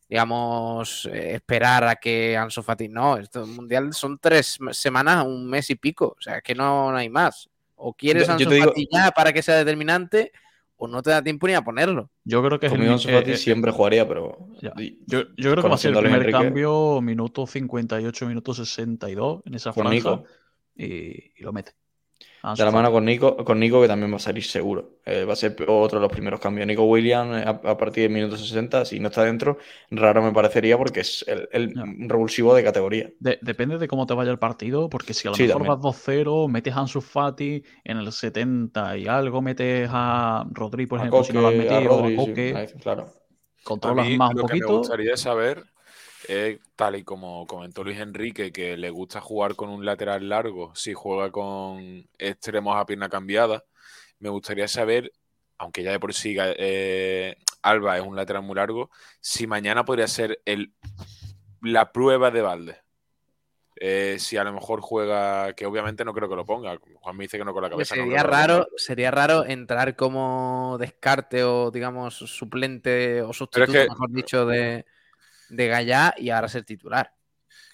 digamos, 0.08 1.10
esperar 1.12 1.88
a 1.88 1.96
que 1.96 2.38
Ansu 2.38 2.62
Fati... 2.62 2.88
No, 2.88 3.18
esto 3.18 3.48
mundial 3.48 3.92
son 3.92 4.20
tres 4.20 4.60
semanas, 4.74 5.26
un 5.26 5.50
mes 5.50 5.68
y 5.72 5.76
pico. 5.78 6.16
O 6.16 6.22
sea, 6.22 6.42
que 6.42 6.54
no, 6.54 6.96
hay 6.96 7.10
más. 7.10 7.50
O 7.78 7.92
quieres 7.92 8.30
Ansu 8.30 8.52
Fati 8.52 8.88
ya 8.92 9.10
para 9.10 9.34
que 9.34 9.42
sea 9.42 9.56
determinante 9.56 10.32
o 10.78 10.88
no 10.88 11.02
te 11.02 11.10
da 11.10 11.24
tiempo 11.24 11.48
ni 11.48 11.54
a 11.54 11.64
ponerlo. 11.64 12.10
Yo 12.24 12.44
creo 12.44 12.60
que 12.60 12.68
es 12.68 12.74
el, 12.74 12.90
Ansu 12.90 13.10
Fati 13.10 13.38
siempre 13.38 13.72
jugaría, 13.72 14.08
pero. 14.08 14.50
Yo, 14.62 14.72
yo, 15.08 15.52
creo 15.52 15.64
que 15.64 15.70
va 15.70 15.76
a 15.76 15.78
ser 15.78 15.96
el 15.96 16.00
primer 16.00 16.32
cambio, 16.32 17.02
minuto 17.02 17.48
58, 17.48 18.26
minuto 18.28 18.54
62 18.54 19.44
en 19.46 19.54
esa 19.54 19.74
franja. 19.74 20.24
y, 20.76 21.42
lo 21.42 21.54
mete 21.54 21.74
de 22.54 22.64
la 22.64 22.72
mano 22.72 22.92
con 22.92 23.06
Nico, 23.06 23.38
con 23.44 23.60
Nico, 23.60 23.82
que 23.82 23.88
también 23.88 24.12
va 24.12 24.18
a 24.18 24.20
salir 24.20 24.44
seguro. 24.44 25.00
Eh, 25.06 25.26
va 25.26 25.34
a 25.34 25.36
ser 25.36 25.56
otro 25.68 26.00
de 26.00 26.04
los 26.04 26.12
primeros 26.12 26.40
cambios. 26.40 26.68
Nico 26.68 26.84
Williams, 26.84 27.44
eh, 27.44 27.44
a, 27.48 27.78
partir 27.78 28.04
del 28.04 28.12
minuto 28.12 28.38
60, 28.38 28.86
si 28.86 29.00
no 29.00 29.08
está 29.08 29.24
dentro, 29.24 29.58
raro 29.90 30.22
me 30.22 30.32
parecería 30.32 30.78
porque 30.78 31.00
es 31.00 31.26
el, 31.28 31.74
revulsivo 32.08 32.54
de 32.54 32.64
categoría. 32.64 33.10
depende 33.20 33.78
de 33.78 33.88
cómo 33.88 34.06
te 34.06 34.14
vaya 34.14 34.32
el 34.32 34.40
partido, 34.40 34.90
porque 34.90 35.14
si 35.14 35.28
a 35.28 35.32
lo 35.32 35.38
mejor 35.38 35.68
vas 35.68 35.80
2-0, 35.80 36.48
metes 36.48 36.76
a 36.76 36.82
Ansu 36.82 37.02
Fati 37.02 37.64
en 37.84 37.98
el 37.98 38.12
70 38.12 38.98
y 38.98 39.08
algo, 39.08 39.42
metes 39.42 39.90
a 39.92 40.46
Rodri, 40.52 40.86
por 40.86 41.00
ejemplo, 41.00 41.24
si 41.24 41.34
no 41.34 41.42
lo 41.42 41.48
has 41.48 41.56
metido, 41.56 42.06
a, 42.06 42.16
Coque, 42.16 42.68
claro. 42.82 43.08
controlas 43.64 44.08
más 44.10 44.36
un 44.36 44.42
poquito. 44.42 44.68
me 44.68 44.78
gustaría 44.78 45.18
saber 45.18 45.64
tal 46.76 46.96
y 46.96 47.04
como 47.04 47.46
comentó 47.48 47.84
Luis 47.84 48.00
Enrique, 48.00 48.52
que 48.52 48.78
le 48.78 48.90
gusta 48.90 49.22
jugar 49.22 49.56
con 49.56 49.70
un 49.70 49.86
lateral 49.86 50.28
largo, 50.30 50.74
si 50.76 50.94
juega 50.94 51.32
con 51.32 52.08
extremos 52.18 52.76
a 52.76 52.86
pierna 52.86 53.10
cambiada, 53.10 53.64
me 54.20 54.30
gustaría 54.30 54.68
saber, 54.68 55.12
aunque 55.58 55.84
ya 55.84 55.92
de 55.92 56.00
por 56.00 56.14
sí 56.14 56.36
eh, 56.40 57.38
Alba 57.62 57.98
es 57.98 58.04
un 58.04 58.16
lateral 58.16 58.44
muy 58.44 58.56
largo, 58.56 58.90
si 59.20 59.48
mañana 59.48 59.86
podría 59.86 60.08
ser 60.08 60.42
el, 60.46 60.74
la 61.62 61.92
prueba 61.92 62.32
de 62.32 62.42
balde. 62.42 62.78
Eh, 63.78 64.16
si 64.20 64.38
a 64.38 64.44
lo 64.46 64.54
mejor 64.54 64.80
juega, 64.80 65.52
que 65.54 65.66
obviamente 65.66 66.06
no 66.06 66.14
creo 66.14 66.30
que 66.30 66.36
lo 66.38 66.46
ponga. 66.46 66.80
Juan 67.02 67.18
me 67.18 67.26
dice 67.26 67.38
que 67.38 67.44
no 67.44 67.54
con 67.54 67.62
la 67.62 67.70
cabeza. 67.70 67.94
Sería, 67.94 68.24
raro, 68.24 68.68
sería 68.78 69.12
raro 69.12 69.46
entrar 69.46 69.98
como 69.98 70.78
descarte 70.80 71.44
o, 71.44 71.72
digamos, 71.72 72.16
suplente 72.16 73.22
o 73.22 73.34
sustituto, 73.34 73.74
mejor 73.74 74.12
dicho, 74.12 74.46
de, 74.46 74.86
de 75.50 75.68
Gallá 75.68 76.14
y 76.18 76.30
ahora 76.30 76.48
ser 76.48 76.64
titular. 76.64 77.12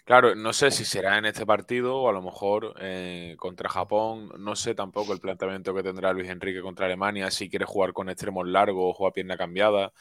Claro, 0.04 0.36
no 0.36 0.52
sé 0.52 0.72
si 0.72 0.84
será 0.84 1.18
en 1.18 1.26
este 1.26 1.46
partido 1.46 1.98
o 1.98 2.10
a 2.10 2.12
lo 2.12 2.22
mejor 2.22 2.76
eh, 2.80 3.36
contra 3.38 3.70
Japón. 3.70 4.32
No 4.40 4.56
sé 4.56 4.74
tampoco 4.74 5.14
el 5.14 5.20
planteamiento 5.20 5.74
que 5.74 5.84
tendrá 5.84 6.12
Luis 6.12 6.30
Enrique 6.30 6.62
contra 6.62 6.88
Alemania, 6.88 7.30
si 7.30 7.50
quiere 7.50 7.66
jugar 7.66 7.94
con 7.94 8.10
extremos 8.10 8.48
largos 8.48 8.96
o 8.98 9.08
a 9.08 9.14
pierna 9.14 9.38
cambiada. 9.38 9.94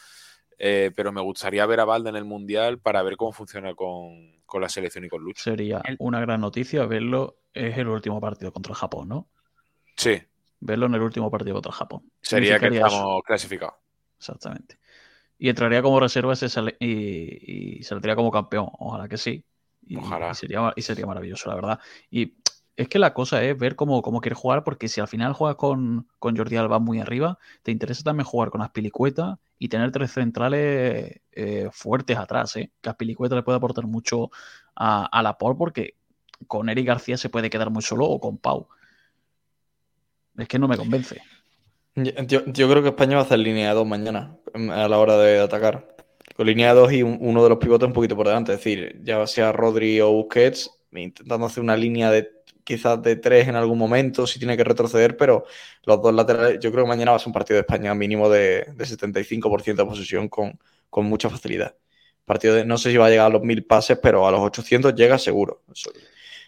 Eh, 0.58 0.90
pero 0.96 1.12
me 1.12 1.20
gustaría 1.20 1.64
ver 1.66 1.80
a 1.80 1.84
Valde 1.84 2.10
en 2.10 2.16
el 2.16 2.24
Mundial 2.24 2.78
para 2.78 3.02
ver 3.02 3.16
cómo 3.16 3.32
funciona 3.32 3.74
con, 3.74 4.42
la 4.60 4.68
selección 4.68 5.04
y 5.04 5.08
con 5.08 5.22
Lucho. 5.22 5.42
Sería 5.42 5.82
una 5.98 6.20
gran 6.20 6.40
noticia 6.40 6.84
verlo. 6.86 7.38
Es 7.52 7.76
el 7.78 7.88
último 7.88 8.20
partido 8.20 8.52
contra 8.52 8.74
Japón, 8.74 9.08
¿no? 9.08 9.28
Sí. 9.96 10.20
Verlo 10.60 10.86
en 10.86 10.94
el 10.94 11.02
último 11.02 11.30
partido 11.30 11.54
contra 11.54 11.72
Japón. 11.72 12.10
Sería 12.20 12.58
que 12.58 12.68
estamos 12.68 13.22
clasificados. 13.24 13.74
Exactamente 14.18 14.79
y 15.40 15.48
entraría 15.48 15.80
como 15.80 15.98
reserva 15.98 16.34
y, 16.78 17.78
y, 17.78 17.82
saldría 17.82 18.14
como 18.14 18.30
campeón. 18.30 18.68
Ojalá 18.78 19.08
que 19.08 19.16
sí. 19.16 19.42
Y, 19.86 19.96
Ojalá. 19.96 20.34
sería, 20.34 20.70
y 20.76 20.82
sería 20.82 21.06
maravilloso, 21.06 21.48
la 21.48 21.54
verdad. 21.54 21.80
Y 22.10 22.34
es 22.76 22.90
que 22.90 22.98
la 22.98 23.14
cosa 23.14 23.42
es 23.42 23.58
ver 23.58 23.74
cómo, 23.74 24.02
cómo 24.02 24.20
quiere 24.20 24.34
jugar, 24.34 24.64
porque 24.64 24.86
si 24.86 25.00
al 25.00 25.08
final 25.08 25.32
juegas 25.32 25.56
con, 25.56 26.06
con, 26.18 26.36
Jordi 26.36 26.56
Alba 26.56 26.78
muy 26.78 27.00
arriba, 27.00 27.38
te 27.62 27.72
interesa 27.72 28.02
también 28.02 28.26
jugar 28.26 28.50
con 28.50 28.60
Aspilicueta 28.60 29.38
y 29.58 29.68
tener 29.68 29.90
tres 29.92 30.12
centrales 30.12 31.22
eh, 31.32 31.70
fuertes 31.72 32.18
atrás. 32.18 32.54
¿eh? 32.56 32.70
Que 32.82 32.90
Aspilicueta 32.90 33.34
le 33.34 33.42
puede 33.42 33.56
aportar 33.56 33.86
mucho 33.86 34.30
a, 34.76 35.06
a 35.06 35.22
la 35.22 35.38
Por, 35.38 35.56
porque 35.56 35.94
con 36.48 36.68
Eric 36.68 36.86
García 36.86 37.16
se 37.16 37.30
puede 37.30 37.48
quedar 37.48 37.70
muy 37.70 37.82
solo 37.82 38.04
o 38.04 38.20
con 38.20 38.36
Pau. 38.36 38.68
Es 40.36 40.48
que 40.48 40.58
no 40.58 40.68
me 40.68 40.76
convence. 40.76 41.22
Yo, 42.04 42.44
creo 42.44 42.82
que 42.82 42.88
España 42.88 43.16
va 43.16 43.22
a 43.22 43.24
hacer 43.24 43.38
línea 43.38 43.72
2 43.74 43.86
mañana 43.86 44.36
mm, 44.54 44.70
a 44.70 44.88
la 44.88 44.98
hora 44.98 45.16
de 45.18 45.40
atacar. 45.40 45.94
Con 46.36 46.46
línea 46.46 46.72
2 46.74 46.92
y 46.92 47.02
uno 47.02 47.42
de 47.42 47.48
los 47.48 47.58
pivotes 47.58 47.86
un 47.86 47.92
poquito 47.92 48.16
por 48.16 48.26
delante. 48.26 48.52
Es 48.52 48.58
decir, 48.58 49.00
ya 49.02 49.26
sea 49.26 49.52
Rodri 49.52 50.00
o 50.00 50.10
Busquets, 50.10 50.70
intentando 50.92 51.46
hacer 51.46 51.62
una 51.62 51.76
línea 51.76 52.10
de 52.10 52.30
quizás 52.64 53.02
de 53.02 53.16
3 53.16 53.48
en 53.48 53.56
algún 53.56 53.78
momento, 53.78 54.26
si 54.26 54.38
tiene 54.38 54.56
que 54.56 54.64
retroceder, 54.64 55.16
pero 55.16 55.44
los 55.84 56.00
dos 56.00 56.14
laterales, 56.14 56.58
yo 56.60 56.70
creo 56.70 56.84
que 56.84 56.88
mañana 56.88 57.10
va 57.10 57.16
a 57.16 57.20
ser 57.20 57.28
un 57.28 57.32
partido 57.32 57.56
de 57.56 57.62
España 57.62 57.94
mínimo 57.94 58.28
de, 58.28 58.66
75% 58.76 59.76
de 59.76 59.84
posesión 59.84 60.28
con, 60.28 60.58
mucha 60.92 61.28
facilidad. 61.30 61.74
Partido 62.24 62.54
de, 62.54 62.64
no 62.64 62.78
sé 62.78 62.90
si 62.90 62.96
va 62.96 63.06
a 63.06 63.10
llegar 63.10 63.26
a 63.26 63.30
los 63.30 63.42
1000 63.42 63.64
pases, 63.66 63.98
pero 64.00 64.26
a 64.26 64.30
los 64.30 64.40
800 64.40 64.94
llega 64.94 65.18
seguro. 65.18 65.62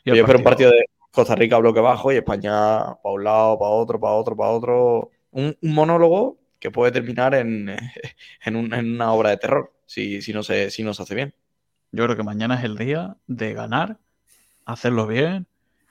Yo 0.04 0.14
espero 0.14 0.38
un 0.38 0.44
partido 0.44 0.70
de 0.70 0.84
Costa 1.10 1.34
Rica 1.34 1.58
bloque 1.58 1.80
bajo 1.80 2.12
y 2.12 2.16
España 2.16 2.96
para 3.02 3.14
un 3.14 3.24
lado, 3.24 3.58
para 3.58 3.70
otro, 3.70 4.00
para 4.00 4.14
otro, 4.14 4.36
para 4.36 4.50
otro 4.50 5.10
un, 5.32 5.56
monólogo 5.62 6.38
que 6.58 6.70
puede 6.70 6.92
terminar 6.92 7.34
en, 7.34 7.68
en, 8.44 8.56
una 8.56 9.12
obra 9.12 9.30
de 9.30 9.36
terror, 9.38 9.72
si, 9.86 10.22
si, 10.22 10.32
no 10.32 10.42
se, 10.42 10.70
si 10.70 10.82
no 10.82 10.94
se 10.94 11.02
hace 11.02 11.14
bien. 11.14 11.34
Yo 11.90 12.04
creo 12.04 12.16
que 12.16 12.22
mañana 12.22 12.56
es 12.56 12.64
el 12.64 12.76
día 12.76 13.16
de 13.26 13.52
ganar, 13.54 13.98
hacerlo 14.64 15.06
bien, 15.06 15.46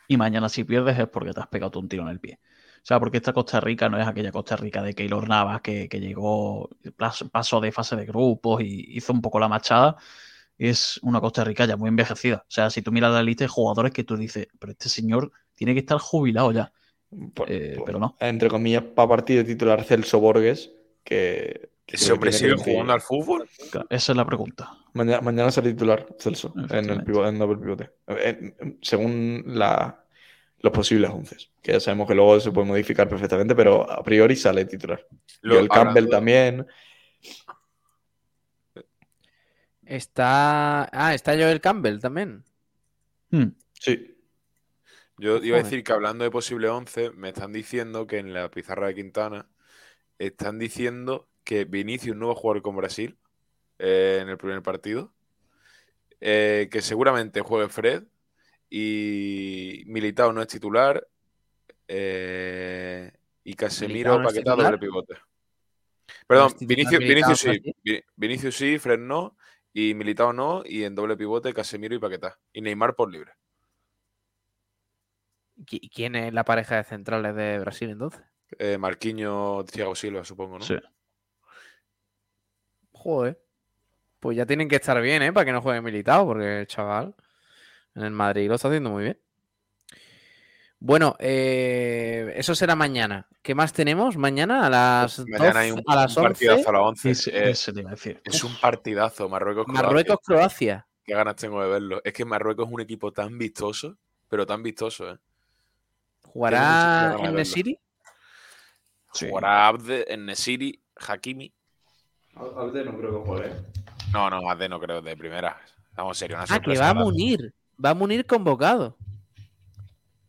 y 0.07 0.17
mañana 0.17 0.49
si 0.49 0.63
pierdes 0.63 0.97
es 0.99 1.07
porque 1.07 1.33
te 1.33 1.41
has 1.41 1.47
pegado 1.47 1.79
un 1.79 1.89
tiro 1.89 2.03
en 2.03 2.09
el 2.09 2.19
pie. 2.19 2.39
O 2.83 2.85
sea, 2.85 2.99
porque 2.99 3.17
esta 3.17 3.33
Costa 3.33 3.59
Rica 3.59 3.89
no 3.89 3.99
es 3.99 4.07
aquella 4.07 4.31
Costa 4.31 4.55
Rica 4.55 4.81
de 4.81 4.95
Keylor 4.95 5.27
Navas 5.29 5.61
que, 5.61 5.87
que 5.87 5.99
llegó, 5.99 6.69
pasó 7.31 7.61
de 7.61 7.71
fase 7.71 7.95
de 7.95 8.05
grupos 8.05 8.61
y 8.61 8.97
hizo 8.97 9.13
un 9.13 9.21
poco 9.21 9.39
la 9.39 9.47
machada. 9.47 9.97
Es 10.57 10.99
una 11.03 11.21
Costa 11.21 11.43
Rica 11.43 11.65
ya 11.65 11.77
muy 11.77 11.89
envejecida. 11.89 12.37
O 12.47 12.51
sea, 12.51 12.69
si 12.71 12.81
tú 12.81 12.91
miras 12.91 13.13
la 13.13 13.23
lista 13.23 13.43
de 13.43 13.49
jugadores 13.49 13.93
que 13.93 14.03
tú 14.03 14.17
dices, 14.17 14.47
pero 14.59 14.71
este 14.71 14.89
señor 14.89 15.31
tiene 15.55 15.73
que 15.73 15.81
estar 15.81 15.99
jubilado 15.99 16.51
ya. 16.51 16.73
Eh, 17.47 17.77
pero 17.85 17.99
no. 17.99 18.15
Entre 18.19 18.49
comillas, 18.49 18.83
para 18.83 19.09
partido 19.09 19.43
titular 19.43 19.83
Celso 19.83 20.19
Borges, 20.19 20.71
que... 21.03 21.69
¿Ese 21.87 22.13
hombre 22.13 22.31
sigue 22.31 22.55
jugando 22.55 22.93
al 22.93 23.01
fútbol? 23.01 23.49
Esa 23.89 24.11
es 24.13 24.15
la 24.15 24.25
pregunta. 24.25 24.71
Mañana, 24.93 25.19
mañana 25.19 25.51
será 25.51 25.67
titular 25.67 26.07
Celso 26.17 26.53
en 26.69 26.89
el 26.89 27.03
pivote, 27.03 27.27
en 27.27 27.37
doble 27.37 27.57
pivote. 27.57 27.91
según 28.81 29.43
la, 29.45 30.01
los 30.61 30.71
posibles 30.71 31.09
once. 31.09 31.35
Que 31.61 31.73
ya 31.73 31.79
sabemos 31.79 32.07
que 32.07 32.15
luego 32.15 32.39
se 32.39 32.51
puede 32.51 32.67
modificar 32.67 33.09
perfectamente, 33.09 33.55
pero 33.55 33.89
a 33.91 34.01
priori 34.03 34.35
sale 34.35 34.65
titular. 34.65 35.05
y 35.43 35.53
el 35.53 35.67
Campbell 35.67 36.07
también. 36.07 36.65
Está. 39.85 40.87
Ah, 40.93 41.13
está 41.13 41.33
Joel 41.33 41.59
Campbell 41.59 41.99
también. 41.99 42.43
Hmm. 43.31 43.49
Sí. 43.73 44.10
Yo 45.21 45.37
iba 45.37 45.59
a 45.59 45.61
decir 45.61 45.83
que 45.83 45.93
hablando 45.93 46.23
de 46.23 46.31
posible 46.31 46.67
11, 46.67 47.11
me 47.11 47.29
están 47.29 47.53
diciendo 47.53 48.07
que 48.07 48.17
en 48.17 48.33
la 48.33 48.49
pizarra 48.49 48.87
de 48.87 48.95
Quintana 48.95 49.47
están 50.17 50.57
diciendo 50.57 51.29
que 51.43 51.65
Vinicius 51.65 52.17
no 52.17 52.29
va 52.29 52.33
a 52.33 52.35
jugar 52.35 52.63
con 52.63 52.75
Brasil 52.75 53.19
eh, 53.77 54.17
en 54.19 54.29
el 54.29 54.37
primer 54.37 54.63
partido, 54.63 55.13
eh, 56.21 56.69
que 56.71 56.81
seguramente 56.81 57.41
juegue 57.41 57.69
Fred 57.69 58.05
y 58.67 59.83
Militao 59.85 60.33
no 60.33 60.41
es 60.41 60.47
titular 60.47 61.07
eh, 61.87 63.11
y 63.43 63.53
Casemiro 63.53 64.23
paquetado 64.23 64.63
doble 64.63 64.79
pivote. 64.79 65.17
Perdón, 66.25 66.55
Vinicius, 66.61 67.39
sí. 67.39 67.61
Vinicius 68.15 68.55
sí, 68.55 68.79
Fred 68.79 68.97
no, 68.97 69.37
y 69.71 69.93
Militao 69.93 70.33
no, 70.33 70.63
y 70.65 70.83
en 70.83 70.95
doble 70.95 71.15
pivote 71.15 71.53
Casemiro 71.53 71.93
y 71.93 71.99
Paquetá. 71.99 72.39
Y 72.51 72.61
Neymar 72.61 72.95
por 72.95 73.11
libre. 73.11 73.33
¿Quién 75.65 76.15
es 76.15 76.33
la 76.33 76.43
pareja 76.43 76.77
de 76.77 76.83
centrales 76.83 77.35
de 77.35 77.59
Brasil 77.59 77.89
entonces? 77.89 78.21
Eh, 78.57 78.77
Marquinhos, 78.77 79.65
Thiago 79.65 79.95
Silva, 79.95 80.23
supongo, 80.23 80.59
¿no? 80.59 80.65
Sí. 80.65 80.75
Joder. 82.91 83.41
Pues 84.19 84.37
ya 84.37 84.45
tienen 84.45 84.67
que 84.67 84.75
estar 84.75 85.01
bien, 85.01 85.23
¿eh? 85.23 85.33
Para 85.33 85.45
que 85.45 85.51
no 85.51 85.61
juegue 85.61 85.81
militado, 85.81 86.25
porque 86.25 86.61
el 86.61 86.67
chaval 86.67 87.15
en 87.95 88.03
el 88.03 88.11
Madrid 88.11 88.47
lo 88.47 88.55
está 88.55 88.67
haciendo 88.67 88.91
muy 88.91 89.03
bien. 89.03 89.19
Bueno, 90.79 91.15
eh, 91.19 92.33
eso 92.35 92.55
será 92.55 92.75
mañana. 92.75 93.27
¿Qué 93.41 93.53
más 93.53 93.71
tenemos 93.71 94.17
mañana 94.17 94.65
a 94.65 94.69
las 94.69 95.19
Mañana 95.27 95.59
hay 95.59 95.71
un, 95.71 95.81
a 95.85 95.95
las 95.95 96.15
partidazo 96.15 96.69
a 96.69 96.71
las 96.71 96.81
11. 96.81 97.11
Eh, 97.31 97.51
es 97.51 98.43
un 98.43 98.55
partidazo. 98.59 99.29
Marruecos-Croacia. 99.29 99.83
Marruecos-Croacia. 99.83 100.87
Qué 101.03 101.13
ganas 101.13 101.35
tengo 101.35 101.61
de 101.61 101.69
verlo. 101.69 102.01
Es 102.03 102.13
que 102.13 102.25
Marruecos 102.25 102.67
es 102.67 102.73
un 102.73 102.81
equipo 102.81 103.11
tan 103.11 103.37
vistoso, 103.37 103.97
pero 104.27 104.45
tan 104.45 104.63
vistoso, 104.63 105.11
¿eh? 105.11 105.17
¿Jugará 106.33 107.17
en 107.21 107.35
Nesiri? 107.35 107.77
Jugará 109.07 109.67
Abde, 109.67 110.05
en 110.07 110.25
Nesiri, 110.25 110.81
Hakimi. 110.95 111.53
Abde 112.35 112.85
no 112.85 112.97
creo 112.97 113.19
que 113.21 113.29
juegue. 113.29 113.53
No, 114.13 114.29
no, 114.29 114.49
Abde 114.49 114.69
no 114.69 114.79
creo 114.79 115.01
de 115.01 115.17
primera. 115.17 115.59
Vamos, 115.93 116.17
serio. 116.17 116.37
Una 116.37 116.45
ah, 116.49 116.59
que 116.61 116.77
va 116.77 116.89
a 116.89 116.93
Munir. 116.93 117.53
Va 117.83 117.89
a 117.89 117.93
Munir 117.93 118.25
convocado. 118.25 118.97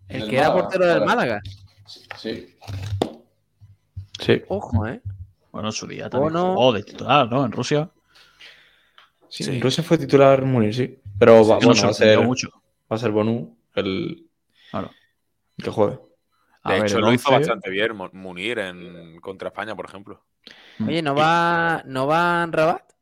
El, 0.09 0.29
que 0.29 0.37
era 0.37 0.53
portero 0.53 0.87
del 0.87 1.05
Málaga. 1.05 1.41
Sí. 2.19 2.57
Sí. 4.21 4.43
Ojo, 4.49 4.87
¿eh? 4.87 5.01
Bueno, 5.53 5.71
su 5.71 5.87
día 5.87 6.11
también 6.11 6.33
oh, 6.35 6.73
de 6.73 6.83
titular, 6.83 7.31
¿no? 7.31 7.45
En 7.45 7.53
Rusia. 7.53 7.91
Sí, 9.29 9.45
en 9.45 9.61
Rusia 9.61 9.85
fue 9.85 9.99
titular 9.99 10.45
Munir, 10.45 10.75
sí. 10.75 10.99
Pero 11.19 11.47
va, 11.47 11.57
bueno, 11.57 11.81
va, 11.81 11.91
a 11.91 11.95
ser, 11.95 12.21
mucho. 12.21 12.49
va 12.91 12.97
a 12.97 12.99
ser 12.99 13.13
Bonu 13.13 13.57
el, 13.75 14.29
claro. 14.71 14.91
Que 15.57 15.71
juegue. 15.71 15.99
De 16.65 16.79
hecho, 16.79 17.01
lo 17.01 17.13
hizo 17.13 17.31
bastante 17.31 17.71
bien 17.71 17.93
Munir 18.13 18.59
en, 18.61 19.21
contra 19.21 19.49
España, 19.49 19.75
por 19.75 19.87
ejemplo. 19.87 20.25
Mm. 20.79 20.89
Oye, 20.89 21.03
¿no 21.03 21.15
va, 21.15 21.83
¿no 21.87 22.07
va 22.07 22.43
en 22.45 22.53
Rabat? 22.53 22.93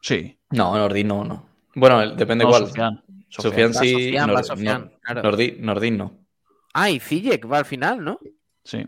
Sí. 0.00 0.38
No, 0.50 0.76
Nordin 0.76 1.08
no, 1.08 1.24
no. 1.24 1.48
Bueno, 1.74 2.14
depende 2.14 2.44
cuál. 2.44 2.66
Sofian. 2.66 3.02
Sofian, 3.28 3.72
sí. 3.72 4.14
Sofian, 4.42 4.92
Nordin, 5.60 5.96
no. 5.96 6.18
Ah, 6.74 6.90
y 6.90 7.00
Ziyech 7.00 7.50
va 7.50 7.58
al 7.58 7.64
final, 7.64 8.04
¿no? 8.04 8.18
Sí. 8.64 8.86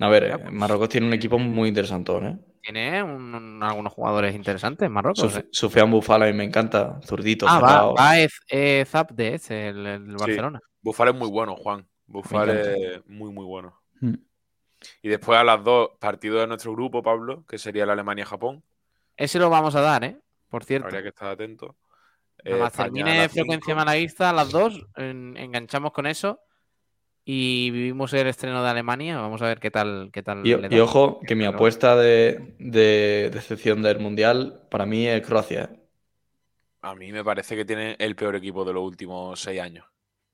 A 0.00 0.08
ver, 0.08 0.50
Marruecos 0.50 0.88
tiene 0.88 1.06
un 1.06 1.12
equipo 1.12 1.38
muy 1.38 1.68
interesante, 1.68 2.12
¿eh? 2.12 2.38
Tiene 2.62 2.98
algunos 2.98 3.92
jugadores 3.92 4.34
interesantes 4.34 4.86
en 4.86 4.92
Marruecos. 4.92 5.36
¿eh? 5.36 5.46
Sufian 5.50 5.90
Bufala 5.90 6.28
y 6.28 6.32
me 6.32 6.44
encanta, 6.44 7.00
zurdito. 7.04 7.46
Ah, 7.48 7.60
va, 7.60 7.92
va 7.92 8.18
eh, 8.18 8.84
Zapde, 8.86 9.40
el, 9.48 9.86
el 9.86 10.16
Barcelona. 10.16 10.60
Bufala 10.82 11.10
es 11.10 11.16
muy 11.16 11.28
bueno, 11.28 11.56
Juan. 11.56 11.86
Bufala 12.06 12.60
es 12.60 13.06
muy, 13.06 13.32
muy 13.32 13.44
bueno. 13.44 13.80
Hmm. 14.00 14.14
Y 15.02 15.08
después 15.08 15.38
a 15.38 15.44
las 15.44 15.62
dos 15.62 15.90
partidos 15.98 16.40
de 16.40 16.46
nuestro 16.46 16.72
grupo, 16.72 17.02
Pablo, 17.02 17.44
que 17.46 17.58
sería 17.58 17.86
la 17.86 17.92
Alemania-Japón. 17.92 18.64
Ese 19.16 19.38
lo 19.38 19.50
vamos 19.50 19.74
a 19.74 19.80
dar, 19.80 20.04
¿eh? 20.04 20.18
Por 20.48 20.64
cierto. 20.64 20.86
Habría 20.86 21.02
que 21.02 21.08
estar 21.08 21.28
atento. 21.28 21.76
Nada 22.44 22.58
más 22.58 22.72
termine 22.72 23.28
frecuencia 23.28 23.74
malaguista 23.74 24.30
a 24.30 24.32
las 24.32 24.50
dos, 24.50 24.86
enganchamos 24.96 25.92
con 25.92 26.06
eso 26.06 26.40
y 27.24 27.70
vivimos 27.70 28.12
el 28.12 28.26
estreno 28.26 28.62
de 28.62 28.70
Alemania. 28.70 29.18
Vamos 29.18 29.42
a 29.42 29.46
ver 29.46 29.60
qué 29.60 29.70
tal. 29.70 30.10
Qué 30.12 30.22
tal 30.22 30.46
y, 30.46 30.80
ojo, 30.80 31.20
que 31.20 31.34
mi 31.34 31.44
apuesta 31.44 31.96
de, 31.96 32.54
decepción 32.58 33.82
del 33.82 33.98
mundial 33.98 34.66
para 34.70 34.86
mí 34.86 35.06
es 35.06 35.24
Croacia. 35.26 35.70
¿eh? 35.72 35.80
A 36.82 36.94
mí 36.94 37.12
me 37.12 37.22
parece 37.22 37.56
que 37.56 37.64
tiene 37.64 37.96
el 37.98 38.16
peor 38.16 38.36
equipo 38.36 38.64
de 38.64 38.72
los 38.72 38.82
últimos 38.82 39.40
seis 39.40 39.60
años. 39.60 39.84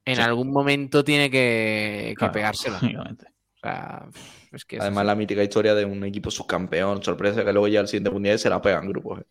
En 0.07 0.21
algún 0.21 0.53
momento 0.53 1.05
tiene 1.05 1.29
que, 1.31 2.15
que 2.19 2.29
pegárselo. 2.29 2.79
Además, 4.79 5.07
la 5.07 5.15
mítica 5.15 5.43
historia 5.43 5.75
de 5.75 5.85
un 5.85 6.05
equipo 6.05 6.31
subcampeón, 6.31 7.03
sorpresa, 7.03 7.45
que 7.45 7.53
luego 7.53 7.69
ya 7.69 7.81
al 7.81 7.89
siguiente 7.89 8.11
mundial 8.11 8.39
se 8.39 8.49
la 8.49 8.63
pegan 8.63 8.89
grupos. 8.89 9.21
¿eh? 9.21 9.25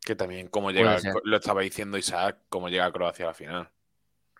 Que 0.00 0.16
también, 0.16 0.48
como 0.48 0.70
llega, 0.70 0.98
lo 1.22 1.36
estaba 1.36 1.62
diciendo 1.62 1.96
Isaac, 1.96 2.38
cómo 2.48 2.68
llega 2.68 2.90
Croacia 2.92 3.26
a 3.26 3.28
la 3.28 3.34
final. 3.34 3.70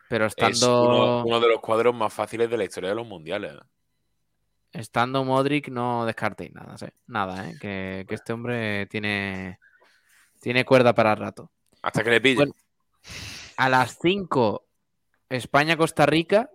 Pero 0.08 0.26
estando. 0.26 1.22
uno, 1.24 1.40
de 1.40 1.48
los 1.48 1.60
cuadros 1.60 1.94
más 1.94 2.12
fáciles 2.12 2.50
de 2.50 2.58
la 2.58 2.64
historia 2.64 2.90
de 2.90 2.96
los 2.96 3.06
mundiales. 3.06 3.54
Estando 4.72 5.24
Modric, 5.24 5.68
no 5.68 6.04
descartéis 6.04 6.52
nada, 6.52 6.74
nada, 7.06 7.48
¿eh? 7.48 7.56
que, 7.60 8.04
este 8.08 8.32
hombre 8.32 8.86
tiene, 8.86 9.60
tiene 10.40 10.64
cuerda 10.64 10.92
para 10.92 11.14
rato. 11.14 11.52
Hasta 11.80 12.02
que 12.02 12.10
le 12.10 12.20
pille. 12.20 12.46
a 13.56 13.68
las 13.68 13.96
5, 14.02 14.66
España-Costa 15.28 16.06
Rica. 16.06 16.50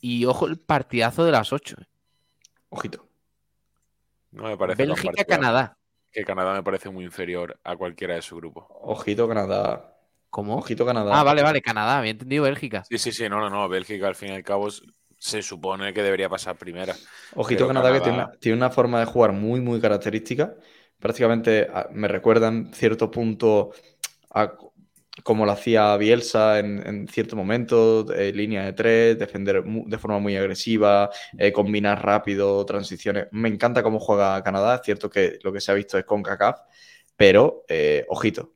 Y 0.00 0.26
ojo 0.26 0.46
el 0.46 0.58
partidazo 0.58 1.24
de 1.24 1.32
las 1.32 1.52
8. 1.52 1.76
¿eh? 1.80 1.86
Ojito. 2.68 3.08
No 4.32 4.44
me 4.44 4.56
parece. 4.56 4.84
Bélgica-Canadá 4.84 5.78
que 6.14 6.24
Canadá 6.24 6.54
me 6.54 6.62
parece 6.62 6.88
muy 6.90 7.04
inferior 7.04 7.58
a 7.64 7.76
cualquiera 7.76 8.14
de 8.14 8.22
su 8.22 8.36
grupo. 8.36 8.68
Ojito 8.82 9.28
Canadá. 9.28 9.96
¿Cómo? 10.30 10.56
Ojito 10.56 10.86
Canadá. 10.86 11.10
Ah, 11.12 11.24
vale, 11.24 11.42
vale, 11.42 11.60
Canadá, 11.60 11.98
había 11.98 12.12
entendido 12.12 12.44
Bélgica. 12.44 12.84
Sí, 12.88 12.98
sí, 12.98 13.12
sí, 13.12 13.28
no, 13.28 13.40
no, 13.40 13.50
no, 13.50 13.68
Bélgica 13.68 14.06
al 14.06 14.14
fin 14.14 14.30
y 14.30 14.32
al 14.36 14.44
cabo 14.44 14.68
se 15.18 15.42
supone 15.42 15.92
que 15.92 16.02
debería 16.02 16.28
pasar 16.28 16.56
primera. 16.56 16.94
Ojito 17.34 17.66
Canadá, 17.66 17.92
que 17.92 18.00
tiene 18.38 18.56
una, 18.56 18.70
forma 18.70 19.00
de 19.00 19.06
jugar 19.06 19.32
muy, 19.32 19.60
muy 19.60 19.80
característica. 19.80 20.54
Prácticamente 21.00 21.68
ah, 21.72 21.88
me 21.90 22.06
recuerdan 22.06 22.72
cierto 22.72 23.10
punto 23.10 23.72
a 24.30 24.56
como 25.22 25.46
lo 25.46 25.52
hacía 25.52 25.96
Bielsa 25.96 26.58
en, 26.58 27.06
cierto 27.08 27.36
momento, 27.36 28.04
línea 28.32 28.64
de 28.64 28.72
tres, 28.72 29.18
defender 29.18 29.62
de 29.62 29.98
forma 29.98 30.18
muy 30.18 30.36
agresiva, 30.36 31.10
eh, 31.38 31.52
combinar 31.52 32.04
rápido, 32.04 32.64
transiciones. 32.66 33.28
Me 33.30 33.48
encanta 33.48 33.82
cómo 33.82 34.00
juega 34.00 34.42
Canadá, 34.42 34.76
es 34.76 34.82
cierto 34.82 35.08
que 35.08 35.38
lo 35.42 35.52
que 35.52 35.60
se 35.60 35.70
ha 35.70 35.74
visto 35.74 35.98
es 35.98 36.04
con 36.04 36.22
CACAF, 36.22 36.60
pero 37.16 37.64
eh, 37.68 38.04
ojito. 38.08 38.54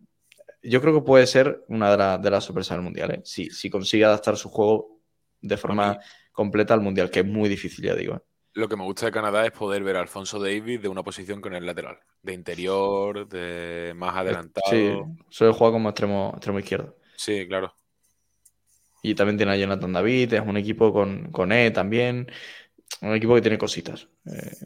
Yo 0.62 0.80
creo 0.80 0.94
que 0.94 1.06
puede 1.06 1.26
ser 1.26 1.64
una 1.68 2.18
de, 2.18 2.30
las 2.30 2.44
sorpresas 2.44 2.76
del 2.76 2.82
Mundial, 2.82 3.12
¿eh? 3.12 3.20
si, 3.24 3.51
si 3.51 3.70
consigue 3.70 4.05
adaptar 4.05 4.36
su 4.36 4.48
juego 4.48 5.01
de 5.40 5.56
forma 5.56 5.98
completa 6.32 6.74
al 6.74 6.80
Mundial, 6.80 7.10
que 7.10 7.20
es 7.20 7.26
muy 7.26 7.48
difícil, 7.48 7.85
ya 7.85 7.94
digo. 7.94 8.20
Lo 8.55 8.69
que 8.69 8.77
me 8.77 8.85
gusta 8.85 9.07
de 9.07 9.12
Canadá 9.12 9.47
es 9.47 9.53
poder 9.53 9.83
ver 9.83 9.97
a 9.97 10.01
Alfonso 10.01 10.41
Davis 10.41 10.81
de 10.83 10.89
una 10.89 11.03
posición 11.03 11.41
con 11.41 11.55
el 11.55 11.65
lateral, 11.65 11.99
de 12.23 12.33
interior, 12.33 13.29
de 13.29 13.93
más 13.95 14.16
adelantado. 14.16 14.66
Sí, 14.70 14.93
suele 15.29 15.53
jugar 15.53 15.73
como 15.73 15.89
extremo, 15.91 16.33
extremo 16.35 16.59
izquierdo. 16.59 16.97
Sí, 17.16 17.47
claro. 17.47 17.75
Y 19.03 19.15
también 19.15 19.37
tiene 19.37 19.53
a 19.53 19.57
Jonathan 19.57 19.93
David, 19.93 20.33
es 20.35 20.43
un 20.45 20.57
equipo 20.57 20.93
con, 20.93 21.31
con 21.31 21.53
E 21.53 21.70
también, 21.70 22.31
un 23.01 23.15
equipo 23.15 23.35
que 23.35 23.43
tiene 23.43 23.59
cositas. 23.59 24.09
Eh, 24.27 24.57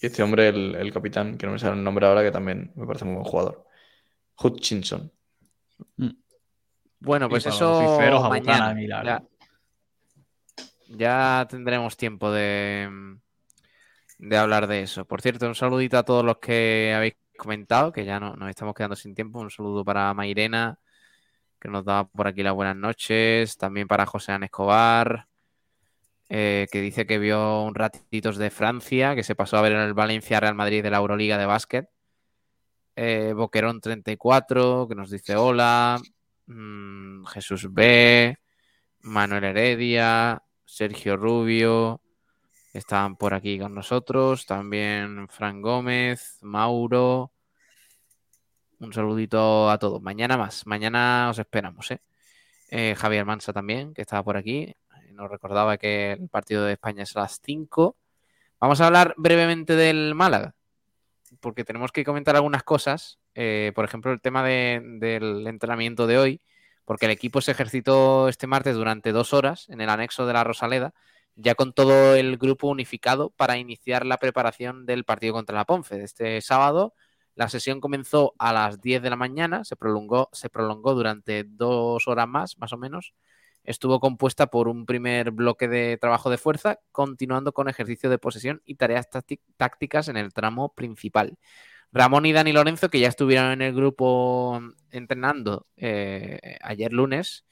y 0.00 0.06
este 0.06 0.22
hombre, 0.22 0.48
el, 0.48 0.92
capitán, 0.92 1.38
que 1.38 1.46
no 1.46 1.52
me 1.52 1.58
sale 1.60 1.76
el 1.76 1.84
nombre 1.84 2.06
ahora, 2.06 2.24
que 2.24 2.32
también 2.32 2.72
me 2.74 2.86
parece 2.86 3.04
muy 3.04 3.14
buen 3.14 3.24
jugador. 3.24 3.64
Hutchinson. 4.42 5.12
Mm. 5.96 6.10
Bueno, 6.98 7.28
pues 7.28 7.46
eso 7.46 7.98
mañana 8.28 9.22
ya 10.96 11.46
tendremos 11.48 11.96
tiempo 11.96 12.30
de, 12.30 12.88
de 14.18 14.36
hablar 14.36 14.66
de 14.66 14.82
eso. 14.82 15.04
Por 15.04 15.20
cierto, 15.20 15.46
un 15.46 15.54
saludito 15.54 15.98
a 15.98 16.04
todos 16.04 16.24
los 16.24 16.38
que 16.38 16.92
habéis 16.94 17.14
comentado, 17.36 17.92
que 17.92 18.04
ya 18.04 18.20
no, 18.20 18.36
nos 18.36 18.50
estamos 18.50 18.74
quedando 18.74 18.96
sin 18.96 19.14
tiempo. 19.14 19.40
Un 19.40 19.50
saludo 19.50 19.84
para 19.84 20.14
Mairena, 20.14 20.78
que 21.60 21.68
nos 21.68 21.84
da 21.84 22.04
por 22.04 22.28
aquí 22.28 22.42
las 22.42 22.54
buenas 22.54 22.76
noches. 22.76 23.56
También 23.56 23.88
para 23.88 24.06
José 24.06 24.32
An 24.32 24.44
Escobar, 24.44 25.28
eh, 26.28 26.66
que 26.70 26.80
dice 26.80 27.06
que 27.06 27.18
vio 27.18 27.62
un 27.62 27.74
ratitos 27.74 28.36
de 28.36 28.50
Francia, 28.50 29.14
que 29.14 29.24
se 29.24 29.34
pasó 29.34 29.56
a 29.58 29.62
ver 29.62 29.72
en 29.72 29.80
el 29.80 29.94
Valencia 29.94 30.40
Real 30.40 30.54
Madrid 30.54 30.82
de 30.82 30.90
la 30.90 30.98
Euroliga 30.98 31.38
de 31.38 31.46
básquet. 31.46 31.88
Eh, 32.94 33.32
Boquerón 33.34 33.80
34, 33.80 34.86
que 34.88 34.94
nos 34.94 35.10
dice 35.10 35.36
hola. 35.36 36.00
Mm, 36.46 37.24
Jesús 37.26 37.72
B. 37.72 38.36
Manuel 39.00 39.44
Heredia. 39.44 40.42
Sergio 40.72 41.18
Rubio, 41.18 42.00
están 42.72 43.16
por 43.16 43.34
aquí 43.34 43.58
con 43.58 43.74
nosotros, 43.74 44.46
también 44.46 45.28
Fran 45.28 45.60
Gómez, 45.60 46.38
Mauro. 46.40 47.30
Un 48.80 48.90
saludito 48.94 49.68
a 49.68 49.78
todos. 49.78 50.00
Mañana 50.00 50.38
más, 50.38 50.66
mañana 50.66 51.28
os 51.28 51.38
esperamos. 51.38 51.90
¿eh? 51.90 52.00
Eh, 52.70 52.94
Javier 52.96 53.26
Mansa 53.26 53.52
también, 53.52 53.92
que 53.92 54.00
estaba 54.00 54.22
por 54.24 54.38
aquí. 54.38 54.74
Nos 55.10 55.30
recordaba 55.30 55.76
que 55.76 56.12
el 56.12 56.30
partido 56.30 56.64
de 56.64 56.72
España 56.72 57.02
es 57.02 57.14
a 57.16 57.20
las 57.20 57.38
5. 57.44 57.94
Vamos 58.58 58.80
a 58.80 58.86
hablar 58.86 59.12
brevemente 59.18 59.76
del 59.76 60.14
Málaga, 60.14 60.54
porque 61.40 61.64
tenemos 61.64 61.92
que 61.92 62.02
comentar 62.02 62.34
algunas 62.34 62.62
cosas. 62.62 63.18
Eh, 63.34 63.72
por 63.74 63.84
ejemplo, 63.84 64.10
el 64.10 64.22
tema 64.22 64.42
del 64.42 65.46
entrenamiento 65.46 66.06
de 66.06 66.16
hoy 66.16 66.40
porque 66.84 67.06
el 67.06 67.12
equipo 67.12 67.40
se 67.40 67.52
ejercitó 67.52 68.28
este 68.28 68.46
martes 68.46 68.74
durante 68.76 69.12
dos 69.12 69.32
horas 69.32 69.68
en 69.68 69.80
el 69.80 69.90
anexo 69.90 70.26
de 70.26 70.32
la 70.32 70.44
Rosaleda 70.44 70.94
ya 71.36 71.54
con 71.54 71.72
todo 71.72 72.14
el 72.14 72.36
grupo 72.36 72.68
unificado 72.68 73.30
para 73.30 73.58
iniciar 73.58 74.06
la 74.06 74.18
preparación 74.18 74.86
del 74.86 75.04
partido 75.04 75.34
contra 75.34 75.56
la 75.56 75.64
Ponfe 75.64 75.96
de 75.96 76.04
este 76.04 76.40
sábado. 76.40 76.94
La 77.34 77.48
sesión 77.48 77.80
comenzó 77.80 78.34
a 78.38 78.52
las 78.52 78.80
10 78.80 79.02
de 79.02 79.10
la 79.10 79.16
mañana, 79.16 79.64
se 79.64 79.76
prolongó, 79.76 80.28
se 80.32 80.50
prolongó 80.50 80.94
durante 80.94 81.44
dos 81.44 82.06
horas 82.08 82.28
más, 82.28 82.58
más 82.58 82.72
o 82.72 82.78
menos. 82.78 83.14
Estuvo 83.64 84.00
compuesta 84.00 84.48
por 84.48 84.68
un 84.68 84.86
primer 84.86 85.30
bloque 85.30 85.68
de 85.68 85.96
trabajo 85.96 86.30
de 86.30 86.36
fuerza, 86.38 86.80
continuando 86.90 87.52
con 87.52 87.68
ejercicio 87.68 88.10
de 88.10 88.18
posesión 88.18 88.60
y 88.64 88.74
tareas 88.74 89.08
tácticas 89.56 90.08
en 90.08 90.16
el 90.16 90.32
tramo 90.34 90.74
principal. 90.74 91.38
Ramón 91.92 92.24
y 92.24 92.32
Dani 92.32 92.52
Lorenzo, 92.52 92.88
que 92.88 93.00
ya 93.00 93.08
estuvieron 93.08 93.52
en 93.52 93.62
el 93.62 93.74
grupo 93.74 94.60
entrenando 94.90 95.66
eh, 95.76 96.58
ayer 96.62 96.92
lunes, 96.92 97.44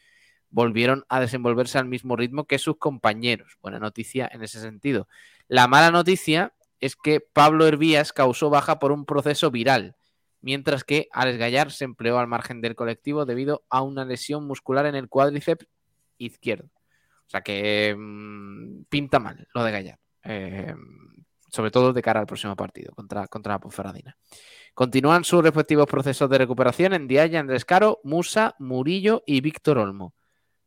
volvieron 0.49 1.05
a 1.09 1.21
desenvolverse 1.21 1.79
al 1.79 1.87
mismo 1.87 2.17
ritmo 2.17 2.47
que 2.47 2.59
sus 2.59 2.79
compañeros. 2.79 3.59
Buena 3.62 3.79
noticia 3.79 4.29
en 4.33 4.43
ese 4.43 4.61
sentido. 4.61 5.09
La 5.47 5.69
mala 5.69 5.91
noticia 5.91 6.55
es 6.81 6.97
que 6.97 7.21
Pablo 7.21 7.67
Hervías 7.67 8.12
causó 8.12 8.49
baja 8.49 8.79
por 8.79 8.93
un 8.93 9.05
proceso 9.05 9.51
viral, 9.51 9.97
mientras 10.41 10.85
que 10.85 11.09
Alex 11.12 11.39
Gallar 11.39 11.71
se 11.71 11.85
empleó 11.85 12.19
al 12.19 12.27
margen 12.27 12.62
del 12.62 12.75
colectivo 12.75 13.27
debido 13.27 13.65
a 13.69 13.83
una 13.83 14.07
lesión 14.07 14.47
muscular 14.47 14.87
en 14.87 14.95
el 14.95 15.09
cuádriceps 15.09 15.67
izquierdo. 16.17 16.71
O 17.27 17.31
sea 17.31 17.43
que 17.43 17.95
mm, 17.97 18.85
pinta 18.89 19.19
mal 19.19 19.47
lo 19.55 19.62
de 19.65 19.71
Gallar. 19.71 19.99
Eh, 20.25 20.75
sobre 21.51 21.70
todo 21.70 21.93
de 21.93 22.02
cara 22.02 22.20
al 22.20 22.27
próximo 22.27 22.56
partido 22.56 22.94
contra, 22.94 23.27
contra 23.28 23.55
la 23.55 23.60
Ponferradina. 23.60 24.16
Continúan 24.74 25.24
sus 25.24 25.43
respectivos 25.43 25.86
procesos 25.86 26.31
de 26.31 26.39
recuperación 26.39 26.94
en 26.94 27.09
Diaya, 27.09 27.40
Andrés 27.40 27.64
Caro, 27.64 28.01
Musa, 28.05 28.55
Murillo 28.59 29.22
y 29.27 29.40
Víctor 29.40 29.78
Olmo. 29.78 30.14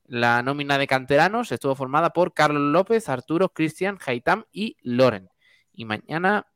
La 0.06 0.44
nómina 0.44 0.78
de 0.78 0.88
canteranos 0.88 1.52
estuvo 1.52 1.76
formada 1.76 2.12
por 2.12 2.34
Carlos 2.34 2.62
López, 2.62 3.08
Arturo, 3.08 3.50
Cristian, 3.50 3.98
Jaitam 3.98 4.46
y 4.52 4.78
Loren. 4.82 5.30
Y 5.72 5.86
mañana 5.86 6.48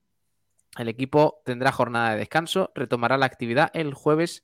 el 0.77 0.89
equipo 0.89 1.41
tendrá 1.45 1.71
jornada 1.71 2.11
de 2.11 2.17
descanso, 2.17 2.71
retomará 2.75 3.17
la 3.17 3.25
actividad 3.25 3.71
el 3.73 3.93
jueves 3.93 4.43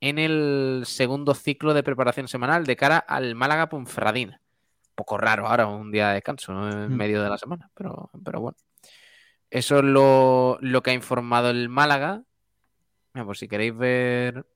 en 0.00 0.18
el 0.18 0.82
segundo 0.86 1.34
ciclo 1.34 1.74
de 1.74 1.82
preparación 1.82 2.26
semanal 2.26 2.64
de 2.64 2.76
cara 2.76 2.98
al 2.98 3.34
Málaga 3.34 3.68
Ponferradina. 3.68 4.40
Un 4.88 4.94
poco 4.94 5.18
raro 5.18 5.46
ahora 5.46 5.66
un 5.66 5.92
día 5.92 6.08
de 6.08 6.14
descanso 6.14 6.52
en 6.52 6.92
mm. 6.92 6.96
medio 6.96 7.22
de 7.22 7.28
la 7.28 7.38
semana, 7.38 7.70
pero, 7.74 8.10
pero 8.24 8.40
bueno. 8.40 8.56
Eso 9.50 9.78
es 9.78 9.84
lo, 9.84 10.58
lo 10.60 10.82
que 10.82 10.90
ha 10.90 10.94
informado 10.94 11.50
el 11.50 11.68
Málaga. 11.68 12.22
por 13.12 13.36
si 13.36 13.48
queréis 13.48 13.76
ver. 13.76 14.46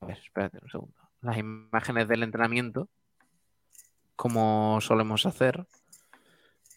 A 0.00 0.06
ver, 0.06 0.18
espérate 0.18 0.58
un 0.62 0.70
segundo 0.70 1.04
las 1.24 1.38
imágenes 1.38 2.06
del 2.06 2.22
entrenamiento, 2.22 2.88
como 4.14 4.78
solemos 4.80 5.26
hacer, 5.26 5.66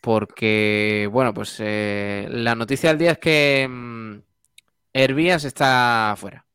porque, 0.01 1.07
bueno, 1.11 1.33
pues 1.33 1.57
eh, 1.59 2.27
la 2.31 2.55
noticia 2.55 2.89
del 2.89 2.97
día 2.97 3.11
es 3.11 3.17
que 3.17 3.67
mm, 3.69 4.19
Hervías 4.93 5.43
está 5.43 6.15
fuera. 6.17 6.45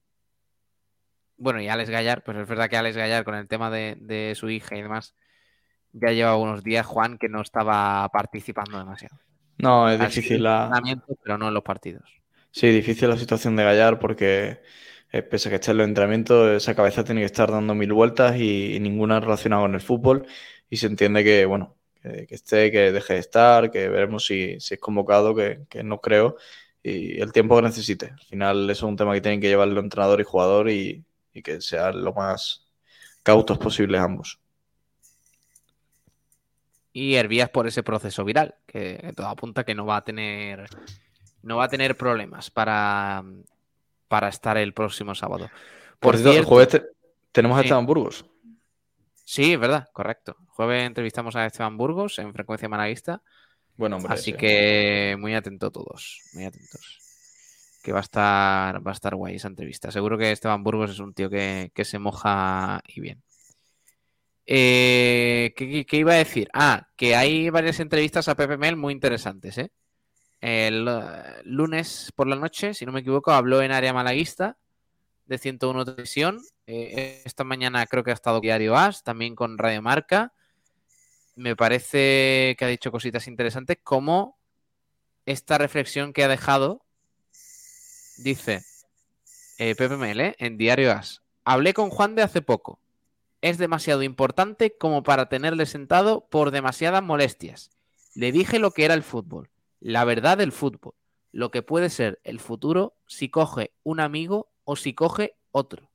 Bueno, 1.37 1.61
y 1.61 1.69
Alex 1.69 1.91
Gallar, 1.91 2.25
pues 2.25 2.39
es 2.39 2.49
verdad 2.49 2.71
que 2.71 2.77
Alex 2.77 2.97
Gallar 2.97 3.25
con 3.25 3.35
el 3.35 3.49
tema 3.49 3.71
de, 3.71 4.33
su 4.37 4.49
hija 4.49 4.77
y 4.77 4.83
demás, 4.83 5.15
ya 5.93 6.13
lleva 6.13 6.37
unos 6.37 6.65
días, 6.65 6.87
Juan, 6.87 7.19
que 7.19 7.29
no 7.29 7.43
estaba 7.43 8.09
participando 8.09 8.79
demasiado. 8.79 9.19
No, 9.59 9.89
es 9.89 9.99
difícil 10.01 10.43
la... 10.43 10.71
Pero 11.23 11.39
no 11.39 11.49
en 11.49 11.55
los 11.55 11.63
partidos. 11.63 12.03
Sí, 12.51 12.69
difícil 12.69 13.09
la 13.09 13.17
situación 13.17 13.57
de 13.57 13.65
Gallar 13.65 13.99
porque 13.99 14.61
eh, 15.13 15.23
pese 15.23 15.49
a 15.49 15.51
que 15.51 15.57
esté 15.57 15.73
en 15.73 15.79
los 15.79 15.87
entrenamientos, 15.89 16.51
esa 16.51 16.75
cabeza 16.75 17.05
tiene 17.05 17.21
que 17.21 17.27
estar 17.27 17.51
dando 17.51 17.75
mil 17.75 17.93
vueltas 17.93 18.37
y, 18.39 18.79
ninguna 18.81 19.21
relacionada 19.21 19.63
con 19.63 19.75
el 19.75 19.81
fútbol. 19.81 20.27
Y 20.71 20.79
se 20.79 20.87
entiende 20.87 21.23
que, 21.25 21.45
bueno, 21.45 21.77
que, 22.03 22.27
esté, 22.31 22.71
que 22.71 22.93
deje 22.93 23.15
de 23.15 23.21
estar, 23.21 23.71
que 23.71 23.89
veremos 23.89 24.27
si, 24.27 24.57
es 24.59 24.79
convocado, 24.81 25.35
que, 25.35 25.67
no 25.85 26.01
creo, 26.01 26.37
y 26.83 27.21
el 27.21 27.33
tiempo 27.33 27.57
que 27.57 27.63
necesite. 27.63 28.11
Al 28.13 28.27
final, 28.27 28.71
eso 28.71 28.87
es 28.87 28.91
un 28.91 28.97
tema 28.97 29.15
que 29.15 29.21
tienen 29.21 29.41
que 29.41 29.49
llevar 29.49 29.69
el 29.69 29.79
entrenador 29.79 30.21
y 30.21 30.25
jugador 30.25 30.71
y, 30.71 31.05
que 31.45 31.61
sean 31.61 32.05
lo 32.05 32.13
más 32.15 32.67
cautos 33.23 33.59
posibles 33.59 34.01
ambos. 34.01 34.42
Y 36.93 37.15
Hervías 37.15 37.49
por 37.51 37.67
ese 37.67 37.83
proceso 37.83 38.25
viral, 38.25 38.57
que 38.67 39.13
todo 39.17 39.29
apunta 39.29 39.65
que 39.65 39.75
no 39.75 39.87
va 39.87 39.97
a 39.97 40.05
tener 40.05 40.69
no 41.43 41.57
va 41.57 41.65
a 41.65 41.69
tener 41.69 41.97
problemas 41.97 42.51
para, 42.51 43.25
para 44.09 44.29
estar 44.29 44.57
el 44.57 44.73
próximo 44.73 45.15
sábado. 45.15 45.51
Por, 45.99 46.17
cierto, 46.17 46.39
el 46.39 46.45
jueves 46.45 46.83
tenemos 47.33 47.59
a 47.59 47.63
Esteban 47.63 47.87
Burgos. 47.87 48.25
Sí, 49.25 49.53
es 49.53 49.59
verdad, 49.59 49.89
correcto. 49.93 50.37
El 50.41 50.49
jueves 50.49 50.87
entrevistamos 50.87 51.37
a 51.37 51.47
Esteban 51.47 51.77
Burgos 51.77 52.19
en 52.19 52.33
frecuencia 52.33 52.69
managuista. 52.69 53.23
Bueno, 53.77 53.97
hombre. 53.97 54.15
Así 54.15 54.33
que 54.33 55.17
muy 55.19 55.35
atento 55.35 55.71
todos, 55.71 56.21
muy 56.35 56.45
atentos. 56.45 57.01
Que 57.83 57.93
va 57.93 57.99
a 57.99 58.03
estar, 58.03 58.87
va 58.87 58.91
a 58.93 58.95
estar 58.95 59.15
guay 59.15 59.37
esa 59.37 59.49
entrevista. 59.49 59.91
Seguro 59.91 60.19
que 60.19 60.31
Esteban 60.31 60.63
Burgos 60.63 60.91
es 60.91 60.99
un 60.99 61.15
tío 61.15 61.31
que, 61.31 61.71
se 61.85 61.99
moja 61.99 62.81
y 62.87 63.01
bien. 63.01 63.23
Eh, 64.47 65.55
¿qué, 65.57 65.97
iba 65.97 66.13
a 66.13 66.17
decir? 66.17 66.49
Ah, 66.53 66.89
que 66.97 67.15
hay 67.15 67.51
varias 67.51 67.81
entrevistas 67.81 68.29
a 68.29 68.35
Pepe 68.35 68.57
Mel 68.57 68.77
muy 68.77 68.93
interesantes, 68.93 69.59
¿eh? 69.59 69.71
El 70.41 70.89
eh, 70.89 71.43
lunes 71.45 72.13
por 72.17 72.27
la 72.27 72.37
noche, 72.37 72.75
si 72.75 72.85
no 72.85 72.93
me 72.93 73.01
equivoco, 73.01 73.31
habló 73.31 73.63
en 73.63 73.71
área 73.71 73.93
malaguista 73.93 74.59
de 75.27 75.39
101 75.39 75.85
Televisión. 75.85 76.41
Esta 76.67 77.45
mañana 77.45 77.87
creo 77.87 78.03
que 78.03 78.11
ha 78.11 78.15
estado 78.15 78.41
Diario 78.41 78.77
As, 78.77 79.05
también 79.05 79.37
con 79.37 79.59
Radio 79.59 79.83
Marca. 79.83 80.33
Me 81.37 81.57
parece 81.57 82.57
que 82.59 82.65
ha 82.65 82.69
dicho 82.69 82.91
cositas 82.91 83.27
interesantes, 83.29 83.79
como 83.83 84.39
esta 85.27 85.59
reflexión 85.59 86.13
que 86.13 86.25
ha 86.25 86.29
dejado. 86.29 86.85
Dice 88.19 88.63
eh, 89.59 89.75
PPML 89.75 90.35
en 90.39 90.59
Diario 90.59 90.93
As. 90.93 91.23
Hablé 91.45 91.73
con 91.73 91.91
Juan 91.91 92.15
de 92.15 92.23
hace 92.23 92.43
poco. 92.43 92.82
Es 93.43 93.59
demasiado 93.59 94.03
importante 94.03 94.77
como 94.79 95.03
para 95.03 95.29
tenerle 95.29 95.67
sentado 95.67 96.27
por 96.31 96.51
demasiadas 96.51 97.03
molestias. 97.03 97.71
Le 98.15 98.33
dije 98.33 98.59
lo 98.59 98.71
que 98.71 98.87
era 98.87 98.95
el 98.95 99.03
fútbol 99.03 99.53
la 99.83 100.05
verdad 100.05 100.39
del 100.39 100.53
fútbol, 100.53 100.95
lo 101.33 101.51
que 101.51 101.63
puede 101.63 101.91
ser 101.91 102.21
el 102.25 102.39
futuro 102.41 102.95
si 103.07 103.29
coge 103.29 103.73
un 103.83 104.01
amigo 104.01 104.53
o 104.65 104.77
si 104.77 104.95
coge 104.95 105.37
otro. 105.51 105.91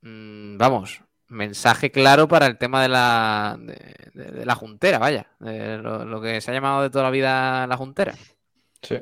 Mm, 0.00 0.56
vamos, 0.56 1.02
mensaje 1.28 1.90
claro 1.90 2.28
para 2.28 2.46
el 2.46 2.56
tema 2.56 2.82
de 2.82 2.88
la, 2.88 3.58
de, 3.58 4.46
la 4.46 4.54
juntera, 4.54 4.98
vaya, 4.98 5.30
lo, 5.38 6.20
que 6.20 6.40
se 6.40 6.50
ha 6.50 6.54
llamado 6.54 6.82
de 6.82 6.90
toda 6.90 7.04
la 7.04 7.10
vida 7.10 7.66
la 7.66 7.76
juntera. 7.76 8.14
Sí. 8.82 8.98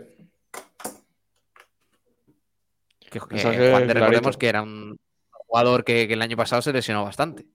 Que, 3.21 3.95
recordemos 3.95 4.37
que 4.37 4.49
era 4.49 4.63
un 4.63 4.99
jugador 5.31 5.85
que 5.85 6.03
el 6.03 6.23
año 6.23 6.37
pasado 6.37 6.63
se 6.63 6.73
lesionó 6.73 7.05
bastante. 7.05 7.47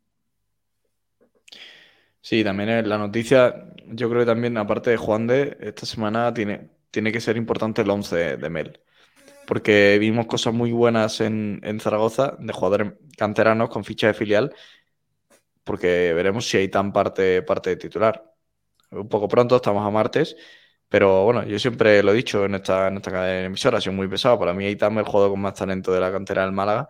Sí, 2.22 2.44
también 2.44 2.88
la 2.88 2.98
noticia, 2.98 3.72
yo 3.88 4.10
creo 4.10 4.22
que 4.22 4.26
también, 4.26 4.57
aparte 4.57 4.90
de 4.90 4.98
Juan 4.98 5.27
de, 5.27 5.57
esta 5.61 5.86
semana 5.86 6.34
tiene, 6.34 6.69
tiene 6.91 7.11
que 7.11 7.22
ser 7.22 7.38
importante 7.38 7.81
el 7.81 7.90
11 7.90 8.38
de, 8.38 8.49
Mel. 8.49 8.80
Porque 9.48 9.98
vimos 9.99 10.27
cosas 10.27 10.53
muy 10.53 10.72
buenas 10.72 11.22
en, 11.22 11.61
Zaragoza 11.81 12.36
de 12.40 12.53
jugadores 12.53 12.94
canteranos 13.18 13.69
con 13.69 13.84
ficha 13.84 14.07
de 14.07 14.14
filial. 14.14 14.53
Porque 15.64 16.14
veremos 16.14 16.48
si 16.48 16.57
hay 16.57 16.68
tan 16.69 16.91
parte, 16.94 17.41
parte 17.41 17.72
de 17.72 17.76
titular. 17.77 18.34
Un 18.91 19.07
poco 19.10 19.27
pronto, 19.27 19.56
estamos 19.56 19.86
a 19.86 19.90
martes. 19.91 20.36
Pero 20.90 21.24
bueno, 21.24 21.45
yo 21.45 21.60
siempre 21.60 22.02
lo 22.03 22.11
he 22.11 22.16
dicho 22.16 22.45
en 22.45 22.56
esta, 22.56 22.88
en 22.88 22.98
esta 22.98 23.44
emisora, 23.45 23.80
ha 23.86 23.91
muy 23.91 24.07
pesado. 24.07 24.40
Para 24.40 24.53
mí, 24.53 24.66
Aitam 24.66 24.94
es 24.98 25.06
el 25.06 25.11
jugador 25.11 25.32
con 25.32 25.41
más 25.41 25.53
talento 25.53 25.94
de 25.94 25.99
la 25.99 26.11
cantera 26.11 26.44
del 26.44 26.52
Málaga 26.52 26.90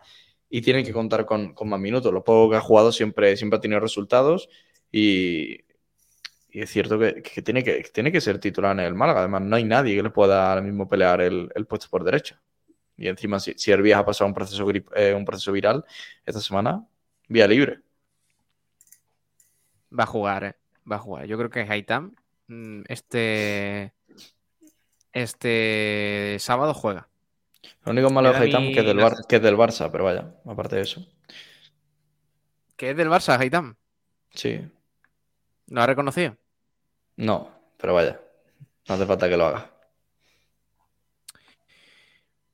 y 0.50 0.62
tiene 0.62 0.84
que 0.84 0.94
contar 0.94 1.26
con, 1.26 1.54
más 1.66 1.80
minutos. 1.80 2.14
Lo 2.14 2.24
poco 2.24 2.52
que 2.52 2.58
ha 2.58 2.62
jugado 2.62 2.92
siempre, 2.94 3.36
siempre 3.38 3.58
ha 3.58 3.62
tenido 3.62 3.82
resultados 3.82 4.50
y, 4.92 5.66
es 6.52 6.70
cierto 6.72 6.98
que, 7.00 7.22
tiene 7.44 7.64
que 7.64 7.84
tiene 7.94 8.12
que 8.12 8.22
ser 8.22 8.40
titular 8.40 8.72
en 8.80 8.86
el 8.86 8.96
Málaga. 8.96 9.20
Además, 9.20 9.42
no 9.44 9.56
hay 9.58 9.66
nadie 9.66 9.96
que 9.96 10.04
le 10.04 10.10
pueda 10.12 10.50
ahora 10.50 10.62
mismo 10.62 10.88
pelear 10.88 11.22
el, 11.22 11.50
puesto 11.68 11.88
por 11.90 12.04
derecha. 12.06 12.42
Y 12.98 13.08
encima, 13.08 13.40
si, 13.40 13.54
si 13.58 13.72
Hervías 13.72 14.00
ha 14.00 14.06
pasado 14.06 14.28
un 14.28 14.34
proceso, 14.34 14.66
eh, 14.96 15.14
un 15.14 15.26
proceso 15.26 15.52
viral 15.52 15.86
esta 16.26 16.42
semana, 16.42 16.86
vía 17.28 17.48
libre. 17.48 17.82
Va 19.98 20.04
a 20.04 20.08
jugar, 20.08 20.44
eh. 20.46 20.56
va 20.90 20.98
a 20.98 21.00
jugar. 21.00 21.26
Yo 21.26 21.38
creo 21.38 21.50
que 21.50 21.62
Haitam 21.62 22.16
este, 22.88 23.94
este 25.14 26.38
sábado 26.40 26.74
juega. 26.74 27.08
Lo 27.86 27.92
único 27.92 28.10
malo 28.10 28.32
de 28.32 28.38
Haitam 28.38 28.72
que, 28.74 28.80
es 28.80 28.86
del 28.86 29.00
que 29.28 29.36
es 29.38 29.42
del 29.42 29.58
Barça, 29.58 29.90
pero 29.92 30.04
vaya, 30.06 30.34
aparte 30.46 30.78
de 30.78 30.82
eso. 30.82 31.08
¿Que 32.76 32.92
es 32.92 32.98
del 32.98 33.10
Barça, 33.10 33.40
Haitam? 33.40 33.76
Sí. 34.34 34.62
¿No 35.68 35.82
ha 35.82 35.88
reconocido? 35.88 36.38
No, 37.16 37.52
pero 37.78 37.94
vaya, 37.94 38.20
no 38.88 38.96
hace 38.96 39.06
falta 39.06 39.30
que 39.30 39.38
lo 39.38 39.46
haga. 39.46 39.72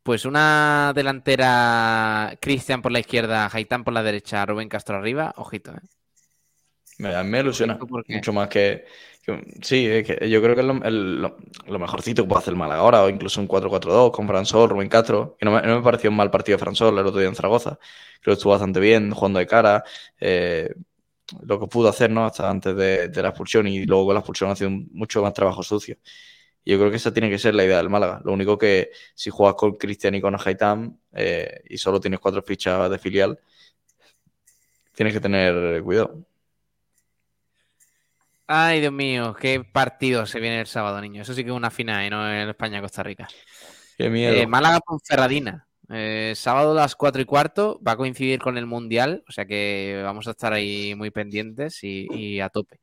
Pues 0.06 0.26
una 0.26 0.92
delantera, 0.94 2.38
Cristian 2.40 2.84
por 2.84 2.92
la 2.92 3.00
izquierda, 3.00 3.50
Haitán 3.52 3.84
por 3.84 3.92
la 3.94 4.04
derecha, 4.04 4.46
Rubén 4.46 4.70
Castro 4.70 4.98
arriba, 4.98 5.34
ojito, 5.38 5.72
¿eh? 5.72 5.82
Me 6.98 7.40
ilusiona 7.40 7.78
mucho 8.08 8.32
más 8.32 8.48
que, 8.48 8.86
sí, 9.62 10.04
que 10.04 10.30
yo 10.30 10.42
creo 10.42 10.56
que 10.56 10.62
es 10.62 10.68
lo, 10.68 11.80
mejorcito 11.80 12.24
que 12.24 12.28
puede 12.30 12.40
hacer 12.40 12.54
el 12.54 12.58
Málaga 12.58 12.82
ahora, 12.82 13.04
o 13.04 13.10
incluso 13.10 13.42
un 13.42 13.48
4-4-2 13.48 14.12
con 14.12 14.28
Fransol, 14.28 14.70
Rubén 14.70 14.90
Castro, 14.90 15.36
que 15.40 15.46
no 15.46 15.52
me, 15.52 15.82
pareció 15.82 16.10
un 16.10 16.16
mal 16.16 16.30
partido 16.32 16.58
de 16.58 16.64
Fransol 16.64 16.98
el 16.98 17.06
otro 17.06 17.20
día 17.20 17.30
en 17.30 17.36
Zaragoza. 17.36 17.80
Creo 18.22 18.34
que 18.34 18.38
estuvo 18.38 18.52
bastante 18.52 18.80
bien, 18.80 19.12
jugando 19.12 19.40
de 19.40 19.48
cara, 19.48 19.84
eh, 20.20 20.74
lo 21.44 21.60
que 21.60 21.68
pudo 21.68 21.90
hacer, 21.90 22.12
¿no? 22.12 22.26
Hasta 22.26 22.50
antes 22.50 22.76
de, 22.76 23.10
la 23.16 23.30
expulsión 23.30 23.68
y 23.68 23.86
luego 23.86 24.06
con 24.06 24.14
la 24.16 24.20
expulsión 24.20 24.52
hace 24.52 24.68
mucho 24.70 25.22
más 25.22 25.34
trabajo 25.34 25.64
sucio. 25.64 25.98
Y 26.64 26.72
yo 26.72 26.80
creo 26.80 26.92
que 26.92 26.98
esa 26.98 27.14
tiene 27.14 27.30
que 27.30 27.40
ser 27.40 27.56
la 27.56 27.66
idea 27.66 27.78
del 27.78 27.90
Málaga. 27.90 28.22
Lo 28.26 28.34
único 28.34 28.58
que 28.58 28.92
si 29.16 29.30
juegas 29.30 29.56
con 29.56 29.76
Cristian 29.78 30.16
y 30.16 30.22
con 30.22 30.36
Ajaitam 30.36 30.98
eh, 31.14 31.62
y 31.70 31.78
solo 31.78 32.00
tienes 32.00 32.20
cuatro 32.20 32.42
fichas 32.44 32.90
de 32.90 32.98
filial, 33.00 33.40
tienes 34.94 35.14
que 35.14 35.20
tener 35.20 35.84
cuidado. 35.84 36.26
Ay, 38.48 38.80
Dios 38.80 38.94
mío, 38.94 39.36
qué 39.40 39.64
partido 39.64 40.26
se 40.28 40.40
viene 40.40 40.60
el 40.60 40.68
sábado, 40.68 41.02
niño. 41.02 41.24
Eso 41.24 41.34
sí 41.34 41.44
que 41.44 41.50
es 41.50 41.56
una 41.56 41.72
final, 41.72 42.06
y 42.06 42.10
no 42.12 42.32
en 42.32 42.50
España-Costa 42.50 43.02
Rica. 43.02 43.28
Qué 43.98 44.10
miedo. 44.10 44.36
Eh, 44.36 44.46
Málaga 44.46 44.82
con 44.82 45.00
Ferradina. 45.00 45.68
Eh, 45.90 46.34
sábado 46.36 46.72
a 46.72 46.76
las 46.76 46.96
4 46.96 47.22
y 47.22 47.26
cuarto 47.26 47.80
va 47.86 47.94
a 47.94 47.98
coincidir 47.98 48.40
con 48.40 48.58
el 48.58 48.66
Mundial, 48.66 49.24
o 49.28 49.32
sea 49.32 49.46
que 49.46 50.02
vamos 50.04 50.28
a 50.28 50.32
estar 50.32 50.52
ahí 50.54 50.96
muy 50.96 51.12
pendientes 51.12 51.80
y, 51.84 52.40
a 52.40 52.50
tope. 52.50 52.80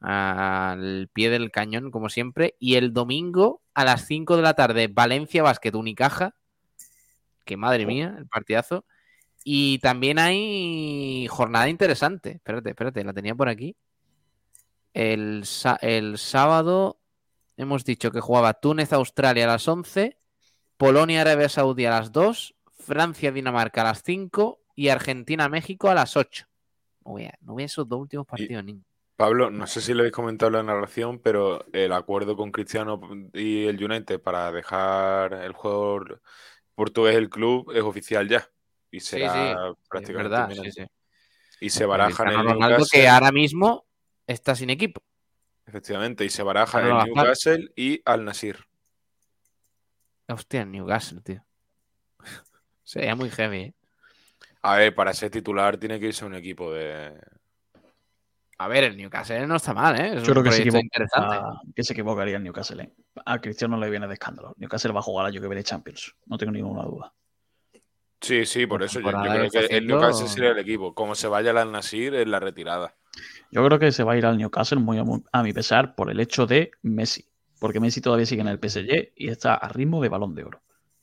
Al 0.00 1.10
pie 1.12 1.30
del 1.30 1.50
cañón, 1.50 1.90
como 1.90 2.08
siempre. 2.08 2.56
Y 2.58 2.76
el 2.76 2.92
domingo 2.92 3.62
a 3.74 3.84
las 3.84 4.06
5 4.06 4.36
de 4.36 4.42
la 4.42 4.54
tarde, 4.54 4.88
Valencia 4.88 5.42
Basket 5.42 5.74
Unicaja. 5.74 6.34
Que 7.44 7.56
madre 7.56 7.84
mía, 7.84 8.14
el 8.16 8.28
partidazo. 8.28 8.84
Y 9.44 9.78
también 9.80 10.18
hay 10.18 11.26
jornada 11.28 11.68
interesante. 11.68 12.32
Espérate, 12.32 12.70
espérate, 12.70 13.04
la 13.04 13.12
tenía 13.12 13.34
por 13.34 13.48
aquí. 13.48 13.76
El, 14.92 15.44
el 15.82 16.18
sábado 16.18 17.00
hemos 17.56 17.84
dicho 17.84 18.10
que 18.10 18.20
jugaba 18.20 18.54
Túnez-Australia 18.54 19.44
a 19.44 19.48
las 19.48 19.68
11, 19.68 20.16
Polonia-Arabia 20.76 21.48
Saudí 21.48 21.84
a 21.84 21.90
las 21.90 22.12
2, 22.12 22.54
Francia-Dinamarca 22.78 23.82
a 23.82 23.84
las 23.84 24.02
5 24.02 24.60
y 24.74 24.88
Argentina-México 24.88 25.90
a 25.90 25.94
las 25.94 26.16
8. 26.16 26.46
No 27.04 27.12
voy, 27.12 27.24
a, 27.24 27.34
no 27.42 27.58
esos 27.58 27.88
dos 27.88 28.00
últimos 28.00 28.26
partidos, 28.26 28.64
niño. 28.64 28.82
Pablo, 29.20 29.50
no 29.50 29.66
sé 29.66 29.82
si 29.82 29.92
lo 29.92 30.00
habéis 30.00 30.14
comentado 30.14 30.48
en 30.48 30.66
la 30.66 30.72
narración, 30.72 31.18
pero 31.18 31.66
el 31.74 31.92
acuerdo 31.92 32.36
con 32.36 32.50
Cristiano 32.50 32.98
y 33.34 33.66
el 33.66 33.84
United 33.84 34.18
para 34.18 34.50
dejar 34.50 35.34
el 35.34 35.52
juego 35.52 36.02
portugués 36.74 37.16
el 37.16 37.28
club 37.28 37.70
es 37.74 37.82
oficial 37.82 38.26
ya. 38.26 38.48
Y 38.90 39.00
será 39.00 39.74
prácticamente 39.90 40.30
verdad, 40.30 40.48
sí, 40.72 40.84
Y 41.60 41.68
se 41.68 41.84
baraja 41.84 42.22
en 42.22 42.40
el 42.40 42.46
Ronaldo 42.46 42.84
que 42.90 43.06
ahora 43.06 43.30
mismo 43.30 43.84
está 44.32 44.54
sin 44.54 44.70
equipo. 44.70 45.02
Efectivamente, 45.66 46.24
y 46.24 46.30
se 46.30 46.42
baraja 46.42 46.80
el 46.80 47.06
Newcastle 47.06 47.70
y 47.76 48.00
al 48.04 48.24
Nasir. 48.24 48.58
Hostia, 50.28 50.62
el 50.62 50.70
Newcastle, 50.70 51.20
tío. 51.20 51.44
Sería 52.84 53.14
muy 53.14 53.30
heavy, 53.30 53.58
¿eh? 53.58 53.74
A 54.62 54.76
ver, 54.76 54.94
para 54.94 55.14
ser 55.14 55.30
titular 55.30 55.78
tiene 55.78 55.98
que 55.98 56.06
irse 56.06 56.24
a 56.24 56.26
un 56.26 56.34
equipo 56.34 56.72
de. 56.72 57.18
A 58.58 58.68
ver, 58.68 58.84
el 58.84 58.96
Newcastle 58.96 59.46
no 59.46 59.56
está 59.56 59.72
mal, 59.72 59.98
¿eh? 59.98 60.20
Yo 60.22 60.32
creo 60.32 60.42
que 60.42 60.52
se, 60.52 60.64
que 61.74 61.82
se 61.82 61.92
equivocaría 61.94 62.36
el 62.36 62.42
Newcastle. 62.42 62.82
¿eh? 62.82 62.92
A 63.24 63.40
Cristiano 63.40 63.78
le 63.78 63.88
viene 63.88 64.06
de 64.06 64.12
escándalo. 64.14 64.54
Newcastle 64.58 64.92
va 64.92 65.00
a 65.00 65.02
jugar 65.02 65.26
a 65.26 65.30
yo 65.30 65.40
que 65.40 65.48
veré 65.48 65.64
Champions. 65.64 66.14
No 66.26 66.36
tengo 66.36 66.52
ninguna 66.52 66.82
duda. 66.82 67.14
Sí, 68.20 68.44
sí, 68.44 68.66
por 68.66 68.82
eso 68.82 69.00
yo, 69.00 69.10
creo 69.10 69.50
que 69.50 69.76
el 69.76 69.86
Newcastle 69.86 70.28
sería 70.28 70.50
el 70.50 70.58
equipo. 70.58 70.94
Como 70.94 71.14
se 71.14 71.26
vaya 71.26 71.58
al 71.58 71.72
Nasir, 71.72 72.14
es 72.14 72.28
la 72.28 72.38
retirada. 72.38 72.94
Yo 73.50 73.64
creo 73.64 73.78
que 73.78 73.92
se 73.92 74.04
va 74.04 74.12
a 74.12 74.16
ir 74.16 74.26
al 74.26 74.38
Newcastle 74.38 74.78
muy 74.78 74.98
a, 75.32 75.42
mi 75.42 75.52
pesar 75.52 75.94
por 75.94 76.10
el 76.10 76.20
hecho 76.20 76.46
de 76.46 76.70
Messi. 76.82 77.26
Porque 77.58 77.80
Messi 77.80 78.00
todavía 78.00 78.26
sigue 78.26 78.40
en 78.42 78.48
el 78.48 78.58
PSG 78.58 79.12
y 79.16 79.28
está 79.28 79.54
a 79.54 79.68
ritmo 79.68 80.00
de 80.00 80.08
balón 80.08 80.34
de 80.34 80.44
oro. 80.44 80.62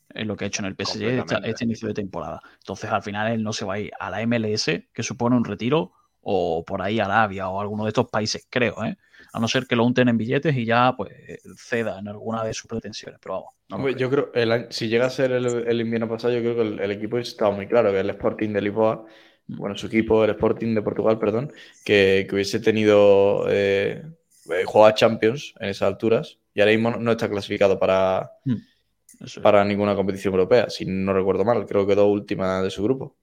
Es 0.10 0.26
lo 0.26 0.36
que 0.36 0.46
ha 0.46 0.48
hecho 0.48 0.64
en 0.64 0.68
el 0.68 0.76
PSG 0.76 1.26
este 1.44 1.66
inicio 1.66 1.88
de 1.88 1.94
temporada. 1.94 2.42
Entonces, 2.60 2.90
al 2.90 3.04
final, 3.04 3.32
él 3.32 3.44
no 3.44 3.54
se 3.54 3.66
va 3.66 3.76
a 3.76 3.80
ir 3.80 3.92
a 4.00 4.10
la 4.10 4.26
MLS, 4.26 4.66
que 4.92 5.04
supone 5.04 5.36
un 5.36 5.46
retiro, 5.46 5.94
o 6.22 6.66
por 6.66 6.82
ahí 6.82 7.00
a 7.00 7.06
Arabia 7.06 7.48
o 7.50 7.62
alguno 7.62 7.84
de 7.84 7.90
estos 7.90 8.10
países, 8.10 8.48
creo, 8.50 8.84
¿eh? 8.84 8.98
A 9.34 9.40
no 9.40 9.48
ser 9.48 9.66
que 9.66 9.76
lo 9.76 9.86
unten 9.86 10.10
en 10.10 10.18
billetes 10.18 10.56
y 10.56 10.66
ya, 10.66 10.94
pues, 10.98 11.14
ceda 11.58 12.00
en 12.00 12.08
alguna 12.08 12.44
de 12.44 12.54
sus 12.54 12.68
pretensiones. 12.68 13.20
Pero 13.22 13.46
vamos. 13.70 13.96
yo 13.96 14.10
creo, 14.10 14.32
si 14.70 14.88
llega 14.88 15.06
a 15.06 15.10
ser 15.10 15.32
el, 15.32 15.82
invierno 15.82 16.10
pasado, 16.10 16.34
yo 16.34 16.40
creo 16.40 16.56
que 16.56 16.84
el, 16.84 16.92
equipo 16.92 17.18
estaba 17.18 17.56
muy 17.56 17.68
claro, 17.68 17.92
que 17.92 18.00
el 18.00 18.10
Sporting 18.10 18.50
de 18.50 18.62
Lisboa 18.62 19.06
bueno, 19.48 19.76
su 19.78 19.88
equipo, 19.88 20.24
el 20.24 20.32
Sporting 20.32 20.76
de 20.76 20.82
Portugal, 20.82 21.18
perdón, 21.18 21.53
que, 21.86 22.28
hubiese 22.32 22.60
tenido 22.60 23.45
eh, 23.49 24.03
eh 24.49 24.65
a 24.86 24.94
Champions 24.94 25.53
en 25.60 25.69
esas 25.69 25.88
alturas 25.88 26.40
y 26.53 26.60
ahora 26.60 26.72
mismo 26.74 26.91
no 26.91 27.11
está 27.11 27.30
clasificado 27.30 27.80
para, 27.80 28.32
hmm. 28.45 29.41
para 29.41 29.64
ninguna 29.64 29.95
competición 29.95 30.34
europea, 30.34 30.69
si 30.69 30.86
no 30.86 31.14
recuerdo 31.14 31.45
mal, 31.45 31.65
creo 31.65 31.86
que 31.86 31.94
quedó 31.94 32.07
última 32.07 32.61
de 32.61 32.69
su 32.69 32.84
grupo. 32.84 33.15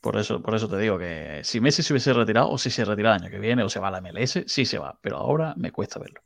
Por 0.00 0.18
eso, 0.18 0.42
por 0.42 0.56
eso 0.56 0.68
te 0.68 0.78
digo 0.78 0.98
que 0.98 1.42
si 1.44 1.60
Messi 1.60 1.82
se 1.82 1.92
hubiese 1.92 2.12
retirado 2.12 2.50
o 2.50 2.58
si 2.58 2.70
se 2.70 2.84
retira 2.84 3.14
el 3.14 3.22
año 3.22 3.30
que 3.30 3.38
viene 3.38 3.62
o 3.62 3.68
se 3.68 3.78
va 3.78 3.88
a 3.88 3.92
la 3.92 4.00
MLS, 4.00 4.42
sí 4.46 4.66
se 4.66 4.78
va, 4.78 4.98
pero 5.00 5.16
ahora 5.16 5.54
me 5.56 5.70
cuesta 5.70 6.00
verlo. 6.00 6.20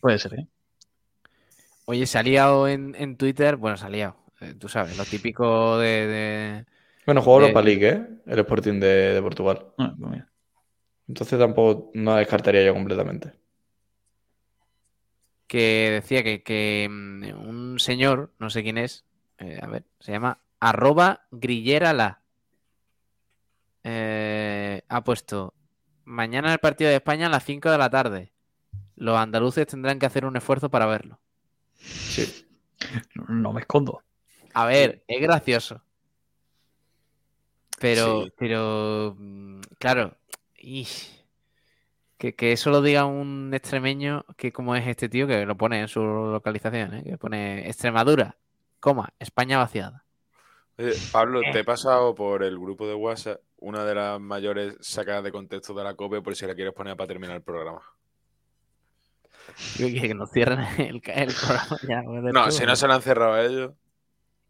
Puede 0.00 0.18
ser, 0.18 0.34
¿eh? 0.34 0.46
Oye, 1.86 2.06
se 2.06 2.18
ha 2.18 2.22
liado 2.22 2.68
en, 2.68 3.16
Twitter, 3.16 3.56
bueno, 3.56 3.76
se 3.76 3.86
ha 3.86 3.88
liado, 3.88 4.16
eh, 4.40 4.54
tú 4.54 4.68
sabes, 4.68 4.96
lo 4.96 5.04
típico 5.04 5.78
de 5.78 6.66
bueno, 7.08 7.22
jugó 7.22 7.40
Europa 7.40 7.62
League, 7.62 7.88
¿eh? 7.88 8.06
El 8.26 8.38
Sporting 8.40 8.80
de, 8.80 9.18
Portugal. 9.22 9.64
Ah, 9.78 9.94
pues 9.98 10.22
Entonces 11.08 11.38
tampoco 11.38 11.90
no 11.94 12.16
descartaría 12.16 12.62
yo 12.62 12.74
completamente. 12.74 13.32
Que 15.46 16.02
decía 16.02 16.22
que, 16.22 16.86
mm, 16.86 17.48
un 17.48 17.78
señor, 17.78 18.34
no 18.38 18.50
sé 18.50 18.62
quién 18.62 18.76
es, 18.76 19.06
eh, 19.38 19.58
a 19.62 19.66
ver, 19.68 19.84
se 20.00 20.12
llama 20.12 20.40
arroba 20.60 21.22
grillera 21.30 22.20
eh, 23.84 24.82
ha 24.86 25.02
puesto 25.02 25.54
mañana 26.04 26.52
el 26.52 26.58
partido 26.58 26.90
de 26.90 26.96
España 26.96 27.28
a 27.28 27.30
las 27.30 27.44
5 27.46 27.70
de 27.70 27.78
la 27.78 27.88
tarde. 27.88 28.32
Los 28.96 29.16
andaluces 29.16 29.66
tendrán 29.66 29.98
que 29.98 30.04
hacer 30.04 30.26
un 30.26 30.36
esfuerzo 30.36 30.68
para 30.68 30.84
verlo. 30.84 31.18
Sí. 31.72 32.46
No 33.28 33.54
me 33.54 33.62
escondo. 33.62 34.02
A 34.52 34.66
ver, 34.66 35.04
es 35.08 35.22
gracioso. 35.22 35.82
Pero, 37.80 38.26
pero, 38.36 39.14
mm, 39.18 39.60
claro, 39.78 40.16
que, 42.18 42.52
eso 42.52 42.70
lo 42.70 42.82
diga 42.82 43.04
un 43.04 43.52
extremeño 43.54 44.24
que 44.36 44.52
como 44.52 44.74
es 44.74 44.86
este 44.86 45.08
tío 45.08 45.26
que 45.26 45.46
lo 45.46 45.56
pone 45.56 45.80
en 45.80 45.88
su 45.88 46.00
localización, 46.00 46.94
¿eh? 46.94 47.04
que 47.04 47.18
pone 47.18 47.68
Extremadura, 47.68 48.36
coma, 48.80 49.12
España 49.18 49.58
vaciada. 49.58 50.04
Pablo, 51.12 51.40
te 51.52 51.60
he 51.60 51.64
pasado 51.64 52.14
por 52.14 52.44
el 52.44 52.58
grupo 52.58 52.86
de 52.86 52.94
WhatsApp 52.94 53.40
una 53.60 53.84
de 53.84 53.94
las 53.94 54.20
mayores 54.20 54.76
sacadas 54.80 55.24
de 55.24 55.32
contexto 55.32 55.74
de 55.74 55.84
la 55.84 55.94
COPE 55.94 56.22
por 56.22 56.36
si 56.36 56.46
la 56.46 56.54
quieres 56.54 56.72
poner 56.72 56.96
para 56.96 57.08
terminar 57.08 57.36
el 57.36 57.42
programa. 57.42 57.82
Que 59.76 60.14
nos 60.14 60.30
cierren 60.30 60.60
el, 60.78 61.00
programa 61.00 61.78
ya. 61.88 62.02
No, 62.02 62.50
si 62.50 62.64
no 62.64 62.76
se 62.76 62.86
lo 62.86 62.94
han 62.94 63.02
cerrado 63.02 63.32
a 63.32 63.44
ellos. 63.44 63.72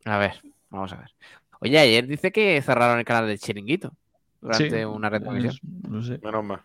A 0.05 0.19
ver, 0.19 0.41
vamos 0.69 0.93
a 0.93 0.97
ver. 0.97 1.15
Oye, 1.61 1.79
ayer 1.79 2.07
dice 2.07 2.31
que 2.31 2.63
cerraron 2.63 2.99
el 2.99 3.05
canal 3.05 3.27
del 3.27 3.39
Chiringuito 3.39 3.93
durante 4.41 4.87
una 4.87 5.11
retransmisión. 5.11 5.59
No, 5.89 6.03
sé. 6.03 6.19
Menos 6.23 6.45
mal. 6.45 6.63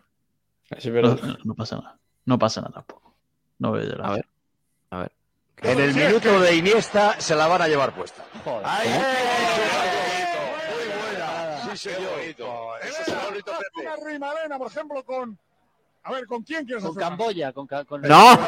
No, 1.44 1.54
pasa 1.54 1.76
nada. 1.76 1.98
No 2.24 2.38
pasa 2.38 2.60
nada 2.60 2.74
tampoco. 2.74 3.14
No 3.58 3.70
voy 3.70 3.80
a 3.80 3.84
llorar. 3.84 4.06
A 4.06 4.14
ver. 4.14 4.26
A 4.90 4.98
ver. 4.98 5.12
En 5.62 5.80
el 5.80 5.94
minuto 5.94 6.40
de 6.40 6.56
Iniesta 6.56 7.20
se 7.20 7.34
la 7.34 7.46
van 7.46 7.62
a 7.62 7.68
llevar 7.68 7.94
puesta. 7.94 8.24
Joder. 8.44 8.62
¡Ay, 8.64 8.88
Sí, 11.72 11.90
señor. 11.90 12.20
Eso 12.20 13.02
es 13.06 13.24
bonito, 13.24 13.52
Una 13.80 13.96
rimalena, 13.96 14.58
por 14.58 14.68
ejemplo, 14.68 15.04
con... 15.04 15.36
A 16.04 16.12
ver, 16.12 16.26
¿con 16.26 16.42
quién 16.42 16.64
quieres 16.66 16.84
Con 16.84 16.94
Camboya. 16.94 17.52
Con, 17.52 17.66
con... 17.66 18.02
¡No! 18.02 18.38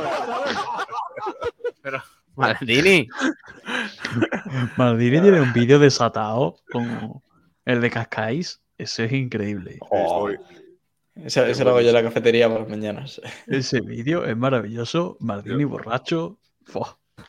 Pero... 1.83 2.03
Maldini. 2.37 3.09
Maldini 4.77 5.21
tiene 5.21 5.41
un 5.41 5.53
vídeo 5.53 5.79
desatado 5.79 6.57
con 6.71 7.23
el 7.65 7.81
de 7.81 7.91
Cascais. 7.91 8.61
Eso 8.79 9.05
es 9.05 9.13
increíble. 9.13 9.79
ese, 11.15 11.51
ese 11.51 11.65
lo 11.65 11.71
hago 11.71 11.81
yo 11.81 11.89
en 11.89 11.95
la 11.95 12.03
cafetería 12.03 12.49
por 12.49 12.61
las 12.61 12.69
mañanas. 12.69 13.21
Ese 13.47 13.81
vídeo 13.81 14.25
es 14.25 14.37
maravilloso. 14.37 15.17
Maldini 15.21 15.65
borracho. 15.65 16.39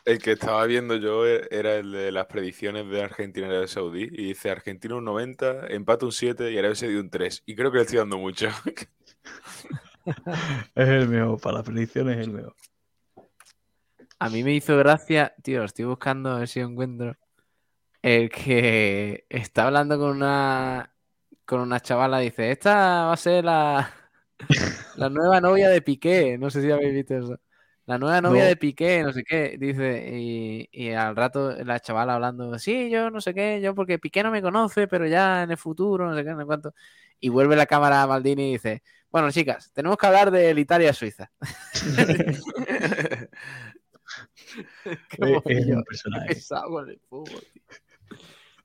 El 0.04 0.18
que 0.18 0.32
estaba 0.32 0.66
viendo 0.66 0.96
yo 0.96 1.26
era 1.26 1.76
el 1.76 1.92
de 1.92 2.12
las 2.12 2.26
predicciones 2.26 2.88
de 2.90 3.02
Argentina 3.02 3.46
y 3.46 3.50
Arabia 3.50 3.68
Saudí. 3.68 4.02
Y 4.02 4.28
dice 4.28 4.50
Argentina 4.50 4.94
un 4.94 5.04
90, 5.04 5.68
empate 5.68 6.04
un 6.04 6.12
7 6.12 6.52
y 6.52 6.58
Arabia 6.58 6.74
Saudí 6.74 6.96
un 6.96 7.08
3. 7.08 7.44
Y 7.46 7.54
creo 7.54 7.70
que 7.70 7.78
le 7.78 7.84
estoy 7.84 7.98
dando 7.98 8.18
mucho. 8.18 8.48
es 10.74 10.88
el 10.88 11.08
mejor, 11.08 11.40
para 11.40 11.58
las 11.58 11.66
predicciones 11.66 12.18
es 12.18 12.26
el 12.26 12.32
mejor. 12.32 12.54
A 14.20 14.28
mí 14.30 14.42
me 14.42 14.52
hizo 14.52 14.76
gracia, 14.76 15.34
tío, 15.42 15.64
estoy 15.64 15.84
buscando 15.84 16.30
a 16.30 16.38
ver 16.40 16.48
si 16.48 16.60
encuentro. 16.60 17.16
El 18.02 18.30
que 18.30 19.26
está 19.28 19.66
hablando 19.66 19.98
con 19.98 20.10
una 20.16 20.94
con 21.44 21.60
una 21.60 21.80
chavala, 21.80 22.18
dice, 22.18 22.50
esta 22.50 23.06
va 23.06 23.12
a 23.14 23.16
ser 23.16 23.44
la, 23.44 23.90
la 24.96 25.08
nueva 25.08 25.40
novia 25.40 25.70
de 25.70 25.80
Piqué, 25.82 26.36
no 26.38 26.50
sé 26.50 26.62
si 26.62 26.70
habéis 26.70 26.94
visto 26.94 27.16
eso. 27.16 27.40
La 27.86 27.96
nueva 27.96 28.20
novia 28.20 28.44
de 28.44 28.56
Piqué, 28.56 29.02
no 29.02 29.14
sé 29.14 29.24
qué, 29.24 29.56
dice, 29.58 30.10
y, 30.12 30.90
al 30.92 31.16
rato 31.16 31.52
la 31.64 31.80
chavala 31.80 32.16
hablando, 32.16 32.58
sí, 32.58 32.90
yo 32.90 33.10
no 33.10 33.22
sé 33.22 33.32
qué, 33.32 33.62
yo 33.62 33.74
porque 33.74 33.98
Piqué 33.98 34.22
no 34.22 34.30
me 34.30 34.42
conoce, 34.42 34.88
pero 34.88 35.06
ya 35.06 35.42
en 35.44 35.52
el 35.52 35.56
futuro, 35.56 36.10
no 36.10 36.14
sé 36.14 36.22
qué, 36.22 36.30
no 36.32 36.40
sé 36.40 36.44
cuánto. 36.44 36.74
Y 37.18 37.30
vuelve 37.30 37.56
la 37.56 37.66
cámara 37.66 38.02
a 38.02 38.06
Maldini 38.06 38.50
y 38.50 38.52
dice, 38.52 38.82
bueno, 39.10 39.30
chicas, 39.30 39.72
tenemos 39.72 39.96
que 39.96 40.06
hablar 40.06 40.30
del 40.30 40.58
Italia-Suiza. 40.58 41.30
qué 45.44 45.52
es 45.52 45.66
un 45.66 45.84
personaje. 45.84 46.40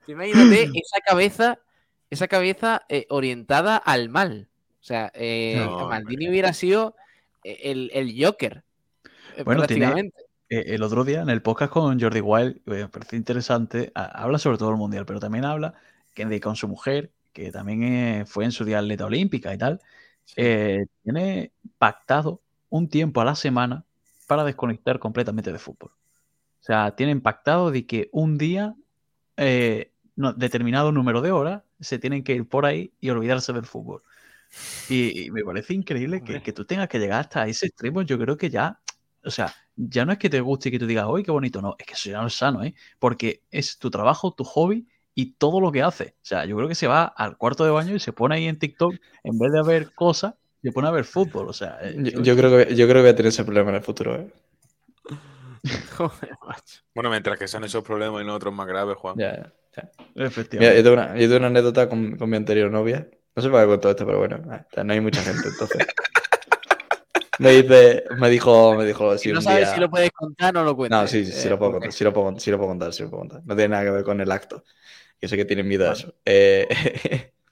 Imagínate 0.08 0.64
esa 0.74 1.02
cabeza, 1.06 1.60
esa 2.10 2.28
cabeza 2.28 2.86
eh, 2.90 3.06
orientada 3.10 3.78
al 3.78 4.10
mal. 4.10 4.50
O 4.84 4.86
sea, 4.86 5.12
eh, 5.16 5.66
Maldini 5.88 6.30
hubiera 6.30 6.52
sido 6.52 6.96
eh, 7.46 7.58
el, 7.64 7.90
el 7.94 8.14
Joker 8.22 8.64
eh, 9.38 9.44
bueno, 9.44 9.66
tiene, 9.66 10.12
el 10.50 10.84
otro 10.84 11.06
día 11.06 11.22
en 11.22 11.30
el 11.30 11.42
podcast 11.42 11.72
con 11.72 12.00
Jordi 12.00 12.20
Wild, 12.20 12.60
me 12.66 12.90
parece 12.90 13.16
interesante, 13.16 13.92
habla 13.96 14.38
sobre 14.38 14.58
todo 14.58 14.72
el 14.72 14.76
mundial, 14.76 15.06
pero 15.06 15.22
también 15.22 15.46
habla 15.46 15.74
que 16.14 16.40
con 16.42 16.58
su 16.58 16.68
mujer, 16.68 17.12
que 17.32 17.50
también 17.52 18.28
fue 18.28 18.44
en 18.44 18.52
su 18.52 18.66
día 18.66 18.80
atleta 18.80 19.06
olímpica 19.06 19.54
y 19.54 19.58
tal, 19.58 19.82
tiene 20.36 21.54
pactado 21.78 22.42
un 22.70 22.90
tiempo 22.90 23.22
a 23.22 23.26
la 23.26 23.36
semana 23.36 23.86
para 24.34 24.46
desconectar 24.46 25.00
completamente 25.00 25.52
de 25.52 25.60
fútbol. 25.60 25.92
O 25.92 26.66
sea, 26.66 26.96
tienen 26.96 27.22
pactado 27.22 27.72
de 27.72 27.86
que 27.86 28.10
un 28.12 28.38
día, 28.38 28.76
determinado 29.36 30.92
número 30.92 31.22
de 31.22 31.32
horas, 31.32 31.64
se 31.80 32.00
tienen 32.00 32.24
que 32.24 32.34
ir 32.34 32.48
por 32.48 32.66
ahí 32.66 32.94
y 33.00 33.10
olvidarse 33.10 33.54
del 33.54 33.66
fútbol. 33.66 34.02
Y, 34.90 35.30
me 35.32 35.44
parece 35.44 35.74
increíble 35.74 36.24
que, 36.24 36.42
que, 36.42 36.54
tú 36.54 36.66
tengas 36.66 36.88
que 36.88 37.00
llegar 37.00 37.22
hasta 37.22 37.48
ese 37.48 37.68
extremo. 37.68 38.02
Yo 38.02 38.18
creo 38.18 38.38
que 38.38 38.50
ya 38.50 38.80
o 39.26 39.32
sea, 39.32 39.54
ya 39.76 40.06
no 40.06 40.12
es 40.12 40.18
que 40.18 40.30
te 40.30 40.42
guste 40.42 40.70
y 40.70 40.72
que 40.72 40.80
tú 40.80 40.86
digas, 40.86 41.06
uy, 41.08 41.24
qué 41.24 41.32
bonito, 41.32 41.62
no, 41.62 41.76
es 41.80 41.86
que 41.86 41.94
eso 41.94 42.10
ya 42.10 42.22
no 42.22 42.28
es 42.28 42.36
sano, 42.36 42.64
¿eh? 42.64 42.76
Porque 43.00 43.44
es 43.52 43.78
tu 43.80 43.90
trabajo, 43.90 44.34
tu 44.34 44.44
hobby 44.44 44.88
y 45.16 45.34
todo 45.34 45.62
lo 45.62 45.72
que 45.72 45.82
hace. 45.82 46.16
O 46.18 46.26
sea, 46.26 46.46
yo 46.46 46.56
creo 46.58 46.68
que 46.68 46.76
se 46.76 46.88
va 46.88 47.06
al 47.06 47.38
cuarto 47.38 47.64
de 47.64 47.72
baño 47.72 47.96
y 47.96 48.00
se 48.00 48.14
pone 48.14 48.36
ahí 48.36 48.48
en 48.48 48.60
TikTok, 48.60 48.96
en 49.24 49.40
vez 49.40 49.52
de 49.52 49.64
ver 49.64 49.94
cosas, 49.94 50.36
se 50.64 50.72
pone 50.72 50.88
a 50.88 50.92
ver 50.92 51.04
fútbol. 51.04 51.50
O 51.50 51.54
sea, 51.54 51.78
eh, 51.82 51.96
yo, 51.98 52.36
creo 52.38 52.58
que, 52.58 52.76
yo 52.76 52.88
creo 52.88 52.96
que 52.96 53.02
voy 53.02 53.10
a 53.10 53.16
tener 53.16 53.30
ese 53.30 53.44
problema 53.44 53.70
en 53.72 53.76
el 53.76 53.84
futuro, 53.84 54.16
¿eh? 54.16 54.28
bueno, 56.96 57.10
mientras 57.10 57.38
que 57.38 57.48
son 57.48 57.64
esos 57.64 57.84
problemas 57.84 58.22
y 58.22 58.26
no 58.26 58.34
otros 58.34 58.54
más 58.54 58.68
graves, 58.68 58.96
Juan. 58.98 59.16
Ya, 59.18 59.52
ya. 59.76 59.92
Efectivamente. 60.16 60.78
yo, 60.78 60.84
tengo 60.84 60.94
una, 60.94 61.14
yo 61.16 61.22
tengo 61.22 61.38
una 61.38 61.48
anécdota 61.48 61.90
con, 61.90 62.18
con, 62.18 62.30
mi 62.30 62.38
anterior 62.38 62.72
novia. 62.72 63.08
No 63.36 63.44
sé 63.44 63.50
para 63.50 63.68
qué 63.68 63.78
todo 63.78 63.92
esto, 63.92 64.06
pero 64.06 64.20
bueno, 64.20 64.42
ah, 64.50 64.84
no 64.84 64.94
hay 64.94 65.02
mucha 65.02 65.22
gente, 65.22 65.50
entonces. 65.50 65.86
me 67.40 67.52
dice, 67.52 68.04
me 68.18 68.30
dijo, 68.30 68.76
me 68.76 68.86
dijo 68.86 69.18
si 69.18 69.32
no 69.32 69.42
sabes 69.42 69.70
si 69.70 69.80
lo 69.80 69.90
puedes 69.90 70.12
contar, 70.12 70.54
no 70.54 70.64
lo 70.64 70.76
cuentes. 70.76 70.98
No, 70.98 71.08
sí, 71.08 71.26
sí, 71.26 71.32
sí, 71.32 71.50
lo 71.50 71.58
puedo 71.58 71.74
contar, 71.74 71.92
sí 71.92 72.04
lo 72.04 72.14
puedo, 72.14 72.40
sí 72.40 72.52
lo 72.52 72.58
puedo 72.58 72.70
contar, 72.70 72.94
sí 72.94 73.04
lo 73.04 73.10
puedo 73.10 73.22
contar. 73.22 73.42
No 73.46 73.56
tiene 73.56 73.70
nada 73.70 73.84
que 73.84 73.92
ver 73.92 74.04
con 74.04 74.22
el 74.22 74.32
acto. 74.32 74.64
Yo 75.20 75.28
sé 75.28 75.36
que 75.36 75.46
tienen 75.46 75.68
miedo 75.68 75.90
a 75.90 75.94
eso. 75.94 76.14
Eh, 76.26 76.68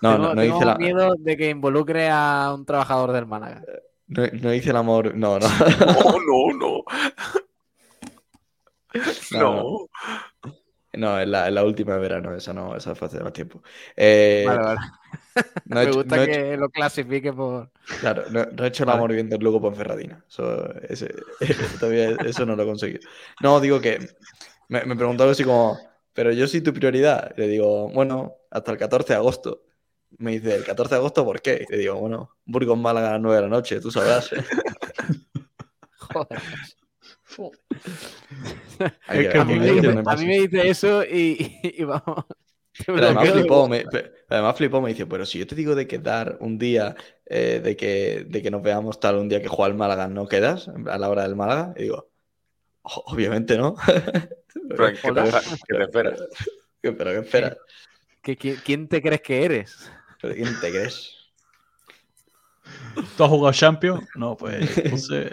no, 0.00 0.18
no, 0.18 0.34
no 0.34 0.44
hice 0.44 0.64
la... 0.64 0.76
miedo 0.76 1.14
de 1.18 1.36
que 1.36 1.50
involucre 1.50 2.08
a 2.10 2.52
un 2.54 2.64
trabajador 2.64 3.12
del 3.12 3.26
Málaga. 3.26 3.62
No, 4.06 4.26
no 4.26 4.54
hice 4.54 4.70
el 4.70 4.76
amor, 4.76 5.14
no, 5.16 5.38
no. 5.38 5.48
No, 5.48 6.18
no, 6.26 6.58
no. 6.58 6.84
No. 9.32 9.88
No, 10.94 11.20
en 11.20 11.30
la, 11.30 11.50
la, 11.50 11.64
última 11.64 11.94
de 11.94 12.00
verano, 12.00 12.34
esa 12.34 12.52
no, 12.52 12.74
esa 12.74 12.94
fue 12.94 13.08
hace 13.08 13.20
más 13.20 13.32
tiempo. 13.32 13.62
Eh, 13.94 14.44
vale, 14.46 14.62
vale. 15.66 15.86
Me 15.86 15.92
gusta 15.92 16.26
que 16.26 16.56
lo 16.56 16.70
clasifique 16.70 17.32
por. 17.32 17.70
Claro, 18.00 18.24
no, 18.30 18.64
he 18.64 18.66
hecho 18.66 18.84
el 18.84 18.90
amor 18.90 19.12
viendo 19.12 19.36
el 19.36 19.44
logo 19.44 19.60
por 19.60 19.76
Ferradina. 19.76 20.24
Eso, 20.28 20.74
ese, 20.82 21.14
todavía 21.78 22.16
eso 22.24 22.46
no 22.46 22.56
lo 22.56 22.62
he 22.62 22.66
conseguido. 22.66 23.00
No, 23.42 23.60
digo 23.60 23.80
que 23.80 24.08
me, 24.68 24.84
me 24.86 24.96
preguntó 24.96 25.24
algo 25.24 25.32
así 25.32 25.44
como, 25.44 25.78
pero 26.14 26.32
yo 26.32 26.48
soy 26.48 26.62
tu 26.62 26.72
prioridad. 26.72 27.32
Le 27.36 27.46
digo, 27.46 27.90
bueno, 27.90 28.36
hasta 28.50 28.72
el 28.72 28.78
14 28.78 29.12
de 29.12 29.18
agosto. 29.18 29.67
Me 30.16 30.32
dice, 30.32 30.56
¿el 30.56 30.64
14 30.64 30.94
de 30.94 30.98
agosto 30.98 31.24
por 31.24 31.40
qué? 31.42 31.66
Y 31.68 31.72
le 31.72 31.78
digo, 31.78 31.96
bueno, 31.96 32.34
Burgos 32.44 32.78
Málaga 32.78 33.10
a 33.10 33.12
las 33.12 33.20
9 33.20 33.36
de 33.36 33.42
la 33.42 33.48
noche, 33.48 33.80
tú 33.80 33.90
sabrás. 33.90 34.32
¿eh? 34.32 34.42
Joder. 35.98 36.40
a, 39.06 39.44
mí 39.44 40.26
me, 40.26 40.38
dice 40.40 40.68
eso 40.68 41.04
y, 41.04 41.84
vamos. 41.84 42.24
además, 42.88 43.30
flipó, 43.30 43.68
me, 43.68 43.84
además 44.28 44.56
flipó, 44.56 44.80
me 44.80 44.90
dice, 44.90 45.06
pero 45.06 45.26
si 45.26 45.38
yo 45.38 45.46
te 45.46 45.54
digo 45.54 45.74
de 45.74 45.86
quedar 45.86 46.38
un 46.40 46.58
día, 46.58 46.96
eh, 47.26 47.60
de, 47.62 47.76
que, 47.76 48.24
de 48.28 48.42
que 48.42 48.50
nos 48.50 48.62
veamos 48.62 48.98
tal 49.00 49.16
un 49.16 49.28
día 49.28 49.42
que 49.42 49.48
juega 49.48 49.70
el 49.70 49.76
Málaga, 49.76 50.08
¿no 50.08 50.26
quedas 50.26 50.68
a 50.68 50.98
la 50.98 51.08
hora 51.08 51.22
del 51.22 51.36
Málaga? 51.36 51.74
Y 51.76 51.82
digo, 51.82 52.10
obviamente 52.82 53.56
no. 53.56 53.76
pero, 54.68 54.86
¿qué, 54.88 55.12
te 55.12 55.82
esperas? 55.82 56.28
¿Pero 56.80 56.94
qué 56.94 57.18
esperas? 57.18 57.56
¿Quién 58.64 58.88
te 58.88 59.02
crees 59.02 59.20
que 59.20 59.44
eres? 59.44 59.92
¿Pero 60.20 60.34
quién 60.34 60.60
te 60.60 60.70
crees? 60.70 61.14
¿Tú 63.16 63.24
has 63.24 63.30
jugado 63.30 63.52
Champions? 63.52 64.06
No, 64.14 64.36
pues 64.36 64.76
entonces... 64.78 65.32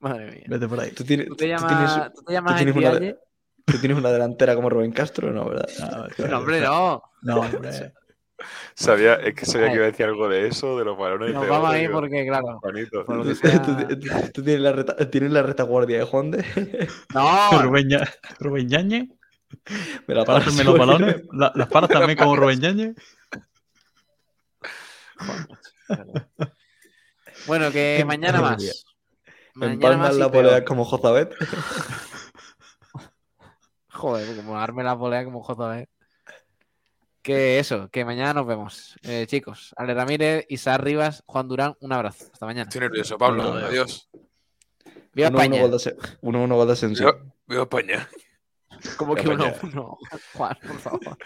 Madre 0.00 0.30
mía. 0.32 0.44
Vete 0.48 0.68
por 0.68 0.80
ahí. 0.80 0.90
¿Tú, 0.90 1.04
tienes, 1.04 1.28
te 1.36 1.48
llamas, 1.48 2.12
¿tú, 2.14 2.24
tienes, 2.24 2.76
una, 2.76 3.16
¿tú 3.64 3.78
tienes 3.78 3.96
una 3.96 4.10
delantera 4.10 4.54
como 4.54 4.68
Rubén 4.68 4.92
Castro? 4.92 5.30
No, 5.32 5.48
¿verdad? 5.48 5.66
No, 6.18 6.38
hombre, 6.38 6.60
no. 6.60 7.02
No, 7.22 7.40
hombre. 7.40 7.92
Sabía, 8.74 9.14
es 9.14 9.34
que 9.34 9.46
sabía 9.46 9.68
que 9.68 9.76
iba 9.76 9.84
a 9.84 9.90
decir 9.90 10.06
algo 10.06 10.28
de 10.28 10.48
eso, 10.48 10.76
de 10.78 10.84
los 10.84 10.98
balones. 10.98 11.32
Nos 11.32 11.48
vamos 11.48 11.70
a 11.70 11.78
ir 11.78 11.90
porque, 11.90 12.26
claro. 12.26 12.60
¿Tú, 14.34 14.42
tienes, 14.42 14.60
la 14.60 14.84
tienes 15.10 15.30
la 15.30 15.42
retaguardia 15.42 15.98
de 15.98 16.04
Juan 16.04 16.32
de? 16.32 16.88
No. 17.14 17.62
Rubén, 17.62 17.88
Rubén 18.40 18.68
Yañez. 18.68 19.08
Me 20.06 20.14
la 20.14 20.24
paras 20.24 20.64
los 20.64 20.78
balones. 20.78 21.22
las 21.32 21.68
paras 21.68 21.88
también 21.88 22.18
como 22.18 22.36
Rubén 22.36 22.60
Yañez. 22.60 22.96
Bueno, 27.46 27.70
que 27.70 28.04
mañana 28.06 28.40
más. 28.40 28.86
Empalmas 29.60 30.16
la 30.16 30.30
polea 30.30 30.64
como 30.64 30.84
Jozabet. 30.84 31.34
Joder, 33.88 34.36
como 34.36 34.58
darme 34.58 34.82
la 34.82 34.98
polea 34.98 35.24
como 35.24 35.42
Jozabet. 35.42 35.88
Que 37.22 37.58
eso, 37.58 37.88
que 37.90 38.04
mañana 38.04 38.34
nos 38.34 38.46
vemos. 38.46 38.96
Eh, 39.02 39.26
chicos, 39.26 39.74
Ale 39.76 39.94
Ramírez, 39.94 40.44
Isaac 40.48 40.80
Rivas, 40.80 41.22
Juan 41.26 41.48
Durán, 41.48 41.74
un 41.80 41.92
abrazo. 41.92 42.26
Hasta 42.32 42.46
mañana. 42.46 42.68
Estoy 42.68 42.82
nervioso, 42.82 43.16
Pablo. 43.16 43.54
Adiós. 43.54 44.10
Viva 45.12 45.28
España. 45.28 45.62
1-1 45.62 46.56
gol 46.56 46.68
de 46.68 46.74
Viva 47.46 47.62
España. 47.62 48.08
¿Cómo 48.96 49.14
que 49.14 49.24
1-1? 49.24 49.96
Juan, 50.34 50.58
por 50.66 50.78
favor. 50.78 51.18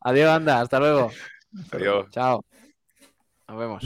Adiós, 0.00 0.30
anda. 0.30 0.60
Hasta 0.60 0.78
luego. 0.78 1.10
Adiós. 1.72 2.10
Chao. 2.10 2.44
Nos 3.50 3.58
vemos. 3.58 3.82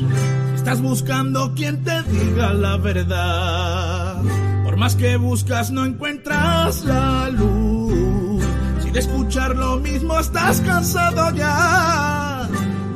Estás 0.54 0.82
buscando 0.82 1.54
quien 1.54 1.82
te 1.84 2.02
diga 2.02 2.52
la 2.52 2.76
verdad. 2.76 4.22
Por 4.62 4.76
más 4.76 4.94
que 4.94 5.16
buscas 5.16 5.70
no 5.70 5.86
encuentras 5.86 6.84
la 6.84 7.30
luz. 7.30 8.44
Si 8.82 8.90
de 8.90 9.00
escuchar 9.00 9.56
lo 9.56 9.78
mismo 9.78 10.20
estás 10.20 10.60
cansado 10.60 11.34
ya. 11.34 12.46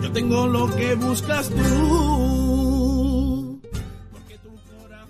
Yo 0.02 0.12
tengo 0.12 0.46
lo 0.46 0.74
que 0.76 0.94
buscas 0.94 1.48
tú. 1.48 2.47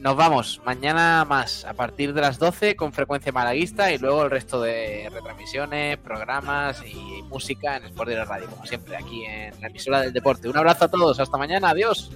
Nos 0.09 0.16
vamos, 0.16 0.60
mañana 0.64 1.26
más, 1.26 1.66
a 1.66 1.74
partir 1.74 2.14
de 2.14 2.22
las 2.22 2.39
12 2.39 2.76
con 2.76 2.94
frecuencia 2.94 3.30
malaguista 3.30 3.93
y 3.93 3.98
luego 3.98 4.24
el 4.24 4.30
resto 4.30 4.59
de 4.59 5.06
retransmisiones, 5.12 5.98
programas 5.98 6.82
y 6.82 7.22
música 7.24 7.76
en 7.76 7.85
Sport 7.85 8.09
de 8.09 8.16
la 8.16 8.24
Radio, 8.24 8.48
como 8.48 8.64
siempre, 8.64 8.97
aquí 8.97 9.26
en 9.26 9.60
la 9.60 9.66
emisora 9.66 10.01
del 10.01 10.14
deporte. 10.14 10.48
Un 10.48 10.56
abrazo 10.56 10.86
a 10.86 10.89
todos, 10.89 11.20
hasta 11.20 11.36
mañana, 11.36 11.68
adiós. 11.68 12.10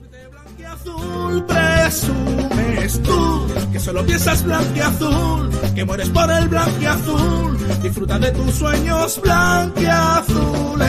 Que 3.71 3.79
solo 3.79 4.07
piensas 4.07 4.43
blanqueazul, 4.43 5.51
que 5.75 5.85
mueres 5.85 6.09
por 6.09 6.31
el 6.31 6.49
de 6.49 8.31
tus 8.31 8.55
sueños 8.55 9.21
blanqueazules. 9.21 10.89